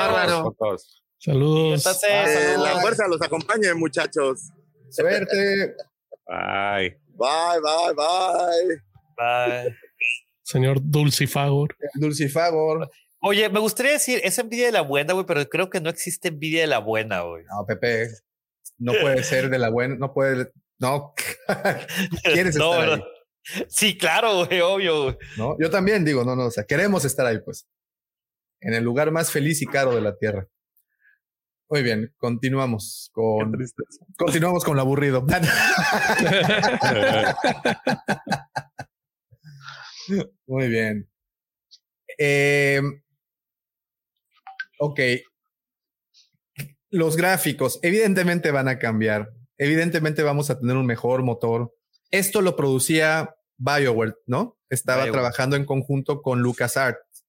[1.18, 1.78] Saludos.
[1.78, 2.68] Entonces, Eh, saludos.
[2.74, 4.50] la fuerza los acompañe, muchachos.
[4.90, 5.74] Suerte.
[6.26, 6.90] Ay.
[7.16, 8.82] Bye, bye, bye.
[9.16, 9.76] Bye.
[10.42, 11.74] Señor Dulcifagor.
[11.94, 12.90] Dulcifagor.
[13.23, 16.28] Oye, me gustaría decir, es envidia de la buena, güey, pero creo que no existe
[16.28, 17.44] envidia de la buena, güey.
[17.44, 18.08] No, Pepe.
[18.78, 19.97] No puede ser de la buena.
[19.97, 20.51] No puede.
[20.78, 21.15] No.
[22.25, 23.07] Quieres No, estar ¿verdad?
[23.07, 23.65] ahí.
[23.69, 25.03] Sí, claro, güey, obvio.
[25.05, 25.17] güey.
[25.36, 25.57] ¿no?
[25.61, 27.69] Yo también digo, no, no, o sea, queremos estar ahí, pues.
[28.61, 30.47] En el lugar más feliz y caro de la tierra.
[31.69, 33.53] Muy bien, continuamos con.
[34.17, 35.25] Continuamos con lo aburrido.
[40.47, 41.09] Muy bien.
[42.19, 42.81] Eh,
[44.78, 45.01] ok.
[46.94, 49.32] Los gráficos, evidentemente van a cambiar.
[49.58, 51.74] Evidentemente vamos a tener un mejor motor.
[52.12, 54.56] Esto lo producía BioWare, ¿no?
[54.70, 55.12] Estaba BioWare.
[55.12, 57.24] trabajando en conjunto con LucasArts.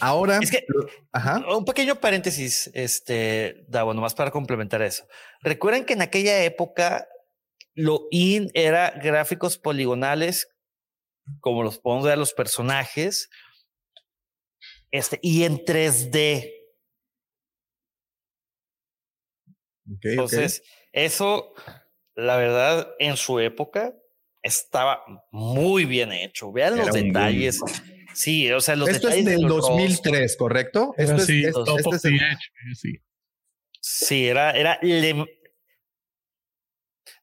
[0.00, 1.42] Ahora, Es que- lo- ajá.
[1.56, 5.06] Un pequeño paréntesis, este, Davo, nomás para complementar eso.
[5.40, 7.08] Recuerden que en aquella época
[7.74, 10.48] lo in era gráficos poligonales,
[11.40, 13.30] como los podemos ver a los personajes,
[14.90, 16.52] este, y en 3D.
[20.02, 21.54] Entonces, eso,
[22.14, 23.94] la verdad, en su época
[24.42, 26.52] estaba muy bien hecho.
[26.52, 27.60] Vean Era los detalles.
[28.14, 30.94] Sí, o sea, los Esto es detalles del de los 2003, ¿correcto?
[30.96, 32.92] Era Esto es, top este of es the el- edge, sí.
[33.80, 34.78] Sí, era, era.
[34.82, 35.26] le-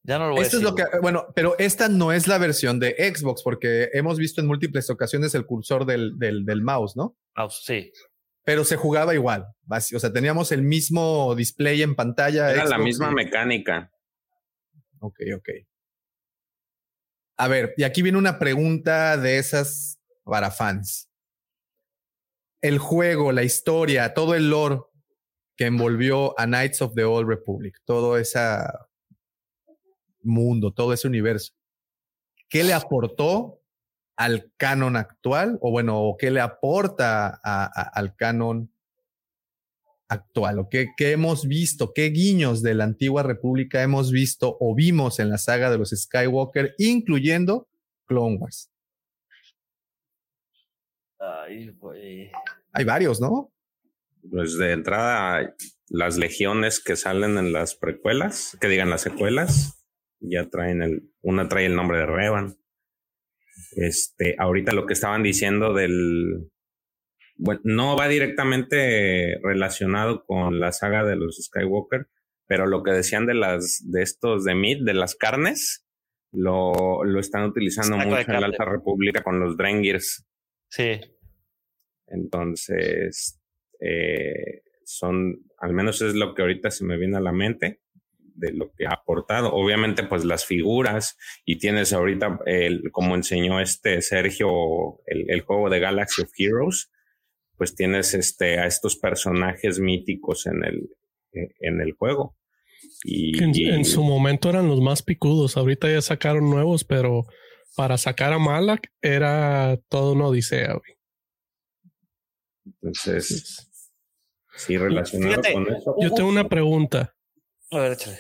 [0.03, 0.83] Ya no lo voy Esto a es decir.
[0.83, 4.47] lo que, bueno, pero esta no es la versión de Xbox, porque hemos visto en
[4.47, 7.17] múltiples ocasiones el cursor del, del, del mouse, ¿no?
[7.35, 7.91] Ah, sí.
[8.43, 9.47] Pero se jugaba igual.
[9.69, 12.51] O sea, teníamos el mismo display en pantalla.
[12.51, 13.91] Era la misma y- mecánica.
[14.99, 15.49] Ok, ok.
[17.37, 21.09] A ver, y aquí viene una pregunta de esas para fans.
[22.61, 24.79] El juego, la historia, todo el lore
[25.55, 28.39] que envolvió a Knights of the Old Republic, todo ese
[30.21, 31.53] mundo, todo ese universo,
[32.49, 33.61] ¿qué le aportó
[34.15, 35.57] al canon actual?
[35.61, 38.71] O bueno, ¿o ¿qué le aporta a- a- al canon
[40.07, 40.59] actual?
[40.59, 41.91] ¿O qué, qué hemos visto?
[41.93, 45.89] ¿Qué guiños de la antigua república hemos visto o vimos en la saga de los
[45.89, 47.67] Skywalker, incluyendo
[48.05, 48.69] Clone Wars?
[51.19, 52.31] Ay, güey.
[52.73, 53.51] Hay varios, ¿no?
[54.29, 55.55] Pues de entrada,
[55.87, 59.83] las legiones que salen en las precuelas, que digan las secuelas,
[60.19, 62.57] ya traen el, una trae el nombre de Revan.
[63.71, 66.49] Este, ahorita lo que estaban diciendo del,
[67.35, 72.07] bueno, no va directamente relacionado con la saga de los Skywalker,
[72.47, 75.85] pero lo que decían de las, de estos de meat, de las carnes,
[76.31, 78.47] lo, lo están utilizando Saco mucho en la.
[78.47, 80.25] Alta República con los Drengirs.
[80.69, 80.99] Sí.
[82.07, 83.39] Entonces,
[83.79, 87.82] eh, son, al menos es lo que ahorita se me viene a la mente
[88.35, 89.53] de lo que ha aportado.
[89.53, 95.69] Obviamente, pues las figuras y tienes ahorita, el, como enseñó este Sergio, el, el juego
[95.69, 96.91] de Galaxy of Heroes,
[97.57, 100.89] pues tienes este, a estos personajes míticos en el,
[101.31, 102.35] en el juego.
[103.03, 105.55] Y, Que en, y- en su momento eran los más picudos.
[105.57, 107.25] Ahorita ya sacaron nuevos, pero
[107.75, 110.73] para sacar a Malak era todo una odisea.
[110.73, 110.97] güey.
[112.65, 113.69] entonces,
[114.55, 115.95] sí, relacionado Fíjate, con eso.
[115.99, 117.15] Yo tengo una pregunta.
[117.75, 118.17] A ver, échale.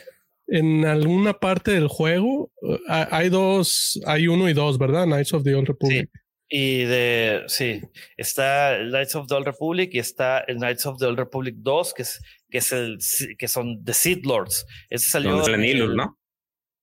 [0.47, 2.77] En alguna parte del juego eh,
[3.11, 5.05] hay dos, hay uno y dos, ¿verdad?
[5.05, 6.09] Knights of the Old Republic.
[6.49, 7.81] Y de, sí,
[8.17, 11.55] está el Knights of the Old Republic y está el Knights of the Old Republic
[11.59, 12.97] 2, que es, que es el,
[13.39, 14.65] que son The Sith Lords.
[14.89, 15.31] Ese salió.
[15.31, 16.19] Donde sale en Nihilus, el- ¿no?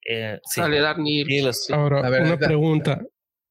[0.09, 0.61] eh, sí.
[1.67, 1.73] Sí.
[1.73, 3.01] Ahora, ver, una da- pregunta.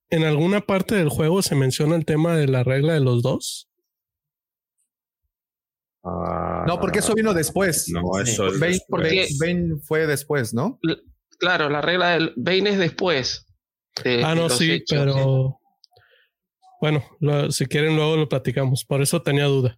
[0.09, 3.68] ¿En alguna parte del juego se menciona el tema de la regla de los dos?
[6.03, 7.89] Ah, No, porque eso vino después.
[7.89, 9.03] No, eso es Bane, después.
[9.11, 10.79] Bane- Bane fue después, ¿no?
[11.39, 13.45] Claro, la regla del Bane es después.
[14.03, 15.59] de- ah, de no, sí, hechos, pero
[16.81, 18.85] bueno, lo- si quieren luego lo platicamos.
[18.85, 19.77] Por eso tenía duda.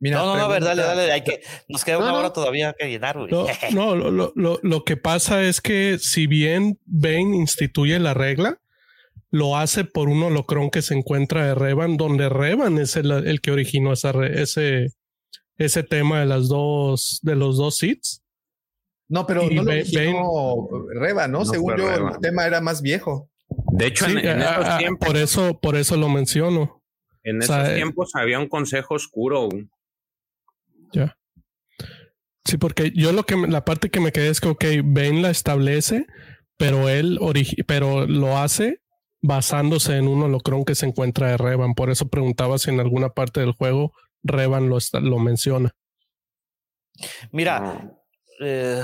[0.00, 1.12] Mira, no, no, no, a ver, dale, pregunta- dale.
[1.12, 2.18] Hay que, nos queda No, una no.
[2.20, 3.30] hora todavía que llenar, güey.
[3.30, 8.14] No, no lo, lo- lo- lo que pasa es que si bien Bane instituye la
[8.14, 8.58] regla,
[9.30, 13.40] lo hace por un holocrón que se encuentra de Revan, donde Revan es el, el
[13.40, 14.88] que originó esa ese,
[15.64, 18.22] ese tema de las dos, de los dos seats.
[19.08, 21.40] No, pero y no lo originó Reba, ¿no?
[21.40, 23.28] No Según yo, el tema era más viejo.
[23.72, 26.82] De hecho, Sí, en, en esos tiempos, por eso, por eso lo menciono.
[27.24, 29.48] en o esos sea, eh, tiempos había un consejo oscuro.
[30.92, 31.16] Ya.
[32.44, 35.20] Sí, porque yo lo que me- la parte que me quedé es que, ok, Bane
[35.20, 36.06] la establece,
[36.56, 38.80] pero él origi- pero lo hace
[39.22, 41.74] basándose en un holocrón que se encuentra de Revan.
[41.74, 43.92] Por eso preguntaba si en alguna parte del juego
[44.22, 45.70] Revan lo, está- lo menciona.
[47.32, 48.02] Mira, No.
[48.40, 48.82] eh,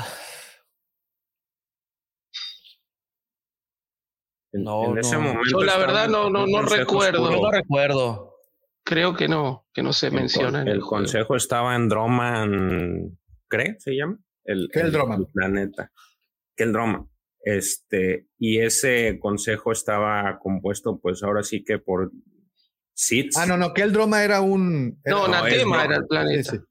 [4.52, 5.20] En, No, en ese no.
[5.22, 5.50] momento.
[5.50, 7.20] Yo la verdad no- no- no recuerdo.
[7.30, 7.50] no oscuro.
[7.50, 8.32] recuerdo.
[8.84, 11.02] Creo que no, que no se El menciona en El, el juego.
[11.02, 13.76] consejo estaba en Droman, ¿cree?
[13.80, 14.18] ¿Se llama?
[14.44, 15.26] El, ¿Qué es el Droman?
[15.26, 15.90] planeta.
[16.56, 17.10] ¿Qué el Droman?
[17.40, 22.10] Este, y ese consejo estaba compuesto, pues ahora sí que por
[22.98, 23.32] Sith.
[23.36, 24.98] Ah, no, no, que el Droma era un.
[25.04, 26.50] era- No, Natema era el planeta.
[26.50, 26.64] Sí, sí.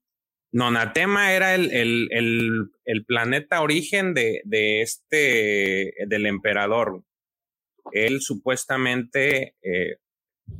[0.51, 7.03] No, Natema era el, el, el, el planeta origen de, de este, del emperador.
[7.91, 9.97] Él supuestamente eh,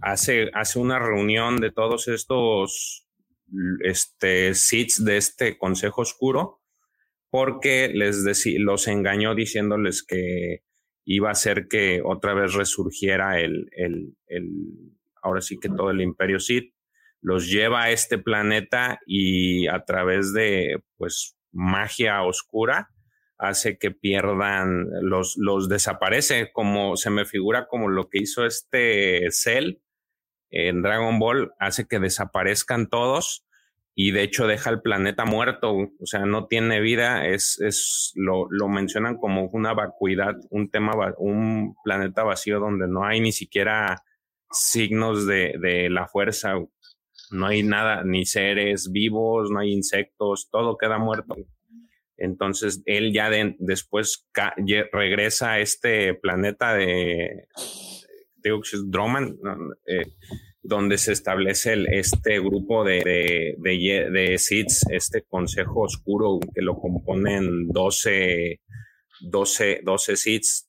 [0.02, 3.08] hace, hace una reunión de todos estos
[3.84, 4.52] este,
[5.00, 6.62] de este Consejo Oscuro
[7.30, 10.64] porque les deci- los engañó diciéndoles que
[11.06, 14.52] iba a hacer que otra vez resurgiera el, el, el,
[15.26, 16.74] ahora sí que todo el imperio Sith
[17.22, 22.92] los lleva a este planeta y a través de pues magia oscura
[23.38, 29.28] hace que pierdan, los, los desaparece, como se me figura como lo que hizo este
[29.32, 29.80] Cell
[30.52, 33.46] en Dragon Ball, hace que desaparezcan todos
[33.96, 38.46] y de hecho deja el planeta muerto, o sea, no tiene vida, es, es lo,
[38.50, 44.04] lo mencionan como una vacuidad, un tema, un planeta vacío donde no hay ni siquiera
[44.60, 46.54] signos de, de la fuerza,
[47.32, 51.36] no hay nada, ni seres vivos, no hay insectos, todo queda muerto.
[52.18, 54.28] Entonces él ya de- después
[54.92, 57.48] regresa a este planeta de,
[58.74, 59.38] es Droman.
[59.88, 60.14] Eh,
[60.68, 64.38] donde se establece el- este grupo de, de, de, de
[64.90, 68.62] este consejo oscuro que lo componen 12,
[69.22, 70.68] 12, 12 Siths.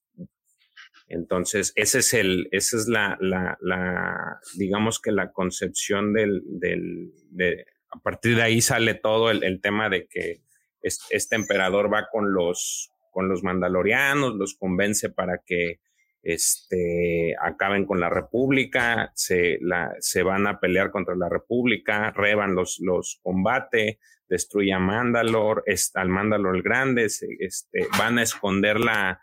[1.08, 7.12] Entonces, ese es el, esa es la, la, la, digamos que la concepción del, del,
[7.30, 10.42] de, a partir de ahí sale todo el, tema de que
[10.82, 15.80] es- este emperador va con los, con los mandalorianos, los convence para que
[16.22, 22.54] este, acaben con la república, se, la, se van a pelear contra la república, Revan
[22.56, 28.22] los, los combate, destruye a Mandalor, es, al Mandalor el Grande, se- este, van a
[28.24, 29.20] esconder la,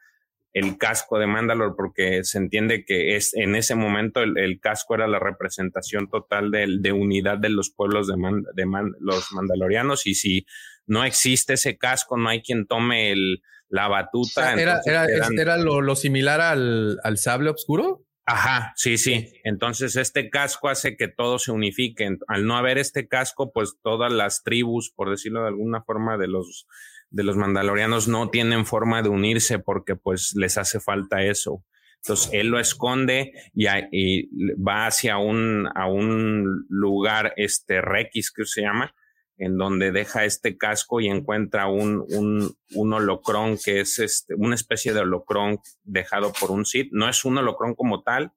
[0.54, 4.96] el casco de Mandalor porque se entiende que es en ese momento el, el casco
[4.96, 9.32] era la representación total del- de, unidad de los pueblos de, Man- de Man- los
[9.34, 10.46] mandalorianos y si
[10.86, 14.54] no existe ese casco no hay quien tome el, la batuta.
[14.54, 18.06] Era, era, era lo, lo similar al, al sable oscuro.
[18.26, 19.34] Ajá, sí, sí.
[19.44, 22.08] Entonces este casco hace que todo se unifique.
[22.28, 26.28] Al no haber este casco, pues todas las tribus, por decirlo de alguna forma, de
[26.28, 26.66] los
[27.14, 31.64] de los mandalorianos no tienen forma de unirse porque pues les hace falta eso.
[31.98, 38.46] Entonces él lo esconde y, y va hacia un, a un lugar, este Rex, que
[38.46, 38.94] se llama,
[39.38, 44.56] en donde deja este casco y encuentra un, un, un holocrón que es este, una
[44.56, 46.90] especie de holocrón dejado por un Sith.
[46.92, 48.34] No es un holocrón como tal,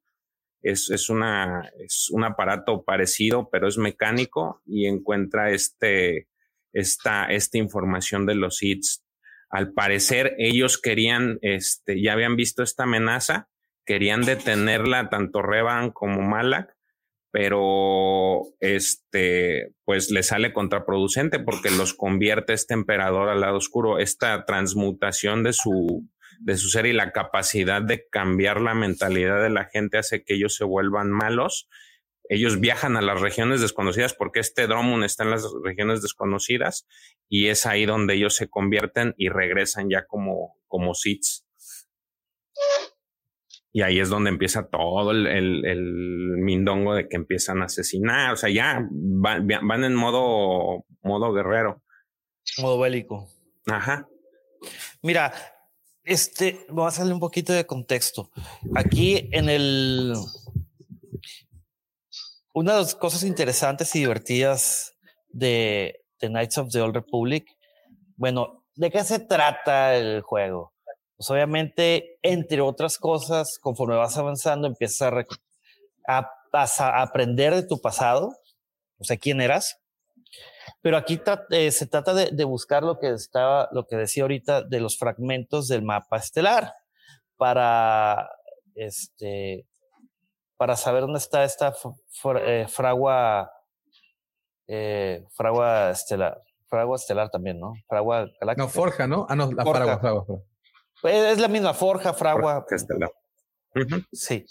[0.60, 6.28] es, es, una, es un aparato parecido, pero es mecánico y encuentra este,
[6.76, 9.04] esta, esta información de los Siths.
[9.48, 13.48] Al parecer, ellos querían, este, ya habían visto esta amenaza,
[13.84, 16.76] querían detenerla tanto Revan como Malak,
[17.30, 23.98] pero este, pues le sale contraproducente porque los convierte este emperador al lado oscuro.
[23.98, 26.08] Esta transmutación de su,
[26.40, 30.34] de su ser y la capacidad de cambiar la mentalidad de la gente hace que
[30.34, 31.68] ellos se vuelvan malos.
[32.28, 36.86] Ellos viajan a las regiones desconocidas porque este Dromun está en las regiones desconocidas
[37.28, 40.92] y es ahí donde ellos se convierten y regresan ya como, como.
[43.72, 45.82] Y ahí es donde empieza todo el, el, el
[46.38, 48.32] mindongo de que empiezan a asesinar.
[48.32, 51.82] O sea, ya van, van en modo, modo guerrero.
[52.58, 53.28] Modo bélico.
[53.66, 54.08] Ajá.
[55.02, 55.32] Mira,
[56.04, 58.30] este, vamos a darle un poquito de contexto.
[58.74, 60.14] Aquí en el.
[62.56, 64.96] Una de las cosas interesantes y divertidas
[65.28, 67.44] de, de Knights of the Old Republic.
[68.16, 70.72] Bueno, ¿de qué se trata el juego?
[71.18, 75.12] Pues obviamente, entre otras cosas, conforme vas avanzando, empiezas
[76.08, 78.34] a, a, aprender de tu pasado,
[78.96, 79.76] o sea, quién eras.
[80.80, 81.20] Pero aquí
[81.50, 84.96] eh, se trata de, de buscar lo que estaba, lo que decía ahorita de los
[84.96, 86.72] fragmentos del mapa estelar
[87.36, 88.30] para
[88.74, 89.66] este
[90.56, 91.74] para saber dónde está esta
[92.40, 93.50] eh, fragua
[94.66, 99.26] eh, fragua estelar fragua estelar también no fragua galáctica No, Forja, ¿no?
[99.28, 99.80] Ah, no, la Forja.
[99.80, 100.42] fragua, fragua, fragua.
[101.02, 103.10] Pues es la misma forja fragua Que estelar.
[104.12, 104.46] Sí.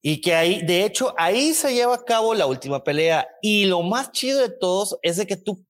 [0.00, 3.26] Y que ahí, de hecho, ahí se lleva a cabo la última pelea.
[3.42, 5.64] Y lo más chido de todos es de que tú,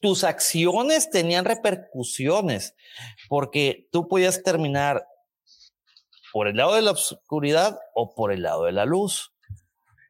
[0.00, 2.74] tus acciones tenían repercusiones,
[3.28, 5.04] porque tú podías terminar
[6.32, 9.32] por el lado de la oscuridad o por el lado de la luz.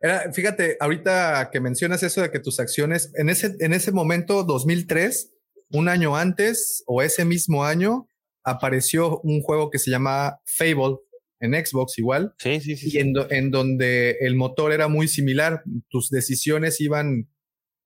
[0.02, 4.44] Era, fíjate, ahorita que mencionas eso de que tus acciones, en ese, en ese momento,
[4.44, 5.32] 2003,
[5.72, 8.06] un año antes o ese mismo año,
[8.42, 10.96] apareció un juego que se llama Fable
[11.40, 12.34] en Xbox igual.
[12.38, 12.90] Sí, sí, sí.
[12.92, 15.62] Y en, do- en donde el motor era muy similar.
[15.90, 17.28] Tus decisiones iban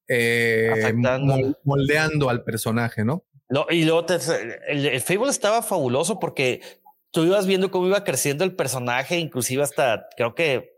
[0.09, 0.93] eh,
[1.65, 3.25] moldeando al personaje, ¿no?
[3.49, 4.19] No, y luego te-
[4.69, 6.61] el, el Fable estaba fabuloso porque
[7.15, 10.75] tú ibas viendo cómo iba creciendo el personaje, inclusive hasta creo que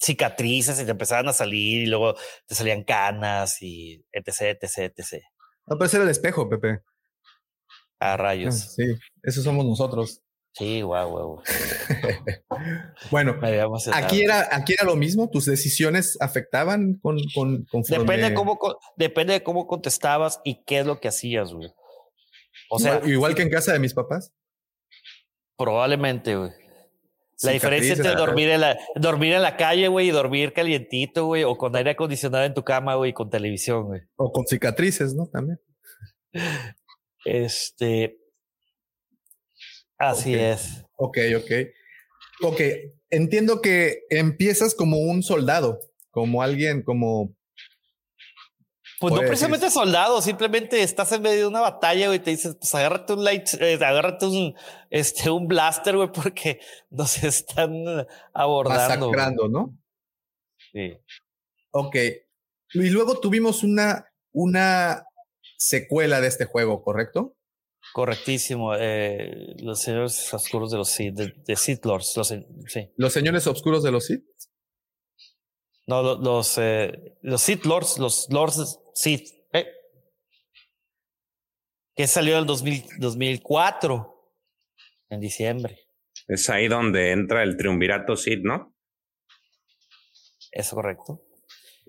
[0.00, 2.14] cicatrices y te empezaban a salir y luego
[2.46, 5.22] te salían canas y etc, etc, etc.
[5.66, 6.80] No, pero ese era el espejo, Pepe.
[8.00, 8.74] A rayos.
[8.76, 8.84] Sí,
[9.22, 10.22] esos somos nosotros.
[10.52, 11.42] Sí, guau, guau.
[13.10, 13.38] Bueno,
[13.92, 15.28] aquí era, aquí era lo mismo.
[15.30, 18.58] Tus decisiones afectaban con, con conforme- Depende de cómo
[18.96, 21.70] depende de cómo contestabas y qué es lo que hacías, güey.
[22.70, 24.32] O sea, igual, igual que en casa de mis papás.
[25.58, 26.52] Probablemente, güey.
[27.42, 31.44] La diferencia entre dormir en la, dormir en la calle, güey, y dormir calientito, güey,
[31.44, 34.00] o con aire acondicionado en tu cama, güey, con televisión, güey.
[34.16, 35.26] O con cicatrices, ¿no?
[35.26, 35.60] También.
[37.24, 38.18] Este.
[39.98, 40.84] Así es.
[40.96, 41.52] Ok, ok.
[42.40, 42.60] Ok,
[43.10, 45.80] entiendo que empiezas como un soldado,
[46.10, 47.36] como alguien, como...
[49.00, 52.56] Pues no precisamente soldado, simplemente estás en medio de una batalla, güey, y te dices,
[52.58, 54.54] pues agárrate un light, eh, agárrate un,
[54.90, 56.58] este, un blaster, güey, porque
[56.90, 57.70] nos están
[58.32, 59.06] abordando.
[59.06, 59.16] güey.
[59.16, 59.78] Masacrando, ¿no?
[60.72, 60.98] Sí.
[61.70, 61.94] Ok.
[62.74, 65.04] Y luego tuvimos una, una
[65.56, 67.36] secuela de este juego, ¿correcto?
[67.94, 68.74] Correctísimo.
[68.74, 72.28] eh, los señores oscuros de los Sith, de, de Sith Lords, los,
[72.66, 72.90] sí.
[72.96, 74.24] Los señores oscuros de los Sith.
[75.86, 79.32] No, lo- los, eh, los Sith Lords, los Lords Sith.
[79.52, 79.66] eh.
[81.94, 84.32] Que salió en el 2000 2004,
[85.10, 85.78] en diciembre.
[86.26, 88.74] Es ahí donde entra el triunvirato Sid, ¿no?
[90.50, 91.22] Eso correcto.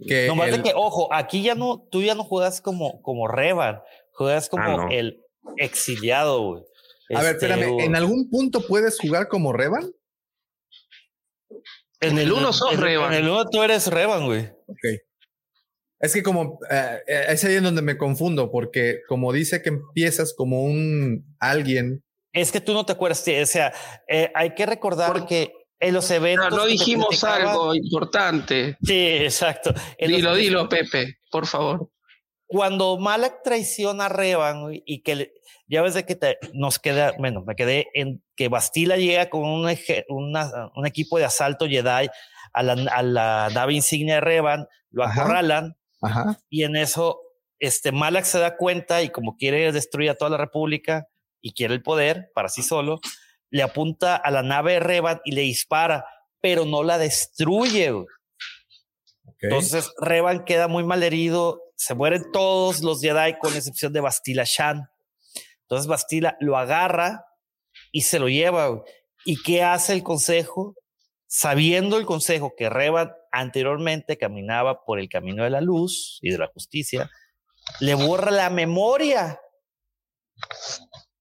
[0.07, 3.01] Que No más de el- que, ojo, aquí ya no, tú ya no juegas como,
[3.01, 3.81] como Revan,
[4.13, 4.89] juegas como Ah, no.
[4.91, 5.21] el
[5.57, 6.63] exiliado, güey.
[7.15, 9.91] A ver, Este, espérame, ¿en algún punto puedes jugar como Revan?
[12.01, 13.13] En el uno sos en- Revan.
[13.13, 14.45] En el uno tú eres Revan, güey.
[14.67, 14.85] Ok.
[15.99, 19.69] Es que como, eh, eh, es ahí en donde me confundo, porque como dice que
[19.69, 23.73] empiezas como un alguien, Es que tú no te acuerdas, o sea,
[24.07, 26.51] eh, hay que recordar que en los eventos.
[26.51, 28.77] No, dijimos algo importante.
[28.83, 29.73] Sí, exacto.
[29.97, 31.89] En los- Dilo, dilo, Pepe, por favor.
[32.45, 35.31] Cuando Malak traiciona a Revan y que le-
[35.67, 39.43] ya ves de que te- nos queda, bueno, me quedé en que Bastila llega con
[39.45, 42.09] un, eje- una- un equipo de asalto Jedi
[42.53, 45.21] a la, a la nave insignia de Revan, lo Ajá.
[45.21, 47.21] acorralan ajá, y en eso
[47.59, 51.07] este Malak se da cuenta y como quiere destruir a toda la república
[51.41, 53.01] y quiere el poder para sí solo,
[53.49, 56.05] le apunta a la nave de Revan y le dispara,
[56.41, 57.91] pero no la destruye.
[57.91, 58.05] güey.
[59.41, 64.43] Entonces Revan queda muy mal herido, se mueren todos los Jedi con excepción de Bastila
[64.45, 64.89] Shan.
[65.61, 67.25] Entonces Bastila lo agarra
[67.91, 68.67] y se lo lleva.
[68.67, 68.81] güey.
[69.25, 70.75] ¿Y qué hace el consejo?
[71.31, 76.39] Sabiendo el consejo que Revan anteriormente caminaba por el camino de la luz y de
[76.39, 77.09] la justicia,
[77.79, 79.39] le borra la memoria.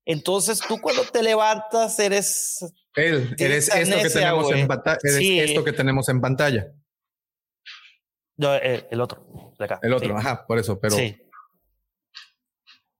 [0.06, 2.64] Entonces tú cuando te levantas eres
[2.94, 5.40] Él, eres esto que tenemos en pantalla, eres Sí.
[5.40, 6.66] esto que tenemos en pantalla.
[8.38, 9.78] no, el otro, de acá.
[9.82, 10.14] El otro, Sí.
[10.16, 11.16] ajá, por eso, pero Sí.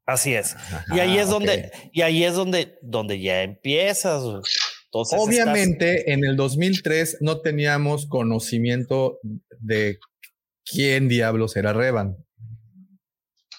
[0.04, 0.56] Así es.
[0.94, 1.32] y ahí Ajá, es ok.
[1.32, 4.22] donde, y ahí es donde, donde ya empiezas.
[4.92, 9.18] Estás- Obviamente, en el 2003 no teníamos conocimiento
[9.58, 9.98] de
[10.64, 12.16] quién diablos era Revan.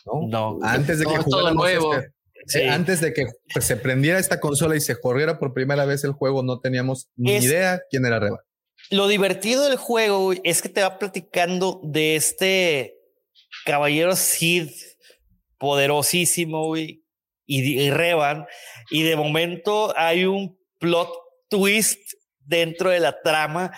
[0.06, 0.28] ¿no?
[0.28, 0.60] no.
[0.64, 1.94] Antes de que No, es todo jugáramos nuevo.
[1.96, 2.14] este-
[2.48, 2.60] Sí.
[2.60, 6.04] eh, antes de que pues, se prendiera esta consola y se corriera por primera vez
[6.04, 8.40] el juego, no teníamos ni Es- idea quién era Revan.
[8.92, 12.96] Lo divertido del juego güey, es que te va platicando de este
[13.66, 14.70] caballero Sid
[15.60, 17.04] poderosísimo güey,
[17.46, 18.46] y, y Revan.
[18.90, 21.12] Y de momento hay un plot
[21.50, 22.00] twist
[22.40, 23.72] dentro de la trama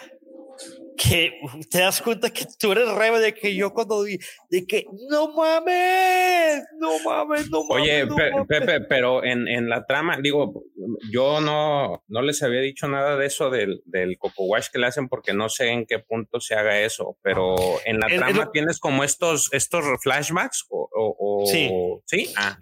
[0.98, 1.32] que
[1.72, 4.20] te das cuenta que tú eres Revan de que yo cuando vi
[4.52, 7.84] de que no mames, no mames, no mames.
[7.84, 8.48] Oye, no Pe- mames".
[8.48, 10.64] Pepe, pero en, en la trama, digo,
[11.12, 14.88] yo no, no les había dicho nada de eso del, del Coco Wash que le
[14.88, 17.56] hacen porque no sé en qué punto se haga eso, pero
[17.86, 21.72] en la El- el- trama tienes como estos, estos flashbacks o, o- o- Sí.
[22.06, 22.58] sí, ah,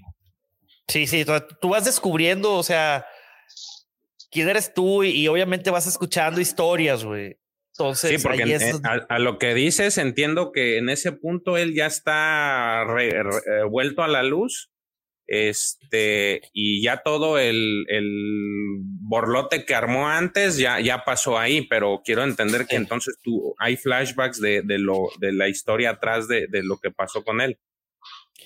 [0.87, 1.23] Sí, sí,
[1.61, 3.05] tú vas descubriendo, o sea,
[4.31, 7.37] quién eres tú y, y obviamente vas escuchando historias, güey.
[7.77, 10.89] Entonces, sí, porque ahí en- es eh, a, a lo que dices entiendo que en
[10.89, 14.69] ese punto él ya está re- re- eh, vuelto a la luz,
[15.27, 22.01] este, y ya todo el, el borlote que armó antes ya, ya pasó ahí, pero
[22.03, 22.81] quiero entender que Sí.
[22.81, 26.91] entonces tú hay flashbacks de, de lo de la historia atrás de, de lo que
[26.91, 27.57] pasó con él.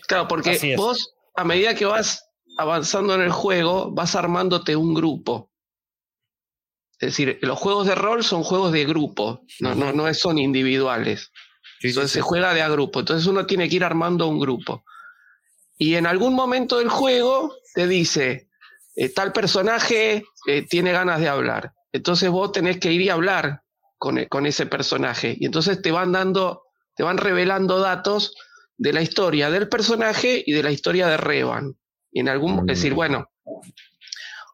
[0.07, 5.49] Claro, porque vos, a medida que vas avanzando en el juego, vas armándote un grupo.
[7.03, 11.33] Es decir, los juegos de rol son juegos de grupo, no, no, no son individuales.
[11.81, 13.01] Entonces se juega de a grupo.
[13.01, 14.85] Entonces uno tiene que ir armando un grupo.
[15.77, 18.47] Y en algún momento del juego te dice,
[18.95, 21.73] eh, tal personaje eh, tiene ganas de hablar.
[21.91, 23.63] Entonces vos tenés que ir y hablar
[23.97, 25.35] con, e- con ese personaje.
[25.37, 26.63] Y entonces te van dando,
[26.95, 28.33] te van revelando datos
[28.77, 31.75] de la historia del personaje y de la historia de Revan.
[32.13, 33.29] Y en algún, es decir, bueno,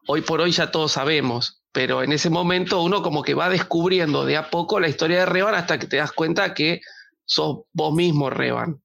[0.08, 4.24] hoy por hoy ya todos sabemos, pero en ese momento uno como que va descubriendo
[4.24, 6.80] de a poco la historia de Revan hasta que te das cuenta que
[7.24, 8.82] sos vos mismo Revan.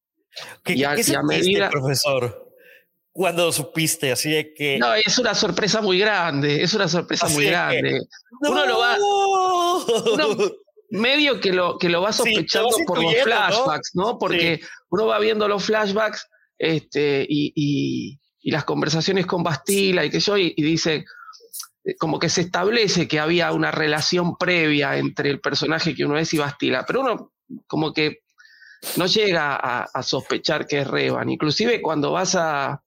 [0.63, 2.41] ¿Qué, Y a- qué y a medida- profesor?
[3.11, 4.77] Cuando supiste, así de que.
[4.77, 8.01] No, es una sorpresa muy grande, es una sorpresa Así muy que, grande.
[8.41, 8.97] Uno lo va,
[10.13, 10.51] uno
[10.89, 14.17] medio que lo, que lo va sospechando por los flashbacks, ¿no?
[14.19, 20.09] Porque uno va viendo los flashbacks este, y, y- y las conversaciones con Bastila y
[20.09, 21.05] que yo, y, y dice,
[21.99, 26.33] como que se establece que había una relación previa entre el personaje que uno es
[26.33, 27.31] y Bastila, pero uno
[27.67, 28.23] como que
[28.97, 31.29] no llega a, a sospechar que es Revan.
[31.29, 32.81] Inclusive cuando vas a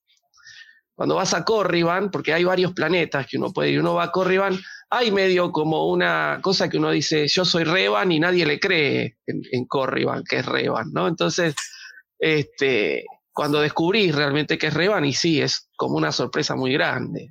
[0.98, 4.10] cuando vas a Corriban, porque hay varios planetas que uno puede ir, uno va a
[4.10, 4.58] Corriban,
[4.90, 9.16] hay medio como una cosa que uno dice, yo soy Revan y nadie le cree
[9.24, 11.06] en, en Corriban que es Revan, ¿no?
[11.06, 11.54] Entonces,
[12.18, 17.30] este, cuando descubrís realmente que es Revan, y sí, es como una sorpresa muy grande.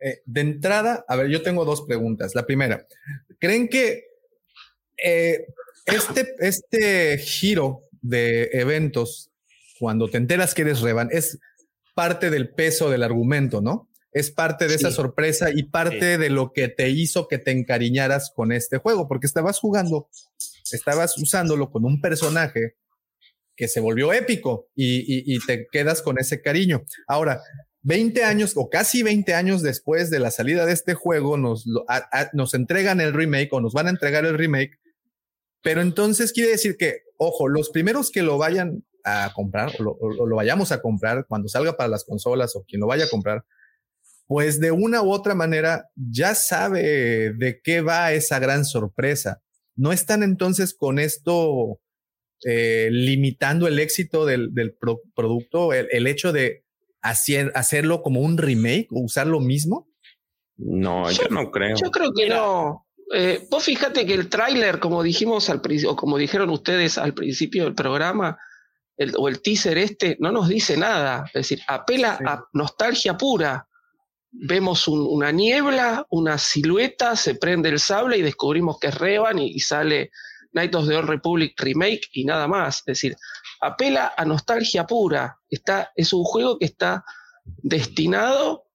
[0.00, 2.34] Eh, de entrada, a ver, yo tengo dos preguntas.
[2.34, 2.86] La primera,
[3.38, 4.04] ¿creen que
[5.02, 5.46] eh,
[5.86, 9.30] este, este giro de eventos,
[9.78, 11.38] cuando te enteras que eres Revan, es
[11.94, 13.88] parte del peso del argumento, ¿no?
[14.12, 18.32] Es parte de esa sorpresa y parte de lo que te hizo que te encariñaras
[18.34, 20.08] con este juego, porque estabas jugando,
[20.72, 22.76] estabas usándolo con un personaje
[23.54, 26.84] que se volvió épico y, y- y te quedas con ese cariño.
[27.06, 27.42] Ahora,
[27.82, 32.30] 20 años o casi 20 años después de la salida de este juego, nos, a-
[32.32, 34.78] nos entregan el remake o nos van a entregar el remake.
[35.62, 40.36] Pero entonces quiere decir que, ojo, los primeros que lo vayan a comprar o lo,
[40.36, 43.44] vayamos a comprar cuando salga para las consolas o quien lo vaya a comprar,
[44.26, 49.40] pues de una u otra manera ya sabe de qué va esa gran sorpresa.
[49.74, 51.80] No están entonces con esto
[52.44, 56.64] eh, limitando el éxito del, del pro- producto, el hecho de
[57.02, 59.88] hacer, hacerlo como un remake o usar lo mismo.
[60.56, 61.76] No, yo, no creo.
[61.76, 62.86] Yo creo que no.
[63.14, 67.14] Eh, vos fíjate que el tráiler, como dijimos al principio, o como dijeron ustedes al
[67.14, 68.36] principio del programa,
[68.96, 71.24] el- o el teaser este, no nos dice nada.
[71.26, 73.66] Es decir, apela a nostalgia pura.
[74.30, 79.38] Vemos un- una niebla, una silueta, se prende el sable y descubrimos que es Revan
[79.38, 80.10] y, y sale
[80.52, 82.78] Night of the Old Republic Remake y nada más.
[82.80, 83.16] Es decir,
[83.60, 85.38] apela a nostalgia pura.
[85.50, 87.04] Está, es un juego que está
[87.62, 88.66] destinado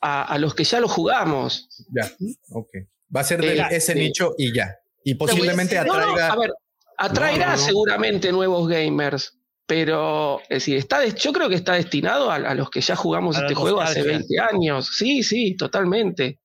[0.00, 1.68] a, a los que ya lo jugamos.
[1.94, 2.10] Ya,
[2.52, 2.68] ok.
[3.14, 4.76] Va a ser de Eh, ese nicho y ya.
[5.04, 6.32] Y posiblemente No, no, atraiga.
[6.32, 6.52] a ver,
[6.98, 7.66] atraerá No, no, no.
[7.66, 12.70] seguramente nuevos gamers, pero es decir, está, yo creo que está destinado a, a los
[12.70, 14.18] que ya jugamos A este juego hace nostalgia.
[14.48, 14.90] 20 años.
[14.96, 16.40] Sí, sí, totalmente.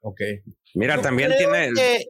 [0.00, 0.20] Ok.
[0.74, 1.72] Mira, Yo también tiene.
[1.74, 2.04] que-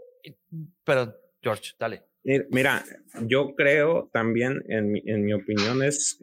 [0.85, 2.05] Pero, George, dale.
[2.25, 2.85] Mi- Mira,
[3.23, 6.19] yo creo también, en mi, en mi opinión, es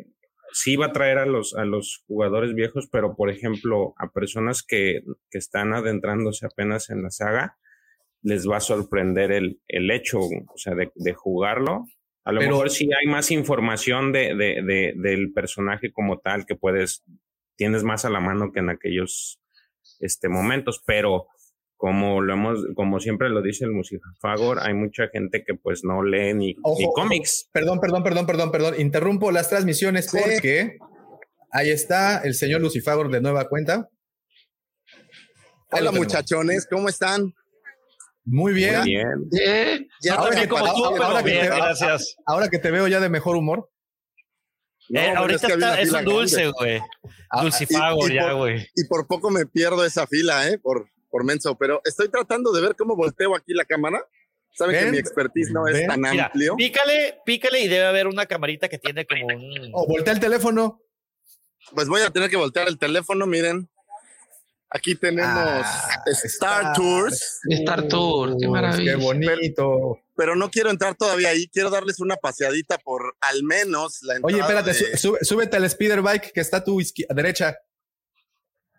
[0.53, 4.63] sí va a traer a los, a los jugadores viejos, pero por ejemplo, a personas
[4.63, 7.57] que, que están adentrándose apenas en la saga,
[8.23, 11.85] les va a sorprender el, el hecho, o sea, de, de jugarlo.
[12.23, 16.45] A lo Pero- mejor sí hay más información de, de, de- del personaje como tal
[16.45, 17.03] que puedes,
[17.55, 19.39] tienes más a la mano que en aquellos
[19.99, 21.27] este, momentos, pero
[21.77, 26.03] como lo hemos, como siempre lo dice el Musifagor, hay mucha gente que pues no
[26.03, 26.93] lee ni, Ojo, ni ojo.
[26.93, 27.49] cómics.
[27.53, 28.75] Perdón, perdón, perdón, perdón, perdón.
[28.79, 30.77] Interrumpo las transmisiones porque
[31.51, 33.87] ahí está el señor Lucifagor de nueva cuenta.
[35.71, 37.33] Hola muchachones, ¿cómo están?
[38.25, 38.79] Muy bien.
[38.79, 39.29] Muy bien.
[39.39, 39.87] ¿Eh?
[40.01, 42.15] Ya Ahora que- como tú, ahora- pero ahora que bien, te- gracias.
[42.25, 43.69] Ahora que te veo ya de mejor humor.
[44.89, 46.81] No, Eh, ahorita es que está- es un dulce, güey.
[47.29, 48.67] Ah, Dulcifago y- y ya, güey.
[48.75, 50.57] Y por poco me pierdo esa fila, ¿eh?
[50.57, 54.05] Por, por menso, pero estoy tratando de ver cómo volteo aquí la cámara.
[54.55, 56.55] Saben que mi expertise no es tan Mira, amplio.
[56.55, 59.71] pícale, pícale y debe haber una camarita que tiene como un.
[59.73, 60.79] O voltea el teléfono.
[61.73, 63.67] Pues voy a tener que voltear el teléfono, miren.
[64.69, 65.27] Aquí tenemos
[65.65, 66.25] Ah, Star
[66.65, 66.73] Star.
[66.75, 68.97] Tours, Star Tour, qué Qué maravilla.
[68.97, 69.99] bonito.
[70.15, 71.47] pero no quiero entrar todavía ahí.
[71.47, 74.33] Quiero darles una paseadita por al menos la entrada.
[74.35, 76.79] Oye, espérate, de- su- sube- súbete al speeder bike que está a tu
[77.09, 77.55] derecha.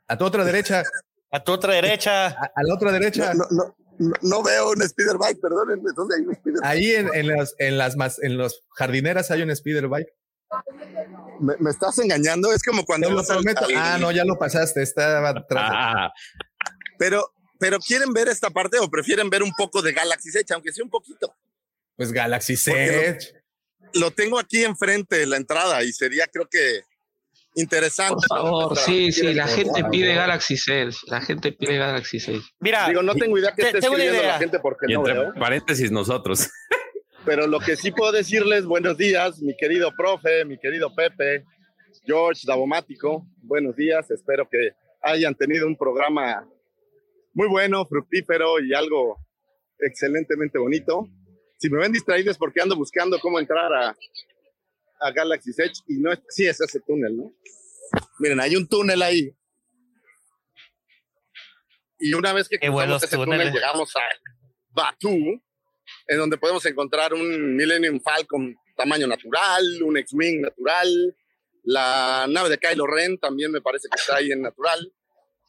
[0.06, 0.82] A tu otra derecha.
[1.30, 2.26] A tu otra derecha.
[2.28, 3.34] A, a la otra derecha.
[3.34, 5.90] No, no, no, no veo un speeder bike, perdónenme.
[5.94, 6.64] ¿Dónde hay un speeder bike?
[6.70, 10.08] Ahí en, en las, en las más, en los jardineras hay un speeder bike.
[11.40, 12.52] ¿Me, me estás engañando?
[12.52, 13.64] Es como cuando lo prometo.
[13.66, 14.82] al- Ah, no, ya lo pasaste.
[14.82, 15.70] Estaba atrás.
[15.72, 16.12] Ah,
[16.98, 20.72] Pero, pero ¿quieren ver esta parte o prefieren ver un poco de Galaxy Edge, aunque
[20.72, 21.34] sea un poquito?
[21.96, 23.34] Pues Galaxy Edge.
[23.94, 26.82] Lo tengo aquí enfrente de la entrada y sería, creo que,
[27.60, 28.26] interesante.
[28.28, 29.90] Por favor, sí, sí, la gente favor.
[29.90, 30.96] pide Galaxy 6.
[31.08, 32.42] La gente pide Galaxy 6.
[32.60, 34.32] Mira, Digo, no tengo idea que te- esté escribiendo idea.
[34.32, 35.34] la gente porque y no entre veo.
[35.34, 36.48] paréntesis nosotros.
[37.24, 41.44] Pero lo que sí puedo decirles, buenos días, mi querido profe, mi querido Pepe,
[42.06, 44.70] George Davomático, buenos días, espero que
[45.02, 46.48] hayan tenido un programa
[47.34, 49.18] muy bueno, fructífero y algo
[49.78, 51.06] excelentemente bonito.
[51.58, 53.96] Si me ven distraídos porque ando buscando cómo entrar a,
[55.00, 57.32] a Galaxy Edge y no es, sí es ese túnel, ¿no?
[58.18, 59.34] Miren, hay un túnel ahí.
[61.98, 64.00] Y una vez que cruzamos ese túnel, llegamos a
[64.70, 65.42] Batu,
[66.06, 71.16] en donde podemos encontrar un Millennium Falcon tamaño natural, un X-Wing natural,
[71.64, 74.92] la nave de Kylo Ren también me parece que está ahí en natural,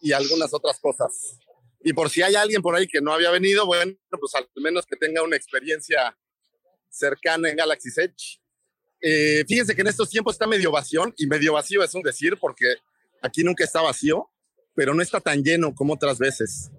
[0.02, 1.40] y algunas otras cosas.
[1.82, 4.86] Y por si hay alguien por ahí que no había venido, bueno, pues al menos
[4.86, 6.18] que tenga una experiencia
[6.90, 8.42] cercana en Galaxy Edge.
[9.02, 12.38] Eh, fíjense que en estos tiempos está medio vacío, y medio vacío es un decir,
[12.40, 12.66] porque
[13.22, 14.30] aquí nunca está vacío,
[14.76, 16.70] pero no está tan lleno como otras veces.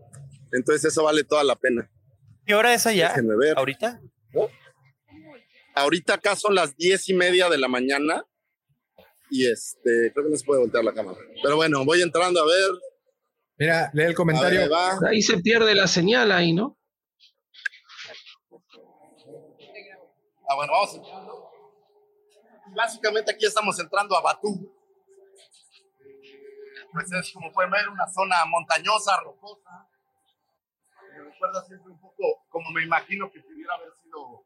[0.53, 1.91] Entonces eso vale toda la pena.
[2.47, 3.09] ¿Qué hora es allá?
[3.09, 3.57] Déjenme ver.
[3.57, 4.01] ¿Ahorita?
[5.75, 8.25] Ahorita acá son las diez y media de la mañana
[9.31, 11.19] y este, creo que no se puede voltear la cámara.
[11.43, 12.71] Pero bueno, voy entrando a ver.
[13.57, 14.61] Mira, lee el A ver, comentario.
[14.63, 14.99] ahí va.
[15.09, 16.77] Ahí se pierde la señal ahí, ¿no?
[20.49, 21.01] Ah, bueno, vamos.
[22.75, 24.73] Básicamente aquí estamos entrando a Batú.
[26.93, 29.89] Pues es como pueden ver una zona montañosa, rocosa.
[31.13, 34.45] Me recuerda siempre un poco como me imagino que pudiera haber sido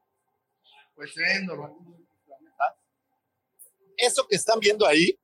[0.95, 2.77] pues Endor o estos planetas.
[3.97, 5.19] Eso que están viendo ahí,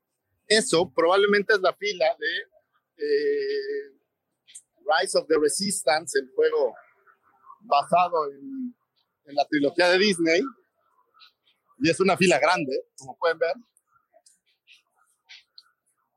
[0.46, 4.00] eso probablemente es la fila de eh,
[4.78, 6.74] Rise of the Resistance, el juego
[7.60, 8.74] basado en,
[9.26, 10.42] en la trilogía de Disney.
[11.82, 13.54] Y es una fila grande, como pueden ver.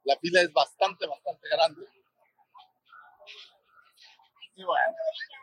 [0.04, 1.88] La fila es bastante, bastante grande.
[4.56, 4.96] Y bueno,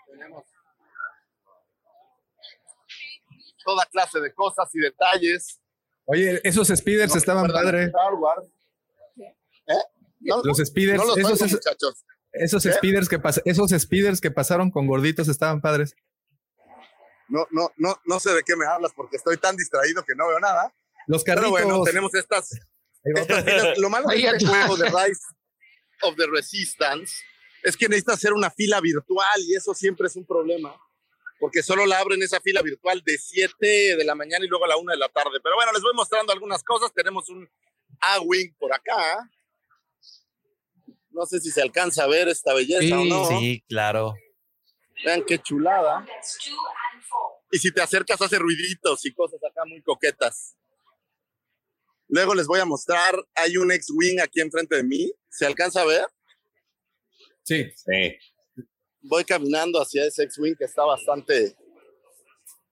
[0.07, 0.45] tenemos
[3.65, 5.61] toda clase de cosas y detalles.
[6.05, 7.85] Oye, esos speeders No estaban padre.
[7.85, 8.47] Star Wars.
[9.17, 9.75] ¿Eh?
[10.21, 12.05] No, Los speeders, no los esos, oigo, esos, muchachos.
[12.33, 12.73] esos ¿Qué?
[12.73, 15.95] speeders que pas- esos speeders que pasaron con gorditos estaban padres.
[17.31, 20.29] No, no, no, no sé de qué me hablas porque estoy tan distraído que no
[20.29, 20.75] veo nada.
[21.07, 21.51] Los Pero carritos.
[21.67, 22.51] bueno, tenemos estas,
[23.03, 23.79] filas.
[23.79, 25.23] Lo malo de este juego de Rise
[26.03, 27.15] of the Resistance
[27.63, 30.75] es que necesitas hacer una fila virtual y eso siempre es un problema.
[31.39, 34.69] Porque solo la abren esa fila virtual de 7 de la mañana y luego a
[34.69, 35.41] la 1 de la tarde.
[35.43, 36.93] Pero bueno, les voy mostrando algunas cosas.
[36.93, 37.49] Tenemos un
[38.01, 39.31] A-Wing por acá.
[41.11, 43.25] No sé si se alcanza a ver esta belleza Sí, o no.
[43.27, 44.15] Sí, claro.
[45.03, 46.07] Vean qué chulada.
[47.53, 50.57] Y si te acercas hace ruiditos y cosas acá muy coquetas.
[52.09, 55.13] Luego les voy a mostrar, hay un X-Wing aquí enfrente de mí.
[55.29, 56.07] ¿Se alcanza a ver?
[57.45, 57.67] Sí.
[57.77, 58.17] Sí.
[59.03, 61.57] Voy caminando hacia ese X-Wing que está bastante,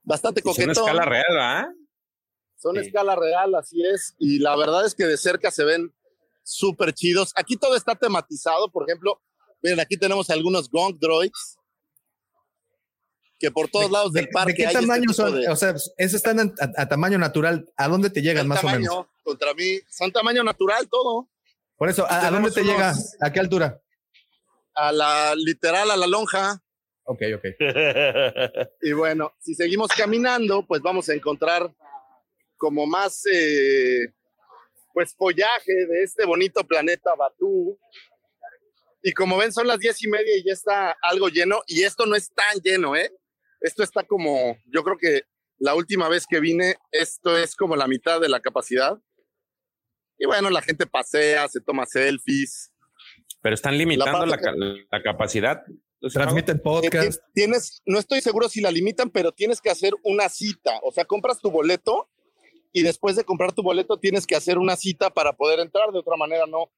[0.03, 0.71] bastante Es una coquetón.
[0.89, 1.69] escala real, ¿verdad?
[2.57, 2.81] Son Sí.
[2.83, 4.15] escala real, así es.
[4.19, 5.95] Y la verdad es que de cerca se ven
[6.43, 7.33] súper chidos.
[7.37, 8.71] Aquí todo está tematizado.
[8.71, 9.23] Por ejemplo,
[9.63, 11.58] miren, aquí tenemos algunos Gong Droids.
[13.39, 15.41] Que por todos lados del ¿De, parque de qué hay este tamaño son?
[15.41, 16.53] de- O sea, esos están a,
[16.83, 17.71] a tamaño natural.
[17.77, 19.07] ¿A dónde te llegan más tamaño, o menos?
[19.23, 21.29] Contra mí, son tamaño natural todo.
[21.77, 22.93] Por eso, ¿a, a dónde te llega?
[22.93, 23.81] unos- ¿A qué altura?
[24.75, 26.61] A la literal, a la lonja.
[27.05, 27.45] Ok, ok.
[28.83, 31.73] Y bueno, si seguimos caminando, pues vamos a encontrar
[32.57, 34.13] como más, eh,
[34.93, 37.79] pues follaje de este bonito planeta Batú.
[39.03, 41.63] Y como ven, son las diez y media y ya está algo lleno.
[41.69, 43.13] Y esto no es tan lleno, ¿eh?
[43.61, 45.23] Esto está como, yo creo que
[45.59, 48.99] la última vez que vine, esto es como la mitad de la capacidad.
[50.19, 52.73] Y bueno, la gente pasea, se toma selfies.
[53.41, 55.63] Pero están limitando La capacidad.
[56.13, 57.19] Transmiten Eh, podcast.
[57.25, 60.79] ti- Tienes, no estoy seguro si la limitan, pero tienes que hacer una cita.
[60.85, 62.09] O sea, compras tu boleto
[62.73, 65.91] y después de comprar tu boleto tienes que hacer una cita para poder entrar.
[65.91, 66.71] De otra manera no,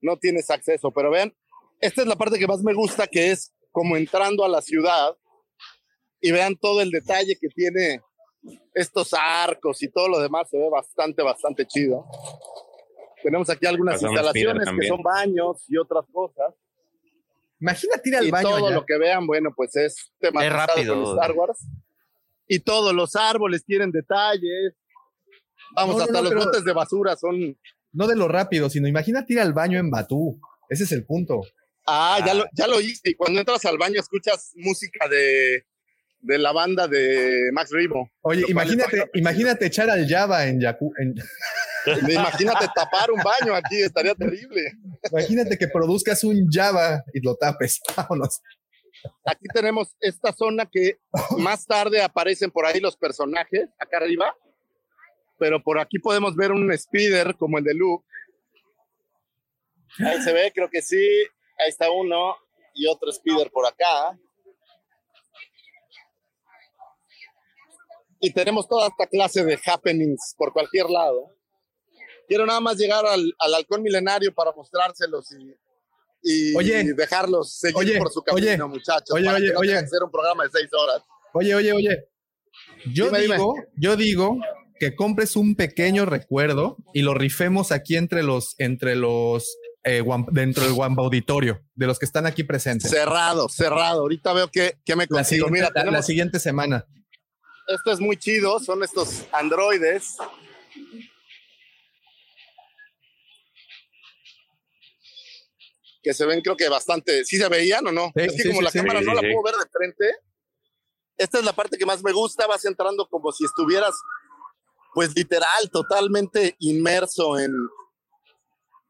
[0.00, 0.92] no tienes acceso.
[0.92, 1.34] Pero vean,
[1.80, 5.16] esta es la parte que más me gusta, que es como entrando a la ciudad
[6.20, 8.00] y vean todo el detalle que tiene
[8.74, 10.48] estos arcos y todo lo demás.
[10.50, 12.04] Se ve bastante, bastante chido.
[13.22, 16.54] Tenemos aquí algunas Pasamos instalaciones que son baños y otras cosas.
[17.60, 18.48] Imagínate ir al y baño.
[18.48, 18.76] todo allá.
[18.76, 21.02] lo que vean, bueno, pues es rápido.
[21.02, 21.58] con Star Wars.
[22.46, 24.74] Y todos los árboles tienen detalles.
[25.74, 27.58] Vamos, No, hasta no, los pero- botes de basura son.
[27.92, 30.38] No de lo rápido, sino imagínate ir al baño en Batú.
[30.68, 31.40] Ese es el punto.
[31.86, 33.00] Ah, ya lo, ya lo hice.
[33.10, 35.64] Y cuando entras al baño escuchas música de,
[36.20, 38.10] de la banda de Max Ribo.
[38.22, 40.92] Oye, imagínate, imagínate echar al Java en Yaku.
[40.98, 41.14] en-
[42.10, 44.72] Imagínate tapar un baño aquí, estaría terrible.
[45.10, 47.80] imagínate que produzcas un Java y lo tapes.
[47.96, 48.42] Vámonos.
[49.24, 50.98] Aquí tenemos esta zona que
[51.38, 54.34] más tarde aparecen por ahí los personajes, acá arriba.
[55.38, 58.04] Pero por aquí podemos ver un speeder como el de Luke.
[60.00, 60.96] Ahí se ve, creo que sí.
[61.60, 62.36] Ahí está uno
[62.74, 64.18] y otro speeder por acá.
[68.20, 71.34] Y tenemos toda esta clase de happenings por cualquier lado.
[72.26, 75.54] Quiero nada más llegar al, al halcón milenario para mostrárselos y,
[76.22, 76.92] y Oye.
[76.94, 79.10] dejarlos seguir Oye, por su camino, oye, muchachos.
[79.12, 79.76] oye, para oye, que no oye.
[79.76, 81.02] hacer un programa de seis horas.
[81.32, 82.04] Oye, oye, oye.
[82.92, 83.36] Yo Dime, dime.
[83.36, 84.36] digo, yo digo
[84.80, 90.64] que compres un pequeño recuerdo y lo rifemos aquí entre los, entre los, eh, dentro
[90.64, 92.90] del Wamba Auditorio, de los que están aquí presentes.
[92.90, 94.00] Cerrado, cerrado.
[94.02, 95.46] Ahorita veo que, que me La consigo.
[95.46, 96.84] siguiente, Mira, la- la tenemos- siguiente semana.
[97.68, 98.58] Esto es muy chido.
[98.58, 100.16] Son estos androides.
[106.02, 107.24] Que se ven, creo que bastante.
[107.24, 108.06] ¿Sí se veían o no?
[108.14, 108.78] Sí, es que sí, como sí, la sí.
[108.78, 110.14] cámara Sí, no sí, la puedo ver de frente.
[111.16, 112.46] Esta es la parte que más me gusta.
[112.46, 113.94] Vas entrando como si estuvieras,
[114.94, 117.52] pues literal, totalmente inmerso en,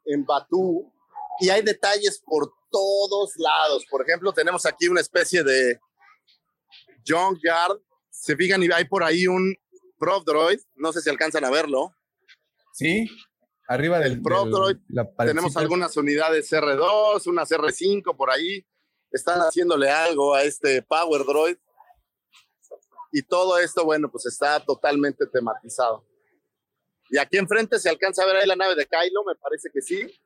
[0.04, 0.92] en Batú.
[1.40, 3.84] Y hay detalles por todos lados.
[3.90, 5.80] Por ejemplo, tenemos aquí una especie de
[7.06, 7.80] Junkyard.
[8.20, 9.56] Se fijan y hay por ahí un
[9.98, 10.60] Prof Droid.
[10.74, 11.94] No sé si alcanzan a verlo.
[12.72, 13.08] Sí,
[13.66, 18.64] arriba del, Pro del- Droid, la Tenemos algunas unidades R2, unas R5 por ahí.
[19.10, 21.56] Están haciéndole algo a este Power Droid.
[23.10, 26.06] Y todo esto, bueno, pues está totalmente tematizado.
[27.10, 29.80] Y aquí enfrente se alcanza a ver ahí la nave de Kylo, me parece que
[29.80, 30.20] sí.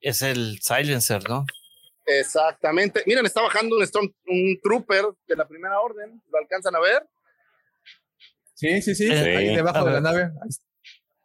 [0.00, 1.46] Es el silencer, ¿no?
[2.06, 3.02] Exactamente.
[3.06, 6.22] Miren, está bajando un, Storm- un Trooper de la primera orden.
[6.30, 7.06] ¿Lo alcanzan a ver?
[8.54, 9.08] Sí, sí, sí.
[9.10, 9.54] Eh, ahí sí.
[9.56, 10.22] debajo de la nave.
[10.22, 10.64] Ahí está.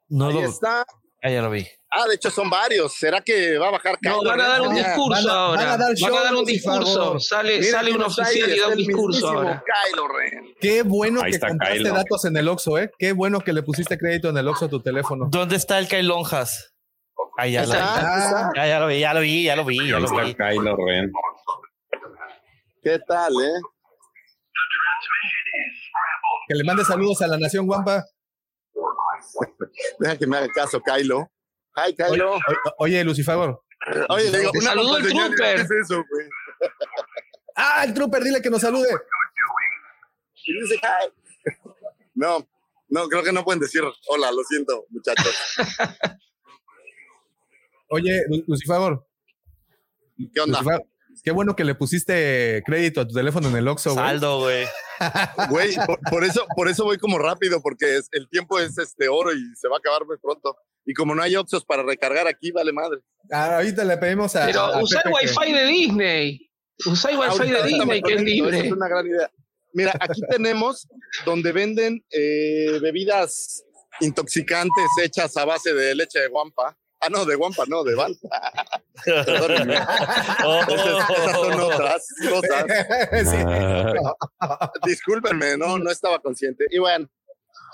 [0.10, 0.42] No Ahí lo.
[0.42, 0.86] está.
[1.24, 1.66] Ah, ya lo vi.
[1.92, 2.96] Ah, de hecho son varios.
[2.96, 5.62] ¿Será que va a bajar No, van a dar un discurso van a- ahora.
[5.66, 7.20] van a dar show, un discurso.
[7.20, 9.64] Sale, sale un oficial y da un discurso mismísimo ahora.
[9.92, 10.56] Kylo Ren.
[10.60, 11.94] Qué bueno Ahí que compraste Kylo.
[11.94, 12.92] datos en el Oxxo, ¿eh?
[12.98, 15.28] Qué bueno que le pusiste crédito en el Oxxo a tu teléfono.
[15.30, 16.74] ¿Dónde está el Kailonjas?
[17.42, 18.46] Ah, ya, Ahí lo, está.
[18.46, 20.36] Ah, ya, ya lo vi, ya lo vi, ya lo vi, ya lo está vi.
[20.36, 21.12] Kylo Ren.
[22.84, 23.60] ¿Qué tal, eh?
[26.48, 28.06] que le mande saludos a la Nación Guampa.
[29.98, 31.32] Deja que me haga caso, Kylo.
[31.78, 32.34] Hi, Oye, Kylo.
[32.34, 32.42] oye,
[32.78, 33.64] oye, Lucifagor.
[34.10, 35.56] Oye, le digo, el contraseñal, trooper.
[35.56, 36.28] ¿Qué es eso, güey?
[37.56, 38.90] Ah, el trooper, dile que nos salude.
[40.46, 41.12] Y dice, hi.
[42.14, 42.48] No,
[42.90, 45.36] no, creo que no pueden decir hola, lo siento, muchachos.
[47.92, 49.06] Oye, Lu- Lucifagor.
[50.34, 50.60] ¿Qué onda?
[50.60, 50.88] Lucifagor,
[51.24, 54.06] Qué bueno que le pusiste crédito a tu teléfono en el Oxxo, güey.
[54.06, 54.66] Saldo, güey.
[55.50, 59.08] Güey, por, por eso, por eso voy como rápido, porque es- el tiempo es este
[59.10, 60.56] oro y se va a acabar muy pronto.
[60.86, 63.00] Y como no hay Oxxos para recargar aquí, vale madre.
[63.32, 64.46] Ah, ahorita le pedimos a.
[64.48, 66.50] Pero a usar que- Wi-Fi de Disney.
[66.86, 68.60] Usar Wi-Fi Ahorita- de Disney, que es libre.
[68.68, 69.30] Es una gran idea.
[69.74, 70.88] Mira, aquí tenemos
[71.26, 73.64] donde venden eh, bebidas
[74.00, 76.78] intoxicantes hechas a base de leche de guampa.
[77.02, 78.30] Ah, no, de guampa, no, de Balta.
[79.04, 79.74] Perdónenme.
[79.74, 82.66] Esas, esas son otras cosas.
[83.32, 83.38] Sí.
[84.40, 86.66] Ah, Discúlpenme, no, no estaba consciente.
[86.70, 87.10] Y bueno,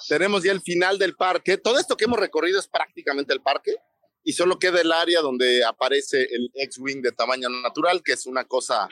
[0.08, 1.58] tenemos ya el final del parque.
[1.58, 3.76] Todo esto que hemos recorrido es prácticamente el parque
[4.24, 8.46] y solo queda el área donde aparece el X-Wing de tamaño natural, que es una
[8.46, 8.88] cosa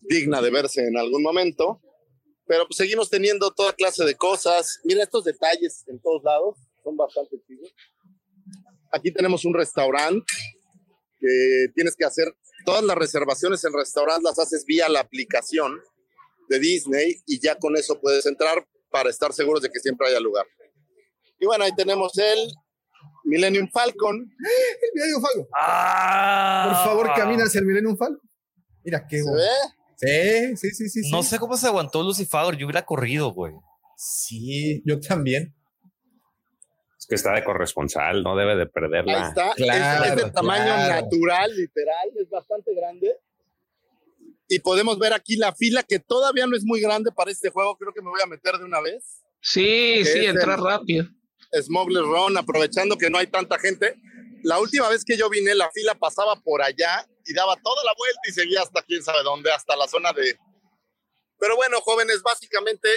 [0.00, 1.80] digna de verse en algún momento.
[2.46, 4.80] Pero pues seguimos teniendo toda clase de cosas.
[4.84, 7.74] Mira estos detalles en todos lados, son bastante chidos.
[8.92, 10.32] Aquí tenemos un restaurante
[11.18, 12.34] que tienes que hacer
[12.64, 15.80] todas las reservaciones en restaurantes las haces vía la aplicación
[16.48, 20.20] de Disney y ya con eso puedes entrar para estar seguros de que siempre haya
[20.20, 20.46] lugar.
[21.38, 22.50] Y bueno, ahí tenemos el
[23.24, 24.16] Millennium Falcon.
[24.82, 25.46] El Millennium Falcon.
[25.54, 28.28] Ah, Por favor, camina hacia el Millennium Falcon.
[28.82, 30.56] Mira qué ¿Se ve?
[30.56, 31.02] Sí, sí, sí, sí.
[31.04, 31.10] sí.
[31.10, 33.52] No sé cómo se aguantó Lucifer, yo hubiera corrido, güey.
[33.96, 35.54] Sí, yo también.
[37.08, 39.28] Que está de corresponsal, no debe de Ahí perderla.
[39.28, 39.54] está.
[39.54, 41.02] Claro, es, es de tamaño claro.
[41.02, 43.16] natural, literal, es bastante grande.
[44.48, 47.76] Y podemos ver aquí la fila que todavía no es muy grande para este juego.
[47.76, 49.22] Creo que me voy a meter de una vez.
[49.40, 51.06] Sí, sí, Es entra el- rápido.
[51.62, 53.94] Smuggler Run, aprovechando que no hay tanta gente.
[54.42, 57.92] La última vez que yo vine, la fila pasaba por allá y daba toda la
[57.96, 60.36] vuelta y seguía hasta quién sabe dónde, hasta la zona de...
[61.38, 62.88] Pero bueno, jóvenes, básicamente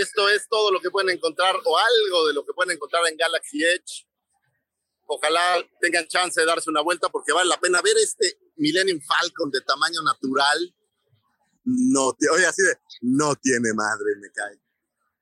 [0.00, 3.16] esto es todo lo que pueden encontrar o algo de lo que pueden encontrar en
[3.16, 4.06] Galaxy Edge.
[5.06, 9.50] Ojalá tengan chance de darse una vuelta porque vale la pena ver este Millennium Falcon
[9.50, 10.74] de tamaño natural.
[11.64, 14.60] No, oye, así de, no tiene madre, me cae.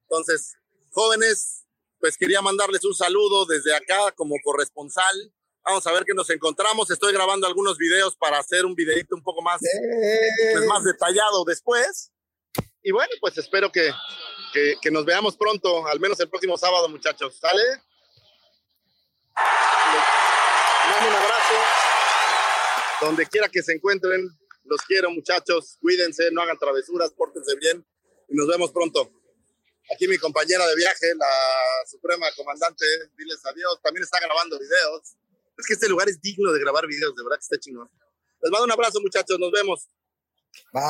[0.03, 0.55] Entonces,
[0.91, 1.65] jóvenes,
[1.99, 5.33] pues quería mandarles un saludo desde acá como corresponsal.
[5.65, 6.91] Vamos a ver qué nos encontramos.
[6.91, 9.61] Estoy grabando algunos videos para hacer un videito un poco más,
[10.53, 12.13] pues, más detallado después.
[12.83, 13.91] Y bueno, pues espero que,
[14.55, 17.37] que, que nos veamos pronto, al menos el próximo sábado, muchachos.
[17.41, 17.63] ¿Sale?
[20.87, 21.55] Les mando un abrazo.
[23.01, 24.31] Donde quiera que se encuentren,
[24.65, 25.77] los quiero, muchachos.
[25.81, 27.85] Cuídense, no hagan travesuras, pórtense bien
[28.29, 29.11] y nos vemos pronto.
[29.93, 32.87] Aquí mi compañera de viaje, la suprema comandante,
[33.19, 33.81] diles adiós.
[33.83, 35.17] También está grabando videos.
[35.59, 37.91] Es que este lugar es digno de grabar videos, de verdad que está chingón.
[38.41, 39.39] Les mando un abrazo, muchachos.
[39.39, 39.89] Nos vemos.
[40.73, 40.83] Bye.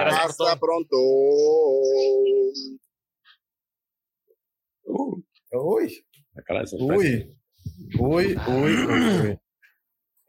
[0.00, 0.96] Gracias por Hasta pronto.
[5.50, 7.34] Uy, La cara de uy,
[7.98, 9.38] uy, uy, uy.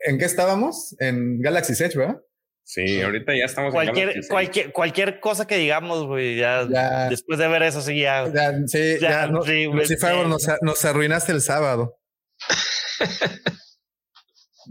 [0.02, 0.96] ¿En qué estábamos?
[1.00, 2.22] En Galaxy Edge, ¿verdad?
[2.64, 4.28] Sí, ahorita ya estamos en Cualquier, Edge.
[4.30, 7.10] cualquier, cualquier cosa que digamos, güey, ya, Ya.
[7.10, 8.32] después de ver eso, sí, ya.
[8.34, 10.30] Ya, sí, Ya, ya, no, sí, Lucifer, sí.
[10.30, 11.98] nos, nos arruinaste el sábado.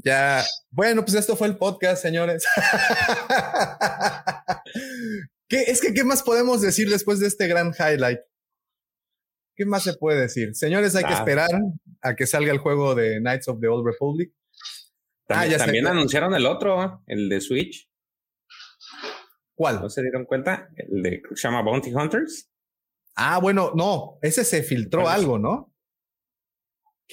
[0.05, 2.45] ya, bueno, pues esto fue el podcast, señores.
[5.49, 8.21] ¿Qué, es que, ¿qué más podemos decir después de este gran highlight?
[9.57, 10.55] ¿Qué más se puede decir?
[10.55, 11.19] Señores, hay que Ah.
[11.19, 11.49] esperar
[12.03, 14.33] a que salga el juego de Knights of the Old Republic.
[15.27, 17.89] También, Ah, ya también anunciaron el otro, el de Switch.
[19.55, 19.81] ¿Cuál?
[19.81, 20.69] ¿No se dieron cuenta?
[20.77, 22.49] El de se llama Bounty Hunters.
[23.17, 25.75] Ah, bueno, no, ese se filtró algo, ¿no?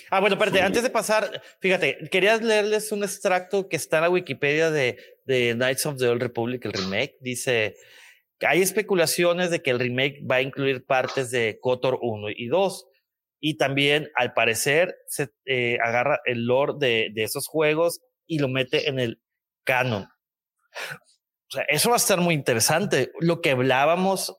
[0.09, 0.63] Ah, bueno, espérate, Sí.
[0.63, 5.53] antes de pasar, fíjate, quería leerles un extracto que está en la Wikipedia de, de
[5.55, 7.15] Knights of the Old Republic, el remake.
[7.21, 7.75] Dice
[8.39, 12.47] que hay especulaciones de que el remake va a incluir partes de KOTOR 1 y
[12.47, 12.85] 2.
[13.39, 18.47] Y también, al parecer, se eh, agarra el lore de, de esos juegos y lo
[18.49, 19.21] mete en el
[19.63, 20.03] canon.
[20.03, 23.11] O sea, eso va a estar muy interesante.
[23.19, 24.35] Lo que hablábamos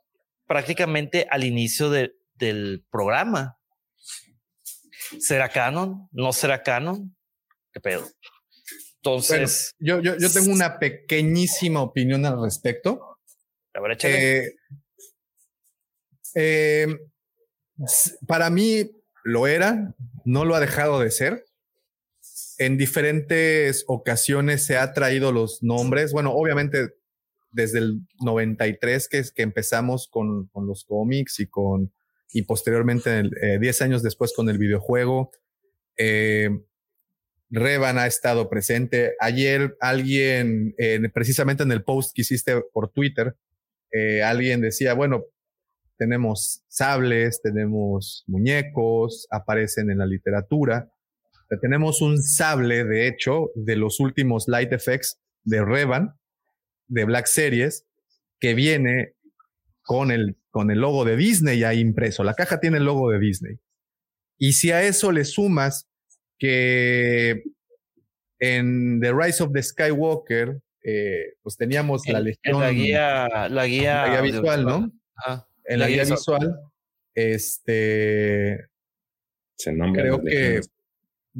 [0.47, 3.57] prácticamente al inicio de- del programa.
[5.20, 6.09] ¿Será canon?
[6.12, 7.17] ¿No será canon?
[7.73, 8.07] ¿Qué pedo?
[8.97, 13.18] Entonces, Yo, yo, yo tengo una pequeñísima opinión al respecto.
[13.75, 13.97] a ver.
[14.02, 14.57] Eh,
[16.35, 16.86] eh,
[18.26, 18.91] para mí
[19.23, 19.94] lo era,
[20.25, 21.44] no lo ha dejado de ser.
[22.59, 26.12] En diferentes ocasiones se ha traído los nombres.
[26.12, 26.94] Bueno, obviamente
[27.51, 31.93] desde el 93 que, es que empezamos con, con los cómics y con
[32.32, 35.30] y posteriormente el, eh, 10 años después con el videojuego.
[35.96, 36.50] Eh,
[37.48, 39.14] Revan ha estado presente.
[39.20, 40.74] Ayer alguien,
[41.14, 43.36] precisamente en el post que hiciste por Twitter,
[43.92, 45.24] eh, alguien decía, bueno,
[45.96, 50.90] tenemos sables, tenemos muñecos, aparecen en la literatura.
[51.60, 56.18] Tenemos un sable, de hecho, de los últimos light effects de Revan,
[56.88, 57.86] de Black Series,
[58.40, 59.14] que viene
[59.82, 62.25] con el, con el logo de Disney ya impreso.
[62.25, 63.59] La caja tiene el logo de Disney.
[64.39, 65.86] Y si a eso le sumas
[66.39, 67.43] que
[68.39, 72.60] en The Rise of the Skywalker, eh, pues teníamos la En- legión.
[72.60, 74.91] la guía, la guía, la guía visual, ¿no?
[75.17, 75.47] Ajá.
[75.67, 76.59] En la, guía visual,
[77.15, 78.67] este,
[79.59, 80.62] Se nombra creo que,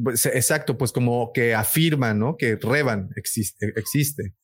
[0.05, 2.36] pues, exacto, pues como que afirma, ¿no?
[2.36, 3.73] Que Revan existe.
[3.77, 4.35] existe.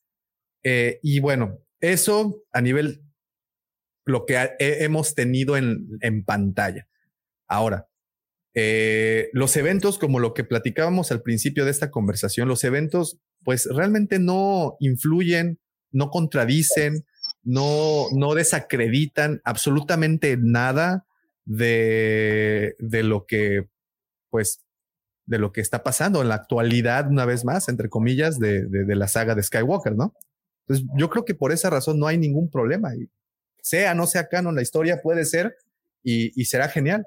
[0.63, 3.02] Eh, y bueno, eso a nivel
[4.05, 6.87] lo que hemos tenido en, en pantalla.
[7.47, 7.87] Ahora,
[8.53, 13.65] eh, los eventos, como lo que platicábamos al principio de esta conversación, los eventos, pues
[13.65, 15.59] realmente no influyen,
[15.91, 17.05] no contradicen,
[17.43, 21.05] no, no desacreditan absolutamente nada
[21.45, 23.67] de, de lo que,
[24.29, 24.61] pues,
[25.25, 28.85] de lo que está pasando en la actualidad, una vez más, entre comillas, de, de,
[28.85, 30.13] de la saga de Skywalker, ¿no?
[30.67, 32.91] Entonces, yo creo que por esa razón no hay ningún problema.
[33.63, 35.55] Sea, no sea canon, la historia puede ser
[36.03, 37.05] y, y será genial.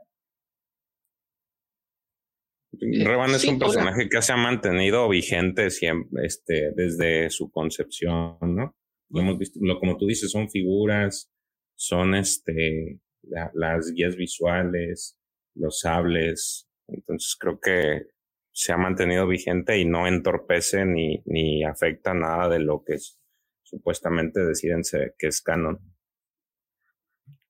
[2.79, 3.67] Revan es sí, un hola.
[3.67, 8.77] personaje que se ha mantenido vigente siempre, este, desde su concepción, ¿no?
[9.09, 11.31] Lo hemos visto, lo, como tú dices, son figuras,
[11.75, 15.17] son este, la- las guías visuales,
[15.55, 16.69] los sables.
[16.89, 18.09] Entonces creo que
[18.53, 23.19] se ha mantenido vigente y no entorpece ni, ni afecta nada de lo que es-
[23.63, 25.81] supuestamente deciden ser- que es canon.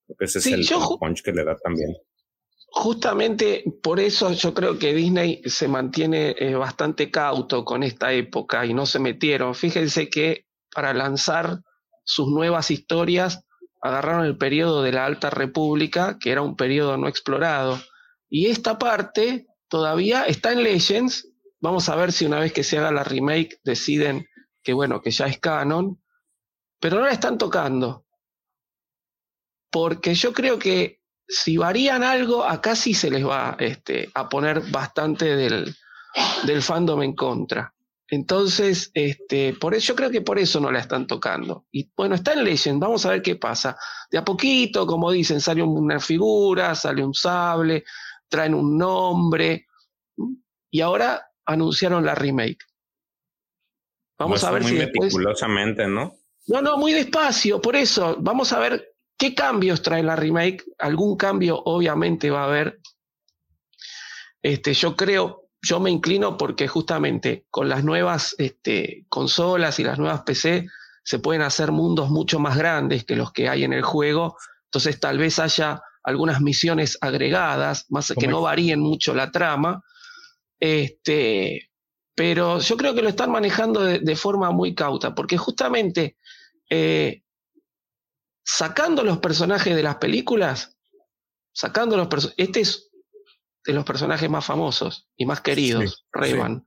[0.07, 1.97] Creo que ese Sí, es el, punch que le da también.
[2.71, 8.67] Justamente por eso yo creo que Disney se mantiene eh, bastante cauto con esta época
[8.67, 9.55] y no se metieron.
[9.55, 11.61] Fíjense que para lanzar
[12.05, 13.45] sus nuevas historias
[13.81, 17.81] agarraron el periodo de la Alta República, que era un periodo no explorado,
[18.29, 21.33] y esta parte todavía está en Legends.
[21.61, 24.27] Vamos a ver si una vez que se haga la remake deciden
[24.63, 26.03] que bueno, que ya es canon,
[26.81, 28.06] pero no la están tocando.
[29.71, 34.63] Porque yo creo que si varían algo, acá sí se les va este, a poner
[34.71, 35.75] bastante del,
[36.45, 37.73] del fandom en contra.
[38.09, 41.67] Entonces, este, por eso, yo creo que por eso no la están tocando.
[41.73, 43.77] Y bueno, está en Legend, vamos a ver qué pasa.
[44.11, 47.85] De a poquito, como dicen, sale una figura, sale un sable,
[48.29, 49.67] traen un nombre.
[50.71, 52.65] Y ahora anunciaron la remake.
[54.19, 56.15] Vamos a ver muy si meticulosamente, ¿no?
[56.47, 57.61] No, no, muy despacio.
[57.61, 60.65] Por eso, vamos a ver qué cambios trae la remake.
[60.79, 62.81] Algún cambio, obviamente, va a haber.
[64.43, 69.99] Este, yo creo, yo me inclino porque justamente con las nuevas este, consolas y las
[69.99, 70.69] nuevas PC
[71.03, 74.37] se pueden hacer mundos mucho más grandes que los que hay en el juego.
[74.65, 79.83] Entonces, tal vez haya algunas misiones agregadas, más que no varíen mucho la trama.
[80.61, 81.71] Este,
[82.15, 86.17] pero yo creo que lo están manejando de, de forma muy cauta, porque justamente
[86.71, 87.23] eh,
[88.49, 90.79] sacando los personajes de las películas,
[91.53, 92.91] sacando los personajes, este es
[93.65, 96.65] de los personajes más famosos y más queridos, Sí, Rayman.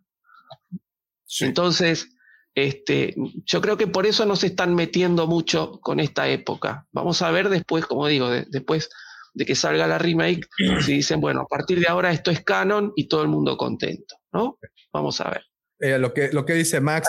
[1.46, 2.16] Entonces,
[2.54, 6.88] este, yo creo que por eso no se están metiendo mucho con esta época.
[6.92, 8.90] Vamos a ver después, como digo, de- después
[9.34, 10.48] de que salga la remake,
[10.82, 14.16] si dicen, bueno, a partir de ahora esto es canon y todo el mundo contento,
[14.34, 14.58] ¿no?
[14.92, 15.44] Vamos a ver.
[15.82, 17.08] Eh, lo, que, lo que dice Max,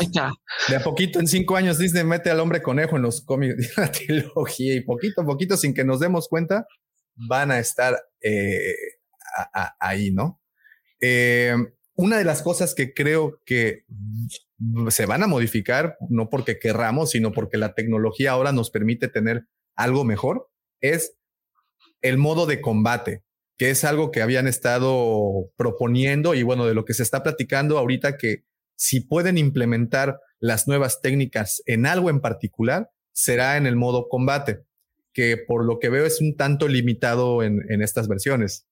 [0.68, 3.68] de a poquito en cinco años Disney mete al hombre conejo en los cómics de
[3.76, 6.66] la trilogía y poquito a poquito, sin que nos demos cuenta,
[7.16, 8.74] van a estar eh,
[9.36, 10.40] a- a- ahí, ¿no?
[11.00, 11.54] Eh,
[11.96, 13.84] una de las cosas que creo que
[14.88, 19.46] se van a modificar, no porque querramos, sino porque la tecnología ahora nos permite tener
[19.76, 20.48] algo mejor,
[20.80, 21.14] es
[22.02, 23.24] el modo de combate,
[23.58, 27.76] que es algo que habían estado proponiendo y bueno, de lo que se está platicando
[27.78, 28.44] ahorita que
[28.80, 34.64] si pueden implementar las nuevas técnicas en algo en particular, será en el modo combate,
[35.12, 38.66] que por lo que veo es un tanto limitado en, en estas versiones.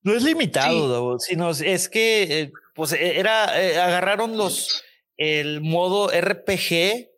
[0.00, 4.82] No es limitado, sino es que eh, pues eh, era eh, agarraron los
[5.18, 7.10] el modo RPG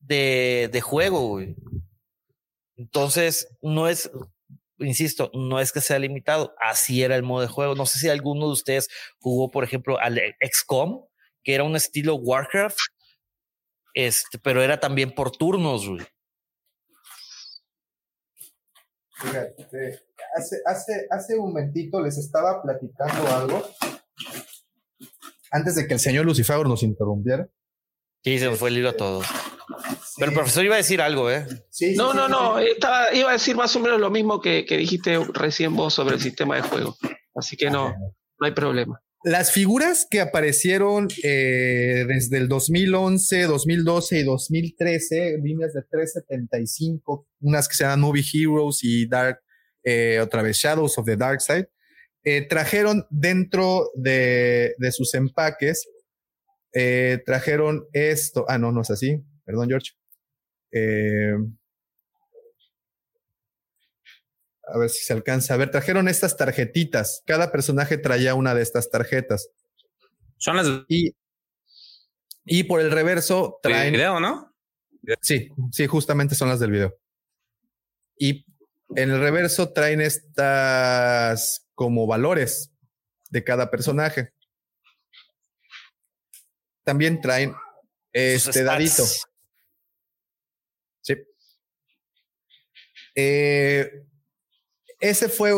[0.00, 1.54] de, de juego, güey.
[2.76, 4.10] Entonces, no es,
[4.78, 7.74] insisto, no es que sea limitado, así era el modo de juego.
[7.74, 8.88] No sé si alguno de ustedes
[9.18, 11.06] jugó, por ejemplo, al XCOM,
[11.42, 12.78] que era un estilo Warcraft,
[13.94, 16.06] este, pero era también por turnos, güey.
[19.18, 20.02] Fíjate,
[20.36, 23.62] hace, hace, hace un momentito les estaba platicando algo
[25.50, 27.48] antes de que el señor Lucifer nos interrumpiera.
[28.22, 29.26] Sí, se nos fue el hilo a todos.
[30.18, 31.46] Pero el profesor iba a decir algo, ¿eh?
[31.96, 32.58] no, no, no.
[32.58, 36.14] estaba- iba a decir más o menos lo mismo que, que dijiste recién vos sobre
[36.16, 36.96] el sistema de juego.
[37.34, 37.88] Así que no,
[38.38, 39.00] no hay problema.
[39.24, 47.68] Las figuras que aparecieron eh, desde el 2011, 2012 y 2013, líneas de 375, unas
[47.68, 49.40] que se llaman Movie Heroes y Dark,
[49.82, 51.68] eh, otra vez Shadows of the Dark Side,
[52.24, 55.88] eh, trajeron dentro de, de sus empaques,
[56.72, 58.44] eh, trajeron esto.
[58.48, 59.22] Ah, no, no es así.
[59.46, 59.92] Perdón, George.
[60.72, 61.32] Eh,
[64.66, 65.70] a ver si se alcanza a ver.
[65.70, 67.22] Trajeron estas tarjetitas.
[67.24, 69.48] Cada personaje traía una de estas tarjetas.
[70.36, 71.14] Son las y,
[72.44, 73.92] y por el reverso traen.
[73.92, 74.52] video, ¿no?
[75.22, 76.98] Sí, sí, justamente son las del video.
[78.18, 78.44] Y
[78.96, 82.72] en el reverso traen estas como valores
[83.30, 84.32] de cada personaje.
[86.82, 87.54] También traen
[88.12, 89.04] este dadito.
[91.02, 91.14] Sí.
[93.16, 93.90] Eh,
[95.00, 95.52] ese fue,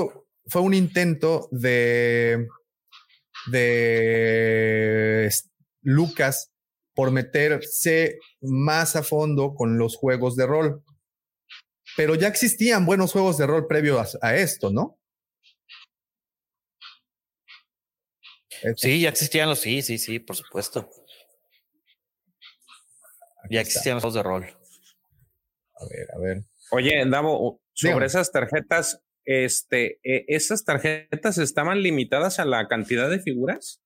[0.47, 2.47] fue un intento de,
[3.51, 5.31] de
[5.83, 6.51] Lucas
[6.95, 10.83] por meterse más a fondo con los juegos de rol.
[11.97, 14.99] Pero ya existían buenos juegos de rol previos a, a esto, ¿no?
[18.77, 20.89] Sí, ya existían los, sí, sí, sí, por supuesto.
[23.51, 24.45] ya existían los juegos de rol.
[25.75, 26.45] A ver, a ver.
[26.71, 28.07] Oye, Davo, sobre Dígame.
[28.07, 33.83] esas tarjetas, este, eh, ¿esas tarjetas estaban limitadas a la cantidad de figuras?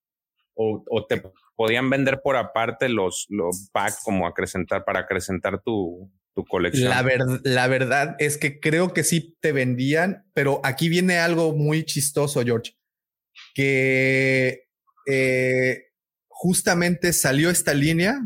[0.55, 1.23] ¿O, o te
[1.57, 6.91] podían vender por aparte los, los pack como acrecentar para acrecentar tu, tu colección?
[6.91, 11.55] La, ver- la verdad es que creo que sí te vendían, pero aquí viene algo
[11.55, 12.73] muy chistoso, George,
[13.55, 14.69] que
[15.07, 15.85] eh,
[16.29, 18.21] justamente salió esta línea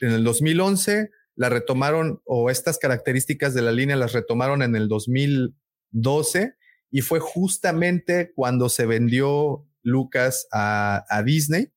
[0.00, 4.88] en el 2011, la retomaron o estas características de la línea las retomaron en el
[4.88, 6.52] 2012
[6.90, 11.72] y fue justamente cuando se vendió Lucas a, a Disney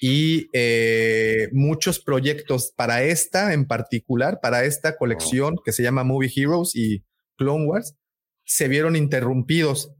[0.00, 6.32] y eh, muchos proyectos para esta en particular, para esta colección que se llama Movie
[6.34, 7.04] Heroes y
[7.36, 7.94] Clone Wars,
[8.46, 9.92] se vieron interrumpidos.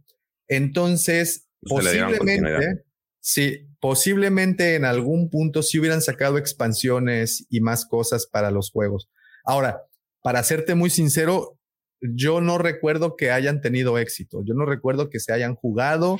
[0.49, 2.87] Entonces, dieron posiblemente,
[3.21, 9.11] sí, posiblemente en algún punto sí hubieran sacado expansiones y más cosas para los juegos.
[9.45, 9.83] Ahora,
[10.23, 11.59] para serte muy sincero,
[12.01, 14.43] yo no recuerdo que hayan tenido éxito.
[14.43, 16.17] Yo no recuerdo que se hayan jugado.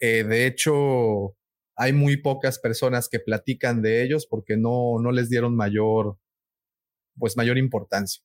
[0.00, 1.36] Eh, de hecho,
[1.76, 6.16] hay muy pocas personas que platican de ellos porque no, no les dieron mayor,
[7.16, 8.20] pues mayor importancia.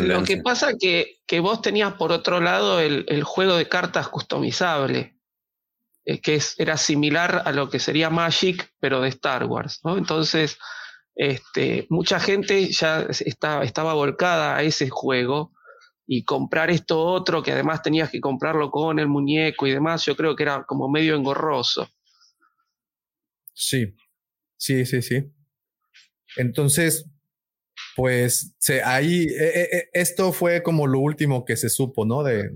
[0.00, 4.08] Lo que pasa que, que vos tenías por otro lado el, el juego de cartas
[4.08, 5.19] customizable,
[6.10, 9.80] eh, que era similar a lo que sería Magic, pero de Star Wars.
[9.84, 10.58] Entonces,
[11.14, 15.52] este, mucha gente ya estaba volcada a ese juego
[16.08, 20.16] y comprar esto otro, que además tenías que comprarlo con el muñeco y demás, yo
[20.16, 21.88] creo que era como medio engorroso.
[23.54, 23.94] Sí,
[24.56, 25.32] sí, sí, sí.
[26.36, 27.08] Entonces,
[27.94, 32.24] pues ahí, eh, eh, esto fue como lo último que se supo, ¿no?
[32.24, 32.50] De,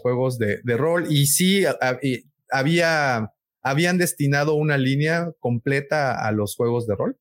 [0.00, 1.06] juegos de, rol.
[1.10, 1.64] Y sí,
[2.02, 3.32] y había,
[3.62, 7.18] habían destinado una línea completa a los juegos de rol.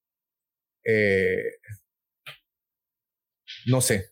[0.86, 1.58] Eh,
[3.66, 4.12] no sé.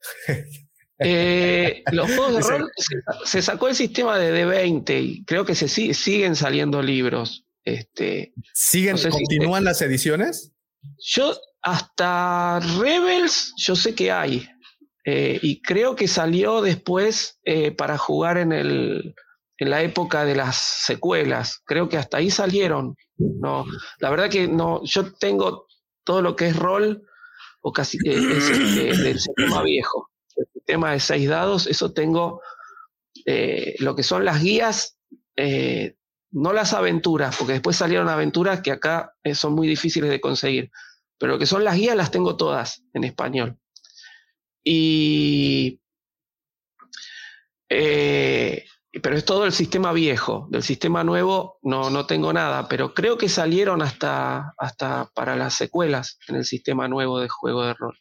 [1.04, 2.94] Eh, los juegos de rol se,
[3.24, 7.44] se, sacó el sistema de D20 y creo que se si, siguen saliendo libros.
[7.64, 10.52] Este, ¿Siguen, no sé continúan si, las ediciones?
[10.98, 14.48] Yo hasta Rebels, yo sé que hay.
[15.04, 19.14] Eh, y creo que salió después eh, para jugar en, el,
[19.58, 21.60] en la época de las secuelas.
[21.64, 22.94] Creo que hasta ahí salieron.
[23.16, 23.64] No,
[23.98, 25.66] la verdad que no, yo tengo
[26.04, 27.02] todo lo que es rol
[27.62, 32.40] o casi eh, es este, del sistema viejo el sistema de seis dados, eso tengo
[33.26, 34.96] eh, lo que son las guías,
[36.30, 40.70] no las aventuras, porque después salieron aventuras que acá son muy difíciles de conseguir,
[41.18, 43.58] pero lo que son las guías las tengo todas en español.
[44.64, 45.80] Y...
[47.68, 48.64] eh,
[49.02, 53.16] pero es todo el sistema viejo, del sistema nuevo no, no tengo nada, pero creo
[53.16, 57.98] que salieron hasta, hasta para las secuelas en el sistema nuevo de juego de rol.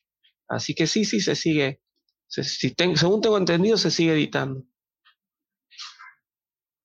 [0.49, 1.81] Así que sí, sí, se sigue,
[2.27, 4.65] se, si según tengo entendido, se sigue editando.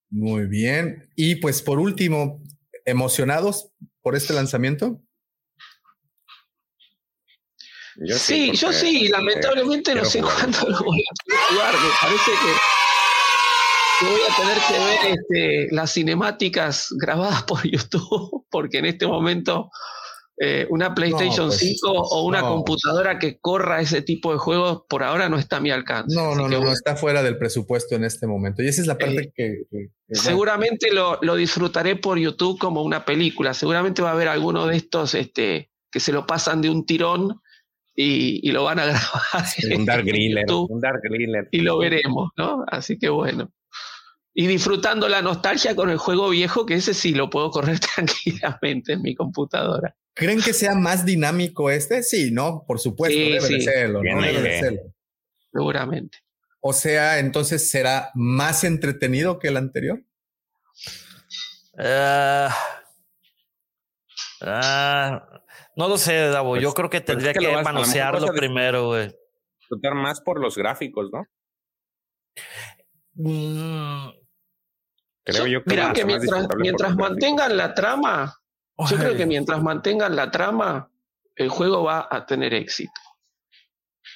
[0.09, 1.11] Muy bien.
[1.17, 2.41] Y pues por último,
[2.85, 3.73] ¿emocionados
[4.03, 5.03] por este lanzamiento?
[7.99, 10.37] Yo sí, sí yo sí, lamentablemente no sé jugar.
[10.37, 11.75] cuándo lo voy a jugar.
[11.75, 18.79] Me parece que, voy a tener que ver este, las cinemáticas grabadas por YouTube, porque
[18.79, 19.71] en este momento
[20.39, 22.49] eh, una PlayStation no, pues, 5 o una no.
[22.49, 26.15] computadora que corra ese tipo de juegos por ahora no está a mi alcance.
[26.15, 28.63] No, no, no, no, está fuera del presupuesto en este momento.
[28.63, 32.59] Y esa es la parte eh, que, que, que, Seguramente lo, lo, disfrutaré por YouTube
[32.59, 33.55] como una película.
[33.55, 37.41] Seguramente va a haber alguno de estos este, que se lo pasan de un tirón
[37.97, 39.47] y, y lo van a grabar.
[39.75, 40.45] Un Dark Griller.
[40.53, 41.49] Un Dark Griller.
[41.51, 42.65] Y lo veremos, ¿no?
[42.69, 43.51] Así que bueno.
[44.35, 48.93] Y disfrutando la nostalgia con el juego viejo, que ese sí lo puedo correr tranquilamente
[48.93, 49.97] en mi computadora.
[50.13, 52.03] ¿Creen que sea más dinámico este?
[52.03, 52.65] Sí, ¿no?
[52.67, 53.55] Por supuesto, sí, debe sí.
[53.55, 54.23] de serlo, ¿no?
[54.23, 54.81] Debe de serlo.
[55.53, 56.19] Seguramente.
[56.61, 60.03] O sea, entonces será más entretenido que el anterior.
[61.79, 62.49] Uh,
[64.43, 65.36] uh,
[65.77, 66.51] no lo sé, Davo.
[66.51, 69.15] Pues, Yo creo que tendría pues es que, que lo manosearlo primero, güey.
[69.59, 71.27] Disfrutar más por los gráficos, ¿no?
[73.15, 74.11] Mm.
[75.25, 78.35] Creo yo que, mira, que mientras, mientras mantengan la trama,
[78.79, 78.87] Ay.
[78.91, 80.91] Yo creo que mientras mantengan la trama,
[81.35, 83.01] el juego va a tener éxito.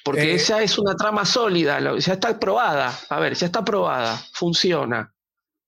[0.04, 2.92] Porque eh, esa es una trama sólida, ya está probada.
[3.08, 5.12] A ver, ya está probada, funciona.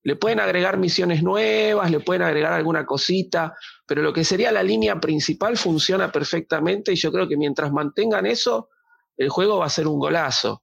[0.04, 3.54] Le pueden agregar misiones nuevas, le pueden agregar alguna cosita,
[3.92, 8.24] pero lo que sería la línea principal funciona perfectamente y yo creo que mientras mantengan
[8.24, 8.70] eso,
[9.18, 10.62] el juego va a ser un golazo.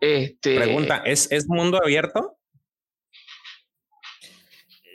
[0.00, 2.38] Este, Pregunta, ¿es, ¿es mundo abierto?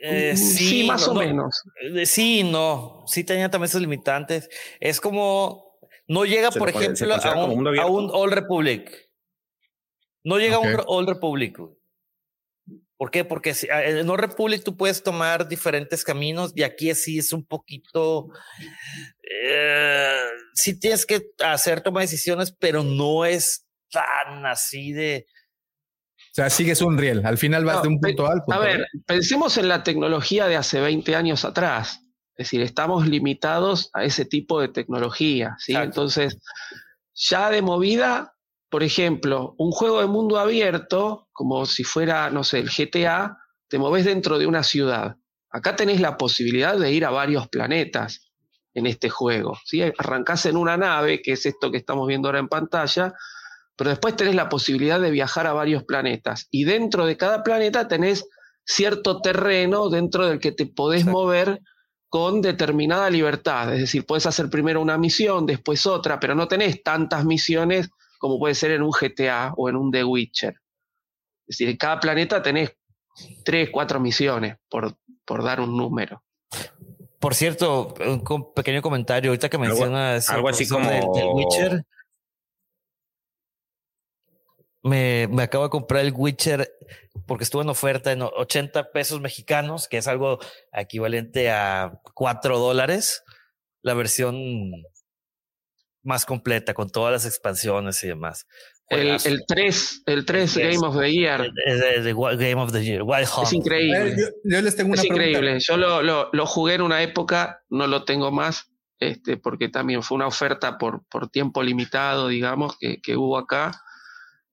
[0.02, 1.62] Eh, sí, sí, más no, o menos.
[1.92, 3.04] No, sí, no.
[3.06, 4.50] Sí tenía también sus limitantes.
[4.80, 5.78] Es como.
[6.08, 8.92] No llega, por ejemplo, a un, a un, Old Republic.
[10.24, 10.72] No llega okay.
[10.72, 11.60] a un Old Republic.
[12.98, 13.26] ¿Por qué?
[13.26, 17.46] Porque si, en Old Republic tú puedes tomar diferentes caminos y aquí sí es un
[17.46, 18.28] poquito.
[19.22, 20.20] Eh,
[20.54, 25.26] sí tienes que hacer toma decisiones, pero no es tan así de
[26.34, 27.24] o sea, sigues un riel.
[27.28, 29.84] Al final vas no, de un punto A al punto A ver, pensemos en la
[29.84, 32.00] tecnología de hace 20 años atrás.
[32.36, 35.76] Es decir, estamos limitados a ese tipo de tecnología, ¿sí?
[35.76, 36.40] Entonces,
[37.14, 38.33] ya de movida,
[38.74, 43.38] por ejemplo, un juego de mundo abierto, como si fuera, no sé, el GTA,
[43.68, 45.16] te moves dentro de una ciudad.
[45.52, 48.32] Acá tenés la posibilidad de ir a varios planetas
[48.74, 49.60] en este juego.
[49.64, 49.84] ¿sí?
[49.84, 53.14] Arrancás en una nave, que es esto que estamos viendo ahora en pantalla,
[53.76, 56.48] pero después tenés la posibilidad de viajar a varios planetas.
[56.50, 58.28] Y dentro de cada planeta tenés
[58.66, 61.60] cierto terreno dentro del que te podés mover
[62.10, 63.72] con determinada libertad.
[63.72, 67.92] Es decir, puedes hacer primero una misión, después otra, pero no tenés tantas misiones
[68.24, 70.54] como puede ser en un GTA o en un The Witcher.
[71.46, 72.74] Es decir, en cada planeta tenés
[73.44, 76.24] tres, cuatro misiones, por, por dar un número.
[77.20, 81.04] Por cierto, un pequeño comentario, ahorita que mencionas algo así como del
[81.34, 81.84] Witcher,
[84.84, 86.74] me, me, acabo de comprar el Witcher
[87.26, 90.40] porque estuvo en oferta en 80 pesos mexicanos, que es algo
[90.72, 93.22] equivalente a 4 dólares,
[93.82, 94.72] la versión
[96.04, 98.46] más completa con todas las expansiones y demás.
[98.90, 101.52] El, el 3, el 3 Game of the Year.
[102.38, 103.48] Game of the Year, Wild Hunt.
[103.48, 104.16] Es increíble.
[104.18, 105.30] Yo, yo, les tengo una es pregunta.
[105.30, 105.60] increíble.
[105.60, 110.04] Yo lo, lo, lo, jugué en una época, no lo tengo más, este, porque también
[110.04, 113.82] fue una oferta por, por tiempo limitado, digamos, que, que hubo acá.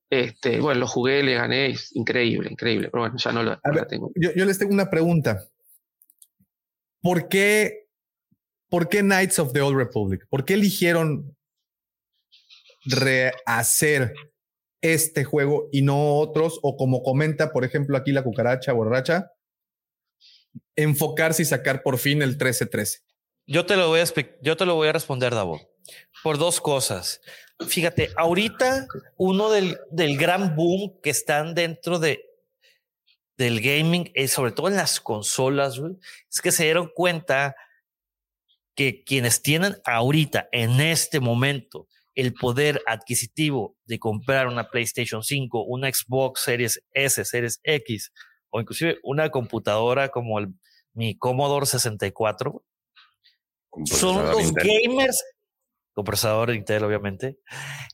[0.09, 3.61] Este, bueno, lo jugué, le gané, es increíble, increíble, pero bueno, ya no lo, no
[3.65, 4.11] ver, la tengo.
[4.17, 5.45] Yo, yo, les tengo una pregunta.
[7.01, 7.89] ¿Por qué,
[8.69, 10.27] ¿Por qué Knights of the Old Republic?
[10.29, 11.37] ¿Por qué eligieron
[12.85, 14.15] rehacer
[14.81, 16.59] este juego y no otros?
[16.63, 19.33] O como comenta, por ejemplo, aquí la cucaracha borracha,
[20.77, 23.03] enfocarse y sacar por fin el 13-13.
[23.47, 24.05] Yo te lo voy a
[24.43, 25.61] yo te lo voy a responder, Davo,
[26.23, 27.21] por dos cosas.
[27.67, 28.87] Fíjate, ahorita
[29.17, 32.31] uno del, del gran boom que están dentro de
[33.41, 35.81] del gaming, es sobre todo en las consolas,
[36.31, 37.57] es que se dieron cuenta
[38.75, 41.89] que quienes tienen ahorita, en este momento,
[42.21, 48.13] el poder adquisitivo de comprar una PlayStation 5, una Xbox Series S, Series X,
[48.51, 50.49] o inclusive una computadora como el,
[50.93, 52.63] mi Commodore 64,
[53.87, 54.83] son los Intel.
[54.85, 55.25] gamers,
[55.95, 57.39] con procesador Intel obviamente,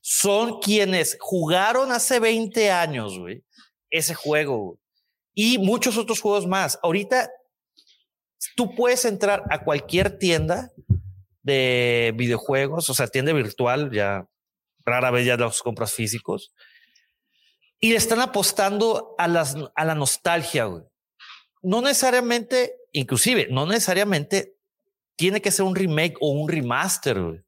[0.01, 3.45] son quienes jugaron hace 20 años, güey,
[3.91, 4.79] ese juego, güey.
[5.39, 6.79] Y muchos otros juegos más.
[6.83, 7.31] Ahorita
[8.57, 10.73] tú puedes entrar a cualquier tienda
[11.47, 14.29] de videojuegos, o sea, tienda virtual, ya
[14.85, 16.53] rara vez ya los compras físicos,
[17.79, 20.83] y le están apostando a, las, a la nostalgia, güey.
[21.63, 24.57] No necesariamente, inclusive, no necesariamente
[25.17, 27.45] tiene que ser un remake o un remaster.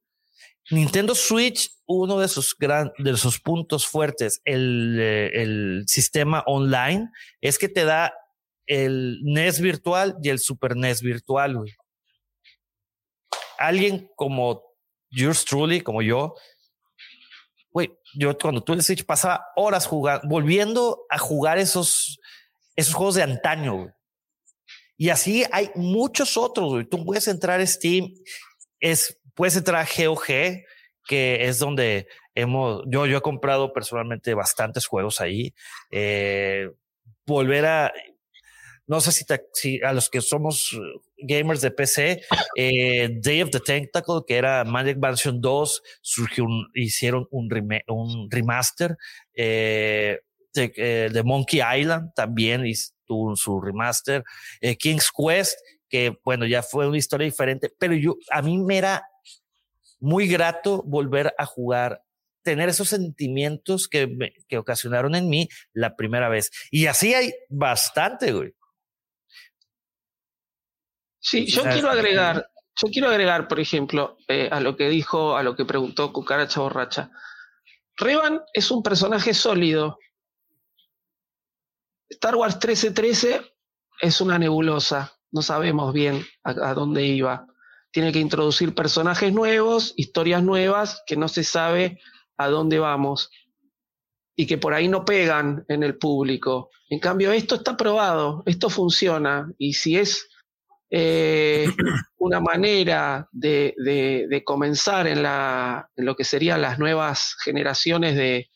[0.71, 7.11] Nintendo Switch, uno de sus, gran, de sus puntos fuertes, el, eh, el sistema online,
[7.41, 8.13] es que te da
[8.67, 11.73] el NES virtual y el Super NES virtual, güey.
[13.59, 14.63] Alguien como
[15.11, 16.35] yours truly, como yo,
[17.71, 22.19] güey, yo cuando tuve el Switch pasaba horas jugando, volviendo a jugar esos,
[22.77, 23.95] esos juegos de antaño.
[24.97, 26.85] Y así hay muchos otros, güey.
[26.85, 28.13] Tú puedes entrar a Steam,
[28.81, 30.27] es, puedes entrar a GOG,
[31.07, 35.55] que es donde hemos, yo, yo he comprado personalmente bastantes juegos ahí.
[35.91, 36.69] Eh,
[37.27, 37.93] volver a,
[38.87, 39.13] no sé
[39.53, 40.77] si, a los que somos
[41.19, 42.23] gamers de PC,
[42.57, 48.31] eh, Day of the Tentacle, que era Magic Mansion 2, surgió hicieron un, rem un
[48.31, 48.97] remaster.
[49.35, 50.19] Eh,
[50.55, 52.65] eh, de, Monkey Island también
[53.05, 54.25] tuvo su remaster.
[54.61, 58.79] Eh, King's Quest, que bueno, ya fue una historia diferente, pero yo, a mí me
[58.79, 59.05] era
[60.01, 62.03] muy grato volver a jugar
[62.43, 66.51] tener esos sentimientos que, me, que ocasionaron en mí la primera vez.
[66.71, 68.55] Y así hay bastante, güey.
[71.29, 75.43] Sí, yo quiero agregar, yo quiero agregar, por ejemplo, eh, a lo que dijo, a
[75.43, 77.11] lo que preguntó Cucaracha Borracha.
[77.99, 79.99] Revan es un personaje sólido.
[82.09, 83.43] Star Wars 1313
[84.01, 85.13] es una nebulosa.
[85.31, 87.47] No sabemos bien a, a dónde iba.
[87.91, 92.01] Tiene que introducir personajes nuevos, historias nuevas, que no se sabe
[92.39, 93.31] a dónde vamos
[94.35, 96.71] y que por ahí no pegan en el público.
[96.89, 100.27] En cambio, esto está probado, esto funciona y si es
[100.91, 101.67] eh,
[102.19, 105.23] una manera de, comenzar en,
[105.97, 108.49] lo que serían las nuevas generaciones de,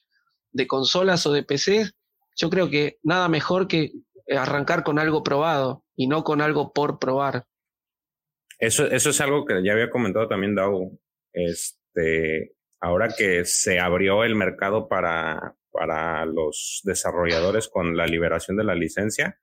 [0.67, 1.91] consolas o de PC,
[2.36, 3.93] yo creo que nada mejor que
[4.31, 7.44] arrancar con algo probado y no con algo por probar.
[8.59, 10.99] Eso, eso es algo que ya había comentado también Dau.
[11.33, 18.65] Este, ahora que se abrió el mercado para, para los desarrolladores con la liberación de
[18.65, 19.41] la licencia,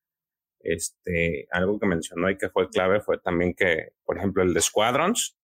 [0.61, 4.61] Este, algo que mencionó y que fue clave fue también que, por ejemplo, el de
[4.61, 5.37] Squadrons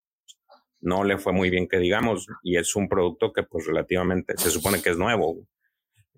[0.81, 4.51] no le fue muy bien que digamos, y es un producto que pues relativamente se
[4.51, 5.47] supone que es nuevo.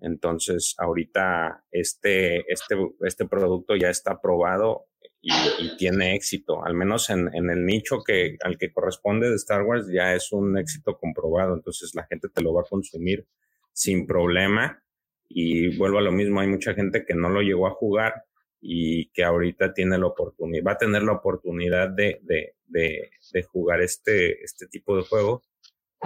[0.00, 4.86] Entonces, ahorita este, este, este producto ya está probado
[5.20, 9.36] y, y tiene éxito, al menos en, en, el nicho que, al que corresponde de
[9.36, 13.26] Star Wars ya es un éxito comprobado, entonces la gente te lo va a consumir
[13.72, 14.82] sin problema.
[15.30, 18.24] Y vuelvo a lo mismo, hay mucha gente que no lo llegó a jugar
[18.60, 23.42] y que ahorita tiene la oportunidad, va a tener la oportunidad de, de, de, de
[23.42, 25.42] jugar este, este tipo de juego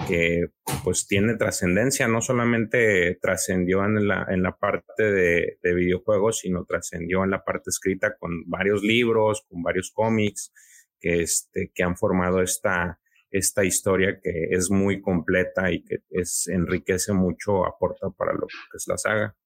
[0.09, 0.47] que
[0.85, 6.65] pues tiene trascendencia, no solamente trascendió en la, en la parte de, de videojuegos, sino
[6.65, 10.53] trascendió en la parte escrita con varios libros, con varios cómics,
[10.99, 13.01] que, este, que han formado esta,
[13.31, 18.77] esta historia que es muy completa y que es, enriquece mucho, aporta para lo que
[18.77, 19.37] es la saga.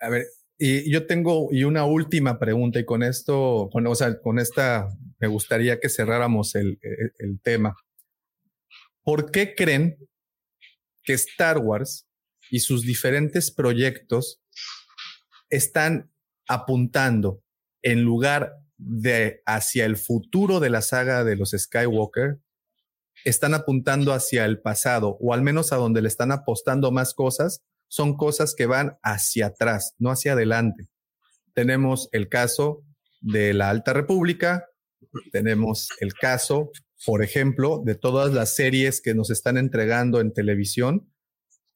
[0.00, 0.26] A ver,
[0.58, 5.88] y yo tengo y una última pregunta y con esto, con, esta me gustaría que
[5.88, 7.76] cerráramos el, el, el tema.
[9.02, 9.98] ¿Por qué creen
[11.02, 12.08] que Star Wars
[12.50, 14.40] y sus diferentes proyectos
[15.50, 16.10] están
[16.48, 17.42] apuntando
[17.82, 22.40] en lugar de hacia el futuro de la saga de los Skywalker,
[23.24, 27.62] están apuntando hacia el pasado o al menos a donde le están apostando más cosas,
[27.88, 30.88] son cosas que van hacia atrás, no hacia adelante.
[31.52, 32.82] Tenemos el caso
[33.20, 34.66] de la Alta República,
[35.32, 36.70] tenemos el caso
[37.04, 41.10] por ejemplo, de todas las series que nos están entregando en televisión,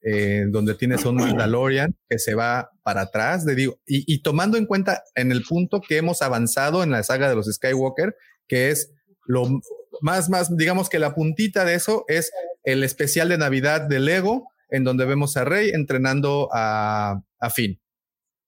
[0.01, 4.57] eh, donde tienes un Mandalorian que se va para atrás, de digo, y, y, tomando
[4.57, 8.15] en cuenta en el punto que hemos avanzado en la saga de los Skywalker,
[8.47, 8.91] que es
[9.25, 9.61] lo
[10.01, 12.31] más, más, digamos que la puntita de eso es
[12.63, 17.81] el especial de Navidad de Lego, en donde vemos a Rey entrenando a, a Finn,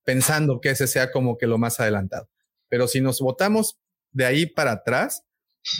[0.03, 2.29] pensando que ese sea como que lo más adelantado.
[2.69, 3.79] Pero si nos votamos
[4.11, 5.23] de ahí para atrás,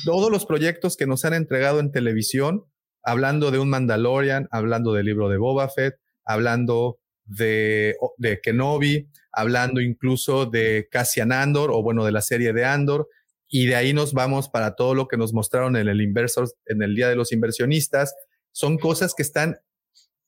[0.06, 2.66] todos los proyectos que nos han entregado en televisión,
[3.04, 9.82] hablando de un Mandalorian, hablando del libro de Boba Fett, hablando de, de Kenobi, hablando
[9.82, 13.08] incluso de Cassian Andor, o bueno, de la serie de Andor,
[13.48, 16.84] y de ahí nos vamos para todo lo que nos mostraron en el inversor, en
[16.84, 18.16] el Día de los Inversionistas.
[18.54, 19.60] Son cosas que están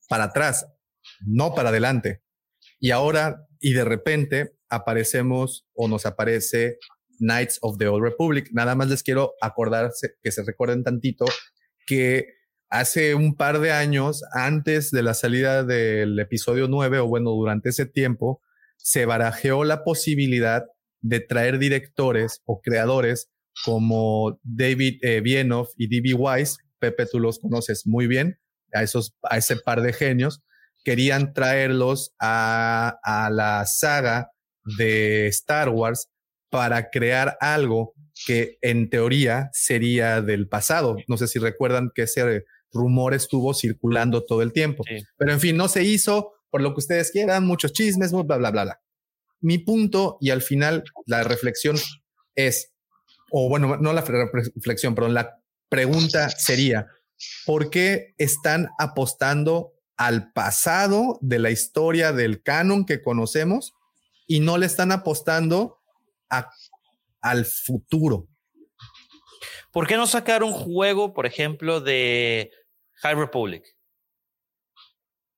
[0.09, 0.67] para atrás,
[1.25, 2.22] no para adelante.
[2.80, 6.77] Y ahora, y de repente, aparecemos o nos aparece
[7.19, 8.49] Knights of the Old Republic.
[8.51, 11.25] Nada más les quiero acordarse, que se recuerden tantito,
[11.85, 12.27] que
[12.69, 17.69] hace un par de años, antes de la salida del episodio 9, o bueno, durante
[17.69, 18.41] ese tiempo,
[18.77, 20.65] se barajeó la posibilidad
[21.01, 23.30] de traer directores o creadores
[23.64, 26.14] como David eh, y D.B.
[26.15, 28.40] Wise, Pepe, tú los conoces muy bien,
[28.73, 30.41] a, esos, a ese par de genios,
[30.83, 34.31] querían traerlos a, a la saga
[34.77, 36.09] de Star Wars
[36.49, 37.93] para crear algo
[38.25, 40.97] que en teoría sería del pasado.
[41.07, 44.83] No sé si recuerdan que ese rumor estuvo circulando todo el tiempo.
[44.87, 45.03] Sí.
[45.17, 48.51] Pero en fin, no se hizo por lo que ustedes quieran, muchos chismes, bla, bla,
[48.51, 48.81] bla, bla.
[49.41, 51.75] Mi punto y al final la reflexión
[52.35, 52.71] es,
[53.31, 56.87] o bueno, no la reflexión, pero la pregunta sería,
[57.45, 63.73] ¿por qué están apostando al pasado de la historia del canon que conocemos
[64.27, 65.79] y no le están apostando
[66.29, 66.49] a,
[67.21, 68.27] al futuro.
[69.71, 72.51] ¿Por qué no sacar un juego, por ejemplo, de
[72.95, 73.63] High Republic?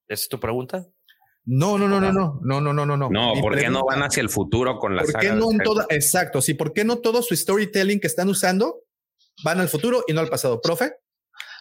[0.08, 0.86] ¿Esa es tu pregunta?
[1.46, 3.10] No, no, no, no, no, no, no, no, no, no.
[3.10, 5.86] No, ¿por qué no van hacia el futuro con la ¿Por qué no en toda,
[5.90, 8.84] exacto, sí, ¿por qué no todo su storytelling que están usando
[9.44, 10.60] van al futuro y no al pasado?
[10.60, 10.96] ¿Profe?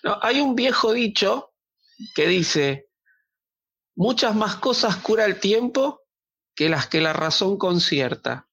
[0.04, 1.54] No, hay un viejo dicho
[2.14, 2.90] que dice,
[3.96, 6.02] muchas más cosas cura el tiempo
[6.54, 8.46] que las que la razón concierta.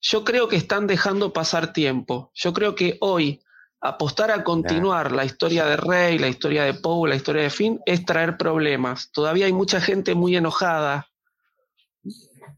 [0.00, 2.30] Yo creo que están dejando pasar tiempo.
[2.32, 3.42] Yo creo que hoy
[3.80, 7.80] apostar a continuar la historia de Rey, la historia de Poe, la historia de Finn,
[7.84, 9.10] es traer problemas.
[9.10, 11.08] Todavía hay mucha gente muy enojada.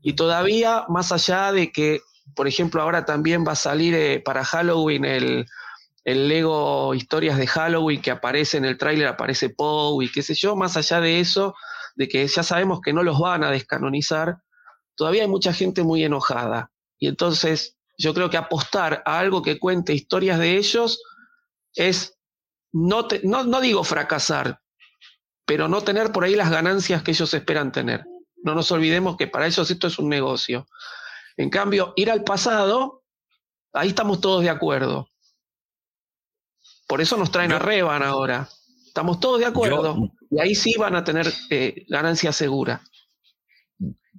[0.02, 2.02] Y todavía, más allá de que,
[2.36, 5.46] por ejemplo, ahora también va a salir eh, para Halloween el,
[6.08, 10.32] el Lego Historias de Halloween que aparece en el tráiler, aparece Poe y qué sé
[10.32, 11.54] yo, más allá de eso,
[11.96, 14.38] de que ya sabemos que no los van a descanonizar,
[14.94, 16.72] todavía hay mucha gente muy enojada.
[16.98, 21.02] Y entonces yo creo que apostar a algo que cuente historias de ellos
[21.74, 22.18] es,
[22.72, 24.62] no, te, no, no digo fracasar,
[25.44, 28.06] pero no tener por ahí las ganancias que ellos esperan tener.
[28.42, 30.66] No nos olvidemos que para ellos esto es un negocio.
[31.36, 33.04] En cambio, ir al pasado,
[33.74, 35.10] ahí estamos todos de acuerdo.
[36.88, 38.48] Por eso nos traen a Revan ahora.
[38.86, 39.94] Estamos todos de acuerdo.
[39.94, 42.80] Yo, y ahí sí van a tener eh, ganancia segura.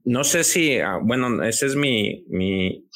[0.05, 2.87] No sé si, ah, bueno, esa es mi, mi,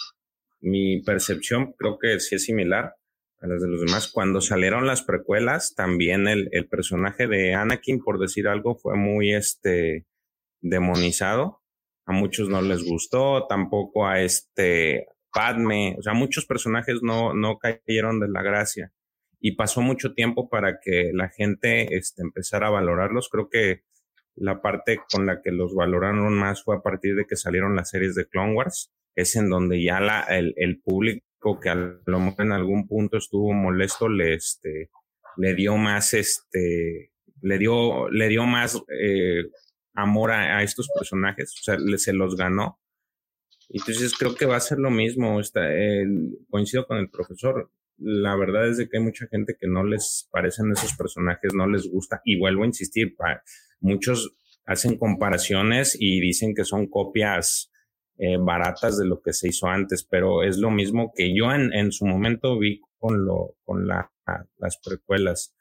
[0.61, 2.95] mi percepción, creo que sí es similar
[3.41, 4.11] a las de los demás.
[4.11, 9.33] Cuando salieron las precuelas, también el, el personaje de Anakin, por decir algo, fue muy
[9.33, 10.05] este
[10.61, 11.61] demonizado.
[12.05, 17.57] A muchos no les gustó, tampoco a este Padme, o sea, muchos personajes no, no
[17.57, 18.93] cayeron de la gracia
[19.45, 23.27] y pasó mucho tiempo para que la gente este, empezara a valorarlos.
[23.27, 23.83] Creo que
[24.35, 27.89] la parte con la que los valoraron más fue a partir de que salieron las
[27.89, 32.19] series de Clone Wars, es en donde ya la, el, el público que a lo
[32.21, 34.89] mejor en algún punto estuvo molesto le, este,
[35.35, 39.43] le dio más, este, le dio, le dio más eh,
[39.93, 42.79] amor a, a, estos personajes, o sea, le, se los ganó.
[43.67, 45.41] Entonces creo que va a ser lo mismo.
[45.41, 45.67] Está,
[46.49, 47.69] coincido con el profesor.
[47.97, 51.67] La verdad es de que hay mucha gente que no les parecen esos personajes, no
[51.67, 52.21] les gusta.
[52.25, 53.15] Y vuelvo a insistir,
[53.79, 57.71] muchos hacen comparaciones y dicen que son copias
[58.17, 61.91] eh, baratas de lo que se hizo antes, pero es lo mismo que yo en,
[61.91, 64.11] su momento vi con lo, con la,
[64.57, 65.55] las precuelas.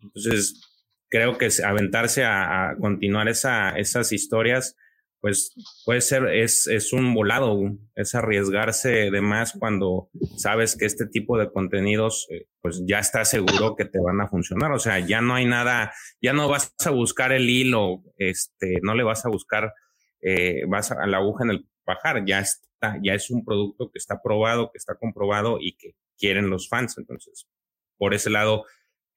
[0.00, 0.60] Entonces,
[1.08, 4.76] creo que aventarse a, continuar esa, esas historias,
[5.26, 5.52] pues
[5.84, 7.58] puede ser, es, es un volado,
[7.96, 13.24] es arriesgarse de más cuando sabes que este tipo de contenidos, eh, pues ya está
[13.24, 14.70] seguro que te van a funcionar.
[14.70, 18.94] O sea, ya no hay nada, ya no vas a buscar el hilo, este, no
[18.94, 19.74] le vas a buscar,
[20.20, 23.98] eh, vas a la aguja en el pajar, ya está, ya es un producto que
[23.98, 26.98] está probado, que está comprobado y que quieren los fans.
[26.98, 27.48] Entonces,
[27.98, 28.64] por ese lado,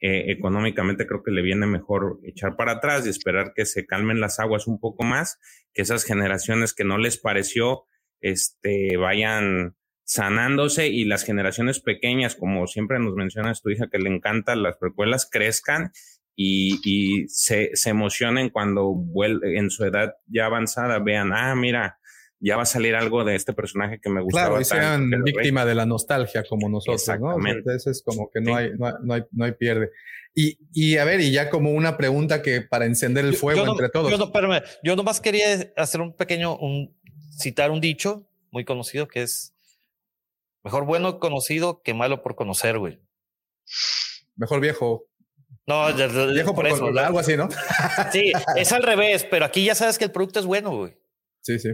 [0.01, 4.21] eh, económicamente creo que le viene mejor echar para atrás y esperar que se calmen
[4.21, 5.39] las aguas un poco más,
[5.73, 7.85] que esas generaciones que no les pareció,
[8.21, 14.09] este, vayan sanándose y las generaciones pequeñas, como siempre nos mencionas tu hija que le
[14.09, 15.91] encantan las precuelas, crezcan
[16.35, 21.98] y, y se, se emocionen cuando vuelve, en su edad ya avanzada vean, ah, mira,
[22.39, 24.47] ya va a salir algo de este personaje que me gustaba.
[24.47, 27.51] Claro, y sean tanto, víctima de la nostalgia como nosotros, Exactamente.
[27.51, 27.57] ¿no?
[27.57, 28.63] Entonces es como que no, sí.
[28.63, 29.91] hay, no, no, hay, no hay pierde.
[30.33, 33.71] Y, y, a ver, y ya como una pregunta que para encender el fuego yo,
[33.71, 34.11] entre todos.
[34.11, 36.95] Yo, no, espérame, yo nomás quería hacer un pequeño, un,
[37.37, 39.53] citar un dicho muy conocido que es
[40.63, 42.99] mejor bueno conocido que malo por conocer, güey.
[44.35, 45.05] Mejor viejo.
[45.65, 47.49] No, viejo por, por eso, conocer, algo así, ¿no?
[48.11, 50.97] sí, es al revés, pero aquí ya sabes que el producto es bueno, güey.
[51.41, 51.69] Sí, sí.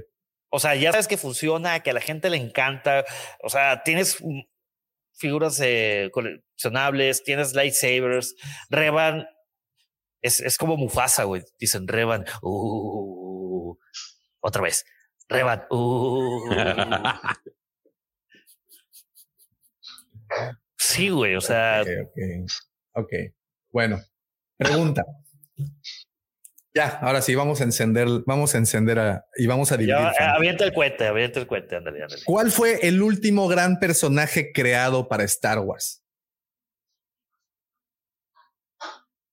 [0.55, 3.03] O sea, ya sabes que funciona, que a la gente le encanta.
[3.43, 4.17] O sea, tienes
[5.13, 8.35] figuras eh, coleccionables, tienes lightsabers.
[8.69, 9.27] Revan
[10.25, 11.43] es, es como Mufasa, güey.
[11.59, 12.25] Dicen Revan.
[12.41, 13.75] Uh,
[14.39, 14.83] otra vez.
[15.29, 15.65] Revan.
[15.69, 16.49] Uh.
[20.77, 21.35] sí, güey.
[21.35, 21.83] O sea.
[21.83, 23.03] Ok, ok.
[23.03, 23.27] okay.
[23.71, 24.01] Bueno,
[24.57, 25.03] pregunta.
[26.75, 29.95] Ya, ahora sí, vamos a encender, vamos a encender a, y vamos a dividir.
[30.19, 32.21] Ya, avienta el cohete, avienta el cohete, ándale, ándale.
[32.25, 36.03] ¿Cuál fue el último gran personaje creado para Star Wars?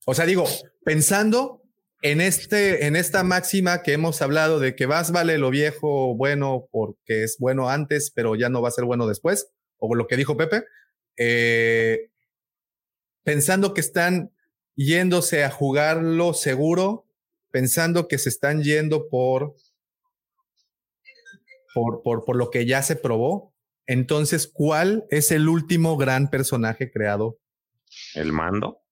[0.07, 0.45] O sea, digo,
[0.85, 1.65] pensando
[2.01, 6.69] en este, en esta máxima que hemos hablado de que vas vale lo viejo bueno
[6.71, 10.17] porque es bueno antes, pero ya no va a ser bueno después, o lo que
[10.17, 10.63] dijo Pepe,
[11.17, 12.09] eh,
[13.25, 14.31] pensando que están
[14.77, 17.09] yéndose a jugarlo seguro
[17.53, 19.55] pensando que se están yendo por,
[21.75, 23.55] por, por, por lo que ya se probó.
[23.87, 27.39] Entonces, ¿cuál es el último gran personaje creado?
[28.15, 28.83] El mando.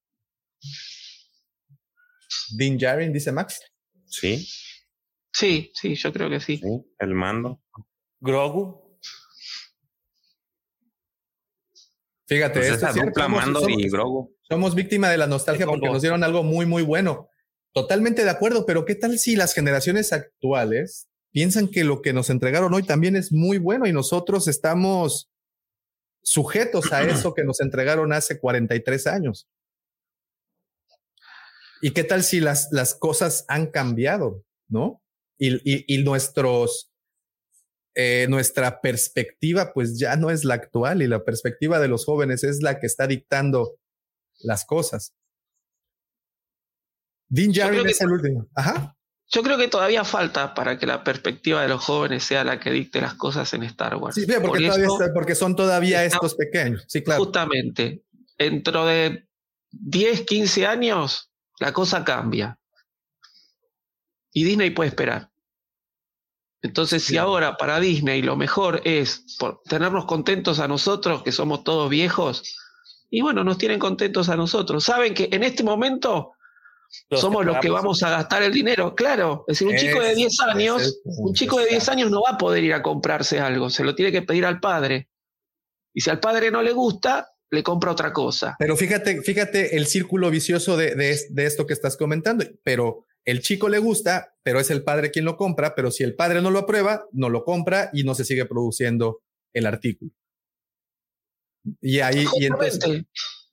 [2.56, 3.60] Din Djarin, dice Max.
[4.06, 4.46] Sí.
[5.32, 6.58] Sí, sí, yo creo que sí.
[6.58, 7.62] sí el mando.
[8.20, 8.98] Grogu.
[12.26, 14.36] Fíjate, pues esa dupla somos, mando somos, y Grogu.
[14.42, 17.29] Somos víctima de la nostalgia porque nos dieron algo muy, muy bueno.
[17.72, 22.28] Totalmente de acuerdo, pero ¿qué tal si las generaciones actuales piensan que lo que nos
[22.28, 25.30] entregaron hoy también es muy bueno y nosotros estamos
[26.22, 29.48] sujetos a eso que nos entregaron hace 43 años?
[31.80, 35.02] ¿Y qué tal si las, las cosas han cambiado, no?
[35.38, 36.92] Y, y, y nuestros,
[37.94, 42.44] eh, nuestra perspectiva pues ya no es la actual y la perspectiva de los jóvenes
[42.44, 43.78] es la que está dictando
[44.40, 45.14] las cosas.
[47.30, 48.46] Dean Djarin es el último.
[48.54, 48.96] Ajá.
[49.32, 52.72] Yo creo que todavía falta para que la perspectiva de los jóvenes sea la que
[52.72, 54.16] dicte las cosas en Star Wars.
[54.16, 56.84] Sí, porque, Por todavía está, porque son todavía está, estos pequeños.
[56.88, 57.24] Sí, claro.
[57.24, 58.04] Justamente.
[58.36, 59.28] Dentro de
[59.70, 62.58] 10, 15 años, la cosa cambia.
[64.32, 65.30] Y Disney puede esperar.
[66.62, 71.62] Entonces, si ahora para Disney lo mejor es por tenernos contentos a nosotros, que somos
[71.62, 72.56] todos viejos,
[73.08, 74.84] y bueno, nos tienen contentos a nosotros.
[74.84, 76.32] Saben que en este momento
[77.08, 79.44] Los Somos los que vamos a gastar el dinero, claro.
[79.46, 81.92] Es decir, un chico de Ese 10 es el años, un chico de 10 exacto.
[81.92, 84.60] años no va a poder ir a comprarse algo, se lo tiene que pedir al
[84.60, 85.08] padre.
[85.94, 88.56] Y si al padre no le gusta, le compra otra cosa.
[88.58, 92.44] Pero fíjate, fíjate el círculo vicioso de, de, de esto que estás comentando.
[92.62, 95.74] Pero el chico le gusta, pero es el padre quien lo compra.
[95.74, 99.22] Pero si el padre no lo aprueba, no lo compra y no se sigue produciendo
[99.52, 100.12] el artículo.
[101.80, 103.10] Y ahí, y entonces, Justamente.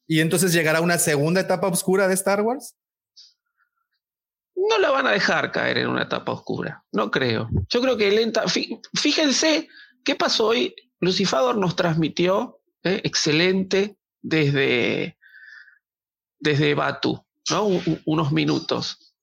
[0.08, 2.76] y entonces llegará una segunda etapa oscura de Star Wars.
[4.58, 6.84] No la van a dejar caer en una etapa oscura.
[6.92, 7.48] No creo.
[7.70, 8.44] Yo creo que lenta.
[8.46, 9.68] fí- Fíjense
[10.04, 10.74] qué pasó hoy.
[11.00, 15.18] Lucifador nos transmitió eh, excelente desde,
[16.40, 17.68] desde Batu, ¿no?
[18.06, 19.14] Unos minutos.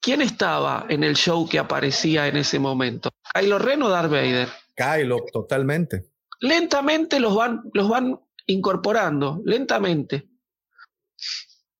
[0.00, 3.10] ¿Quién estaba en el show que aparecía en ese momento?
[3.34, 4.48] Kylo Ren o Darth Vader.
[4.74, 6.06] Kylo, totalmente.
[6.40, 10.26] Lentamente los van, los van incorporando, lentamente.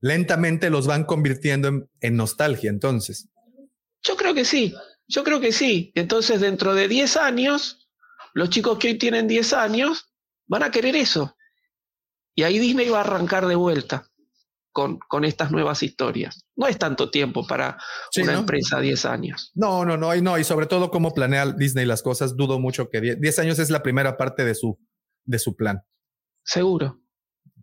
[0.00, 2.70] Lentamente los van convirtiendo en, en nostalgia.
[2.70, 3.28] Entonces,
[4.02, 4.74] Yo creo que sí,
[5.08, 5.92] yo creo que sí.
[5.94, 7.88] Entonces, dentro de 10 años,
[8.32, 10.10] los chicos que hoy tienen 10 años
[10.46, 11.36] van a querer eso.
[12.34, 14.06] Y ahí Disney va a arrancar de vuelta
[14.72, 16.46] con, con estas nuevas historias.
[16.56, 17.76] No es tanto tiempo para
[18.10, 18.38] Sí, una ¿no?
[18.40, 19.50] empresa 10 años.
[19.54, 22.88] no, no, no, y no, y sobre todo cómo planea Disney las cosas, dudo mucho
[22.88, 24.78] que 10 10 años es la primera parte de su,
[25.24, 25.82] de su plan.
[26.44, 27.00] Seguro.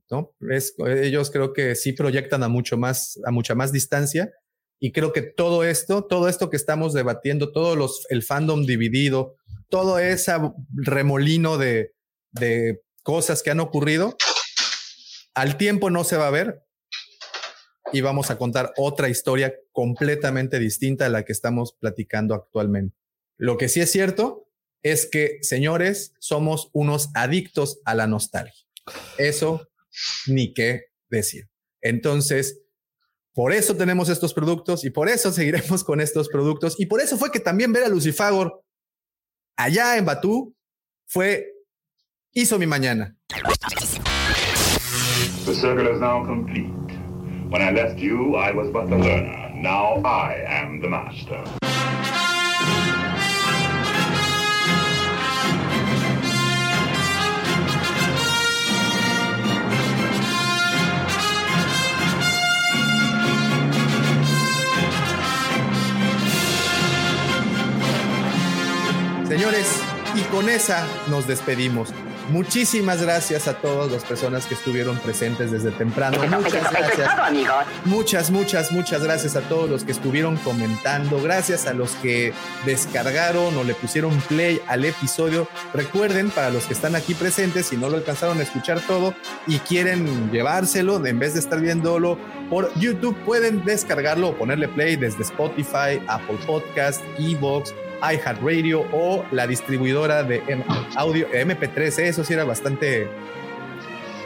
[0.09, 0.33] ¿No?
[0.49, 4.31] Es, ellos creo que sí proyectan a mucho más, a mucha más distancia.
[4.79, 9.35] Y creo que todo esto, todo esto que estamos debatiendo, todo los, el fandom dividido,
[9.69, 10.33] todo ese
[10.73, 11.93] remolino de,
[12.31, 14.15] de cosas que han ocurrido,
[15.33, 16.63] al tiempo no se va a ver
[17.93, 22.95] y vamos a contar otra historia completamente distinta a la que estamos platicando actualmente.
[23.37, 24.49] Lo que sí es cierto
[24.83, 28.65] es que, señores, somos unos adictos a la nostalgia.
[29.17, 29.67] Eso
[30.27, 31.49] ni qué decir.
[31.81, 32.61] Entonces,
[33.33, 36.79] por eso tenemos estos productos y por eso seguiremos con estos productos.
[36.79, 38.63] Y por eso fue que también ver a Lucifagor
[39.55, 40.55] allá en Batú
[41.05, 41.45] fue,
[42.33, 43.15] hizo mi mañana.
[45.45, 46.73] The circle is now complete.
[47.49, 49.51] When I left you, I was but the learner.
[49.55, 51.66] Now I am the master.
[69.37, 69.67] Señores,
[70.15, 71.89] y con esa nos despedimos.
[72.31, 76.17] Muchísimas gracias a todas las personas que estuvieron presentes desde temprano.
[76.27, 77.09] Muchas gracias.
[77.85, 81.21] Muchas, muchas, muchas gracias a todos los que estuvieron comentando.
[81.21, 82.33] Gracias a los que
[82.65, 85.47] descargaron o le pusieron play al episodio.
[85.71, 89.13] Recuerden, para los que están aquí presentes, si no lo alcanzaron a escuchar todo
[89.45, 92.17] y quieren llevárselo, en vez de estar viéndolo
[92.49, 99.47] por YouTube, pueden descargarlo o ponerle play desde Spotify, Apple Podcast, Evox, iHeartRadio o la
[99.47, 100.41] distribuidora de
[100.95, 101.99] audio MP3.
[102.03, 103.07] Eso sí era bastante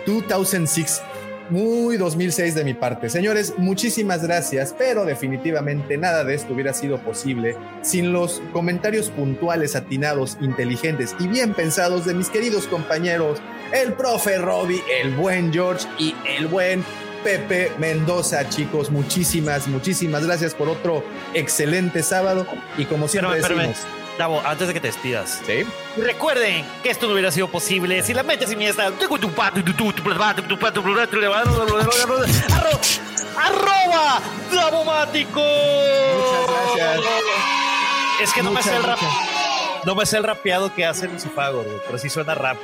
[0.06, 1.02] 2006.
[1.50, 3.10] Muy 2006 de mi parte.
[3.10, 9.76] Señores, muchísimas gracias, pero definitivamente nada de esto hubiera sido posible sin los comentarios puntuales,
[9.76, 13.42] atinados, inteligentes y bien pensados de mis queridos compañeros,
[13.74, 16.86] el profe Robbie, el buen George y el buen
[17.24, 18.90] Pepe Mendoza, chicos.
[18.90, 22.46] Muchísimas, muchísimas gracias por otro excelente sábado.
[22.78, 23.68] Y como siempre espérame.
[23.70, 23.78] decimos,
[24.18, 25.42] Davo, antes de que te despidas.
[25.46, 25.64] ¿sí?
[25.98, 28.92] Recuerden que esto no hubiera sido posible si la mente siniestra.
[32.50, 33.00] Arro-
[33.38, 34.22] Arroba
[34.54, 35.42] Davomático.
[35.42, 37.12] Muchas gracias.
[38.22, 39.02] Es que no me Muchas, sé el rap.
[39.02, 39.31] muchas.
[39.86, 42.58] No me sé el rapeado que hace Lucifagor, güey, pero sí suena rap.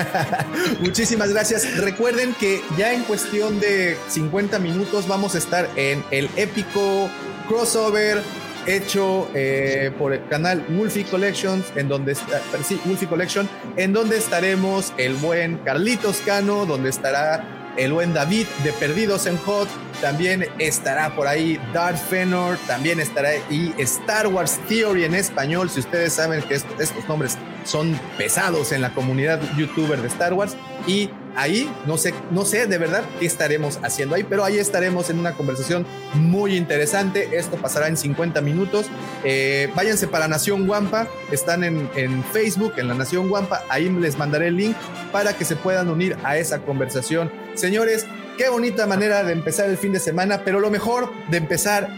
[0.80, 1.76] Muchísimas gracias.
[1.78, 7.10] Recuerden que ya en cuestión de 50 minutos vamos a estar en el épico
[7.46, 8.22] crossover
[8.66, 14.16] hecho eh, por el canal Wolfie Collections, en donde está, sí, Wolfie Collection, en donde
[14.16, 19.68] estaremos el buen Carlitos Cano, donde estará el buen David de Perdidos en Hot,
[20.00, 25.80] también estará por ahí Darth Fenor, también estará y Star Wars Theory en español, si
[25.80, 30.56] ustedes saben que est- estos nombres son pesados en la comunidad youtuber de Star Wars
[30.86, 35.10] y ahí no sé, no sé de verdad qué estaremos haciendo ahí, pero ahí estaremos
[35.10, 37.28] en una conversación muy interesante.
[37.32, 38.86] Esto pasará en 50 minutos.
[39.24, 44.16] Eh, váyanse para Nación Guampa, están en, en Facebook, en la Nación Guampa, ahí les
[44.18, 44.76] mandaré el link
[45.12, 47.30] para que se puedan unir a esa conversación.
[47.54, 48.06] Señores,
[48.38, 51.88] qué bonita manera de empezar el fin de semana, pero lo mejor de empezar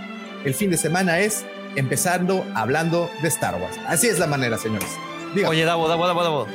[0.45, 1.45] el fin de semana es
[1.77, 3.79] empezando hablando de Star Wars.
[3.87, 4.91] Así es la manera, señores.
[5.35, 5.49] Diga.
[5.49, 6.47] Oye, Davo, Davo, Davo, Davo.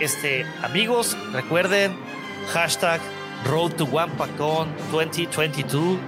[0.00, 1.94] Este, amigos, recuerden
[2.52, 3.00] hashtag
[3.44, 5.98] Road to WampaCon 2022.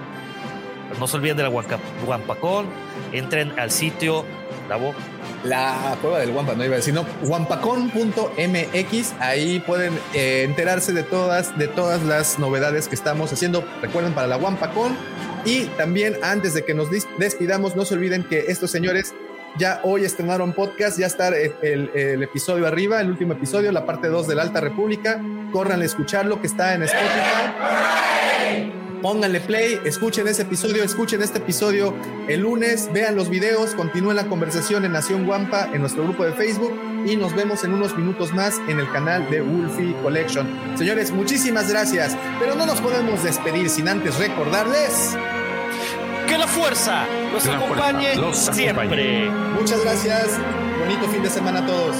[0.99, 2.67] No se olviden de la Huampacón.
[3.11, 4.25] Entren al sitio.
[4.69, 4.95] La voz.
[5.43, 11.03] La cueva del Wampa, no iba a decir, no, wampacon.mx, ahí pueden eh, enterarse de
[11.03, 14.97] todas, de todas las novedades que estamos haciendo, recuerden, para la Wampacon.
[15.45, 16.89] Y también, antes de que nos
[17.19, 19.13] despidamos, no se olviden que estos señores
[19.57, 24.27] ya hoy estrenaron podcast, ya está el, episodio arriba, el último episodio, la parte 2
[24.27, 25.21] de la Alta República.
[25.51, 28.71] Corran a escucharlo, que está en Spotify.
[29.01, 31.93] Pónganle play, escuchen ese episodio, escuchen este episodio
[32.27, 36.33] el lunes, vean los videos, continúen la conversación en Nación Guampa, en nuestro grupo de
[36.33, 36.73] Facebook
[37.05, 40.47] y nos vemos en unos minutos más en el canal de Wolfie Collection.
[40.75, 45.15] Señores, muchísimas gracias, pero no nos podemos despedir sin antes recordarles
[46.25, 49.29] que la fuerza los Que la fuerza acompañe los siempre.
[49.29, 50.39] Muchas gracias,
[50.79, 51.95] bonito fin de semana a todos.